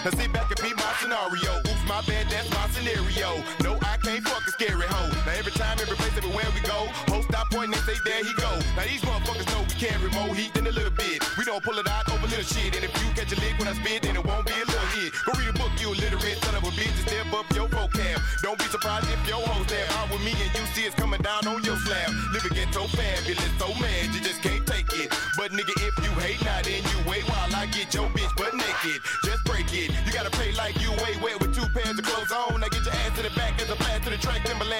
Now 0.00 0.16
sit 0.16 0.32
back 0.32 0.48
and 0.48 0.60
be 0.64 0.72
my 0.80 0.92
scenario. 0.96 1.60
Oops, 1.60 1.84
my 1.84 2.00
bad, 2.08 2.24
that's 2.32 2.48
my 2.56 2.64
scenario. 2.72 3.36
No, 3.60 3.76
I 3.84 4.00
can't 4.00 4.24
fuck 4.24 4.40
a 4.48 4.50
scary 4.50 4.88
hoe. 4.88 5.12
Now 5.28 5.36
every 5.36 5.52
time, 5.52 5.76
every 5.76 5.92
place, 5.96 6.16
everywhere 6.16 6.48
we 6.56 6.64
go, 6.64 6.88
host 7.12 7.28
stop 7.28 7.52
pointing 7.52 7.76
and 7.76 7.84
say, 7.84 8.00
there 8.08 8.24
he 8.24 8.32
go. 8.40 8.48
Now 8.80 8.88
these 8.88 9.04
motherfuckers 9.04 9.44
know 9.52 9.60
we 9.60 9.76
carry 9.76 10.08
more 10.16 10.32
heat 10.32 10.54
than 10.56 10.66
a 10.66 10.72
little 10.72 10.96
bit. 10.96 11.20
We 11.36 11.44
don't 11.44 11.62
pull 11.62 11.76
it 11.76 11.86
out 11.86 12.08
over 12.08 12.24
little 12.32 12.48
shit. 12.48 12.72
And 12.72 12.84
if 12.88 12.92
you 12.96 13.12
catch 13.12 13.28
a 13.36 13.38
lick 13.44 13.60
when 13.60 13.68
I 13.68 13.76
spit, 13.76 14.08
then 14.08 14.16
it 14.16 14.24
won't 14.24 14.46
be 14.48 14.56
a 14.56 14.64
little 14.64 14.90
hit. 14.96 15.12
Go 15.28 15.36
read 15.36 15.52
a 15.52 15.56
book, 15.60 15.72
you 15.76 15.92
illiterate 15.92 16.40
son 16.48 16.54
of 16.56 16.64
a 16.64 16.72
bitch, 16.72 16.96
and 16.96 17.04
step 17.04 17.28
up 17.36 17.44
your 17.52 17.68
vocab. 17.68 18.24
Don't 18.40 18.56
be 18.56 18.64
surprised 18.72 19.04
if 19.12 19.20
your 19.28 19.44
hoes 19.52 19.68
there 19.68 19.84
out 20.00 20.08
with 20.08 20.24
me 20.24 20.32
and 20.32 20.48
you 20.56 20.64
see 20.72 20.88
it's 20.88 20.96
coming 20.96 21.20
down 21.20 21.44
on 21.44 21.60
your 21.60 21.76
slab. 21.76 22.08
Living 22.32 22.56
ghetto 22.56 22.88
fabulous, 22.88 23.52
so 23.60 23.68
mad 23.76 23.89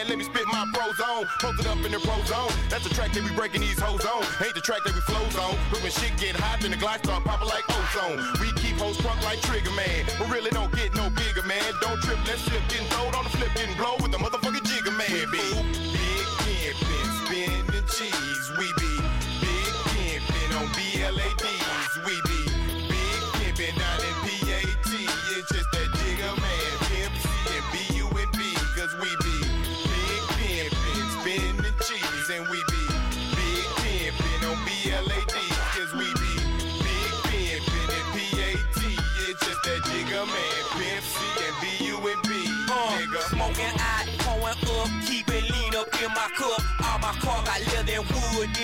Let 0.09 0.17
me 0.17 0.25
spit 0.25 0.47
my 0.47 0.65
pros 0.73 0.99
on. 1.01 1.27
Posted 1.41 1.67
up 1.67 1.85
in 1.85 1.93
the 1.93 2.01
pro 2.01 2.17
zone. 2.25 2.51
That's 2.69 2.85
the 2.89 2.95
track 2.95 3.13
that 3.13 3.23
we 3.23 3.31
breaking 3.37 3.61
these 3.61 3.79
hoes 3.79 4.05
on. 4.05 4.25
Ain't 4.41 4.55
the 4.55 4.61
track 4.61 4.81
that 4.85 4.95
we 4.95 5.01
flows 5.03 5.37
on. 5.37 5.55
But 5.71 5.83
when 5.83 5.93
shit 5.93 6.17
get 6.17 6.37
hot, 6.37 6.61
then 6.61 6.71
the 6.71 6.77
glide 6.77 7.05
start 7.05 7.25
popping 7.25 7.49
like 7.49 7.65
ozone. 7.69 8.19
We 8.41 8.49
keep 8.57 8.77
hoes 8.81 8.97
crunk 8.99 9.23
like 9.23 9.41
Trigger 9.43 9.71
Man. 9.73 10.07
But 10.19 10.31
really 10.31 10.51
don't 10.51 10.73
get 10.73 10.95
no 10.95 11.11
bigger, 11.11 11.45
man. 11.45 11.63
Don't 11.83 12.01
trip, 12.01 12.19
let's 12.27 12.43
slip, 12.43 12.63
getting 12.69 12.89
throwed 12.89 13.15
on 13.15 13.25
the 13.25 13.31
flip, 13.31 13.53
getting 13.55 13.77
blow 13.77 13.97
with 14.01 14.13
the 14.13 14.19
motherfucking 14.19 14.65
Jigger 14.65 14.97
Man. 14.97 15.11
Big, 15.11 15.29
big 15.29 16.27
pimpin', 16.49 17.11
spinning 17.21 17.87
cheese. 17.87 18.47
We 18.59 18.80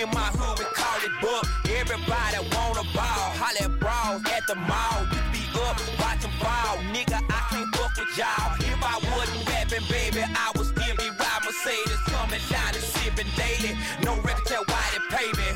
in 0.01 0.09
my 0.11 0.29
hood, 0.37 0.59
we 0.59 0.65
call 0.77 0.99
it 1.01 1.13
buck. 1.21 1.45
Everybody 1.65 2.37
wanna 2.53 2.85
ball, 2.93 3.25
holla 3.41 3.65
at 3.65 3.73
brawls 3.79 4.21
at 4.29 4.45
the 4.47 4.55
mall. 4.55 4.99
You 5.09 5.21
be 5.33 5.43
up, 5.65 5.77
watch 5.99 6.23
'em 6.23 6.31
fall. 6.37 6.77
Nigga, 6.93 7.17
I 7.29 7.41
can't 7.49 7.69
fuck 7.75 7.93
with 7.97 8.13
y'all. 8.17 8.53
If 8.61 8.79
I 8.83 8.95
wasn't 9.09 9.49
rapping, 9.49 9.85
baby, 9.89 10.21
I 10.23 10.47
would 10.55 10.67
still 10.67 10.95
be 11.01 11.09
riding 11.09 11.45
Mercedes, 11.45 12.01
coming 12.13 12.41
down 12.49 12.71
and 12.77 12.85
sipping 12.93 13.31
daily. 13.35 13.73
No 14.03 14.13
record 14.21 14.45
tell 14.45 14.63
why 14.69 14.85
they 14.93 15.03
pay 15.15 15.29
me. 15.39 15.49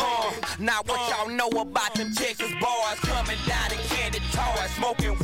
Uh, 0.00 0.30
now 0.60 0.80
what 0.86 1.00
y'all 1.10 1.28
know 1.28 1.50
about 1.60 1.92
them 1.94 2.12
Texas 2.14 2.52
boys 2.62 2.98
coming 3.02 3.38
down 3.50 3.72
in 3.74 3.78
candy 3.90 4.20
toys, 4.30 4.70
smoking 4.78 5.16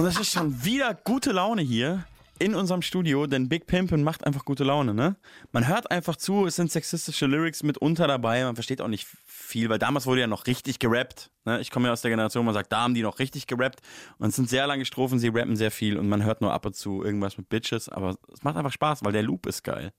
Und 0.00 0.06
es 0.06 0.18
ist 0.18 0.32
schon 0.32 0.64
wieder 0.64 0.94
gute 0.94 1.30
Laune 1.30 1.60
hier 1.60 2.06
in 2.38 2.54
unserem 2.54 2.80
Studio, 2.80 3.26
denn 3.26 3.50
Big 3.50 3.66
Pimpin 3.66 4.02
macht 4.02 4.24
einfach 4.26 4.46
gute 4.46 4.64
Laune, 4.64 4.94
ne? 4.94 5.16
Man 5.52 5.68
hört 5.68 5.90
einfach 5.90 6.16
zu, 6.16 6.46
es 6.46 6.56
sind 6.56 6.72
sexistische 6.72 7.26
Lyrics 7.26 7.62
mitunter 7.62 8.06
dabei, 8.06 8.42
man 8.44 8.54
versteht 8.54 8.80
auch 8.80 8.88
nicht 8.88 9.06
viel, 9.26 9.68
weil 9.68 9.78
damals 9.78 10.06
wurde 10.06 10.22
ja 10.22 10.26
noch 10.26 10.46
richtig 10.46 10.78
gerappt. 10.78 11.30
Ne? 11.44 11.60
Ich 11.60 11.70
komme 11.70 11.88
ja 11.88 11.92
aus 11.92 12.00
der 12.00 12.10
Generation, 12.10 12.46
man 12.46 12.54
sagt, 12.54 12.72
da 12.72 12.80
haben 12.80 12.94
die 12.94 13.02
noch 13.02 13.18
richtig 13.18 13.46
gerappt 13.46 13.80
und 14.16 14.30
es 14.30 14.36
sind 14.36 14.48
sehr 14.48 14.66
lange 14.66 14.86
Strophen, 14.86 15.18
sie 15.18 15.28
rappen 15.28 15.54
sehr 15.54 15.70
viel 15.70 15.98
und 15.98 16.08
man 16.08 16.24
hört 16.24 16.40
nur 16.40 16.54
ab 16.54 16.64
und 16.64 16.74
zu 16.74 17.04
irgendwas 17.04 17.36
mit 17.36 17.50
Bitches, 17.50 17.90
aber 17.90 18.16
es 18.32 18.42
macht 18.42 18.56
einfach 18.56 18.72
Spaß, 18.72 19.04
weil 19.04 19.12
der 19.12 19.22
Loop 19.22 19.44
ist 19.44 19.64
geil. 19.64 19.92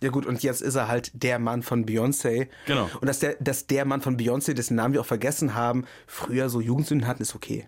Ja 0.00 0.10
gut, 0.10 0.26
und 0.26 0.44
jetzt 0.44 0.62
ist 0.62 0.76
er 0.76 0.86
halt 0.86 1.10
der 1.12 1.40
Mann 1.40 1.64
von 1.64 1.86
Beyoncé. 1.86 2.46
Genau. 2.66 2.88
Und 3.00 3.08
dass 3.08 3.18
der, 3.18 3.34
dass 3.40 3.66
der 3.66 3.84
Mann 3.84 4.00
von 4.00 4.16
Beyoncé, 4.16 4.54
dessen 4.54 4.76
Namen 4.76 4.94
wir 4.94 5.00
auch 5.00 5.06
vergessen 5.06 5.56
haben, 5.56 5.86
früher 6.06 6.48
so 6.50 6.60
Jugendsünden 6.60 7.08
hatten, 7.08 7.22
ist 7.22 7.34
okay. 7.34 7.66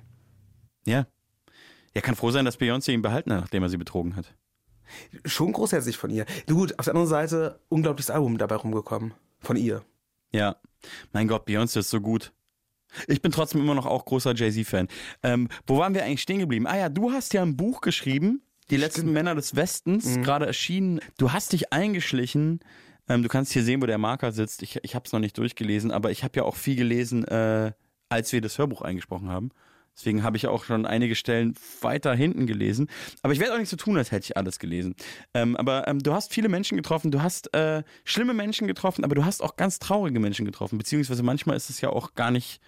Ja. 0.86 1.06
Er 1.94 2.02
kann 2.02 2.16
froh 2.16 2.30
sein, 2.30 2.44
dass 2.44 2.58
Beyoncé 2.58 2.92
ihn 2.92 3.02
behalten 3.02 3.32
hat, 3.32 3.40
nachdem 3.40 3.62
er 3.62 3.68
sie 3.68 3.76
betrogen 3.76 4.16
hat. 4.16 4.34
Schon 5.24 5.52
großherzig 5.52 5.96
von 5.96 6.10
ihr. 6.10 6.26
Gut, 6.46 6.78
auf 6.78 6.84
der 6.84 6.94
anderen 6.94 7.08
Seite, 7.08 7.60
unglaubliches 7.68 8.10
Album 8.10 8.38
dabei 8.38 8.56
rumgekommen. 8.56 9.14
Von 9.40 9.56
ihr. 9.56 9.84
Ja. 10.32 10.56
Mein 11.12 11.28
Gott, 11.28 11.46
Beyoncé 11.48 11.80
ist 11.80 11.90
so 11.90 12.00
gut. 12.00 12.32
Ich 13.06 13.22
bin 13.22 13.32
trotzdem 13.32 13.60
immer 13.60 13.74
noch 13.74 13.86
auch 13.86 14.04
großer 14.04 14.34
Jay-Z-Fan. 14.34 14.88
Ähm, 15.22 15.48
wo 15.66 15.78
waren 15.78 15.94
wir 15.94 16.04
eigentlich 16.04 16.22
stehen 16.22 16.40
geblieben? 16.40 16.66
Ah 16.66 16.76
ja, 16.76 16.88
du 16.88 17.10
hast 17.10 17.32
ja 17.32 17.42
ein 17.42 17.56
Buch 17.56 17.80
geschrieben, 17.80 18.42
Die 18.70 18.76
letzten 18.76 19.12
Männer 19.12 19.34
des 19.34 19.56
Westens, 19.56 20.20
gerade 20.20 20.46
erschienen. 20.46 21.00
Du 21.18 21.32
hast 21.32 21.52
dich 21.52 21.72
eingeschlichen. 21.72 22.60
Ähm, 23.08 23.22
du 23.22 23.28
kannst 23.28 23.52
hier 23.52 23.64
sehen, 23.64 23.80
wo 23.82 23.86
der 23.86 23.98
Marker 23.98 24.32
sitzt. 24.32 24.62
Ich, 24.62 24.78
ich 24.82 24.94
habe 24.94 25.06
es 25.06 25.12
noch 25.12 25.20
nicht 25.20 25.38
durchgelesen, 25.38 25.90
aber 25.90 26.10
ich 26.10 26.22
habe 26.22 26.36
ja 26.36 26.44
auch 26.44 26.56
viel 26.56 26.76
gelesen, 26.76 27.24
äh, 27.24 27.72
als 28.08 28.32
wir 28.32 28.40
das 28.40 28.58
Hörbuch 28.58 28.82
eingesprochen 28.82 29.30
haben. 29.30 29.50
Deswegen 29.94 30.22
habe 30.22 30.36
ich 30.36 30.46
auch 30.46 30.64
schon 30.64 30.86
einige 30.86 31.14
Stellen 31.14 31.54
weiter 31.80 32.14
hinten 32.14 32.46
gelesen. 32.46 32.88
Aber 33.22 33.32
ich 33.32 33.40
werde 33.40 33.54
auch 33.54 33.58
nicht 33.58 33.68
so 33.68 33.76
tun, 33.76 33.96
als 33.96 34.10
hätte 34.10 34.24
ich 34.24 34.36
alles 34.36 34.58
gelesen. 34.58 34.94
Ähm, 35.34 35.56
aber 35.56 35.86
ähm, 35.86 35.98
du 35.98 36.12
hast 36.12 36.32
viele 36.32 36.48
Menschen 36.48 36.76
getroffen, 36.76 37.10
du 37.10 37.22
hast 37.22 37.54
äh, 37.54 37.82
schlimme 38.04 38.34
Menschen 38.34 38.66
getroffen, 38.66 39.04
aber 39.04 39.14
du 39.14 39.24
hast 39.24 39.42
auch 39.42 39.56
ganz 39.56 39.78
traurige 39.78 40.18
Menschen 40.18 40.46
getroffen. 40.46 40.78
Beziehungsweise 40.78 41.22
manchmal 41.22 41.56
ist 41.56 41.70
es 41.70 41.80
ja 41.80 41.90
auch 41.90 42.14
gar 42.14 42.30
nicht 42.30 42.60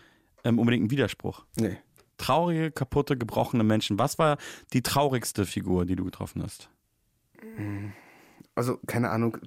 ähm, 0.45 0.59
unbedingt 0.59 0.85
ein 0.85 0.91
Widerspruch. 0.91 1.45
Nee. 1.57 1.79
Traurige, 2.19 2.71
kaputte, 2.71 3.17
gebrochene 3.17 3.65
Menschen. 3.65 3.99
Was 3.99 4.19
war 4.19 4.37
die 4.73 4.83
traurigste 4.83 5.47
Figur, 5.47 5.87
die 5.87 5.97
du 5.97 6.05
getroffen 6.05 6.43
hast? 6.43 6.69
Also, 8.55 8.79
keine 8.87 9.11
Ahnung. 9.11 9.39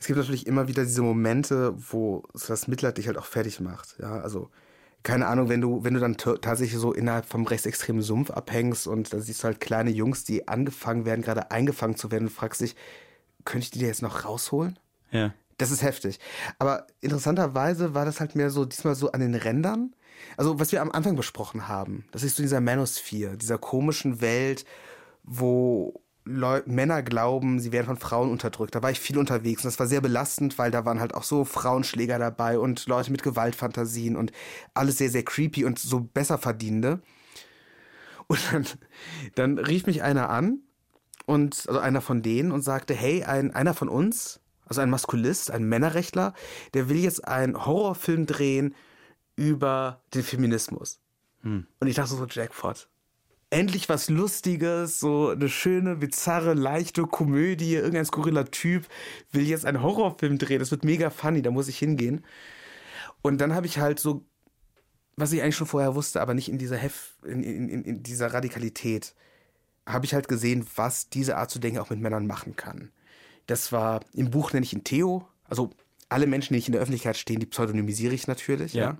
Es 0.00 0.06
gibt 0.06 0.18
natürlich 0.18 0.46
immer 0.46 0.68
wieder 0.68 0.84
diese 0.84 1.02
Momente, 1.02 1.74
wo 1.92 2.22
das 2.32 2.68
Mitleid 2.68 2.96
dich 2.96 3.06
halt 3.06 3.18
auch 3.18 3.26
fertig 3.26 3.60
macht. 3.60 3.96
Ja, 3.98 4.20
also, 4.20 4.50
keine 5.04 5.26
Ahnung, 5.26 5.50
wenn 5.50 5.60
du, 5.60 5.84
wenn 5.84 5.94
du 5.94 6.00
dann 6.00 6.16
tatsächlich 6.16 6.80
so 6.80 6.92
innerhalb 6.92 7.26
vom 7.26 7.46
rechtsextremen 7.46 8.02
Sumpf 8.02 8.30
abhängst 8.30 8.86
und 8.88 9.12
da 9.12 9.20
siehst 9.20 9.42
du 9.42 9.44
halt 9.44 9.60
kleine 9.60 9.90
Jungs, 9.90 10.24
die 10.24 10.48
angefangen 10.48 11.04
werden, 11.04 11.20
gerade 11.20 11.50
eingefangen 11.50 11.96
zu 11.96 12.10
werden 12.10 12.24
und 12.24 12.32
fragst 12.32 12.62
dich, 12.62 12.74
könnte 13.44 13.64
ich 13.64 13.70
die 13.70 13.80
dir 13.80 13.88
jetzt 13.88 14.00
noch 14.00 14.24
rausholen? 14.24 14.78
Ja. 15.10 15.34
Das 15.58 15.70
ist 15.70 15.82
heftig. 15.82 16.18
Aber 16.58 16.86
interessanterweise 17.02 17.94
war 17.94 18.06
das 18.06 18.18
halt 18.18 18.34
mehr 18.34 18.48
so, 18.50 18.64
diesmal 18.64 18.94
so 18.94 19.12
an 19.12 19.20
den 19.20 19.34
Rändern. 19.34 19.94
Also, 20.38 20.58
was 20.58 20.72
wir 20.72 20.80
am 20.80 20.90
Anfang 20.90 21.16
besprochen 21.16 21.68
haben, 21.68 22.06
das 22.10 22.22
ist 22.22 22.36
so 22.36 22.42
dieser 22.42 22.62
Manosphere, 22.62 23.36
dieser 23.36 23.58
komischen 23.58 24.22
Welt, 24.22 24.64
wo 25.22 26.00
Leu 26.26 26.62
Männer 26.66 27.02
glauben, 27.02 27.60
sie 27.60 27.70
werden 27.72 27.86
von 27.86 27.98
Frauen 27.98 28.30
unterdrückt. 28.30 28.74
Da 28.74 28.82
war 28.82 28.90
ich 28.90 28.98
viel 28.98 29.18
unterwegs 29.18 29.62
und 29.62 29.68
das 29.68 29.78
war 29.78 29.86
sehr 29.86 30.00
belastend, 30.00 30.58
weil 30.58 30.70
da 30.70 30.84
waren 30.84 31.00
halt 31.00 31.14
auch 31.14 31.22
so 31.22 31.44
Frauenschläger 31.44 32.18
dabei 32.18 32.58
und 32.58 32.86
Leute 32.86 33.12
mit 33.12 33.22
Gewaltfantasien 33.22 34.16
und 34.16 34.32
alles 34.72 34.98
sehr, 34.98 35.10
sehr 35.10 35.24
creepy 35.24 35.64
und 35.64 35.78
so 35.78 36.00
Besserverdienende. 36.00 37.02
Und 38.26 38.40
dann, 38.52 38.66
dann 39.34 39.58
rief 39.58 39.86
mich 39.86 40.02
einer 40.02 40.30
an 40.30 40.60
und 41.26 41.68
also 41.68 41.78
einer 41.78 42.00
von 42.00 42.22
denen 42.22 42.52
und 42.52 42.62
sagte, 42.62 42.94
hey, 42.94 43.24
ein, 43.24 43.54
einer 43.54 43.74
von 43.74 43.90
uns, 43.90 44.40
also 44.66 44.80
ein 44.80 44.88
Maskulist, 44.88 45.50
ein 45.50 45.64
Männerrechtler, 45.64 46.32
der 46.72 46.88
will 46.88 46.98
jetzt 46.98 47.28
einen 47.28 47.66
Horrorfilm 47.66 48.24
drehen 48.24 48.74
über 49.36 50.00
den 50.14 50.22
Feminismus. 50.22 51.00
Und 51.80 51.86
ich 51.86 51.96
dachte 51.96 52.14
so, 52.14 52.24
Jackpot. 52.26 52.88
Endlich 53.50 53.88
was 53.88 54.10
Lustiges, 54.10 54.98
so 54.98 55.30
eine 55.30 55.48
schöne, 55.48 55.96
bizarre, 55.96 56.54
leichte 56.54 57.02
Komödie, 57.02 57.74
irgendein 57.74 58.04
skurriler 58.04 58.50
Typ 58.50 58.86
will 59.30 59.46
jetzt 59.46 59.64
einen 59.64 59.82
Horrorfilm 59.82 60.38
drehen. 60.38 60.58
Das 60.58 60.70
wird 60.70 60.84
mega 60.84 61.10
funny, 61.10 61.42
da 61.42 61.50
muss 61.50 61.68
ich 61.68 61.78
hingehen. 61.78 62.24
Und 63.22 63.38
dann 63.38 63.54
habe 63.54 63.66
ich 63.66 63.78
halt 63.78 64.00
so, 64.00 64.24
was 65.16 65.32
ich 65.32 65.42
eigentlich 65.42 65.56
schon 65.56 65.66
vorher 65.66 65.94
wusste, 65.94 66.20
aber 66.20 66.34
nicht 66.34 66.48
in 66.48 66.58
dieser 66.58 66.76
Hef, 66.76 67.14
in, 67.24 67.42
in, 67.42 67.68
in, 67.68 67.84
in 67.84 68.02
dieser 68.02 68.34
Radikalität, 68.34 69.14
habe 69.86 70.06
ich 70.06 70.14
halt 70.14 70.28
gesehen, 70.28 70.66
was 70.76 71.08
diese 71.08 71.36
Art 71.36 71.50
zu 71.50 71.58
denken 71.58 71.78
auch 71.78 71.90
mit 71.90 72.00
Männern 72.00 72.26
machen 72.26 72.56
kann. 72.56 72.90
Das 73.46 73.72
war, 73.72 74.00
im 74.14 74.30
Buch 74.30 74.52
nenne 74.52 74.64
ich 74.64 74.72
ihn 74.72 74.84
Theo, 74.84 75.28
also 75.48 75.70
alle 76.08 76.26
Menschen, 76.26 76.54
die 76.54 76.58
nicht 76.58 76.68
in 76.68 76.72
der 76.72 76.80
Öffentlichkeit 76.80 77.16
stehen, 77.16 77.40
die 77.40 77.46
pseudonymisiere 77.46 78.14
ich 78.14 78.26
natürlich, 78.26 78.74
ja. 78.74 78.82
Ja. 78.82 78.90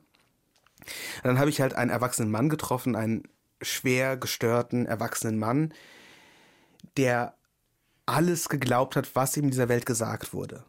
Und 1.19 1.25
dann 1.25 1.39
habe 1.39 1.51
ich 1.51 1.61
halt 1.61 1.75
einen 1.75 1.91
erwachsenen 1.91 2.31
Mann 2.31 2.49
getroffen, 2.49 2.97
einen 2.97 3.23
schwer 3.65 4.17
gestörten, 4.17 4.87
erwachsenen 4.87 5.39
Mann, 5.39 5.73
der 6.97 7.35
alles 8.07 8.49
geglaubt 8.49 8.97
hat, 8.97 9.15
was 9.15 9.37
ihm 9.37 9.45
in 9.45 9.51
dieser 9.51 9.69
Welt 9.69 9.87
gesagt 9.87 10.33
wurde. 10.33 10.65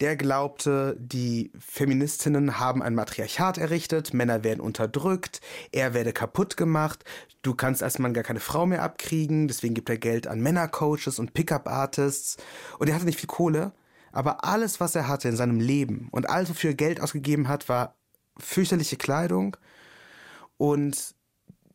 Der 0.00 0.16
glaubte, 0.16 0.94
die 1.00 1.50
Feministinnen 1.58 2.58
haben 2.58 2.82
ein 2.82 2.94
Matriarchat 2.94 3.56
errichtet, 3.56 4.12
Männer 4.12 4.44
werden 4.44 4.60
unterdrückt, 4.60 5.40
er 5.72 5.94
werde 5.94 6.12
kaputt 6.12 6.58
gemacht, 6.58 7.02
du 7.40 7.54
kannst 7.54 7.82
als 7.82 7.98
Mann 7.98 8.12
gar 8.12 8.24
keine 8.24 8.40
Frau 8.40 8.66
mehr 8.66 8.82
abkriegen, 8.82 9.48
deswegen 9.48 9.74
gibt 9.74 9.88
er 9.88 9.96
Geld 9.96 10.26
an 10.26 10.40
Männercoaches 10.40 11.18
und 11.18 11.32
Pickup-Artists. 11.32 12.36
Und 12.78 12.88
er 12.88 12.94
hatte 12.94 13.06
nicht 13.06 13.18
viel 13.18 13.26
Kohle, 13.26 13.72
aber 14.12 14.44
alles, 14.44 14.80
was 14.80 14.94
er 14.94 15.08
hatte 15.08 15.28
in 15.28 15.36
seinem 15.36 15.60
Leben 15.60 16.08
und 16.10 16.28
alles, 16.28 16.50
wofür 16.50 16.70
er 16.70 16.76
Geld 16.76 17.00
ausgegeben 17.00 17.48
hat, 17.48 17.70
war 17.70 17.96
fürchterliche 18.38 18.98
Kleidung 18.98 19.56
und 20.58 21.14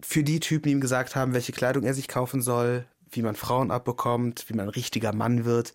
für 0.02 0.24
die 0.24 0.40
Typen, 0.40 0.70
die 0.70 0.72
ihm 0.74 0.82
gesagt 0.82 1.16
haben, 1.16 1.34
welche 1.34 1.52
Kleidung 1.52 1.84
er 1.84 1.94
sich 1.94 2.08
kaufen 2.08 2.42
soll, 2.42 2.86
wie 3.10 3.22
man 3.22 3.36
Frauen 3.36 3.72
abbekommt, 3.72 4.46
wie 4.48 4.54
man 4.54 4.68
ein 4.68 4.70
richtiger 4.70 5.14
Mann 5.14 5.46
wird. 5.46 5.74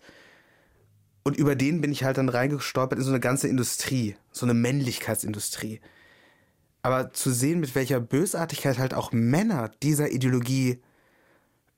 Und 1.23 1.37
über 1.37 1.55
den 1.55 1.81
bin 1.81 1.91
ich 1.91 2.03
halt 2.03 2.17
dann 2.17 2.29
reingestolpert 2.29 2.97
in 2.97 3.03
so 3.03 3.11
eine 3.11 3.19
ganze 3.19 3.47
Industrie, 3.47 4.15
so 4.31 4.45
eine 4.45 4.53
Männlichkeitsindustrie. 4.53 5.81
Aber 6.81 7.11
zu 7.11 7.31
sehen, 7.31 7.59
mit 7.59 7.75
welcher 7.75 7.99
Bösartigkeit 7.99 8.77
halt 8.77 8.93
auch 8.93 9.11
Männer 9.11 9.69
dieser 9.83 10.09
Ideologie 10.11 10.81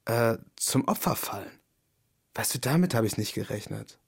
äh, 0.06 0.38
zum 0.56 0.88
Opfer 0.88 1.16
fallen. 1.16 1.60
Weißt 2.36 2.54
du, 2.54 2.60
damit 2.60 2.94
habe 2.94 3.08
ich 3.08 3.18
nicht 3.18 3.34
gerechnet. 3.34 4.00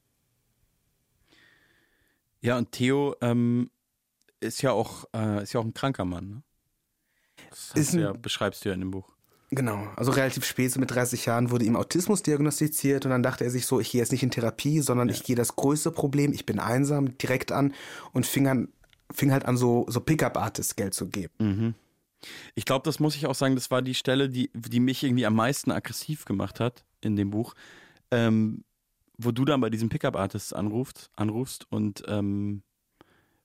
Ja, 2.42 2.58
und 2.58 2.72
Theo 2.72 3.16
ähm, 3.22 3.70
ist 4.40 4.62
ja 4.62 4.72
auch 4.72 5.06
äh, 5.16 5.44
ist 5.44 5.54
ja 5.54 5.60
auch 5.60 5.66
ein 5.66 5.74
kranker 5.74 6.06
Mann. 6.06 6.30
Ne? 6.30 6.44
Das 7.52 7.72
Ist 7.76 7.94
ja, 7.94 8.14
beschreibst 8.14 8.66
du 8.66 8.70
ja 8.70 8.74
in 8.74 8.80
dem 8.80 8.92
Buch. 8.92 9.08
Genau, 9.54 9.90
also 9.98 10.12
relativ 10.12 10.46
spät, 10.46 10.72
so 10.72 10.80
mit 10.80 10.92
30 10.92 11.26
Jahren, 11.26 11.52
wurde 11.52 11.66
ihm 11.66 11.76
Autismus 11.76 12.24
diagnostiziert 12.24 13.04
und 13.06 13.12
dann 13.12 13.22
dachte 13.22 13.44
er 13.44 13.50
sich 13.52 13.66
so, 13.66 13.82
ich 13.82 13.92
gehe 13.92 14.00
jetzt 14.00 14.14
nicht 14.14 14.24
in 14.24 14.32
Therapie, 14.32 14.80
sondern 14.80 15.10
ich 15.10 15.24
gehe 15.24 15.36
das 15.36 15.58
größte 15.58 15.92
Problem, 15.92 16.32
ich 16.32 16.46
bin 16.46 16.58
einsam, 16.58 17.18
direkt 17.18 17.52
an 17.52 17.74
und 18.14 18.26
fing, 18.26 18.48
an, 18.48 18.70
fing 19.12 19.34
halt 19.34 19.44
an, 19.46 19.58
so, 19.58 19.86
so 19.90 20.00
Pickup-Artists 20.00 20.78
Geld 20.78 20.94
zu 20.94 21.10
geben. 21.10 21.34
Ich 22.56 22.64
glaube, 22.64 22.84
das 22.86 23.02
muss 23.02 23.16
ich 23.18 23.26
auch 23.26 23.36
sagen, 23.36 23.56
das 23.56 23.70
war 23.72 23.82
die 23.82 23.94
Stelle, 23.96 24.30
die, 24.30 24.50
die 24.54 24.80
mich 24.80 25.04
irgendwie 25.04 25.26
am 25.26 25.36
meisten 25.36 25.72
aggressiv 25.72 26.24
gemacht 26.24 26.62
hat 26.62 26.86
in 27.02 27.18
dem 27.18 27.32
Buch, 27.32 27.54
ähm, 28.10 28.64
wo 29.18 29.32
du 29.32 29.44
dann 29.44 29.60
bei 29.60 29.70
diesem 29.70 29.90
Pickup-Artist 29.90 30.56
anrufst, 30.56 31.10
anrufst 31.18 31.66
und 31.70 32.04
ähm, 32.08 32.64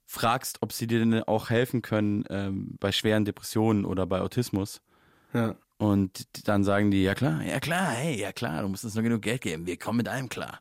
fragst, 0.06 0.58
ob 0.60 0.72
sie 0.72 0.86
dir 0.86 1.00
denn 1.00 1.22
auch 1.24 1.50
helfen 1.50 1.82
können 1.82 2.24
ähm, 2.30 2.76
bei 2.80 2.92
schweren 2.92 3.24
Depressionen 3.24 3.84
oder 3.84 4.06
bei 4.06 4.20
Autismus. 4.20 4.80
Ja. 5.34 5.56
Und 5.78 6.48
dann 6.48 6.64
sagen 6.64 6.90
die, 6.90 7.02
ja 7.02 7.14
klar, 7.14 7.42
ja 7.42 7.60
klar, 7.60 7.90
hey, 7.90 8.18
ja 8.18 8.32
klar, 8.32 8.62
du 8.62 8.68
musst 8.68 8.84
uns 8.84 8.94
nur 8.94 9.02
genug 9.02 9.20
Geld 9.20 9.42
geben, 9.42 9.66
wir 9.66 9.76
kommen 9.76 9.98
mit 9.98 10.08
allem 10.08 10.28
klar. 10.28 10.60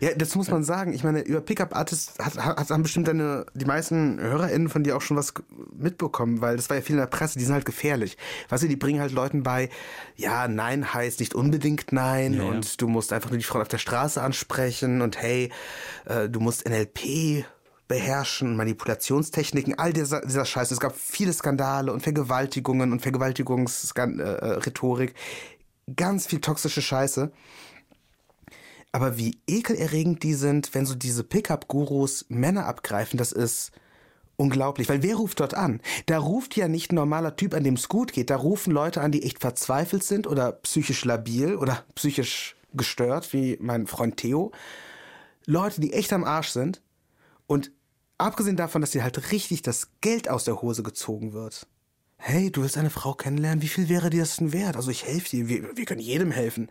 Ja, 0.00 0.12
das 0.14 0.34
muss 0.34 0.50
man 0.50 0.64
sagen. 0.64 0.92
Ich 0.92 1.04
meine, 1.04 1.20
über 1.20 1.40
Pickup-Artists 1.40 2.18
hat, 2.18 2.36
hat, 2.36 2.70
haben 2.70 2.82
bestimmt 2.82 3.06
deine, 3.06 3.46
die 3.54 3.64
meisten 3.64 4.18
HörerInnen 4.18 4.68
von 4.68 4.82
dir 4.82 4.96
auch 4.96 5.02
schon 5.02 5.16
was 5.16 5.34
mitbekommen, 5.72 6.40
weil 6.40 6.56
das 6.56 6.68
war 6.68 6.76
ja 6.76 6.82
viel 6.82 6.94
in 6.94 7.00
der 7.00 7.06
Presse, 7.06 7.38
die 7.38 7.44
sind 7.44 7.54
halt 7.54 7.64
gefährlich. 7.64 8.16
Weißt 8.48 8.62
du, 8.64 8.68
die 8.68 8.76
bringen 8.76 9.00
halt 9.00 9.12
Leuten 9.12 9.42
bei, 9.42 9.68
ja, 10.16 10.48
Nein 10.48 10.94
heißt 10.94 11.20
nicht 11.20 11.34
unbedingt 11.34 11.92
Nein 11.92 12.34
Ja, 12.34 12.42
ja. 12.42 12.48
und 12.48 12.80
du 12.80 12.88
musst 12.88 13.12
einfach 13.12 13.30
nur 13.30 13.38
die 13.38 13.44
Frauen 13.44 13.62
auf 13.62 13.68
der 13.68 13.78
Straße 13.78 14.20
ansprechen 14.20 15.00
und 15.00 15.20
hey, 15.20 15.50
äh, 16.06 16.28
du 16.28 16.40
musst 16.40 16.68
NLP 16.68 17.44
beherrschen, 17.88 18.56
Manipulationstechniken, 18.56 19.78
all 19.78 19.92
dieser, 19.92 20.22
dieser 20.22 20.44
Scheiß. 20.44 20.70
Es 20.70 20.80
gab 20.80 20.96
viele 20.96 21.32
Skandale 21.32 21.92
und 21.92 22.00
Vergewaltigungen 22.00 22.92
und 22.92 23.00
Vergewaltigungsrhetorik. 23.00 25.14
Ganz 25.94 26.26
viel 26.26 26.40
toxische 26.40 26.82
Scheiße. 26.82 27.30
Aber 28.92 29.18
wie 29.18 29.38
ekelerregend 29.46 30.22
die 30.22 30.34
sind, 30.34 30.74
wenn 30.74 30.86
so 30.86 30.94
diese 30.94 31.24
Pickup-Gurus 31.24 32.26
Männer 32.28 32.66
abgreifen, 32.66 33.18
das 33.18 33.32
ist 33.32 33.72
unglaublich, 34.36 34.88
weil 34.88 35.02
wer 35.02 35.16
ruft 35.16 35.40
dort 35.40 35.54
an? 35.54 35.80
Da 36.06 36.18
ruft 36.18 36.56
ja 36.56 36.68
nicht 36.68 36.92
ein 36.92 36.96
normaler 36.96 37.36
Typ, 37.36 37.54
an 37.54 37.64
dem 37.64 37.74
es 37.74 37.88
gut 37.88 38.12
geht. 38.12 38.30
Da 38.30 38.36
rufen 38.36 38.72
Leute 38.72 39.00
an, 39.00 39.12
die 39.12 39.24
echt 39.24 39.40
verzweifelt 39.40 40.04
sind 40.04 40.26
oder 40.26 40.52
psychisch 40.52 41.04
labil 41.04 41.56
oder 41.56 41.84
psychisch 41.94 42.56
gestört, 42.72 43.32
wie 43.32 43.58
mein 43.60 43.86
Freund 43.86 44.16
Theo. 44.16 44.52
Leute, 45.46 45.80
die 45.80 45.92
echt 45.92 46.12
am 46.12 46.24
Arsch 46.24 46.48
sind. 46.48 46.80
Und 47.46 47.70
abgesehen 48.18 48.56
davon, 48.56 48.80
dass 48.80 48.90
dir 48.90 49.02
halt 49.02 49.32
richtig 49.32 49.62
das 49.62 49.88
Geld 50.00 50.28
aus 50.28 50.44
der 50.44 50.62
Hose 50.62 50.82
gezogen 50.82 51.32
wird. 51.32 51.66
Hey, 52.16 52.50
du 52.50 52.62
willst 52.62 52.78
eine 52.78 52.90
Frau 52.90 53.14
kennenlernen? 53.14 53.62
Wie 53.62 53.68
viel 53.68 53.88
wäre 53.88 54.10
dir 54.10 54.20
das 54.20 54.36
denn 54.36 54.52
wert? 54.52 54.76
Also 54.76 54.90
ich 54.90 55.04
helfe 55.04 55.30
dir. 55.30 55.48
Wir, 55.48 55.76
wir 55.76 55.84
können 55.84 56.00
jedem 56.00 56.30
helfen. 56.30 56.70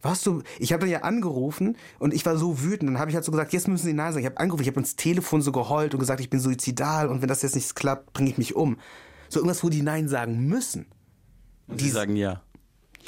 Warst 0.00 0.24
du? 0.26 0.42
Ich 0.60 0.72
habe 0.72 0.82
dann 0.82 0.90
ja 0.90 1.02
angerufen 1.02 1.76
und 1.98 2.14
ich 2.14 2.24
war 2.24 2.36
so 2.36 2.62
wütend. 2.62 2.90
Dann 2.90 2.98
habe 3.00 3.10
ich 3.10 3.16
halt 3.16 3.24
so 3.24 3.32
gesagt, 3.32 3.52
jetzt 3.52 3.66
müssen 3.66 3.86
Sie 3.86 3.92
Nein 3.92 4.12
sagen. 4.12 4.24
Ich 4.24 4.30
habe 4.30 4.38
angerufen, 4.38 4.62
ich 4.62 4.68
habe 4.68 4.78
ins 4.78 4.94
Telefon 4.94 5.42
so 5.42 5.50
geheult 5.50 5.94
und 5.94 6.00
gesagt, 6.00 6.20
ich 6.20 6.30
bin 6.30 6.38
suizidal 6.38 7.08
und 7.08 7.20
wenn 7.20 7.28
das 7.28 7.42
jetzt 7.42 7.56
nicht 7.56 7.74
klappt, 7.74 8.12
bringe 8.12 8.30
ich 8.30 8.38
mich 8.38 8.54
um. 8.54 8.78
So 9.28 9.40
irgendwas, 9.40 9.64
wo 9.64 9.68
die 9.68 9.82
Nein 9.82 10.08
sagen 10.08 10.46
müssen. 10.46 10.86
Und 11.66 11.80
die 11.80 11.90
sagen 11.90 12.14
ja. 12.14 12.42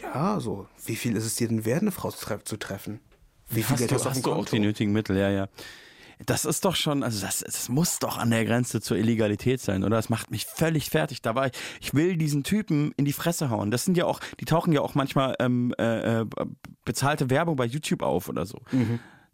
Ja, 0.02 0.40
so. 0.40 0.66
Wie 0.84 0.96
viel 0.96 1.16
ist 1.16 1.24
es 1.24 1.36
dir 1.36 1.48
denn 1.48 1.64
wert, 1.64 1.82
eine 1.82 1.92
Frau 1.92 2.10
zu, 2.10 2.24
tre 2.24 2.42
zu 2.42 2.56
treffen? 2.56 3.00
Wie 3.48 3.62
viel 3.62 3.70
hast 3.70 3.78
Geld 3.78 3.90
du, 3.92 3.94
hast 3.94 4.06
hast 4.06 4.26
du 4.26 4.32
auch 4.32 4.46
die 4.46 4.58
nötigen 4.58 4.92
Mittel, 4.92 5.16
ja, 5.16 5.30
ja. 5.30 5.48
Das 6.26 6.44
ist 6.44 6.64
doch 6.64 6.76
schon, 6.76 7.02
also 7.02 7.24
das, 7.24 7.40
das 7.40 7.68
muss 7.68 7.98
doch 7.98 8.18
an 8.18 8.30
der 8.30 8.44
Grenze 8.44 8.80
zur 8.80 8.96
Illegalität 8.96 9.60
sein, 9.60 9.84
oder? 9.84 9.96
Das 9.96 10.08
macht 10.08 10.30
mich 10.30 10.46
völlig 10.46 10.90
fertig. 10.90 11.22
Da 11.22 11.34
war 11.34 11.46
ich, 11.46 11.52
ich 11.80 11.94
will 11.94 12.16
diesen 12.16 12.44
Typen 12.44 12.92
in 12.96 13.04
die 13.04 13.12
Fresse 13.12 13.50
hauen. 13.50 13.70
Das 13.70 13.84
sind 13.84 13.96
ja 13.96 14.04
auch, 14.04 14.20
die 14.38 14.44
tauchen 14.44 14.72
ja 14.72 14.80
auch 14.80 14.94
manchmal 14.94 15.34
ähm, 15.38 15.74
äh, 15.78 16.20
äh, 16.20 16.26
bezahlte 16.84 17.30
Werbung 17.30 17.56
bei 17.56 17.64
YouTube 17.64 18.02
auf 18.02 18.28
oder 18.28 18.46
so. 18.46 18.58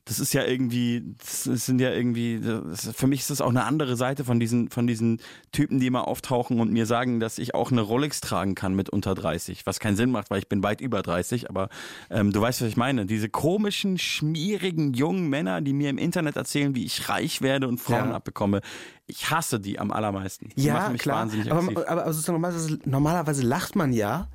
Das 0.08 0.20
ist 0.20 0.32
ja 0.34 0.44
irgendwie, 0.44 1.02
das 1.18 1.42
sind 1.66 1.80
ja 1.80 1.90
irgendwie, 1.90 2.40
das, 2.40 2.88
für 2.94 3.08
mich 3.08 3.20
ist 3.22 3.30
das 3.30 3.40
auch 3.40 3.50
eine 3.50 3.64
andere 3.64 3.96
Seite 3.96 4.24
von 4.24 4.38
diesen, 4.38 4.70
von 4.70 4.86
diesen 4.86 5.20
Typen, 5.50 5.80
die 5.80 5.88
immer 5.88 6.06
auftauchen 6.06 6.60
und 6.60 6.72
mir 6.72 6.86
sagen, 6.86 7.18
dass 7.18 7.38
ich 7.38 7.56
auch 7.56 7.72
eine 7.72 7.80
Rolex 7.80 8.20
tragen 8.20 8.54
kann 8.54 8.76
mit 8.76 8.88
unter 8.88 9.16
30, 9.16 9.66
was 9.66 9.80
keinen 9.80 9.96
Sinn 9.96 10.12
macht, 10.12 10.30
weil 10.30 10.38
ich 10.38 10.48
bin 10.48 10.62
weit 10.62 10.80
über 10.80 11.02
30, 11.02 11.50
aber 11.50 11.68
ähm, 12.08 12.30
du 12.32 12.40
weißt, 12.40 12.62
was 12.62 12.68
ich 12.68 12.76
meine. 12.76 13.04
Diese 13.06 13.28
komischen, 13.28 13.98
schmierigen 13.98 14.92
jungen 14.94 15.28
Männer, 15.28 15.60
die 15.60 15.72
mir 15.72 15.90
im 15.90 15.98
Internet 15.98 16.36
erzählen, 16.36 16.76
wie 16.76 16.84
ich 16.84 17.08
reich 17.08 17.42
werde 17.42 17.66
und 17.66 17.78
Frauen 17.78 18.10
Ja. 18.10 18.14
abbekomme. 18.14 18.60
Ich 19.08 19.30
hasse 19.30 19.58
die 19.58 19.80
am 19.80 19.90
allermeisten. 19.90 20.50
Die 20.56 20.62
Ja, 20.66 20.74
machen 20.74 20.92
mich 20.92 21.02
klar. 21.02 21.22
wahnsinnig 21.22 21.50
Aber, 21.50 21.62
aber, 21.88 22.04
aber 22.06 22.14
normalerweise, 22.28 22.78
normalerweise 22.84 23.42
lacht 23.42 23.74
man 23.74 23.92
ja, 23.92 24.28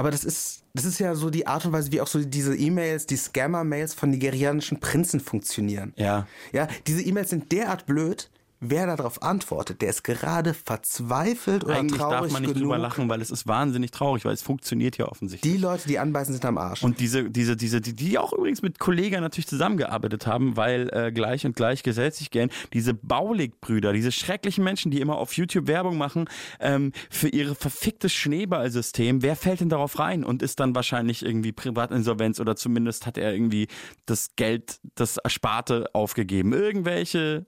aber 0.00 0.10
das 0.10 0.24
ist, 0.24 0.64
das 0.72 0.86
ist 0.86 0.98
ja 0.98 1.14
so 1.14 1.28
die 1.28 1.46
Art 1.46 1.66
und 1.66 1.72
Weise, 1.72 1.92
wie 1.92 2.00
auch 2.00 2.06
so 2.06 2.24
diese 2.24 2.56
E-Mails, 2.56 3.04
die 3.04 3.16
Scammer-Mails 3.16 3.92
von 3.92 4.08
nigerianischen 4.08 4.80
Prinzen 4.80 5.20
funktionieren. 5.20 5.92
Ja. 5.96 6.26
Ja, 6.52 6.68
diese 6.86 7.02
E-Mails 7.02 7.28
sind 7.28 7.52
derart 7.52 7.84
blöd, 7.84 8.30
wer 8.60 8.86
darauf 8.86 9.22
antwortet, 9.22 9.80
der 9.80 9.88
ist 9.88 10.04
gerade 10.04 10.52
verzweifelt 10.54 11.64
oder 11.64 11.76
Eigentlich 11.76 11.98
traurig 12.00 12.20
darf 12.20 12.32
man 12.32 12.42
nicht 12.42 12.54
genug. 12.54 12.68
drüber 12.68 12.78
lachen, 12.78 13.08
weil 13.08 13.22
es 13.22 13.30
ist 13.30 13.46
wahnsinnig 13.46 13.90
traurig, 13.90 14.24
weil 14.26 14.34
es 14.34 14.42
funktioniert 14.42 14.98
ja 14.98 15.06
offensichtlich. 15.06 15.52
Die 15.52 15.58
Leute, 15.58 15.88
die 15.88 15.98
anbeißen, 15.98 16.34
sind 16.34 16.44
am 16.44 16.58
Arsch. 16.58 16.82
Und 16.82 17.00
diese, 17.00 17.30
diese, 17.30 17.56
diese, 17.56 17.80
die, 17.80 17.94
die 17.94 18.18
auch 18.18 18.32
übrigens 18.34 18.60
mit 18.60 18.78
Kollegen 18.78 19.20
natürlich 19.22 19.46
zusammengearbeitet 19.46 20.26
haben, 20.26 20.56
weil 20.56 20.90
äh, 20.92 21.10
gleich 21.10 21.46
und 21.46 21.56
gleich 21.56 21.82
gesellt 21.82 22.14
sich 22.14 22.30
gern. 22.30 22.50
Diese 22.74 22.92
Baulig-Brüder, 22.92 23.92
diese 23.92 24.12
schrecklichen 24.12 24.62
Menschen, 24.62 24.90
die 24.90 25.00
immer 25.00 25.16
auf 25.16 25.32
YouTube 25.32 25.66
Werbung 25.66 25.96
machen 25.96 26.28
ähm, 26.60 26.92
für 27.08 27.28
ihre 27.28 27.54
verficktes 27.54 28.12
Schneeballsystem. 28.12 29.22
Wer 29.22 29.36
fällt 29.36 29.60
denn 29.60 29.70
darauf 29.70 29.98
rein 29.98 30.22
und 30.22 30.42
ist 30.42 30.60
dann 30.60 30.74
wahrscheinlich 30.74 31.24
irgendwie 31.24 31.52
Privatinsolvenz 31.52 32.40
oder 32.40 32.56
zumindest 32.56 33.06
hat 33.06 33.16
er 33.16 33.32
irgendwie 33.32 33.68
das 34.04 34.36
Geld, 34.36 34.80
das 34.94 35.16
Ersparte 35.16 35.90
aufgegeben. 35.94 36.52
Irgendwelche 36.52 37.46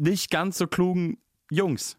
nicht 0.00 0.30
ganz 0.30 0.58
so 0.58 0.66
klugen 0.66 1.18
Jungs. 1.50 1.96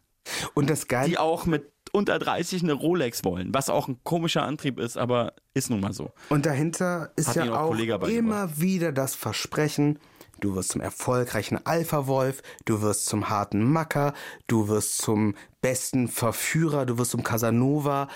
Und 0.54 0.70
das 0.70 0.88
Geile, 0.88 1.10
Die 1.10 1.18
auch 1.18 1.46
mit 1.46 1.72
unter 1.94 2.20
30 2.20 2.64
eine 2.64 2.74
Rolex 2.74 3.24
wollen, 3.24 3.54
was 3.54 3.70
auch 3.70 3.88
ein 3.88 4.00
komischer 4.04 4.44
Antrieb 4.44 4.80
ist, 4.80 4.98
aber 4.98 5.34
ist 5.54 5.70
nun 5.70 5.82
mal 5.82 5.94
so. 5.94 6.12
Und 6.30 6.46
dahinter 6.46 7.12
ist 7.16 7.30
Hat 7.30 7.36
ja 7.38 7.60
auch 7.60 7.76
auch 7.76 8.08
immer 8.08 8.60
wieder 8.60 8.92
das 8.92 9.16
Versprechen, 9.16 10.00
du 10.40 10.56
wirst 10.56 10.70
zum 10.70 10.82
erfolgreichen 10.82 11.66
Alpha-Wolf, 11.66 12.42
du 12.66 12.82
wirst 12.82 13.06
zum 13.06 13.30
harten 13.30 13.64
Macker, 13.64 14.14
du 14.48 14.68
wirst 14.68 15.00
zum 15.00 15.36
besten 15.62 16.08
Verführer, 16.08 16.86
du 16.86 16.98
wirst 16.98 17.12
zum 17.12 17.24
Casanova. 17.24 18.08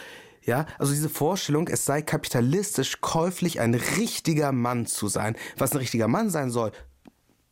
Ja, 0.43 0.67
also 0.77 0.93
diese 0.93 1.09
Vorstellung, 1.09 1.67
es 1.67 1.85
sei 1.85 2.03
kapitalistisch 2.03 3.01
käuflich, 3.01 3.59
ein 3.59 3.73
richtiger 3.73 4.51
Mann 4.51 4.85
zu 4.85 5.07
sein. 5.07 5.35
Was 5.57 5.71
ein 5.71 5.79
richtiger 5.79 6.07
Mann 6.07 6.29
sein 6.29 6.51
soll, 6.51 6.71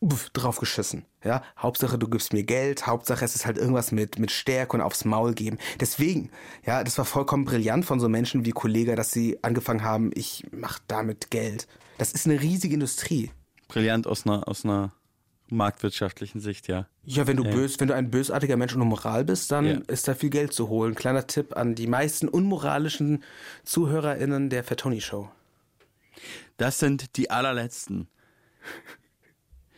Uff, 0.03 0.29
draufgeschissen. 0.31 1.05
Ja, 1.23 1.41
Hauptsache 1.57 1.97
du 1.97 2.07
gibst 2.09 2.33
mir 2.33 2.43
Geld, 2.43 2.85
Hauptsache 2.85 3.23
es 3.23 3.35
ist 3.35 3.45
halt 3.45 3.57
irgendwas 3.57 3.91
mit, 3.91 4.19
mit 4.19 4.29
Stärke 4.31 4.75
und 4.75 4.81
aufs 4.81 5.05
Maul 5.05 5.33
geben. 5.33 5.57
Deswegen, 5.79 6.29
ja, 6.65 6.83
das 6.83 6.97
war 6.97 7.05
vollkommen 7.05 7.45
brillant 7.45 7.85
von 7.85 7.99
so 7.99 8.09
Menschen 8.09 8.45
wie 8.45 8.51
Kollega, 8.51 8.95
dass 8.95 9.11
sie 9.11 9.39
angefangen 9.41 9.83
haben, 9.83 10.11
ich 10.13 10.45
mach 10.51 10.79
damit 10.87 11.31
Geld. 11.31 11.67
Das 11.97 12.11
ist 12.11 12.25
eine 12.27 12.41
riesige 12.41 12.73
Industrie. 12.73 13.31
Brillant 13.69 14.05
aus 14.07 14.25
einer, 14.25 14.47
aus 14.47 14.65
einer 14.65 14.91
marktwirtschaftlichen 15.49 16.41
Sicht, 16.41 16.67
ja. 16.67 16.87
Ja, 17.05 17.27
wenn 17.27 17.37
du 17.37 17.43
Ja. 17.43 17.51
bös, 17.51 17.79
wenn 17.79 17.87
du 17.87 17.95
ein 17.95 18.09
bösartiger 18.11 18.57
Mensch 18.57 18.75
ohne 18.75 18.85
Moral 18.85 19.23
bist, 19.23 19.51
dann 19.51 19.65
Ja. 19.65 19.77
ist 19.87 20.07
da 20.07 20.15
viel 20.15 20.29
Geld 20.29 20.53
zu 20.53 20.67
holen. 20.69 20.95
Kleiner 20.95 21.27
Tipp 21.27 21.55
an 21.55 21.75
die 21.75 21.87
meisten 21.87 22.27
unmoralischen 22.27 23.23
ZuhörerInnen 23.63 24.49
der 24.49 24.63
Fatoni 24.63 24.99
Show. 25.01 25.29
Das 26.57 26.79
sind 26.79 27.17
die 27.17 27.29
allerletzten. 27.29 28.07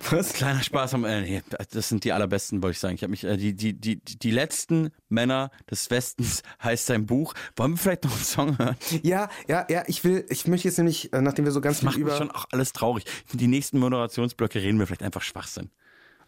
Was? 0.10 0.34
Kleiner 0.34 0.62
Spaß 0.62 0.94
am 0.96 1.06
äh, 1.06 1.22
nee, 1.22 1.44
das 1.72 1.90
sind 1.90 2.04
die 2.04 2.12
allerbesten, 2.12 2.62
wollte 2.62 2.74
ich 2.74 2.80
sagen. 2.80 2.96
Ich 2.96 3.02
habe 3.04 3.12
mich 3.12 3.24
äh, 3.24 3.38
die, 3.38 3.54
die 3.54 3.74
die 3.74 4.00
die 4.02 4.32
letzten 4.32 4.92
Männer 5.10 5.52
des 5.72 5.90
Westens 5.90 6.44
heißt 6.64 6.86
sein 6.86 7.06
Buch. 7.06 7.34
Wollen 7.56 7.72
wir 7.74 7.78
vielleicht 7.78 8.04
noch 8.04 8.14
einen 8.14 8.24
Song 8.24 8.58
hören? 8.58 8.76
Ja, 9.04 9.30
ja, 9.48 9.66
ja, 9.70 9.84
ich 9.88 10.04
will, 10.04 10.26
ich 10.30 10.48
möchte 10.48 10.68
jetzt 10.68 10.78
nämlich, 10.78 11.14
äh, 11.14 11.22
nachdem 11.22 11.46
wir 11.46 11.52
so 11.52 11.62
ganz 11.62 11.78
Das 11.78 11.80
viel 11.80 11.86
macht 11.86 11.98
mich 11.98 12.08
über. 12.08 12.18
schon 12.18 12.32
auch 12.32 12.46
alles 12.52 12.74
traurig. 12.74 13.06
Die 13.32 13.48
nächsten 13.48 13.80
Moderationsblöcke 13.80 14.62
reden 14.62 14.80
wir 14.80 14.86
vielleicht 14.88 15.04
einfach 15.04 15.22
Schwachsinn. 15.22 15.70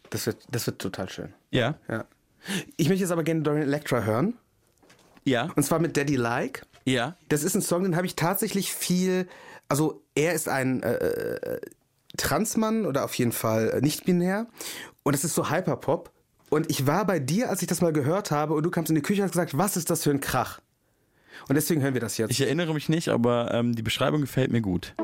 Das 0.10 0.26
wird, 0.26 0.38
das 0.50 0.66
wird 0.66 0.80
total 0.80 1.10
schön. 1.10 1.34
Ja? 1.52 1.76
Ja. 1.90 2.06
Ich 2.78 2.88
möchte 2.88 3.02
jetzt 3.04 3.12
aber 3.12 3.24
gerne 3.24 3.42
Dorian 3.42 3.64
Electra 3.68 4.04
hören. 4.04 4.36
Ja. 5.26 5.50
Und 5.56 5.64
zwar 5.64 5.80
mit 5.80 5.98
Daddy 5.98 6.16
Like. 6.16 6.64
Ja. 6.86 7.18
Das 7.28 7.44
ist 7.44 7.54
ein 7.56 7.62
Song, 7.62 7.84
den 7.84 7.98
habe 7.98 8.06
ich 8.08 8.16
tatsächlich 8.16 8.72
viel. 8.72 9.28
Also, 9.68 10.02
er 10.16 10.34
ist 10.34 10.48
ein 10.48 10.82
äh, 10.82 10.94
äh, 10.94 11.62
Transmann 12.18 12.86
oder 12.86 13.04
auf 13.06 13.14
jeden 13.16 13.32
Fall 13.32 13.70
äh, 13.70 13.82
nicht 13.82 14.06
binär. 14.06 14.48
Und 15.04 15.14
es 15.14 15.24
ist 15.24 15.36
so 15.36 15.50
Hyperpop. 15.50 16.12
Und 16.50 16.70
ich 16.70 16.88
war 16.88 17.06
bei 17.06 17.20
dir, 17.20 17.50
als 17.50 17.62
ich 17.62 17.68
das 17.68 17.82
mal 17.82 17.94
gehört 17.94 18.32
habe, 18.32 18.54
und 18.54 18.64
du 18.64 18.72
kamst 18.72 18.90
in 18.90 18.96
die 18.96 19.02
Küche 19.02 19.22
und 19.22 19.26
hast 19.26 19.34
gesagt, 19.34 19.58
was 19.58 19.78
ist 19.78 19.90
das 19.90 20.04
für 20.04 20.12
ein 20.12 20.22
Krach? 20.22 20.60
Und 21.50 21.56
deswegen 21.56 21.82
hören 21.82 21.94
wir 21.94 22.02
das 22.02 22.18
jetzt. 22.18 22.32
Ich 22.32 22.42
erinnere 22.42 22.74
mich 22.74 22.90
nicht, 22.90 23.10
aber 23.10 23.54
ähm, 23.54 23.76
die 23.76 23.84
Beschreibung 23.84 24.22
gefällt 24.22 24.52
mir 24.52 24.62
gut. 24.62 24.96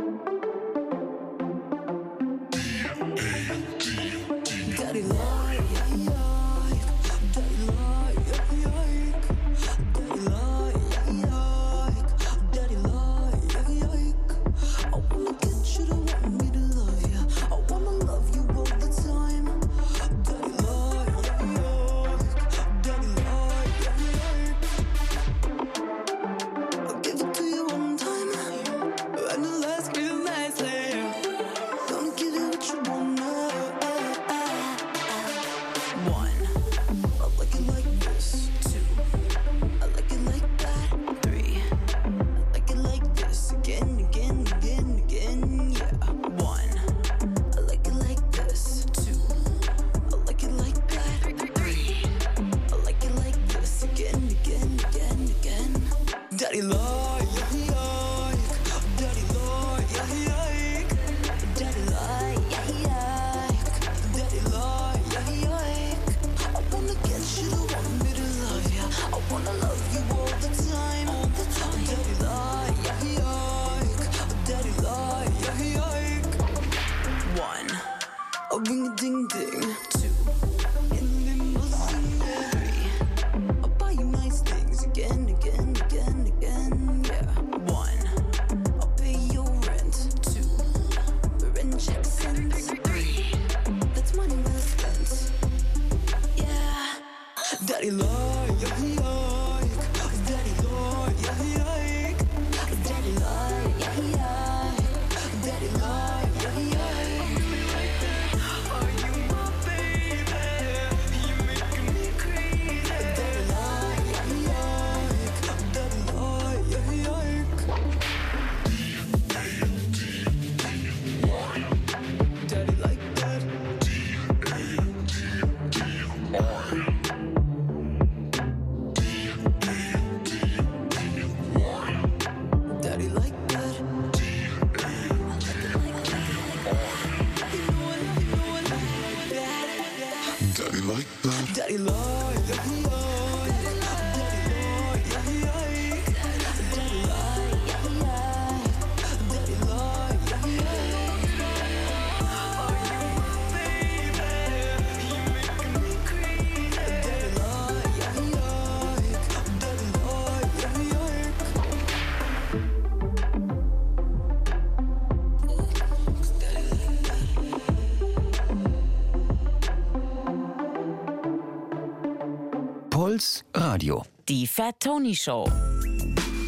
Die 174.25 174.45
Fat 174.45 174.79
Tony 174.79 175.13
Show. 175.13 175.45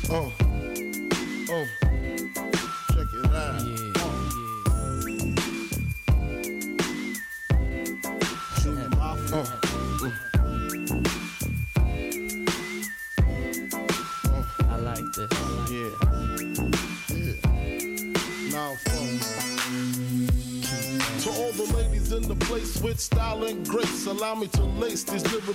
Oh. 0.09 0.31
Oh. 1.49 1.65
Check 2.93 3.09
it 3.13 3.25
out. 3.35 3.59
Junior 8.61 8.89
Mafia. 8.91 9.35
Oh. 9.35 9.43
Oh. 10.01 10.13
I 14.69 14.71
like 14.77 15.11
this. 15.17 15.31
Yeah. 15.69 15.91
Yeah. 17.13 17.35
Now. 18.53 18.71
To 21.19 21.29
all 21.31 21.51
the 21.51 21.65
ladies 21.75 22.11
in 22.13 22.21
the 22.21 22.35
place 22.45 22.81
with 22.81 22.99
style 23.01 23.43
and 23.43 23.67
grace, 23.67 24.05
allow 24.05 24.35
me 24.35 24.47
to 24.47 24.63
lace 24.63 25.03
these 25.03 25.25
lyrical 25.29 25.54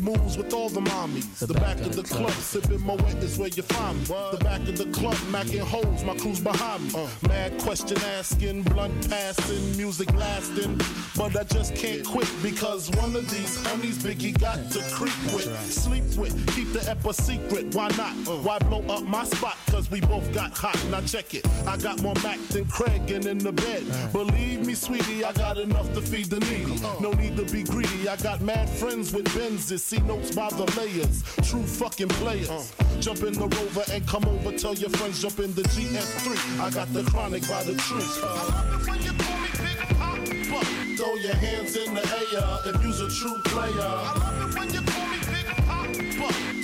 moves 0.00 0.36
with 0.36 0.52
all 0.52 0.68
the 0.68 0.80
mommies. 0.80 1.38
The, 1.38 1.54
back, 1.54 1.80
of 1.80 1.94
the 1.94 2.02
club, 2.02 2.30
sipping 2.32 2.84
my 2.84 2.94
wet 2.94 3.16
is 3.16 3.38
where 3.38 3.48
you 3.48 3.62
find 3.62 3.98
me. 3.98 4.04
The 4.04 4.38
back 4.42 4.60
of 4.68 4.76
the 4.76 4.86
club, 4.86 5.14
macking 5.32 5.60
holes, 5.60 6.04
my 6.04 6.16
crew's 6.16 6.40
behind 6.40 6.84
me. 6.84 6.90
Uh, 6.94 7.08
Mad 7.28 7.58
question 7.60 7.98
asking, 8.18 8.62
blunt 8.64 9.08
passing, 9.08 9.76
music 9.76 10.08
blasting. 10.12 10.80
But 11.16 11.36
I 11.36 11.44
just 11.44 11.74
can't 11.74 12.04
quit 12.04 12.28
because 12.42 12.90
one 12.92 13.14
of 13.16 13.30
these 13.30 13.64
honeys 13.66 13.98
Biggie 13.98 14.38
got 14.38 14.70
to 14.72 14.82
creep 14.94 15.34
with, 15.34 15.50
sleep 15.70 16.04
with, 16.16 16.34
keep 16.54 16.72
the 16.72 16.88
ep 16.90 17.04
a 17.04 17.12
secret. 17.12 17.74
Why 17.74 17.88
not? 17.96 18.14
Why 18.44 18.58
blow 18.58 18.82
up 18.88 19.04
my 19.04 19.24
spot? 19.24 19.56
We 19.90 20.00
both 20.00 20.32
got 20.32 20.56
hot. 20.56 20.78
Now 20.90 21.00
check 21.00 21.34
it. 21.34 21.46
I 21.66 21.76
got 21.76 22.00
more 22.00 22.14
Mac 22.22 22.38
than 22.48 22.64
Craig 22.66 23.10
and 23.10 23.26
in 23.26 23.38
the 23.38 23.52
bed. 23.52 23.84
Believe 24.12 24.64
me, 24.64 24.74
sweetie, 24.74 25.24
I 25.24 25.32
got 25.32 25.58
enough 25.58 25.92
to 25.94 26.00
feed 26.00 26.26
the 26.26 26.38
needy. 26.40 26.80
No 27.00 27.10
need 27.12 27.36
to 27.36 27.44
be 27.44 27.64
greedy. 27.64 28.08
I 28.08 28.16
got 28.16 28.40
mad 28.40 28.68
friends 28.68 29.12
with 29.12 29.26
Benzes. 29.26 29.80
See 29.80 29.98
notes 30.00 30.34
by 30.34 30.48
the 30.50 30.64
layers. 30.78 31.22
True 31.48 31.64
fucking 31.64 32.08
players. 32.20 32.72
Jump 33.00 33.22
in 33.24 33.32
the 33.32 33.48
rover 33.48 33.84
and 33.92 34.06
come 34.06 34.24
over. 34.26 34.56
Tell 34.56 34.74
your 34.74 34.90
friends 34.90 35.20
jump 35.20 35.40
in 35.40 35.52
the 35.54 35.62
GS3. 35.62 36.60
I 36.60 36.70
got 36.70 36.92
the 36.92 37.02
chronic 37.04 37.48
by 37.48 37.64
the 37.64 37.74
tree. 37.74 38.04
Uh. 38.22 38.30
I 38.30 38.70
love 38.70 38.80
it 38.80 38.90
when 38.90 39.02
you 39.02 39.12
call 39.12 39.38
me 39.38 39.48
Big 39.58 39.78
Pop. 39.98 40.18
Fuck. 40.46 40.80
Throw 40.96 41.14
your 41.16 41.34
hands 41.34 41.76
in 41.76 41.94
the 41.94 42.02
air 42.02 42.74
if 42.74 42.82
you's 42.84 43.00
a 43.00 43.08
true 43.10 43.38
player. 43.46 43.72
I 43.80 44.14
love 44.18 44.50
it 44.50 44.58
when 44.58 44.72
you 44.72 44.89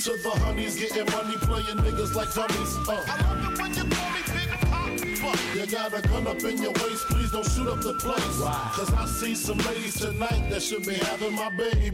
To 0.07 0.13
the 0.13 0.31
honeys 0.31 0.77
getting 0.77 1.05
money, 1.07 1.35
playing 1.39 1.79
niggas 1.79 2.15
like 2.15 2.33
dummies. 2.33 2.77
Uh. 2.89 3.03
I 3.09 3.23
love 3.27 3.53
it 3.53 3.61
when 3.61 3.75
you 3.75 3.83
call 3.91 4.11
me 4.13 4.21
Big 4.31 5.21
Pop. 5.21 5.39
You 5.57 5.67
got 5.67 5.99
a 5.99 6.09
gun 6.09 6.29
up 6.29 6.45
in 6.45 6.63
your 6.63 6.71
waist, 6.75 7.07
please 7.09 7.33
don't 7.33 7.45
shoot 7.51 7.67
up 7.67 7.81
the 7.81 7.95
place. 7.95 8.39
Cause 8.77 8.95
I 8.95 9.05
see 9.07 9.35
some 9.35 9.59
ladies 9.59 9.99
tonight 9.99 10.49
that 10.49 10.63
should 10.63 10.87
be 10.87 10.95
having 10.95 11.35
my 11.35 11.51
baby. 11.57 11.91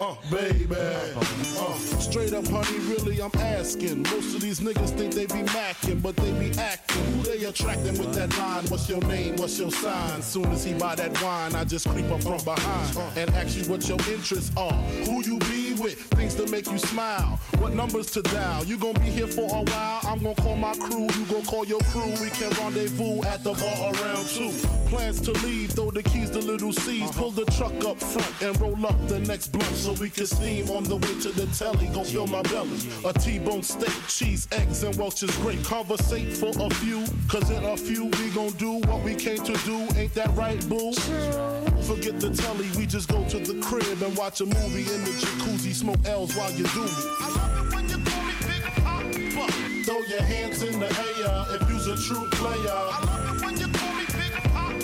Uh, 0.00 0.14
baby. 0.30 0.76
Uh, 0.76 1.74
straight 1.98 2.32
up, 2.32 2.46
honey, 2.46 2.78
really, 2.86 3.20
I'm 3.20 3.32
asking. 3.34 4.02
Most 4.04 4.36
of 4.36 4.40
these 4.40 4.60
niggas 4.60 4.90
think 4.90 5.12
they 5.12 5.26
be 5.26 5.42
macking, 5.50 6.00
but 6.00 6.14
they 6.14 6.30
be 6.38 6.56
acting. 6.60 7.02
Who 7.02 7.22
they 7.22 7.42
attracting 7.44 7.98
with 7.98 8.14
that 8.14 8.38
line? 8.38 8.64
What's 8.66 8.88
your 8.88 9.00
name? 9.00 9.34
What's 9.34 9.58
your 9.58 9.72
sign? 9.72 10.22
Soon 10.22 10.46
as 10.52 10.64
he 10.64 10.74
buy 10.74 10.94
that 10.94 11.20
wine, 11.20 11.56
I 11.56 11.64
just 11.64 11.88
creep 11.88 12.08
up 12.08 12.22
from 12.22 12.38
behind 12.44 13.18
and 13.18 13.30
ask 13.34 13.56
you 13.56 13.64
what 13.64 13.88
your 13.88 13.98
interests 14.08 14.52
are. 14.56 14.72
Who 15.06 15.24
you 15.24 15.38
be 15.40 15.61
with? 15.82 15.98
Things 16.14 16.34
to 16.36 16.46
make 16.46 16.70
you 16.70 16.78
smile. 16.78 17.38
What 17.58 17.74
numbers 17.74 18.10
to 18.12 18.22
dial? 18.22 18.64
You 18.64 18.76
gonna 18.78 18.98
be 19.00 19.06
here 19.06 19.26
for 19.26 19.48
a 19.50 19.62
while? 19.62 20.00
I'm 20.04 20.20
gonna 20.20 20.34
call 20.36 20.56
my 20.56 20.74
crew. 20.74 21.08
You 21.18 21.24
gonna 21.26 21.44
call 21.44 21.64
your 21.66 21.80
crew. 21.90 22.10
We 22.20 22.30
can 22.30 22.50
rendezvous 22.60 23.22
at 23.24 23.42
the 23.42 23.52
bar 23.52 23.92
around 23.94 24.28
two. 24.28 24.50
Plans 24.88 25.20
to 25.22 25.32
leave, 25.44 25.70
throw 25.70 25.90
the 25.90 26.02
keys 26.02 26.30
to 26.30 26.38
little 26.38 26.72
C's. 26.72 27.02
Uh-huh. 27.02 27.20
Pull 27.20 27.30
the 27.32 27.44
truck 27.46 27.74
up 27.84 27.98
front 27.98 28.42
and 28.42 28.60
roll 28.60 28.86
up 28.86 29.08
the 29.08 29.18
next 29.20 29.48
blunt 29.48 29.74
so 29.74 29.92
we 29.94 30.10
can 30.10 30.26
steam 30.26 30.70
on 30.70 30.84
the 30.84 30.96
way 30.96 31.20
to 31.20 31.30
the 31.30 31.46
telly. 31.56 31.88
Go 31.88 32.04
fill 32.04 32.26
my 32.26 32.42
belly. 32.42 32.78
A 33.04 33.12
T-bone 33.12 33.62
steak, 33.62 33.94
cheese, 34.06 34.46
eggs, 34.52 34.82
and 34.82 34.94
Welch's 34.96 35.34
grape. 35.38 35.64
Conversate 35.64 36.36
for 36.36 36.52
a 36.60 36.70
few, 36.74 37.04
cause 37.28 37.50
in 37.50 37.64
a 37.64 37.76
few 37.76 38.04
we 38.04 38.30
gon' 38.30 38.52
do 38.52 38.72
what 38.88 39.02
we 39.02 39.14
came 39.14 39.42
to 39.42 39.54
do. 39.64 39.78
Ain't 39.96 40.14
that 40.14 40.30
right, 40.36 40.60
boo? 40.68 40.92
Forget 41.82 42.20
the 42.20 42.30
telly, 42.30 42.68
we 42.76 42.86
just 42.86 43.08
go 43.08 43.24
to 43.28 43.38
the 43.38 43.60
crib 43.60 44.02
and 44.02 44.16
watch 44.16 44.40
a 44.40 44.46
movie 44.46 44.82
in 44.92 45.04
the 45.04 45.10
jacuzzi. 45.10 45.71
Smoke 45.72 46.06
L's 46.06 46.36
while 46.36 46.50
you 46.52 46.64
do 46.64 46.82
me. 46.84 46.90
I 47.20 47.28
love 47.34 47.66
it 47.66 47.74
when 47.74 47.88
you 47.88 47.96
call 48.04 48.22
me 48.24 48.34
Big 48.46 48.62
Pop. 48.84 49.50
Throw 49.86 50.00
your 50.02 50.22
hands 50.22 50.62
in 50.62 50.78
the 50.78 50.86
air 50.86 51.56
if 51.56 51.68
you's 51.70 51.86
a 51.86 51.96
true 51.96 52.28
player. 52.32 52.70
I 52.70 53.00
love 53.06 53.36
it 53.36 53.44
when 53.44 53.56
you 53.58 53.68
call 53.72 53.94
me 53.94 54.04
Big 54.12 54.32
Pop. 54.52 54.78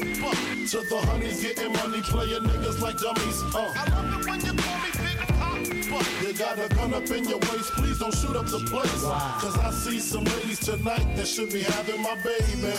To 0.71 0.81
the 0.89 0.99
honeys 1.07 1.43
getting 1.43 1.73
money, 1.75 2.01
playing 2.01 2.43
niggas 2.43 2.81
like 2.81 2.99
dummies. 2.99 3.43
Uh. 3.55 3.73
I 3.77 3.85
love 3.91 4.21
it 4.21 4.27
when 4.27 4.41
you 4.41 4.55
call 4.55 4.79
me 4.79 4.91
Big 4.97 5.19
Pop. 5.29 6.07
You 6.23 6.33
got 6.33 6.59
a 6.59 6.75
gun 6.75 6.95
up 6.95 7.11
in 7.11 7.29
your 7.29 7.39
waist, 7.39 7.71
please 7.73 7.99
don't 7.99 8.15
shoot 8.15 8.37
up 8.37 8.47
the 8.47 8.61
place. 8.71 9.03
Cause 9.43 9.59
I 9.59 9.71
see 9.71 10.01
some 10.01 10.25
ladies 10.25 10.61
tonight 10.61 11.07
that 11.17 11.27
should 11.29 11.53
be 11.53 11.63
having 11.63 12.03
my 12.03 12.17
baby. 12.25 12.75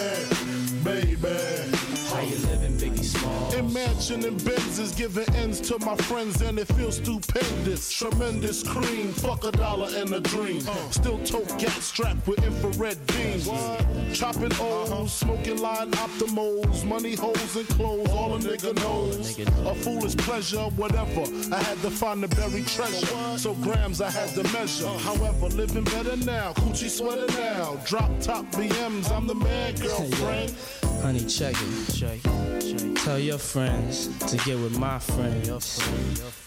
Baby. 0.83 2.08
How 2.09 2.21
you 2.21 2.37
living, 2.47 2.75
Biggie 2.77 3.03
Small? 3.03 3.53
Imagine 3.53 4.25
and 4.25 4.43
Benz 4.43 4.79
is 4.79 4.93
giving 4.93 5.29
ends 5.35 5.61
to 5.61 5.77
my 5.85 5.95
friends 5.95 6.41
and 6.41 6.57
it 6.57 6.67
feels 6.69 6.95
stupendous. 6.95 7.91
Tremendous 7.91 8.63
cream, 8.63 9.09
fuck 9.09 9.43
a 9.43 9.51
dollar 9.51 9.89
and 9.95 10.11
a 10.13 10.19
dream. 10.19 10.61
Still 10.89 11.19
tote 11.19 11.47
gas 11.59 11.83
strapped 11.83 12.27
with 12.27 12.43
infrared 12.43 12.97
beams. 13.07 13.47
Chopping 14.17 14.51
O's, 14.59 15.13
smoking 15.13 15.59
line 15.59 15.91
optimals, 15.91 16.83
money 16.83 17.13
holes 17.13 17.55
and 17.55 17.67
clothes, 17.69 18.09
all 18.09 18.35
a 18.35 18.39
nigga 18.39 18.75
knows. 18.77 19.37
A 19.39 19.75
foolish 19.75 20.17
pleasure, 20.17 20.63
whatever. 20.77 21.21
I 21.53 21.61
had 21.61 21.77
to 21.83 21.91
find 21.91 22.23
the 22.23 22.27
buried 22.35 22.65
treasure. 22.65 23.37
So 23.37 23.53
grams 23.53 24.01
I 24.01 24.09
had 24.09 24.29
to 24.29 24.43
measure. 24.51 24.87
However, 24.87 25.47
living 25.49 25.83
better 25.83 26.15
now, 26.17 26.53
coochie 26.53 26.89
sweater 26.89 27.27
now. 27.39 27.75
Drop 27.85 28.09
top 28.19 28.45
BMs, 28.53 29.11
I'm 29.11 29.27
the 29.27 29.35
man, 29.35 29.75
girlfriend. 29.75 30.55
Honey, 31.01 31.23
check 31.25 31.55
it. 31.55 31.98
Check 31.99 32.21
it. 32.23 32.95
Tell 33.03 33.19
your 33.19 33.37
friends 33.37 34.07
to 34.31 34.37
get 34.45 34.57
with 34.57 34.79
my 34.79 34.99
friends. 34.99 35.81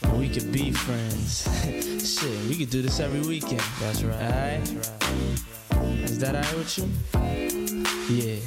And 0.02 0.18
we 0.18 0.26
could 0.30 0.50
be 0.50 0.70
friends. 0.72 1.42
Shit, 2.18 2.48
we 2.48 2.56
could 2.56 2.70
do 2.70 2.80
this 2.80 3.00
every 3.00 3.20
weekend. 3.20 3.60
That's 3.78 4.02
right. 4.02 4.16
Alright? 4.22 4.66
Is 6.04 6.18
that 6.20 6.36
alright 6.36 6.54
with 6.56 6.78
you? 6.78 6.88
Yeah. 8.08 8.40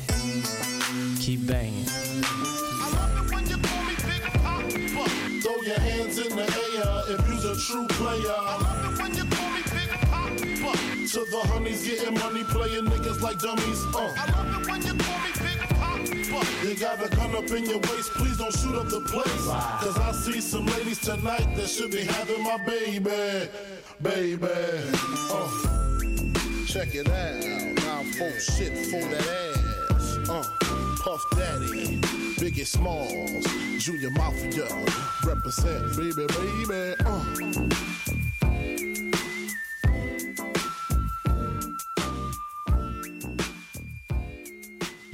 Keep 1.19 1.45
banging. 1.45 1.85
I 1.87 2.89
love 2.95 3.29
you 3.29 3.35
when 3.35 3.49
you 3.51 3.57
call 3.59 3.83
me 3.83 3.95
big 3.97 4.23
hot. 4.41 4.71
Throw 5.43 5.61
your 5.61 5.79
hands 5.79 6.17
in 6.17 6.35
the 6.35 6.41
air 6.41 7.19
if 7.19 7.27
you's 7.29 7.45
a 7.45 7.55
true 7.67 7.85
player. 7.85 8.17
To 8.17 8.65
the 8.81 9.03
when 9.03 9.13
you 9.13 9.25
call 9.25 9.49
me 9.51 9.61
big 9.61 9.91
hot. 10.09 11.07
So 11.07 11.23
the 11.25 11.41
honeys 11.53 11.85
getting 11.85 12.15
money, 12.15 12.43
playing 12.45 12.85
niggas 12.85 13.21
like 13.21 13.37
dummies. 13.37 13.85
Uh. 13.93 14.11
You 14.85 14.95
got 16.79 17.05
a 17.05 17.15
gun 17.15 17.35
up 17.35 17.49
in 17.51 17.65
your 17.65 17.79
waist, 17.79 18.11
please 18.11 18.37
don't 18.37 18.53
shoot 18.53 18.75
up 18.75 18.87
the 18.89 19.01
place. 19.01 19.47
Cause 19.81 19.97
I 19.97 20.11
see 20.11 20.41
some 20.41 20.65
ladies 20.65 20.99
tonight 20.99 21.55
that 21.55 21.67
should 21.67 21.91
be 21.91 22.03
having 22.03 22.43
my 22.43 22.57
baby. 22.65 23.49
Baby. 24.01 24.47
Uh. 25.31 25.49
Check 26.67 26.95
it 26.95 27.09
out. 27.09 27.75
Now 27.83 28.03
folks 28.17 28.57
shit 28.57 28.73
for 28.87 29.01
that 29.09 29.55
ass. 29.91 30.29
Uh. 30.29 30.43
Puff 30.99 31.23
Daddy, 31.35 32.01
Biggie 32.39 32.65
Smalls, 32.65 33.45
Junior 33.83 34.09
Mafia, 34.11 34.67
represent, 35.23 35.95
baby, 35.95 36.25
baby. 36.27 36.95
Uh. 37.05 37.74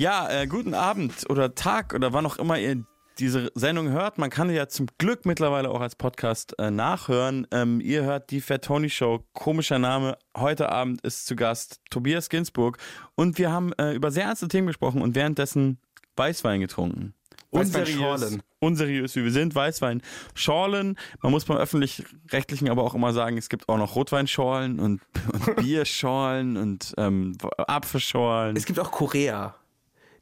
Ja, 0.02 0.28
äh, 0.32 0.48
guten 0.48 0.73
Abend 0.73 1.30
oder 1.30 1.53
Tag 1.53 1.94
oder 1.94 2.11
wann 2.11 2.26
auch 2.26 2.38
immer 2.38 2.57
ihr 2.57 2.84
diese 3.19 3.52
Sendung 3.53 3.90
hört. 3.90 4.18
Man 4.18 4.32
kann 4.32 4.49
sie 4.49 4.56
ja 4.56 4.68
zum 4.68 4.88
Glück 4.98 5.28
mittlerweile 5.28 5.69
auch 5.69 5.80
als 5.80 5.95
Podcast 5.95 6.57
äh, 6.57 6.72
nachhören. 6.72 7.45
Ähm, 7.52 7.80
ihr 7.82 8.02
hört 8.02 8.32
die 8.32 8.41
Fat 8.41 8.64
Tony 8.64 8.90
Show. 8.90 9.23
Komischer 9.34 9.78
Name. 9.78 10.18
Heute 10.36 10.69
Abend 10.69 11.02
ist 11.02 11.28
zu 11.28 11.36
Gast 11.36 11.82
Tobias 11.91 12.30
Ginsburg 12.30 12.80
und 13.14 13.38
wir 13.38 13.52
haben 13.52 13.73
äh, 13.73 13.94
über 13.94 14.10
sehr 14.10 14.23
ernste 14.23 14.48
Themen 14.48 14.65
gesprochen 14.65 15.03
und 15.03 15.14
währenddessen 15.14 15.78
Weißwein 16.15 16.61
getrunken. 16.61 17.14
Weißweinschorlen. 17.52 18.41
unseriös 18.57 19.15
wie 19.15 19.23
wir 19.23 19.32
sind, 19.32 19.53
Weißwein, 19.53 20.02
Schorlen. 20.34 20.98
Man 21.22 21.32
muss 21.32 21.45
beim 21.45 21.57
öffentlich-rechtlichen 21.57 22.69
aber 22.69 22.82
auch 22.82 22.95
immer 22.95 23.14
sagen, 23.14 23.38
es 23.38 23.49
gibt 23.49 23.69
auch 23.69 23.78
noch 23.78 23.95
Rotweinschorlen 23.95 24.80
und, 24.80 25.02
und 25.32 25.56
Bierschorlen 25.57 26.57
und 26.57 26.91
ähm, 26.98 27.38
Apfelschorlen. 27.60 28.56
Es 28.56 28.65
gibt 28.65 28.80
auch 28.80 28.90
Korea. 28.90 29.60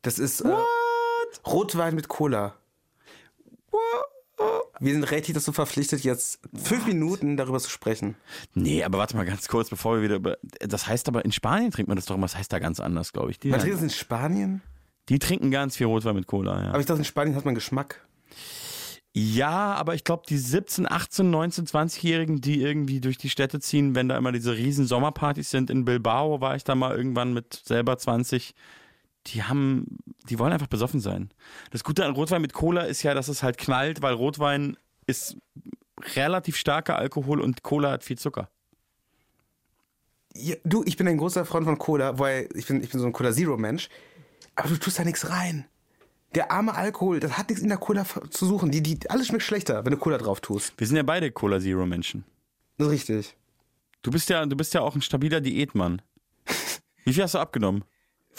Das 0.01 0.19
ist 0.19 0.41
äh, 0.41 0.49
Rotwein 1.45 1.95
mit 1.95 2.07
Cola. 2.07 2.55
Wir 4.79 4.93
sind 4.93 5.03
rechtlich 5.03 5.35
dazu 5.35 5.51
verpflichtet, 5.51 6.05
jetzt 6.05 6.39
fünf 6.55 6.87
Minuten 6.87 7.35
darüber 7.35 7.59
zu 7.59 7.69
sprechen. 7.69 8.15
Nee, 8.53 8.83
aber 8.83 8.97
warte 8.97 9.17
mal 9.17 9.25
ganz 9.25 9.49
kurz, 9.49 9.69
bevor 9.69 9.97
wir 9.97 10.03
wieder 10.03 10.15
über. 10.15 10.37
Das 10.59 10.87
heißt 10.87 11.09
aber, 11.09 11.25
in 11.25 11.33
Spanien 11.33 11.71
trinkt 11.71 11.89
man 11.89 11.97
das 11.97 12.05
doch 12.05 12.15
immer, 12.15 12.25
das 12.25 12.37
heißt 12.37 12.53
da 12.53 12.59
ganz 12.59 12.79
anders, 12.79 13.11
glaube 13.11 13.31
ich. 13.31 13.39
Die, 13.39 13.49
Man 13.49 13.59
trinkt 13.59 13.75
das 13.75 13.83
in 13.83 13.89
Spanien? 13.89 14.61
die 15.09 15.19
trinken 15.19 15.51
ganz 15.51 15.75
viel 15.75 15.87
Rotwein 15.87 16.15
mit 16.15 16.27
Cola, 16.27 16.63
ja. 16.63 16.69
Aber 16.69 16.79
ich 16.79 16.85
dachte, 16.85 16.99
in 16.99 17.05
Spanien 17.05 17.35
hat 17.35 17.43
man 17.43 17.55
Geschmack. 17.55 18.07
Ja, 19.11 19.73
aber 19.73 19.95
ich 19.95 20.03
glaube, 20.03 20.23
die 20.29 20.37
17, 20.37 20.89
18, 20.89 21.29
19, 21.29 21.65
20-Jährigen, 21.65 22.41
die 22.41 22.61
irgendwie 22.61 23.01
durch 23.01 23.17
die 23.17 23.29
Städte 23.29 23.59
ziehen, 23.59 23.95
wenn 23.95 24.07
da 24.07 24.15
immer 24.17 24.31
diese 24.31 24.55
riesen 24.55 24.85
Sommerpartys 24.85 25.49
sind, 25.49 25.71
in 25.71 25.83
Bilbao 25.83 26.41
war 26.41 26.55
ich 26.55 26.63
da 26.63 26.75
mal 26.75 26.95
irgendwann 26.95 27.33
mit 27.33 27.59
selber 27.65 27.97
20, 27.97 28.53
die 29.33 29.43
haben, 29.43 29.85
die 30.29 30.39
wollen 30.39 30.53
einfach 30.53 30.67
besoffen 30.67 30.99
sein. 30.99 31.31
Das 31.71 31.83
Gute 31.83 32.05
an 32.05 32.13
Rotwein 32.13 32.41
mit 32.41 32.53
Cola 32.53 32.83
ist 32.83 33.03
ja, 33.03 33.13
dass 33.13 33.27
es 33.27 33.43
halt 33.43 33.57
knallt, 33.57 34.01
weil 34.01 34.13
Rotwein 34.13 34.77
ist 35.07 35.37
relativ 36.15 36.55
starker 36.55 36.97
Alkohol 36.97 37.41
und 37.41 37.63
Cola 37.63 37.91
hat 37.91 38.03
viel 38.03 38.17
Zucker. 38.17 38.49
Ja, 40.35 40.55
du, 40.63 40.83
ich 40.85 40.95
bin 40.95 41.07
ein 41.07 41.17
großer 41.17 41.45
Freund 41.45 41.65
von 41.65 41.77
Cola, 41.77 42.19
weil 42.19 42.47
ich 42.53 42.67
bin, 42.67 42.83
ich 42.83 42.89
bin 42.89 42.99
so 42.99 43.05
ein 43.05 43.13
Cola 43.13 43.33
Zero 43.33 43.57
Mensch. 43.57 43.89
Aber 44.55 44.69
du 44.69 44.77
tust 44.77 44.99
da 44.99 45.03
nichts 45.03 45.29
rein. 45.29 45.65
Der 46.35 46.51
arme 46.51 46.75
Alkohol, 46.75 47.19
das 47.19 47.37
hat 47.37 47.49
nichts 47.49 47.63
in 47.63 47.69
der 47.69 47.79
Cola 47.79 48.05
zu 48.29 48.45
suchen. 48.45 48.69
Die, 48.69 48.83
die, 48.83 49.09
alles 49.09 49.27
schmeckt 49.27 49.43
schlechter, 49.43 49.83
wenn 49.83 49.91
du 49.91 49.97
Cola 49.97 50.17
drauf 50.17 50.41
tust. 50.41 50.73
Wir 50.77 50.85
sind 50.85 50.97
ja 50.97 51.03
beide 51.03 51.31
Cola 51.31 51.59
Zero 51.59 51.85
Menschen. 51.85 52.23
Das 52.77 52.87
ist 52.87 52.93
richtig. 52.93 53.35
Du 54.03 54.11
bist 54.11 54.29
ja, 54.29 54.45
du 54.45 54.55
bist 54.55 54.73
ja 54.73 54.81
auch 54.81 54.95
ein 54.95 55.01
stabiler 55.01 55.41
Diätmann. 55.41 56.01
Wie 57.03 57.13
viel 57.13 57.23
hast 57.23 57.33
du 57.33 57.39
abgenommen? 57.39 57.83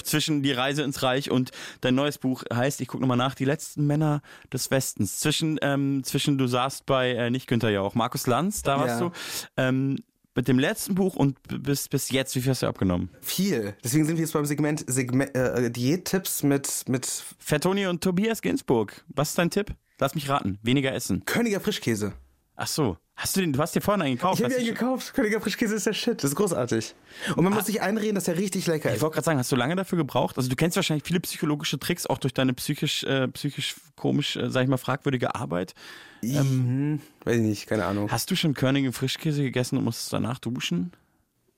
Zwischen 0.02 0.42
die 0.42 0.52
Reise 0.52 0.82
ins 0.82 1.02
Reich 1.02 1.30
und 1.30 1.50
dein 1.82 1.94
neues 1.94 2.18
Buch 2.18 2.42
heißt, 2.52 2.80
ich 2.80 2.88
gucke 2.88 3.02
nochmal 3.02 3.16
nach, 3.18 3.34
die 3.34 3.44
letzten 3.44 3.86
Männer 3.86 4.22
des 4.52 4.70
Westens. 4.70 5.18
Zwischen, 5.20 5.58
ähm, 5.62 6.02
zwischen 6.04 6.38
du 6.38 6.46
saßt 6.46 6.86
bei, 6.86 7.10
äh, 7.12 7.30
nicht 7.30 7.46
Günther 7.46 7.70
Jauch, 7.70 7.94
Markus 7.94 8.26
Lanz, 8.26 8.62
da 8.62 8.78
warst 8.80 9.00
Ja. 9.00 9.08
du. 9.08 9.12
Ähm, 9.56 9.96
mit 10.36 10.46
dem 10.48 10.58
letzten 10.60 10.94
Buch 10.94 11.16
und 11.16 11.36
bis, 11.48 11.88
bis 11.88 12.10
jetzt, 12.10 12.34
wie 12.36 12.40
viel 12.40 12.50
hast 12.50 12.62
du 12.62 12.66
abgenommen? 12.68 13.10
Viel. 13.20 13.74
Deswegen 13.84 14.06
sind 14.06 14.16
wir 14.16 14.22
jetzt 14.22 14.32
beim 14.32 14.46
Segment, 14.46 14.84
Segment 14.86 15.34
äh, 15.34 15.70
Diättipps 15.70 16.44
mit, 16.44 16.84
mit 16.88 17.04
Fettoni 17.38 17.86
und 17.86 18.02
Tobias 18.02 18.40
Ginsburg. 18.40 19.04
Was 19.08 19.30
ist 19.30 19.38
dein 19.38 19.50
Tipp? 19.50 19.74
Lass 19.98 20.14
mich 20.14 20.28
raten. 20.30 20.58
Weniger 20.62 20.94
essen. 20.94 21.24
Königer 21.26 21.60
Frischkäse. 21.60 22.14
Ach 22.56 22.68
so. 22.68 22.96
Hast 23.20 23.36
du 23.36 23.40
den, 23.42 23.52
du 23.52 23.58
hast 23.60 23.74
dir 23.74 23.82
vorhin 23.82 24.00
einen 24.00 24.16
gekauft? 24.16 24.38
Ich 24.40 24.44
habe 24.44 24.54
ihn 24.54 24.64
gekauft. 24.66 25.12
Königer 25.12 25.42
Frischkäse 25.42 25.74
ist 25.74 25.84
der 25.84 25.92
Shit. 25.92 26.24
Das 26.24 26.30
ist 26.30 26.36
großartig. 26.36 26.94
Und 27.36 27.44
man 27.44 27.52
muss 27.52 27.66
sich 27.66 27.82
einreden, 27.82 28.14
dass 28.14 28.26
er 28.28 28.38
richtig 28.38 28.66
lecker 28.66 28.88
Ich 28.88 28.96
ist. 28.96 29.02
wollte 29.02 29.14
gerade 29.16 29.24
sagen, 29.26 29.38
hast 29.38 29.52
du 29.52 29.56
lange 29.56 29.76
dafür 29.76 29.98
gebraucht? 29.98 30.38
Also 30.38 30.48
du 30.48 30.56
kennst 30.56 30.76
wahrscheinlich 30.76 31.04
viele 31.06 31.20
psychologische 31.20 31.78
Tricks, 31.78 32.06
auch 32.06 32.16
durch 32.16 32.32
deine 32.32 32.54
psychisch, 32.54 33.04
äh, 33.04 33.28
psychisch 33.28 33.74
komisch, 33.94 34.36
äh, 34.36 34.48
sag 34.50 34.62
ich 34.62 34.68
mal, 34.70 34.78
fragwürdige 34.78 35.34
Arbeit. 35.34 35.74
Ähm, 36.22 37.00
Weiß 37.24 37.36
ich 37.36 37.42
nicht, 37.42 37.66
keine 37.66 37.84
Ahnung. 37.84 38.10
Hast 38.10 38.30
du 38.30 38.36
schon 38.36 38.54
Körnige 38.54 38.90
Frischkäse 38.92 39.42
gegessen 39.42 39.76
und 39.76 39.84
musstest 39.84 40.12
danach 40.12 40.38
duschen? 40.38 40.92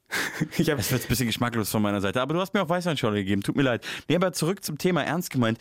Ich 0.59 0.69
hab, 0.69 0.79
Es 0.79 0.91
wird 0.93 1.03
ein 1.05 1.09
bisschen 1.09 1.27
geschmacklos 1.27 1.71
von 1.71 1.81
meiner 1.81 2.01
Seite, 2.01 2.21
aber 2.21 2.35
du 2.35 2.41
hast 2.41 2.53
mir 2.55 2.63
auch 2.63 2.69
Weißweinschorle 2.69 3.19
gegeben, 3.19 3.43
tut 3.43 3.57
mir 3.57 3.63
leid. 3.63 3.87
Nee, 4.09 4.17
aber 4.17 4.33
zurück 4.33 4.63
zum 4.65 4.77
Thema, 4.79 5.03
ernst 5.05 5.31
gemeint. 5.31 5.59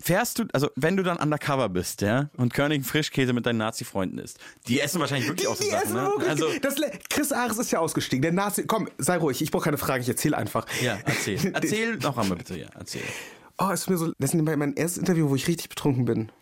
Fährst 0.00 0.38
du, 0.38 0.44
also 0.52 0.68
wenn 0.74 0.96
du 0.96 1.04
dann 1.04 1.16
undercover 1.18 1.68
bist, 1.68 2.00
ja, 2.00 2.28
und 2.36 2.52
Körnigen 2.52 2.84
Frischkäse 2.84 3.32
mit 3.32 3.46
deinen 3.46 3.58
Nazi-Freunden 3.58 4.18
isst, 4.18 4.38
die 4.66 4.80
essen 4.80 5.00
wahrscheinlich 5.00 5.28
wirklich 5.28 5.46
auch 5.46 5.54
so 5.54 5.62
die 5.62 5.70
Sachen, 5.70 5.84
essen 5.84 5.94
ne? 5.94 6.06
wirklich. 6.06 6.28
Also, 6.28 6.46
das, 6.60 6.74
Chris 7.08 7.32
Ares 7.32 7.58
ist 7.58 7.70
ja 7.70 7.78
ausgestiegen. 7.78 8.22
Der 8.22 8.32
Nazi. 8.32 8.64
Komm, 8.66 8.88
sei 8.98 9.16
ruhig. 9.18 9.40
Ich 9.42 9.50
brauche 9.50 9.64
keine 9.64 9.78
Fragen. 9.78 10.02
Ich 10.02 10.08
erzähle 10.08 10.36
einfach. 10.36 10.66
ja, 10.82 10.98
erzähl. 11.04 11.38
Erzähl 11.54 11.96
noch 11.98 12.18
einmal 12.18 12.38
bitte, 12.38 12.58
ja, 12.58 12.66
erzähl. 12.78 13.02
Oh, 13.58 13.70
es 13.72 13.82
ist 13.82 13.90
mir 13.90 13.96
so. 13.96 14.12
Das 14.18 14.34
ist 14.34 14.42
mein 14.42 14.74
erstes 14.74 14.98
Interview, 14.98 15.28
wo 15.28 15.36
ich 15.36 15.46
richtig 15.46 15.68
betrunken 15.68 16.04
bin. 16.04 16.32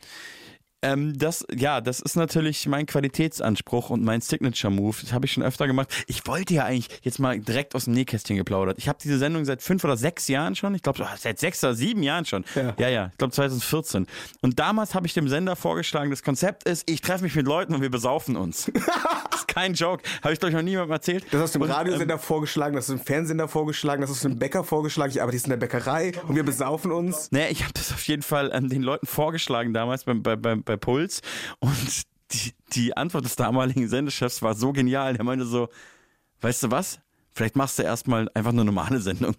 Ähm, 0.80 1.18
das, 1.18 1.44
ja, 1.52 1.80
das 1.80 2.00
ist 2.00 2.14
natürlich 2.14 2.66
mein 2.68 2.86
Qualitätsanspruch 2.86 3.90
und 3.90 4.05
mein 4.05 4.20
Signature-Move. 4.20 4.96
Das 5.00 5.12
habe 5.12 5.26
ich 5.26 5.32
schon 5.32 5.42
öfter 5.42 5.66
gemacht. 5.66 5.88
Ich 6.06 6.26
wollte 6.26 6.55
ja 6.55 6.64
eigentlich 6.64 6.88
jetzt 7.02 7.18
mal 7.18 7.38
direkt 7.40 7.74
aus 7.74 7.84
dem 7.84 7.94
Nähkästchen 7.94 8.36
geplaudert. 8.36 8.78
Ich 8.78 8.88
habe 8.88 8.98
diese 9.02 9.18
Sendung 9.18 9.44
seit 9.44 9.60
fünf 9.60 9.82
oder 9.82 9.96
sechs 9.96 10.28
Jahren 10.28 10.55
schon. 10.55 10.74
Ich 10.76 10.82
glaube, 10.82 11.05
seit 11.16 11.40
sechs 11.40 11.64
oder 11.64 11.74
sieben 11.74 12.02
Jahren 12.05 12.24
schon. 12.24 12.44
Ja. 12.55 12.74
ja, 12.78 12.88
ja 12.88 13.06
ich 13.12 13.18
glaube 13.18 13.32
2014. 13.32 14.06
Und 14.40 14.59
damals 14.60 14.94
habe 14.94 15.06
ich 15.06 15.14
dem 15.14 15.28
Sender 15.28 15.56
vorgeschlagen, 15.56 16.10
das 16.10 16.22
Konzept 16.22 16.68
ist, 16.68 16.88
ich 16.88 17.00
treffe 17.00 17.24
mich 17.24 17.34
mit 17.34 17.46
Leuten 17.46 17.74
und 17.74 17.82
wir 17.82 17.90
besaufen 17.90 18.36
uns. 18.36 18.66
das 19.30 19.40
ist 19.40 19.48
kein 19.48 19.74
Joke. 19.74 20.05
Habe 20.22 20.32
ich, 20.32 20.38
glaube 20.38 20.50
ich, 20.50 20.56
noch 20.56 20.62
niemandem 20.62 20.92
erzählt. 20.92 21.24
Das 21.32 21.40
hast 21.40 21.55
du 21.55 21.59
im 21.59 21.62
Und, 21.62 21.70
ähm, 21.70 21.74
Radiosender 21.74 22.18
vorgeschlagen, 22.18 22.76
das 22.76 22.84
hast 22.84 22.90
du 22.90 22.92
im 22.94 23.05
Fernsehsender 23.05 23.48
vorgeschlagen, 23.48 24.00
das 24.00 24.10
hast 24.10 24.22
du 24.22 24.28
im 24.28 24.38
Bäcker 24.38 24.62
vorgeschlagen. 24.62 25.10
Ich 25.10 25.20
arbeite 25.20 25.36
jetzt 25.36 25.46
in 25.46 25.50
der 25.50 25.56
Bäckerei 25.56 26.12
und 26.28 26.36
wir 26.36 26.44
besaufen 26.44 26.92
uns. 26.92 27.32
Naja, 27.32 27.46
ich 27.50 27.62
habe 27.62 27.72
das 27.72 27.92
auf 27.92 28.06
jeden 28.06 28.22
Fall 28.22 28.50
ähm, 28.55 28.68
den 28.68 28.82
Leuten 28.82 29.06
vorgeschlagen 29.06 29.72
damals 29.74 30.05
bei, 30.05 30.14
bei, 30.14 30.36
bei, 30.36 30.68
bei 30.69 30.77
Puls 30.77 31.20
und 31.59 32.05
die, 32.31 32.53
die 32.73 32.97
Antwort 32.97 33.24
des 33.24 33.36
damaligen 33.36 33.89
Sendechefs 33.89 34.43
war 34.43 34.55
so 34.55 34.73
genial. 34.73 35.15
Der 35.15 35.24
meinte 35.24 35.47
so, 35.47 35.69
weißt 36.40 36.65
du 36.65 36.70
was? 36.70 37.01
Vielleicht 37.32 37.57
machst 37.57 37.78
du 37.78 37.82
erstmal 37.82 38.28
einfach 38.35 38.53
eine 38.53 38.65
normale 38.65 39.01
Sendung. 39.01 39.35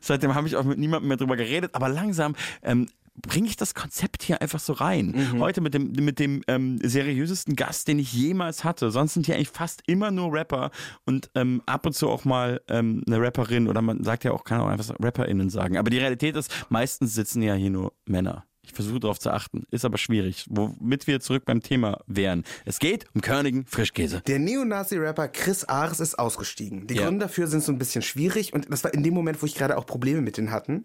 Seitdem 0.00 0.34
habe 0.34 0.46
ich 0.48 0.56
auch 0.56 0.64
mit 0.64 0.78
niemandem 0.78 1.08
mehr 1.08 1.16
drüber 1.16 1.36
geredet, 1.36 1.74
aber 1.74 1.88
langsam 1.88 2.34
ähm, 2.62 2.88
bringe 3.22 3.48
ich 3.48 3.56
das 3.56 3.74
Konzept 3.74 4.22
hier 4.22 4.40
einfach 4.40 4.60
so 4.60 4.72
rein. 4.72 5.14
Heute 5.38 5.60
mit 5.60 5.74
dem, 5.74 5.92
mit 5.92 6.18
dem 6.18 6.42
ähm, 6.48 6.78
seriösesten 6.82 7.54
Gast, 7.54 7.88
den 7.88 7.98
ich 7.98 8.12
jemals 8.12 8.64
hatte. 8.64 8.90
Sonst 8.90 9.14
sind 9.14 9.26
hier 9.26 9.36
eigentlich 9.36 9.50
fast 9.50 9.82
immer 9.86 10.10
nur 10.10 10.32
Rapper 10.32 10.70
und 11.04 11.30
ähm, 11.34 11.62
ab 11.66 11.86
und 11.86 11.92
zu 11.92 12.08
auch 12.08 12.24
mal 12.24 12.60
ähm, 12.68 13.02
eine 13.06 13.20
Rapperin 13.20 13.68
oder 13.68 13.82
man 13.82 14.02
sagt 14.04 14.24
ja 14.24 14.32
auch, 14.32 14.44
kann 14.44 14.60
auch 14.60 14.68
einfach 14.68 14.94
RapperInnen 15.00 15.50
sagen. 15.50 15.76
Aber 15.76 15.90
die 15.90 15.98
Realität 15.98 16.36
ist, 16.36 16.66
meistens 16.70 17.14
sitzen 17.14 17.42
ja 17.42 17.54
hier 17.54 17.70
nur 17.70 17.92
Männer. 18.06 18.46
Ich 18.70 18.76
versuche 18.76 19.00
darauf 19.00 19.18
zu 19.18 19.30
achten, 19.32 19.64
ist 19.72 19.84
aber 19.84 19.98
schwierig, 19.98 20.46
womit 20.48 21.08
wir 21.08 21.18
zurück 21.18 21.44
beim 21.44 21.60
Thema 21.60 21.98
wären. 22.06 22.44
Es 22.64 22.78
geht 22.78 23.04
um 23.14 23.20
körnigen 23.20 23.66
Frischkäse. 23.66 24.22
Der 24.28 24.38
Neonazi-Rapper 24.38 25.26
Chris 25.26 25.64
Ares 25.64 25.98
ist 25.98 26.16
ausgestiegen. 26.20 26.86
Die 26.86 26.94
Ja. 26.94 27.02
Gründe 27.04 27.26
dafür 27.26 27.48
sind 27.48 27.64
so 27.64 27.72
ein 27.72 27.78
bisschen 27.78 28.02
schwierig 28.02 28.52
und 28.52 28.70
das 28.70 28.84
war 28.84 28.94
in 28.94 29.02
dem 29.02 29.12
Moment, 29.12 29.42
wo 29.42 29.46
ich 29.46 29.56
gerade 29.56 29.76
auch 29.76 29.86
Probleme 29.86 30.20
mit 30.20 30.36
denen 30.36 30.52
hatten. 30.52 30.84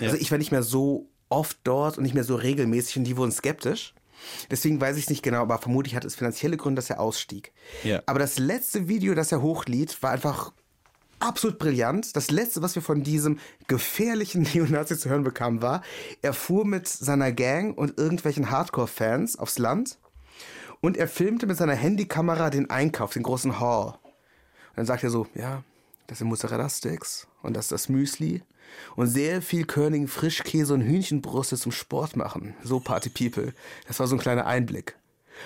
Also 0.00 0.16
ich 0.16 0.30
war 0.30 0.38
nicht 0.38 0.52
mehr 0.52 0.62
so 0.62 1.08
oft 1.28 1.58
dort 1.64 1.98
und 1.98 2.04
nicht 2.04 2.14
mehr 2.14 2.22
so 2.22 2.36
regelmäßig 2.36 2.98
und 2.98 3.04
die 3.04 3.16
wurden 3.16 3.32
skeptisch. 3.32 3.92
Deswegen 4.48 4.80
weiß 4.80 4.96
ich 4.96 5.04
es 5.04 5.10
nicht 5.10 5.24
genau, 5.24 5.42
aber 5.42 5.58
vermutlich 5.58 5.96
hat 5.96 6.04
es 6.04 6.14
finanzielle 6.14 6.56
Gründe, 6.56 6.76
dass 6.78 6.90
er 6.90 7.00
ausstieg. 7.00 7.52
Ja. 7.82 8.02
Aber 8.06 8.20
das 8.20 8.38
letzte 8.38 8.86
Video, 8.86 9.14
das 9.14 9.32
er 9.32 9.42
hochlied, 9.42 10.00
war 10.00 10.12
einfach 10.12 10.52
absolut 11.20 11.58
brillant. 11.58 12.14
Das 12.16 12.30
letzte, 12.30 12.62
was 12.62 12.74
wir 12.74 12.82
von 12.82 13.02
diesem 13.02 13.38
gefährlichen 13.66 14.42
Neonazi 14.54 14.98
zu 14.98 15.08
hören 15.08 15.24
bekamen, 15.24 15.62
war, 15.62 15.82
er 16.22 16.32
fuhr 16.32 16.64
mit 16.64 16.88
seiner 16.88 17.32
Gang 17.32 17.76
und 17.76 17.98
irgendwelchen 17.98 18.50
Hardcore-Fans 18.50 19.38
aufs 19.38 19.58
Land 19.58 19.98
und 20.80 20.96
er 20.96 21.08
filmte 21.08 21.46
mit 21.46 21.56
seiner 21.56 21.74
Handykamera 21.74 22.50
den 22.50 22.70
Einkauf, 22.70 23.12
den 23.12 23.22
großen 23.22 23.60
Haul. 23.60 23.86
Und 23.86 23.96
dann 24.76 24.86
sagt 24.86 25.04
er 25.04 25.10
so, 25.10 25.26
ja, 25.34 25.62
das 26.06 26.18
sind 26.18 26.28
Mozzarella-Sticks 26.28 27.26
und 27.42 27.56
das 27.56 27.66
ist 27.66 27.72
das 27.72 27.88
Müsli 27.88 28.42
und 28.94 29.06
sehr 29.06 29.42
viel 29.42 29.64
Körnigen 29.64 30.08
Frischkäse 30.08 30.74
und 30.74 30.82
Hühnchenbrüste 30.82 31.56
zum 31.56 31.72
Sport 31.72 32.16
machen. 32.16 32.54
So 32.62 32.80
Party 32.80 33.10
People. 33.10 33.52
Das 33.86 34.00
war 34.00 34.06
so 34.06 34.16
ein 34.16 34.20
kleiner 34.20 34.46
Einblick. 34.46 34.96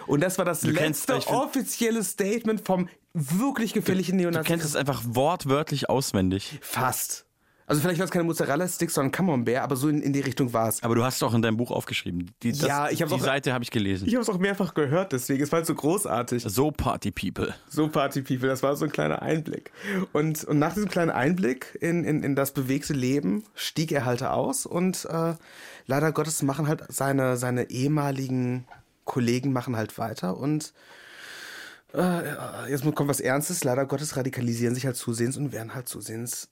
Und 0.06 0.20
das 0.22 0.38
war 0.38 0.44
das 0.44 0.60
Du 0.60 0.72
kennst- 0.72 1.08
letzte 1.08 1.26
find- 1.28 1.36
offizielle 1.36 2.02
Statement 2.04 2.60
vom 2.66 2.88
wirklich 3.12 3.72
gefährlichen 3.72 4.18
Du 4.18 4.22
Neonazi. 4.24 4.46
kennst 4.46 4.64
es 4.64 4.76
einfach 4.76 5.02
wortwörtlich 5.04 5.88
auswendig. 5.90 6.58
Fast. 6.62 7.26
Also 7.66 7.82
vielleicht 7.82 8.00
war 8.00 8.04
es 8.06 8.10
keine 8.10 8.24
Mozzarella-Sticks, 8.24 8.94
sondern 8.94 9.12
Camembert, 9.12 9.58
aber 9.62 9.76
so 9.76 9.88
in, 9.88 10.02
in 10.02 10.12
die 10.12 10.18
Richtung 10.18 10.52
war 10.52 10.68
es. 10.68 10.82
Aber 10.82 10.96
du 10.96 11.04
hast 11.04 11.16
es 11.16 11.22
auch 11.22 11.32
in 11.34 11.40
deinem 11.40 11.56
Buch 11.56 11.70
aufgeschrieben. 11.70 12.32
Die, 12.42 12.50
das, 12.50 12.62
Ja, 12.62 12.88
ich 12.90 13.00
hab's 13.00 13.12
Die 13.12 13.20
auch- 13.20 13.24
Seite 13.24 13.52
habe 13.52 13.62
ich 13.62 13.70
gelesen. 13.70 14.08
Ich 14.08 14.14
habe 14.14 14.22
es 14.22 14.28
auch 14.28 14.38
mehrfach 14.38 14.74
gehört, 14.74 15.12
deswegen. 15.12 15.40
Es 15.40 15.52
war 15.52 15.58
halt 15.58 15.66
so 15.66 15.76
großartig. 15.76 16.42
So 16.48 16.72
Party 16.72 17.12
People. 17.12 17.54
So 17.68 17.86
Party 17.86 18.22
People, 18.22 18.48
das 18.48 18.64
war 18.64 18.74
so 18.74 18.86
ein 18.86 18.90
kleiner 18.90 19.22
Einblick. 19.22 19.70
Und, 20.12 20.42
und 20.42 20.58
nach 20.58 20.74
diesem 20.74 20.88
kleinen 20.88 21.12
Einblick 21.12 21.78
in, 21.80 22.02
in, 22.02 22.24
in 22.24 22.34
das 22.34 22.50
bewegte 22.50 22.92
Leben 22.92 23.44
stieg 23.54 23.92
er 23.92 24.04
halt 24.04 24.24
aus 24.24 24.66
und 24.66 25.04
äh, 25.04 25.34
leider 25.86 26.10
Gottes 26.10 26.42
machen 26.42 26.66
halt 26.66 26.82
seine, 26.88 27.36
seine 27.36 27.70
ehemaligen 27.70 28.66
Kollegen 29.10 29.52
machen 29.52 29.74
halt 29.74 29.98
weiter 29.98 30.36
und 30.36 30.72
äh, 31.92 32.70
jetzt 32.70 32.84
kommt 32.94 33.10
was 33.10 33.18
Ernstes, 33.18 33.64
leider 33.64 33.84
Gottes 33.86 34.16
radikalisieren 34.16 34.76
sich 34.76 34.86
halt 34.86 34.94
zusehends 34.96 35.36
und 35.36 35.50
werden 35.52 35.74
halt 35.74 35.88
zusehends 35.88 36.48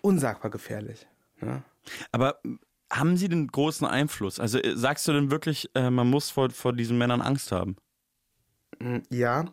unsagbar 0.00 0.50
gefährlich. 0.50 1.06
Ne? 1.42 1.62
Aber 2.12 2.40
haben 2.90 3.18
sie 3.18 3.28
den 3.28 3.46
großen 3.48 3.86
Einfluss? 3.86 4.40
Also 4.40 4.58
äh, 4.58 4.74
sagst 4.74 5.06
du 5.06 5.12
denn 5.12 5.30
wirklich, 5.30 5.70
äh, 5.74 5.90
man 5.90 6.08
muss 6.08 6.30
vor, 6.30 6.48
vor 6.48 6.72
diesen 6.72 6.96
Männern 6.96 7.20
Angst 7.20 7.52
haben? 7.52 7.76
Mm, 8.78 9.00
Ja, 9.10 9.44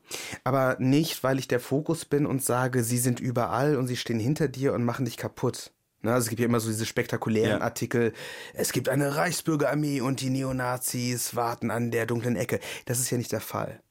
aber 0.45 0.77
nicht, 0.79 1.21
weil 1.25 1.39
ich 1.39 1.49
der 1.49 1.59
Fokus 1.59 2.05
bin 2.05 2.25
und 2.25 2.41
sage, 2.41 2.85
sie 2.85 2.99
sind 2.99 3.19
überall 3.19 3.75
und 3.75 3.87
sie 3.87 3.97
stehen 3.97 4.19
hinter 4.19 4.47
dir 4.47 4.71
und 4.73 4.85
machen 4.85 5.03
dich 5.03 5.17
kaputt. 5.17 5.72
Ne, 6.03 6.13
also 6.13 6.25
es 6.25 6.29
gibt 6.29 6.41
ja 6.41 6.45
immer 6.45 6.59
so 6.59 6.67
diese 6.67 6.85
spektakulären 6.85 7.59
Ja. 7.59 7.61
Artikel, 7.61 8.13
es 8.53 8.73
gibt 8.73 8.89
eine 8.89 9.15
Reichsbürgerarmee 9.15 10.01
und 10.01 10.19
die 10.19 10.29
Neonazis 10.29 11.33
warten 11.35 11.71
an 11.71 11.91
der 11.91 12.05
dunklen 12.05 12.35
Ecke. 12.35 12.59
Das 12.85 12.99
ist 12.99 13.09
ja 13.09 13.17
nicht 13.17 13.31
der 13.31 13.39
Fall. 13.39 13.81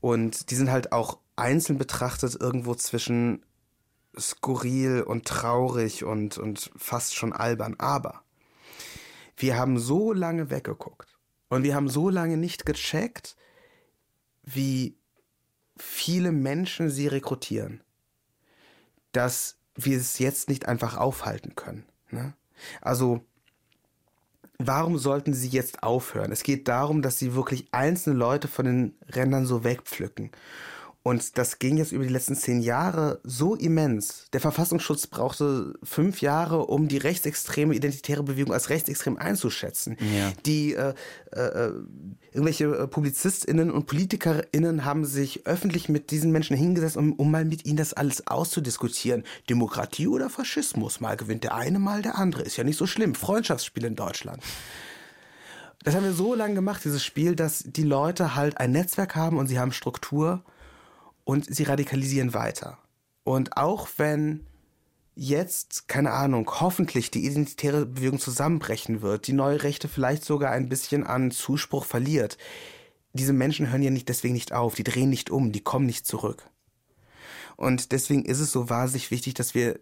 Und 0.00 0.50
die 0.50 0.54
sind 0.54 0.70
halt 0.70 0.92
auch 0.92 1.18
einzeln 1.34 1.76
betrachtet 1.76 2.36
irgendwo 2.40 2.76
zwischen 2.76 3.44
skurril 4.16 5.02
und 5.02 5.26
traurig 5.26 6.04
und, 6.04 6.38
und 6.38 6.70
fast 6.76 7.16
schon 7.16 7.32
albern. 7.32 7.74
Aber 7.78 8.22
wir 9.36 9.56
haben 9.58 9.76
so 9.78 10.12
lange 10.12 10.50
weggeguckt 10.50 11.18
und 11.48 11.64
wir 11.64 11.74
haben 11.74 11.88
so 11.88 12.10
lange 12.10 12.36
nicht 12.36 12.64
gecheckt, 12.64 13.34
wie 14.44 14.96
viele 15.76 16.30
Menschen 16.30 16.90
sie 16.90 17.08
rekrutieren, 17.08 17.82
dass 19.10 19.58
wir 19.76 19.96
es 19.96 20.18
jetzt 20.18 20.48
nicht 20.48 20.66
einfach 20.66 20.96
aufhalten 20.96 21.54
können. 21.54 21.84
Ne? 22.10 22.34
Also 22.80 23.24
warum 24.58 24.98
sollten 24.98 25.34
sie 25.34 25.48
jetzt 25.48 25.82
aufhören? 25.82 26.32
Es 26.32 26.42
geht 26.42 26.68
darum, 26.68 27.02
dass 27.02 27.18
sie 27.18 27.34
wirklich 27.34 27.68
einzelne 27.72 28.16
Leute 28.16 28.48
von 28.48 28.64
den 28.66 28.94
Rändern 29.08 29.46
so 29.46 29.64
wegpflücken. 29.64 30.30
Und 31.06 31.36
das 31.36 31.58
ging 31.58 31.76
jetzt 31.76 31.92
über 31.92 32.02
die 32.02 32.12
letzten 32.12 32.34
zehn 32.34 32.62
Jahre 32.62 33.20
so 33.24 33.54
immens. 33.54 34.24
Der 34.32 34.40
Verfassungsschutz 34.40 35.06
brauchte 35.06 35.74
fünf 35.82 36.22
Jahre, 36.22 36.64
um 36.64 36.88
die 36.88 36.96
rechtsextreme 36.96 37.74
identitäre 37.74 38.22
Bewegung 38.22 38.54
als 38.54 38.70
rechtsextrem 38.70 39.18
einzuschätzen. 39.18 39.98
Ja. 40.00 40.32
Die 40.46 40.72
äh, 40.72 40.94
äh, 41.32 41.72
irgendwelche 42.32 42.64
äh, 42.64 42.86
PolizistInnen 42.86 43.70
und 43.70 43.84
PolitikerInnen 43.84 44.86
haben 44.86 45.04
sich 45.04 45.46
öffentlich 45.46 45.90
mit 45.90 46.10
diesen 46.10 46.32
Menschen 46.32 46.56
hingesetzt, 46.56 46.96
um, 46.96 47.12
um 47.12 47.30
mal 47.30 47.44
mit 47.44 47.66
ihnen 47.66 47.76
das 47.76 47.92
alles 47.92 48.26
auszudiskutieren. 48.26 49.24
Demokratie 49.50 50.08
oder 50.08 50.30
Faschismus? 50.30 51.00
Mal 51.00 51.18
gewinnt 51.18 51.44
der 51.44 51.54
eine, 51.54 51.78
mal 51.78 52.00
der 52.00 52.16
andere. 52.16 52.44
Ist 52.44 52.56
ja 52.56 52.64
nicht 52.64 52.78
so 52.78 52.86
schlimm. 52.86 53.14
Freundschaftsspiel 53.14 53.84
in 53.84 53.94
Deutschland. 53.94 54.42
Das 55.82 55.94
haben 55.94 56.04
wir 56.04 56.14
so 56.14 56.34
lange 56.34 56.54
gemacht, 56.54 56.82
dieses 56.82 57.04
Spiel, 57.04 57.36
dass 57.36 57.62
die 57.62 57.82
Leute 57.82 58.34
halt 58.34 58.56
ein 58.56 58.72
Netzwerk 58.72 59.16
haben 59.16 59.36
und 59.36 59.48
sie 59.48 59.58
haben 59.58 59.70
Struktur 59.70 60.42
und 61.24 61.52
sie 61.52 61.64
radikalisieren 61.64 62.34
weiter. 62.34 62.78
Und 63.24 63.56
auch 63.56 63.88
wenn 63.96 64.46
jetzt, 65.14 65.88
keine 65.88 66.12
Ahnung, 66.12 66.48
hoffentlich 66.60 67.10
die 67.10 67.24
identitäre 67.24 67.86
Bewegung 67.86 68.18
zusammenbrechen 68.18 69.00
wird, 69.02 69.26
die 69.26 69.32
neue 69.32 69.62
Rechte 69.62 69.88
vielleicht 69.88 70.24
sogar 70.24 70.52
ein 70.52 70.68
bisschen 70.68 71.04
an 71.04 71.30
Zuspruch 71.30 71.84
verliert, 71.84 72.36
diese 73.12 73.32
Menschen 73.32 73.70
hören 73.70 73.82
ja 73.82 73.90
nicht 73.90 74.08
deswegen 74.08 74.34
nicht 74.34 74.52
auf, 74.52 74.74
die 74.74 74.84
drehen 74.84 75.08
nicht 75.08 75.30
um, 75.30 75.52
die 75.52 75.62
kommen 75.62 75.86
nicht 75.86 76.06
zurück. 76.06 76.50
Und 77.56 77.92
deswegen 77.92 78.24
ist 78.24 78.40
es 78.40 78.50
so 78.50 78.68
wahnsinnig 78.68 79.12
wichtig, 79.12 79.34
dass 79.34 79.54
wir 79.54 79.78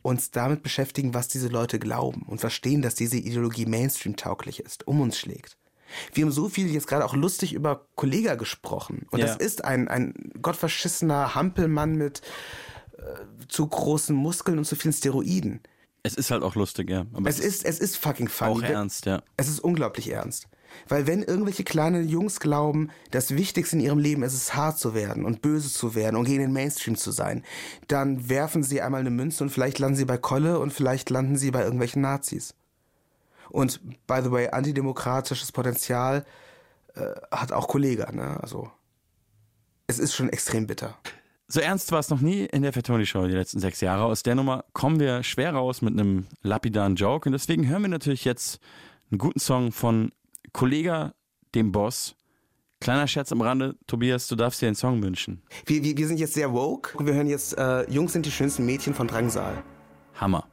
uns 0.00 0.30
damit 0.30 0.62
beschäftigen, 0.62 1.12
was 1.12 1.28
diese 1.28 1.48
Leute 1.48 1.78
glauben 1.78 2.22
und 2.22 2.40
verstehen, 2.40 2.80
dass 2.80 2.94
diese 2.94 3.18
Ideologie 3.18 3.66
Mainstream-tauglich 3.66 4.60
ist, 4.60 4.86
um 4.88 5.02
uns 5.02 5.18
schlägt. 5.18 5.58
Wir 6.12 6.24
haben 6.24 6.32
so 6.32 6.48
viel 6.48 6.70
jetzt 6.72 6.86
gerade 6.86 7.04
auch 7.04 7.14
lustig 7.14 7.52
über 7.54 7.86
Kollega 7.94 8.34
gesprochen. 8.34 9.06
Und 9.10 9.18
Ja. 9.20 9.26
das 9.26 9.36
ist 9.36 9.64
ein, 9.64 9.88
ein 9.88 10.14
gottverschissener 10.42 11.34
Hampelmann 11.34 11.96
mit 11.96 12.22
äh, 12.96 13.00
zu 13.48 13.66
großen 13.66 14.14
Muskeln 14.14 14.58
und 14.58 14.64
zu 14.64 14.76
vielen 14.76 14.92
Steroiden. 14.92 15.60
Es 16.02 16.14
ist 16.14 16.30
halt 16.30 16.42
auch 16.42 16.54
lustig, 16.54 16.90
ja. 16.90 17.06
Aber 17.12 17.28
Es 17.28 17.40
ist, 17.40 17.64
es 17.64 17.78
ist 17.80 17.96
fucking 17.96 18.28
funny. 18.28 18.64
auch 18.64 18.70
ernst, 18.70 19.06
ja. 19.06 19.22
Es 19.36 19.48
ist 19.48 19.60
unglaublich 19.60 20.10
ernst. 20.10 20.46
Weil 20.86 21.06
wenn 21.06 21.22
irgendwelche 21.22 21.64
kleinen 21.64 22.08
Jungs 22.08 22.40
glauben, 22.40 22.90
das 23.10 23.34
Wichtigste 23.34 23.76
in 23.76 23.80
ihrem 23.82 23.98
Leben 23.98 24.22
ist 24.22 24.34
es, 24.34 24.54
hart 24.54 24.78
zu 24.78 24.94
werden 24.94 25.24
und 25.24 25.40
böse 25.42 25.70
zu 25.72 25.94
werden 25.94 26.14
und 26.16 26.26
gegen 26.26 26.40
den 26.40 26.52
Mainstream 26.52 26.94
zu 26.96 27.10
sein, 27.10 27.42
dann 27.88 28.28
werfen 28.28 28.62
sie 28.62 28.80
einmal 28.82 29.00
eine 29.00 29.10
Münze 29.10 29.42
und 29.42 29.50
vielleicht 29.50 29.78
landen 29.78 29.96
sie 29.96 30.04
bei 30.04 30.18
Kolle 30.18 30.58
und 30.60 30.72
vielleicht 30.72 31.08
landen 31.10 31.36
sie 31.36 31.50
bei 31.50 31.62
irgendwelchen 31.62 32.02
Nazis. 32.02 32.54
Und 33.50 33.80
by 34.06 34.20
the 34.22 34.30
way, 34.30 34.48
antidemokratisches 34.48 35.52
Potenzial 35.52 36.24
äh, 36.94 37.02
hat 37.30 37.52
auch 37.52 37.68
Kollega, 37.68 38.10
ne? 38.12 38.38
Also 38.40 38.70
es 39.86 39.98
ist 39.98 40.14
schon 40.14 40.28
extrem 40.28 40.66
bitter. 40.66 40.96
So 41.50 41.60
ernst 41.60 41.92
war 41.92 41.98
es 41.98 42.10
noch 42.10 42.20
nie 42.20 42.44
in 42.44 42.60
der 42.60 42.74
Fatoni 42.74 43.06
Show 43.06 43.26
die 43.26 43.32
letzten 43.32 43.58
sechs 43.58 43.80
Jahre. 43.80 44.04
Aus 44.04 44.22
der 44.22 44.34
Nummer 44.34 44.66
kommen 44.74 45.00
wir 45.00 45.22
schwer 45.22 45.54
raus 45.54 45.80
mit 45.80 45.94
einem 45.94 46.26
lapidaren 46.42 46.94
Joke. 46.94 47.26
Und 47.26 47.32
deswegen 47.32 47.66
hören 47.66 47.82
wir 47.82 47.88
natürlich 47.88 48.26
jetzt 48.26 48.60
einen 49.10 49.18
guten 49.18 49.40
Song 49.40 49.72
von 49.72 50.12
Kollega, 50.52 51.14
dem 51.54 51.72
Boss. 51.72 52.16
Kleiner 52.80 53.08
Scherz 53.08 53.32
am 53.32 53.40
Rande, 53.40 53.76
Tobias, 53.86 54.28
du 54.28 54.36
darfst 54.36 54.60
dir 54.60 54.66
einen 54.66 54.76
Song 54.76 55.02
wünschen. 55.02 55.42
Wir, 55.64 55.82
wir, 55.82 55.96
wir 55.96 56.06
sind 56.06 56.20
jetzt 56.20 56.34
sehr 56.34 56.52
woke. 56.52 57.02
Wir 57.04 57.14
hören 57.14 57.26
jetzt 57.26 57.56
äh, 57.56 57.90
Jungs 57.90 58.12
sind 58.12 58.26
die 58.26 58.30
schönsten 58.30 58.66
Mädchen 58.66 58.92
von 58.92 59.08
Drangsal. 59.08 59.64
Hammer. 60.14 60.46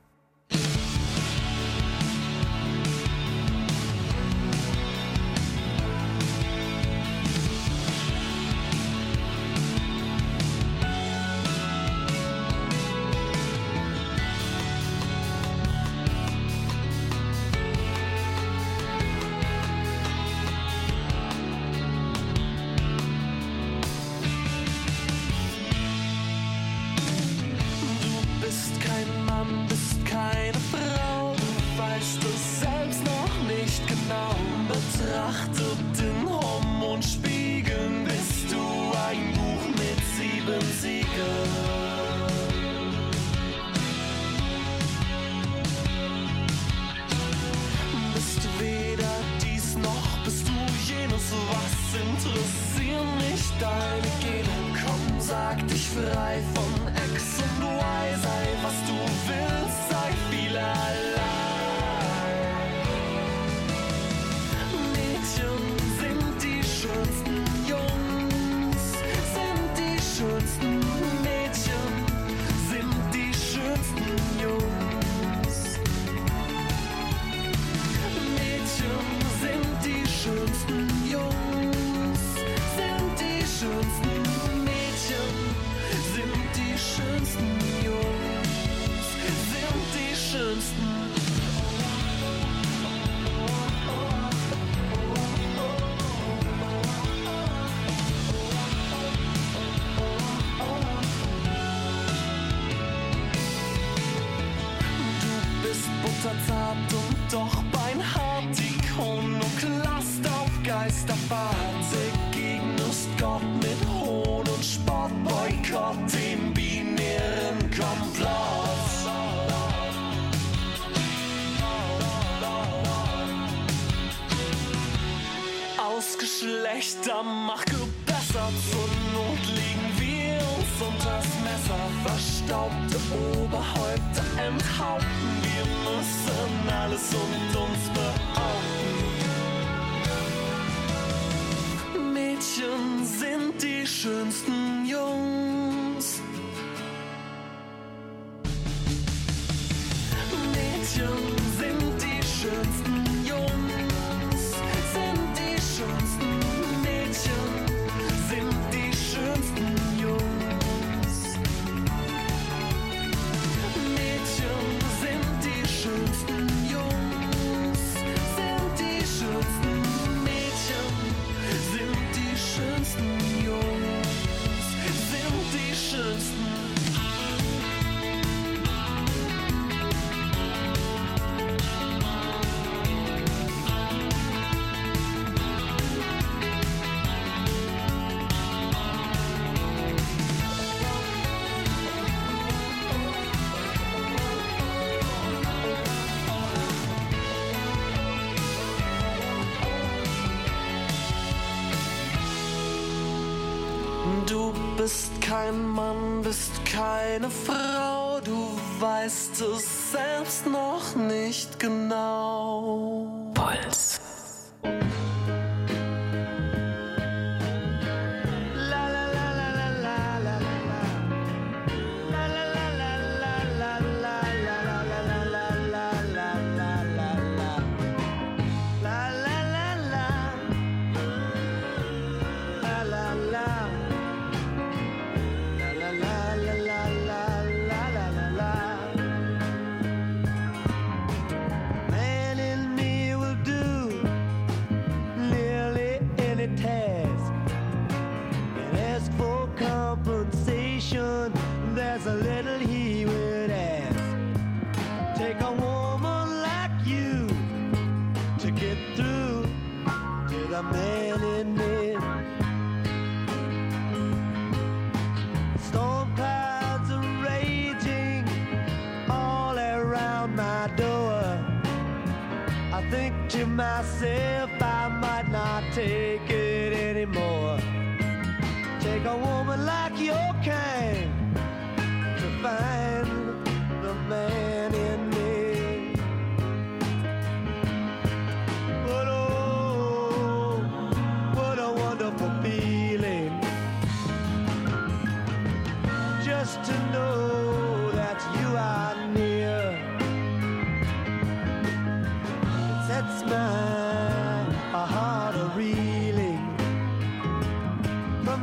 Kein 205.45 205.67
Mann, 205.69 206.21
bist 206.23 206.51
keine 206.65 207.29
Frau, 207.29 208.19
du 208.21 208.57
weißt 208.79 209.41
es 209.41 209.64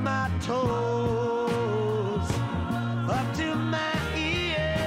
my 0.02 0.28
toes 0.40 2.30
up 3.08 3.34
to 3.36 3.54
my 3.54 3.94
ears. 4.16 4.80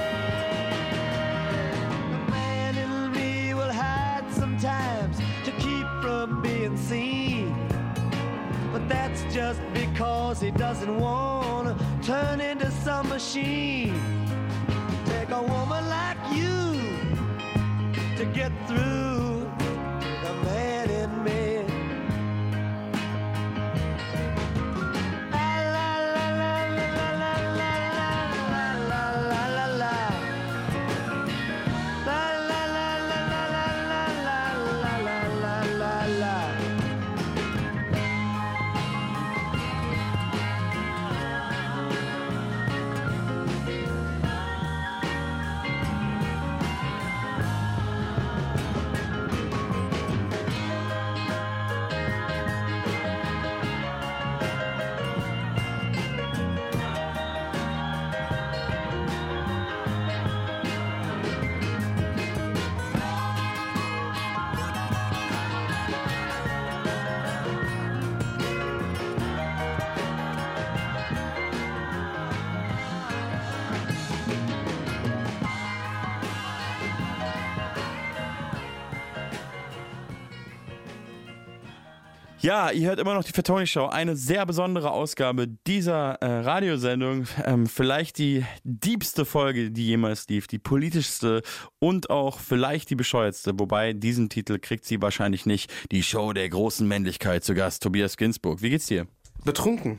The 2.10 2.30
man 2.30 2.76
in 2.76 3.12
me 3.12 3.54
will 3.54 3.72
hide 3.72 4.24
sometimes 4.32 5.16
to 5.44 5.52
keep 5.52 5.86
from 6.02 6.42
being 6.42 6.76
seen. 6.76 7.54
But 8.72 8.88
that's 8.88 9.22
just 9.32 9.60
because 9.72 10.40
he 10.40 10.50
doesn't 10.50 10.98
want 10.98 11.68
to 11.68 12.06
turn 12.06 12.40
into 12.40 12.70
some 12.70 13.08
machine. 13.08 13.94
Take 15.06 15.30
a 15.30 15.42
woman 15.42 15.88
like 15.88 16.15
Ja, 82.56 82.70
ihr 82.70 82.88
hört 82.88 82.98
immer 82.98 83.12
noch 83.12 83.22
die 83.22 83.32
Fatoni 83.32 83.66
Show, 83.66 83.84
eine 83.84 84.16
sehr 84.16 84.46
besondere 84.46 84.90
Ausgabe 84.90 85.46
dieser 85.66 86.14
äh, 86.22 86.40
Radiosendung. 86.40 87.26
Ähm, 87.44 87.66
vielleicht 87.66 88.16
die 88.16 88.46
diebste 88.64 89.26
Folge, 89.26 89.70
die 89.70 89.88
jemals 89.88 90.26
lief, 90.28 90.46
die 90.46 90.58
politischste 90.58 91.42
und 91.80 92.08
auch 92.08 92.40
vielleicht 92.40 92.88
die 92.88 92.94
bescheuertste. 92.94 93.52
Wobei 93.58 93.92
diesen 93.92 94.30
Titel 94.30 94.58
kriegt 94.58 94.86
sie 94.86 95.02
wahrscheinlich 95.02 95.44
nicht. 95.44 95.70
Die 95.92 96.02
Show 96.02 96.32
der 96.32 96.48
großen 96.48 96.88
Männlichkeit 96.88 97.44
zu 97.44 97.52
Gast, 97.52 97.82
Tobias 97.82 98.16
Ginsburg. 98.16 98.62
Wie 98.62 98.70
geht's 98.70 98.86
dir? 98.86 99.06
Betrunken. 99.44 99.98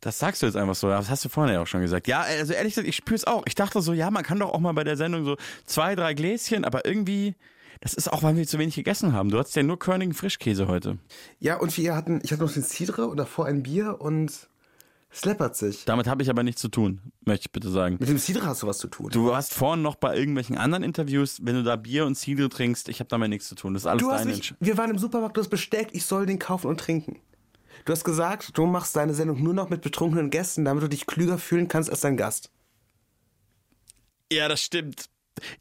Das 0.00 0.20
sagst 0.20 0.42
du 0.42 0.46
jetzt 0.46 0.56
einfach 0.56 0.76
so, 0.76 0.90
das 0.90 1.10
hast 1.10 1.24
du 1.24 1.28
vorhin 1.28 1.54
ja 1.54 1.60
auch 1.60 1.66
schon 1.66 1.80
gesagt. 1.80 2.06
Ja, 2.06 2.20
also 2.20 2.52
ehrlich 2.52 2.74
gesagt, 2.74 2.86
ich 2.86 2.94
spüre 2.94 3.16
es 3.16 3.24
auch. 3.24 3.42
Ich 3.46 3.56
dachte 3.56 3.82
so, 3.82 3.92
ja, 3.92 4.12
man 4.12 4.22
kann 4.22 4.38
doch 4.38 4.50
auch 4.50 4.60
mal 4.60 4.74
bei 4.74 4.84
der 4.84 4.96
Sendung 4.96 5.24
so 5.24 5.36
zwei, 5.66 5.96
drei 5.96 6.14
Gläschen, 6.14 6.64
aber 6.64 6.86
irgendwie, 6.86 7.34
das 7.82 7.92
ist 7.94 8.10
auch, 8.12 8.22
weil 8.22 8.36
wir 8.36 8.46
zu 8.46 8.58
wenig 8.58 8.74
gegessen 8.76 9.12
haben. 9.12 9.28
Du 9.28 9.38
hattest 9.38 9.54
ja 9.56 9.62
nur 9.62 9.78
Körnigen 9.78 10.14
Frischkäse 10.14 10.68
heute. 10.68 10.98
Ja, 11.40 11.58
und 11.58 11.76
wir 11.76 11.94
hatten, 11.94 12.20
ich 12.22 12.32
hatte 12.32 12.42
noch 12.42 12.52
den 12.52 12.62
Cidre 12.62 13.06
und 13.08 13.16
davor 13.18 13.46
ein 13.46 13.62
Bier 13.62 14.00
und 14.00 14.48
es 15.10 15.24
läppert 15.26 15.56
sich. 15.56 15.84
Damit 15.84 16.06
habe 16.06 16.22
ich 16.22 16.30
aber 16.30 16.42
nichts 16.42 16.60
zu 16.62 16.68
tun, 16.68 17.00
möchte 17.26 17.46
ich 17.48 17.52
bitte 17.52 17.68
sagen. 17.70 17.96
Mit 18.00 18.08
dem 18.08 18.18
Cidre 18.18 18.46
hast 18.46 18.62
du 18.62 18.66
was 18.66 18.78
zu 18.78 18.88
tun. 18.88 19.10
Du 19.10 19.34
hast 19.34 19.52
vorhin 19.52 19.82
noch 19.82 19.96
bei 19.96 20.16
irgendwelchen 20.16 20.56
anderen 20.56 20.84
Interviews, 20.84 21.40
wenn 21.42 21.54
du 21.56 21.62
da 21.62 21.76
Bier 21.76 22.06
und 22.06 22.14
Cidre 22.16 22.48
trinkst, 22.48 22.88
ich 22.88 23.00
habe 23.00 23.08
damit 23.08 23.28
nichts 23.28 23.48
zu 23.48 23.54
tun. 23.54 23.74
Das 23.74 23.82
ist 23.82 23.86
alles 23.86 24.00
Du 24.00 24.10
hast 24.10 24.20
deine 24.20 24.30
mich, 24.30 24.36
Entscheidung. 24.38 24.66
wir 24.66 24.78
waren 24.78 24.90
im 24.90 24.98
Supermarkt, 24.98 25.36
du 25.36 25.40
hast 25.42 25.50
besteckt, 25.50 25.94
ich 25.94 26.06
soll 26.06 26.24
den 26.24 26.38
kaufen 26.38 26.68
und 26.68 26.78
trinken. 26.80 27.20
Du 27.84 27.92
hast 27.92 28.04
gesagt, 28.04 28.56
du 28.56 28.64
machst 28.64 28.94
deine 28.94 29.12
Sendung 29.12 29.42
nur 29.42 29.54
noch 29.54 29.68
mit 29.68 29.82
betrunkenen 29.82 30.30
Gästen, 30.30 30.64
damit 30.64 30.84
du 30.84 30.88
dich 30.88 31.04
klüger 31.06 31.36
fühlen 31.36 31.66
kannst 31.68 31.90
als 31.90 32.00
dein 32.00 32.16
Gast. 32.16 32.50
Ja, 34.32 34.48
das 34.48 34.62
stimmt. 34.62 35.10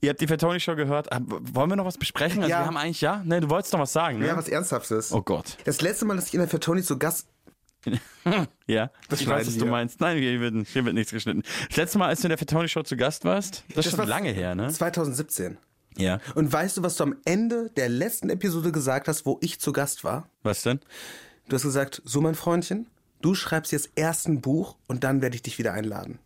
Ihr 0.01 0.09
habt 0.09 0.21
die 0.21 0.27
Fatoni 0.27 0.59
Show 0.59 0.75
gehört. 0.75 1.11
Ah, 1.11 1.19
Wollen 1.23 1.69
wir 1.69 1.75
noch 1.75 1.85
was 1.85 1.97
besprechen? 1.97 2.39
Also 2.41 2.51
Ja. 2.51 2.59
wir 2.61 2.65
haben 2.67 2.77
eigentlich, 2.77 3.01
ja? 3.01 3.21
Ne, 3.25 3.39
du 3.41 3.49
wolltest 3.49 3.73
noch 3.73 3.79
was 3.79 3.93
sagen, 3.93 4.19
ne? 4.19 4.27
Ja, 4.27 4.37
was 4.37 4.47
Ernsthaftes. 4.49 5.11
Oh 5.11 5.21
Gott. 5.21 5.57
Das 5.65 5.81
letzte 5.81 6.05
Mal, 6.05 6.15
dass 6.15 6.27
ich 6.27 6.33
in 6.33 6.39
der 6.39 6.49
Fatoni 6.49 6.81
zu 6.83 6.97
Gast. 6.97 7.27
Ja, 8.67 8.91
Das 9.09 9.21
ich 9.21 9.27
weiß, 9.27 9.47
was 9.47 9.57
du 9.57 9.65
meinst. 9.65 9.99
Nein, 10.01 10.17
hier 10.17 10.39
wird, 10.39 10.67
hier 10.67 10.85
wird 10.85 10.93
nichts 10.93 11.11
geschnitten. 11.11 11.41
Das 11.69 11.77
letzte 11.77 11.97
Mal, 11.97 12.07
als 12.09 12.21
du 12.21 12.27
in 12.27 12.29
der 12.29 12.37
Fatoni 12.37 12.67
Show 12.67 12.83
zu 12.83 12.95
Gast 12.95 13.25
warst, 13.25 13.63
das, 13.73 13.87
ist 13.87 13.95
schon 13.95 14.07
lange 14.07 14.29
her, 14.31 14.53
ne? 14.53 14.69
2017. 14.69 15.57
Ja. 15.97 16.19
Und 16.35 16.53
weißt 16.53 16.77
du, 16.77 16.83
was 16.83 16.95
du 16.95 17.03
am 17.03 17.15
Ende 17.25 17.69
der 17.75 17.89
letzten 17.89 18.29
Episode 18.29 18.71
gesagt 18.71 19.07
hast, 19.07 19.25
wo 19.25 19.39
ich 19.41 19.59
zu 19.59 19.73
Gast 19.73 20.03
war? 20.03 20.27
Was 20.43 20.61
denn? 20.61 20.79
Du 21.49 21.55
hast 21.55 21.63
gesagt, 21.63 22.01
so 22.05 22.21
mein 22.21 22.35
Freundchen, 22.35 22.87
du 23.21 23.33
schreibst 23.33 23.71
jetzt 23.71 23.89
erst 23.95 24.27
ein 24.27 24.41
Buch 24.41 24.75
und 24.87 25.03
dann 25.03 25.21
werde 25.21 25.35
ich 25.35 25.41
dich 25.41 25.57
wieder 25.57 25.73
einladen. 25.73 26.19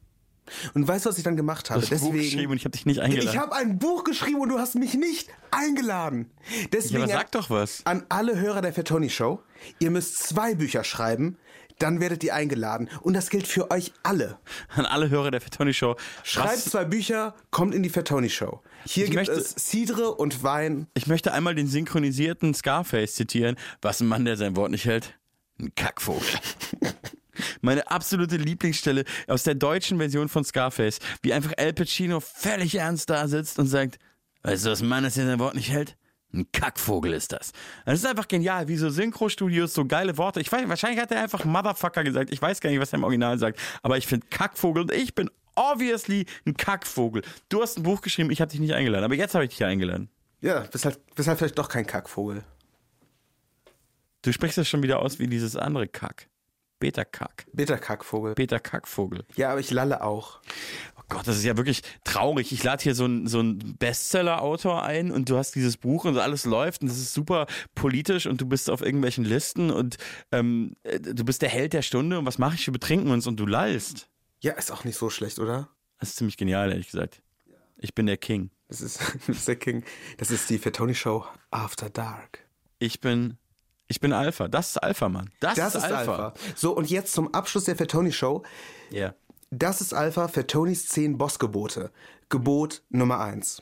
Und 0.74 0.88
weißt 0.88 1.06
du, 1.06 1.10
was 1.10 1.18
ich 1.18 1.24
dann 1.24 1.36
gemacht 1.36 1.70
habe? 1.70 1.82
Du 1.82 1.86
hast 1.88 1.94
ein 1.94 2.00
Buch 2.00 2.14
geschrieben 2.14 2.52
und 2.52 2.58
ich 2.58 2.66
habe 2.66 2.72
dich 2.72 2.86
nicht 2.86 3.00
eingeladen. 3.00 3.30
Ich 3.30 3.38
habe 3.38 3.56
ein 3.56 3.80
Buch 3.80 4.04
geschrieben 4.04 4.40
und 4.40 4.50
du 4.50 4.60
hast 4.60 4.76
mich 4.76 4.94
nicht 4.94 5.30
eingeladen. 5.52 6.32
Deswegen 6.72 7.04
aber 7.04 7.12
sag 7.12 7.32
doch 7.32 7.50
was. 7.50 7.82
An 7.86 8.04
alle 8.10 8.40
Hörer 8.40 8.62
der 8.62 8.74
Fatoni 8.74 9.10
Show, 9.10 9.42
ihr 9.80 9.92
müsst 9.92 10.20
zwei 10.20 10.56
Bücher 10.56 10.84
schreiben, 10.84 11.38
dann 11.80 12.00
werdet 12.00 12.24
ihr 12.24 12.34
eingeladen. 12.34 12.90
Und 13.02 13.16
das 13.16 13.30
gilt 13.30 13.48
für 13.48 13.70
euch 13.72 13.92
alle. 14.04 14.38
An 14.76 14.86
alle 14.86 15.10
Hörer 15.10 15.30
der 15.32 15.42
Fatoni 15.42 15.74
Show. 15.74 15.96
Schreibt 16.24 16.54
was- 16.54 16.66
zwei 16.66 16.86
Bücher, 16.86 17.36
kommt 17.52 17.76
in 17.76 17.84
die 17.84 17.90
Fatoni 17.90 18.30
Show. 18.30 18.62
Hier 18.86 19.06
Ich 19.06 19.12
gibt 19.12 19.28
möchte- 19.28 19.34
es 19.42 19.56
Cidre 19.56 20.14
und 20.16 20.42
Wein. 20.44 20.88
Ich 20.94 21.08
möchte 21.08 21.34
einmal 21.34 21.54
den 21.56 21.68
synchronisierten 21.68 22.54
Scarface 22.54 23.16
zitieren. 23.16 23.58
Was 23.82 24.00
ein 24.00 24.08
Mann, 24.08 24.24
der 24.26 24.38
sein 24.38 24.56
Wort 24.56 24.72
nicht 24.72 24.86
hält? 24.86 25.18
Ein 25.60 25.74
Kackvogel. 25.76 26.28
Meine 27.62 27.90
absolute 27.90 28.38
Lieblingsstelle 28.38 29.04
aus 29.28 29.44
der 29.44 29.56
deutschen 29.56 29.98
Version 29.98 30.30
von 30.30 30.44
Scarface, 30.44 31.00
wie 31.22 31.34
einfach 31.34 31.54
Al 31.58 31.74
Pacino 31.74 32.20
völlig 32.20 32.76
ernst 32.76 33.10
da 33.10 33.28
sitzt 33.28 33.60
und 33.60 33.68
sagt, 33.68 33.98
weißt 34.44 34.66
du, 34.66 34.72
was 34.72 34.82
Mann 34.82 35.04
das 35.04 35.16
hier 35.16 35.26
sein 35.26 35.40
Wort 35.40 35.56
nicht 35.56 35.72
hält? 35.72 35.98
Ein 36.34 36.52
Kackvogel 36.52 37.14
ist 37.14 37.32
das. 37.32 37.54
Das 37.86 38.00
ist 38.00 38.06
einfach 38.06 38.28
genial, 38.28 38.68
wie 38.68 38.76
so 38.76 38.90
Synchro-Studios 38.90 39.74
so 39.74 39.86
geile 39.86 40.18
Worte. 40.18 40.42
Ich 40.42 40.52
weiß, 40.52 40.68
wahrscheinlich 40.68 41.00
hat 41.00 41.12
er 41.12 41.24
einfach 41.24 41.46
Motherfucker 41.46 42.04
gesagt. 42.04 42.32
Ich 42.32 42.42
weiß 42.42 42.60
gar 42.60 42.70
nicht, 42.70 42.80
was 42.80 42.92
er 42.92 42.98
im 42.98 43.04
Original 43.04 43.38
sagt. 43.38 43.60
Aber 43.84 43.98
ich 43.98 44.06
finde 44.06 44.28
Kackvogel 44.30 44.84
und 44.84 44.92
ich 44.92 45.16
bin 45.16 45.30
obviously 45.56 46.26
ein 46.46 46.58
Kackvogel. 46.58 47.24
Du 47.48 47.62
hast 47.62 47.78
ein 47.78 47.84
Buch 47.84 48.02
geschrieben, 48.02 48.32
ich 48.32 48.42
habe 48.42 48.52
dich 48.52 48.60
nicht 48.60 48.74
eingeladen. 48.74 49.06
Aber 49.06 49.16
jetzt 49.16 49.34
habe 49.34 49.46
ich 49.46 49.52
dich 49.52 49.64
eingeladen. 49.64 50.10
Ja, 50.42 50.60
bist 50.60 50.84
halt, 50.86 51.00
bist 51.16 51.30
halt 51.30 51.38
vielleicht 51.38 51.58
doch 51.58 51.70
kein 51.70 51.88
Kackvogel. 51.88 52.44
Du 54.22 54.34
sprichst 54.34 54.58
das 54.58 54.68
schon 54.68 54.84
wieder 54.84 55.00
aus 55.00 55.20
wie 55.20 55.28
dieses 55.28 55.56
andere 55.56 55.88
Kack. 55.88 56.28
Beta-Kack. 56.80 57.46
Beta-Kackvogel. 57.54 58.36
Beta-Kackvogel. 58.36 59.26
Ja, 59.36 59.52
aber 59.52 59.60
ich 59.60 59.72
lalle 59.72 60.04
auch. 60.04 60.42
Oh 60.98 61.02
Gott, 61.10 61.28
das 61.28 61.38
ist 61.38 61.46
ja 61.46 61.56
wirklich 61.58 61.82
traurig. 62.04 62.52
Ich 62.52 62.64
lade 62.64 62.84
hier 62.84 62.96
so 62.96 63.06
einen 63.06 63.28
so 63.28 63.40
einen 63.40 63.78
Bestseller-Autor 63.78 64.84
ein 64.84 65.12
und 65.12 65.30
du 65.30 65.38
hast 65.38 65.56
dieses 65.56 65.78
Buch 65.78 66.06
und 66.06 66.18
alles 66.18 66.46
läuft 66.46 66.82
und 66.82 66.90
es 66.90 66.98
ist 66.98 67.14
super 67.14 67.48
politisch 67.76 68.26
und 68.26 68.42
du 68.42 68.46
bist 68.46 68.70
auf 68.70 68.82
irgendwelchen 68.82 69.24
Listen 69.24 69.72
und 69.72 69.98
ähm, 70.32 70.76
äh, 70.84 71.00
du 71.00 71.24
bist 71.24 71.42
der 71.42 71.50
Held 71.50 71.74
der 71.74 71.82
Stunde 71.82 72.20
und 72.20 72.26
was 72.26 72.38
mache 72.38 72.56
ich? 72.56 72.68
Wir 72.68 72.74
betrinken 72.74 73.12
uns 73.12 73.28
und 73.28 73.40
du 73.40 73.46
lallst. 73.46 74.10
Ja, 74.42 74.54
ist 74.54 74.72
auch 74.72 74.84
nicht 74.84 74.98
so 74.98 75.10
schlecht, 75.10 75.40
oder? 75.40 75.70
Das 76.00 76.10
ist 76.10 76.16
ziemlich 76.18 76.38
genial, 76.38 76.72
ehrlich 76.72 76.92
gesagt. 76.92 77.22
Ich 77.78 77.96
bin 77.96 78.06
der 78.06 78.18
King. 78.18 78.52
Das 78.68 78.82
ist, 78.82 79.00
das 79.28 79.38
ist 79.38 79.48
der 79.48 79.56
King. 79.56 79.84
Das 80.18 80.32
ist 80.32 80.50
die 80.50 80.58
Fatoni 80.58 80.96
Show 80.96 81.26
After 81.52 81.90
Dark. 81.90 82.40
Ich 82.80 83.00
bin 83.00 83.38
ich 83.88 84.00
bin 84.00 84.14
Alpha. 84.14 84.48
Das 84.48 84.70
ist 84.70 84.78
Alpha, 84.78 85.10
Mann. 85.10 85.30
Das, 85.40 85.56
Das, 85.56 85.76
ist 85.76 85.84
Alpha. 85.84 86.34
So, 86.56 86.76
und 86.76 86.90
jetzt 86.90 87.14
zum 87.14 87.34
Abschluss 87.34 87.66
der 87.66 87.76
Fatoni 87.76 88.12
Show. 88.12 88.44
Ja. 88.90 89.14
Das 89.52 89.82
ist 89.82 89.94
Alpha 89.94 90.28
Fatonis 90.28 90.88
10 90.88 91.18
Bossgebote. 91.18 91.92
Gebot 92.30 92.82
Nummer 92.90 93.20
1. 93.20 93.62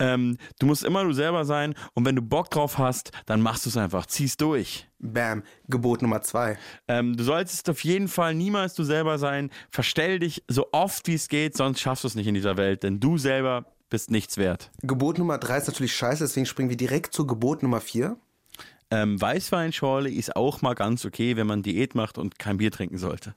Ähm, 0.00 0.38
du 0.58 0.66
musst 0.66 0.84
immer 0.84 1.04
du 1.04 1.12
selber 1.12 1.44
sein 1.44 1.74
und 1.94 2.04
wenn 2.04 2.16
du 2.16 2.22
Bock 2.22 2.50
drauf 2.50 2.78
hast, 2.78 3.12
dann 3.26 3.40
machst 3.40 3.64
du 3.64 3.70
es 3.70 3.76
einfach. 3.76 4.06
Zieh's 4.06 4.36
durch. 4.36 4.88
Bam. 4.98 5.44
Gebot 5.68 6.02
Nummer 6.02 6.20
2. 6.20 6.58
Ähm, 6.88 7.16
du 7.16 7.24
solltest 7.24 7.70
auf 7.70 7.82
jeden 7.84 8.08
Fall 8.08 8.34
niemals 8.34 8.74
du 8.74 8.82
selber 8.82 9.18
sein. 9.18 9.50
Verstell 9.70 10.18
dich 10.18 10.42
so 10.48 10.66
oft 10.72 11.06
wie 11.06 11.14
es 11.14 11.28
geht, 11.28 11.56
sonst 11.56 11.80
schaffst 11.80 12.04
du 12.04 12.08
es 12.08 12.14
nicht 12.16 12.26
in 12.26 12.34
dieser 12.34 12.56
Welt, 12.56 12.82
denn 12.82 13.00
du 13.00 13.18
selber 13.18 13.66
bist 13.88 14.10
nichts 14.10 14.36
wert. 14.36 14.70
Gebot 14.82 15.18
Nummer 15.18 15.38
3 15.38 15.58
ist 15.58 15.66
natürlich 15.68 15.94
scheiße, 15.94 16.24
deswegen 16.24 16.46
springen 16.46 16.70
wir 16.70 16.76
direkt 16.76 17.14
zu 17.14 17.26
Gebot 17.26 17.62
Nummer 17.62 17.80
4. 17.80 18.16
Ähm, 18.94 19.20
Weißweinschorle 19.20 20.08
ist 20.08 20.36
auch 20.36 20.62
mal 20.62 20.74
ganz 20.74 21.04
okay, 21.04 21.36
wenn 21.36 21.48
man 21.48 21.64
Diät 21.64 21.96
macht 21.96 22.16
und 22.16 22.38
kein 22.38 22.58
Bier 22.58 22.70
trinken 22.70 22.96
sollte. 22.96 23.34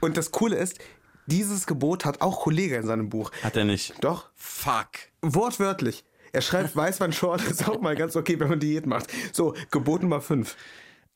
Und 0.00 0.16
das 0.16 0.30
Coole 0.30 0.54
ist, 0.54 0.78
dieses 1.26 1.66
Gebot 1.66 2.04
hat 2.04 2.20
auch 2.20 2.42
Kollege 2.42 2.76
in 2.76 2.86
seinem 2.86 3.08
Buch. 3.08 3.32
Hat 3.42 3.56
er 3.56 3.64
nicht. 3.64 3.94
Doch. 4.02 4.30
Fuck. 4.36 4.88
Wortwörtlich. 5.20 6.04
Er 6.32 6.42
schreibt, 6.42 6.76
Weißweinschorle 6.76 7.42
ist 7.50 7.68
auch 7.68 7.80
mal 7.80 7.96
ganz 7.96 8.14
okay, 8.14 8.38
wenn 8.38 8.48
man 8.48 8.60
Diät 8.60 8.86
macht. 8.86 9.10
So, 9.32 9.54
Gebot 9.72 10.02
Nummer 10.02 10.20
5. 10.20 10.56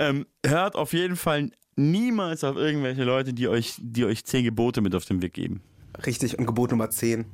Ähm, 0.01 0.27
hört 0.45 0.75
auf 0.75 0.93
jeden 0.93 1.15
Fall 1.15 1.53
niemals 1.77 2.43
auf 2.43 2.57
irgendwelche 2.57 3.05
Leute, 3.05 3.33
die 3.33 3.47
euch, 3.47 3.77
die 3.79 4.05
euch 4.05 4.25
zehn 4.25 4.43
Gebote 4.43 4.81
mit 4.81 4.97
auf 4.97 5.05
den 5.05 5.23
Weg 5.23 5.35
geben. 5.35 5.63
Richtig, 6.05 6.37
und 6.37 6.47
Gebot 6.47 6.73
Nummer 6.73 6.91
10. 6.91 7.27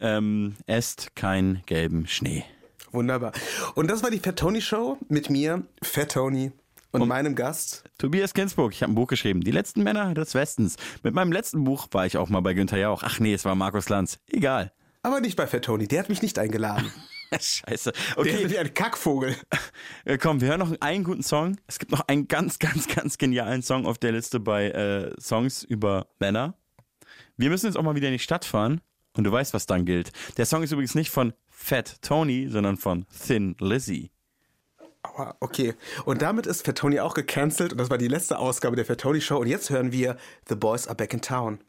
Ähm, 0.00 0.54
esst 0.66 1.14
keinen 1.14 1.60
gelben 1.66 2.06
Schnee. 2.06 2.44
Wunderbar. 2.92 3.32
Und 3.74 3.90
das 3.90 4.02
war 4.02 4.10
die 4.10 4.18
Fat 4.18 4.36
Tony 4.38 4.60
Show 4.60 4.98
mit 5.08 5.30
mir, 5.30 5.62
Fat 5.82 6.12
Tony, 6.12 6.52
und, 6.92 7.08
meinem 7.08 7.34
Gast. 7.34 7.84
Tobias 7.98 8.34
Ginsburg, 8.34 8.72
ich 8.72 8.82
habe 8.82 8.92
ein 8.92 8.94
Buch 8.94 9.06
geschrieben. 9.06 9.40
Die 9.40 9.50
letzten 9.50 9.82
Männer 9.82 10.12
des 10.14 10.34
Westens. 10.34 10.76
Mit 11.02 11.14
meinem 11.14 11.32
letzten 11.32 11.64
Buch 11.64 11.88
war 11.90 12.04
ich 12.06 12.18
auch 12.18 12.28
mal 12.28 12.40
bei 12.40 12.52
Günther 12.52 12.78
Jauch. 12.78 13.02
Ach 13.02 13.18
nee, 13.18 13.32
es 13.32 13.44
war 13.44 13.54
Markus 13.54 13.88
Lanz. 13.88 14.18
Egal. 14.28 14.72
Aber 15.02 15.20
nicht 15.20 15.36
bei 15.36 15.46
Fat 15.46 15.64
Tony, 15.64 15.88
der 15.88 16.00
hat 16.00 16.08
mich 16.08 16.22
nicht 16.22 16.38
eingeladen. 16.38 16.92
Scheiße. 17.32 17.92
Der 17.92 18.00
ist 18.02 18.16
Okay, 18.18 18.36
nämlich 18.36 18.58
ein 18.58 18.74
Kackvogel. 18.74 19.34
äh, 20.04 20.18
komm, 20.18 20.40
wir 20.42 20.48
hören 20.48 20.60
noch 20.60 20.72
einen 20.80 21.02
guten 21.02 21.22
Song. 21.22 21.56
Es 21.66 21.78
gibt 21.78 21.90
noch 21.90 22.06
einen 22.08 22.28
ganz, 22.28 22.58
ganz, 22.58 22.86
ganz 22.88 23.16
genialen 23.16 23.62
Song 23.62 23.86
auf 23.86 23.96
der 23.96 24.12
Liste 24.12 24.38
bei 24.38 24.68
äh, 24.70 25.14
Songs 25.18 25.62
über 25.62 26.08
Männer. 26.20 26.54
Wir 27.38 27.48
müssen 27.48 27.66
jetzt 27.66 27.76
auch 27.76 27.82
mal 27.82 27.94
wieder 27.94 28.08
in 28.08 28.12
die 28.12 28.18
Stadt 28.18 28.44
fahren 28.44 28.82
und 29.16 29.24
du 29.24 29.32
weißt, 29.32 29.54
was 29.54 29.66
dann 29.66 29.86
gilt. 29.86 30.12
Der 30.36 30.44
Song 30.46 30.62
ist 30.62 30.72
übrigens 30.72 30.94
nicht 30.94 31.10
von 31.10 31.32
Fat 31.62 32.02
Tony, 32.02 32.48
sondern 32.48 32.76
von 32.76 33.06
Thin 33.08 33.54
Lizzy. 33.60 34.10
Aua, 35.04 35.36
okay. 35.38 35.74
Und 36.04 36.20
damit 36.20 36.46
ist 36.46 36.66
Fat 36.66 36.76
Tony 36.78 36.98
auch 36.98 37.14
gecancelt 37.14 37.72
und 37.72 37.78
das 37.78 37.88
war 37.88 37.98
die 37.98 38.08
letzte 38.08 38.38
Ausgabe 38.38 38.74
der 38.74 38.84
Fat 38.84 39.00
Tony 39.00 39.20
Show. 39.20 39.38
Und 39.38 39.46
jetzt 39.46 39.70
hören 39.70 39.92
wir 39.92 40.16
The 40.48 40.56
Boys 40.56 40.88
Are 40.88 40.96
Back 40.96 41.14
in 41.14 41.20
Town. 41.20 41.60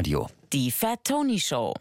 Radio. 0.00 0.28
Die 0.50 0.70
Fat 0.70 1.04
Tony 1.04 1.38
Show. 1.38 1.74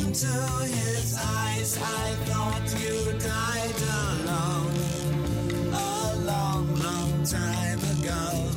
into 0.00 0.26
his 0.62 1.16
eyes. 1.18 1.78
I 1.78 2.14
thought 2.26 2.66
you 2.80 3.12
died 3.18 3.80
a 3.82 4.26
long, 4.30 4.70
a 5.72 6.16
long, 6.24 6.64
long 6.76 7.24
time 7.24 7.78
ago. 7.96 8.47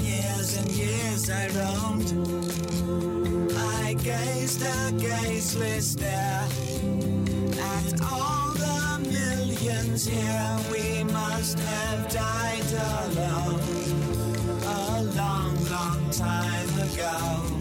years 0.00 0.56
and 0.56 0.70
years 0.70 1.30
I 1.30 1.48
roamed. 1.48 2.10
I 3.56 3.94
gazed 3.94 4.62
a 4.62 4.92
gazeless 4.92 5.92
stare 5.92 6.46
at 7.60 8.02
all 8.02 8.52
the 8.54 9.08
millions 9.10 10.06
here. 10.06 10.58
We 10.72 11.04
must 11.04 11.58
have 11.58 12.08
died 12.10 12.72
alone 12.72 13.60
a 14.64 15.02
long, 15.16 15.54
long 15.70 16.10
time 16.10 16.68
ago. 16.80 17.53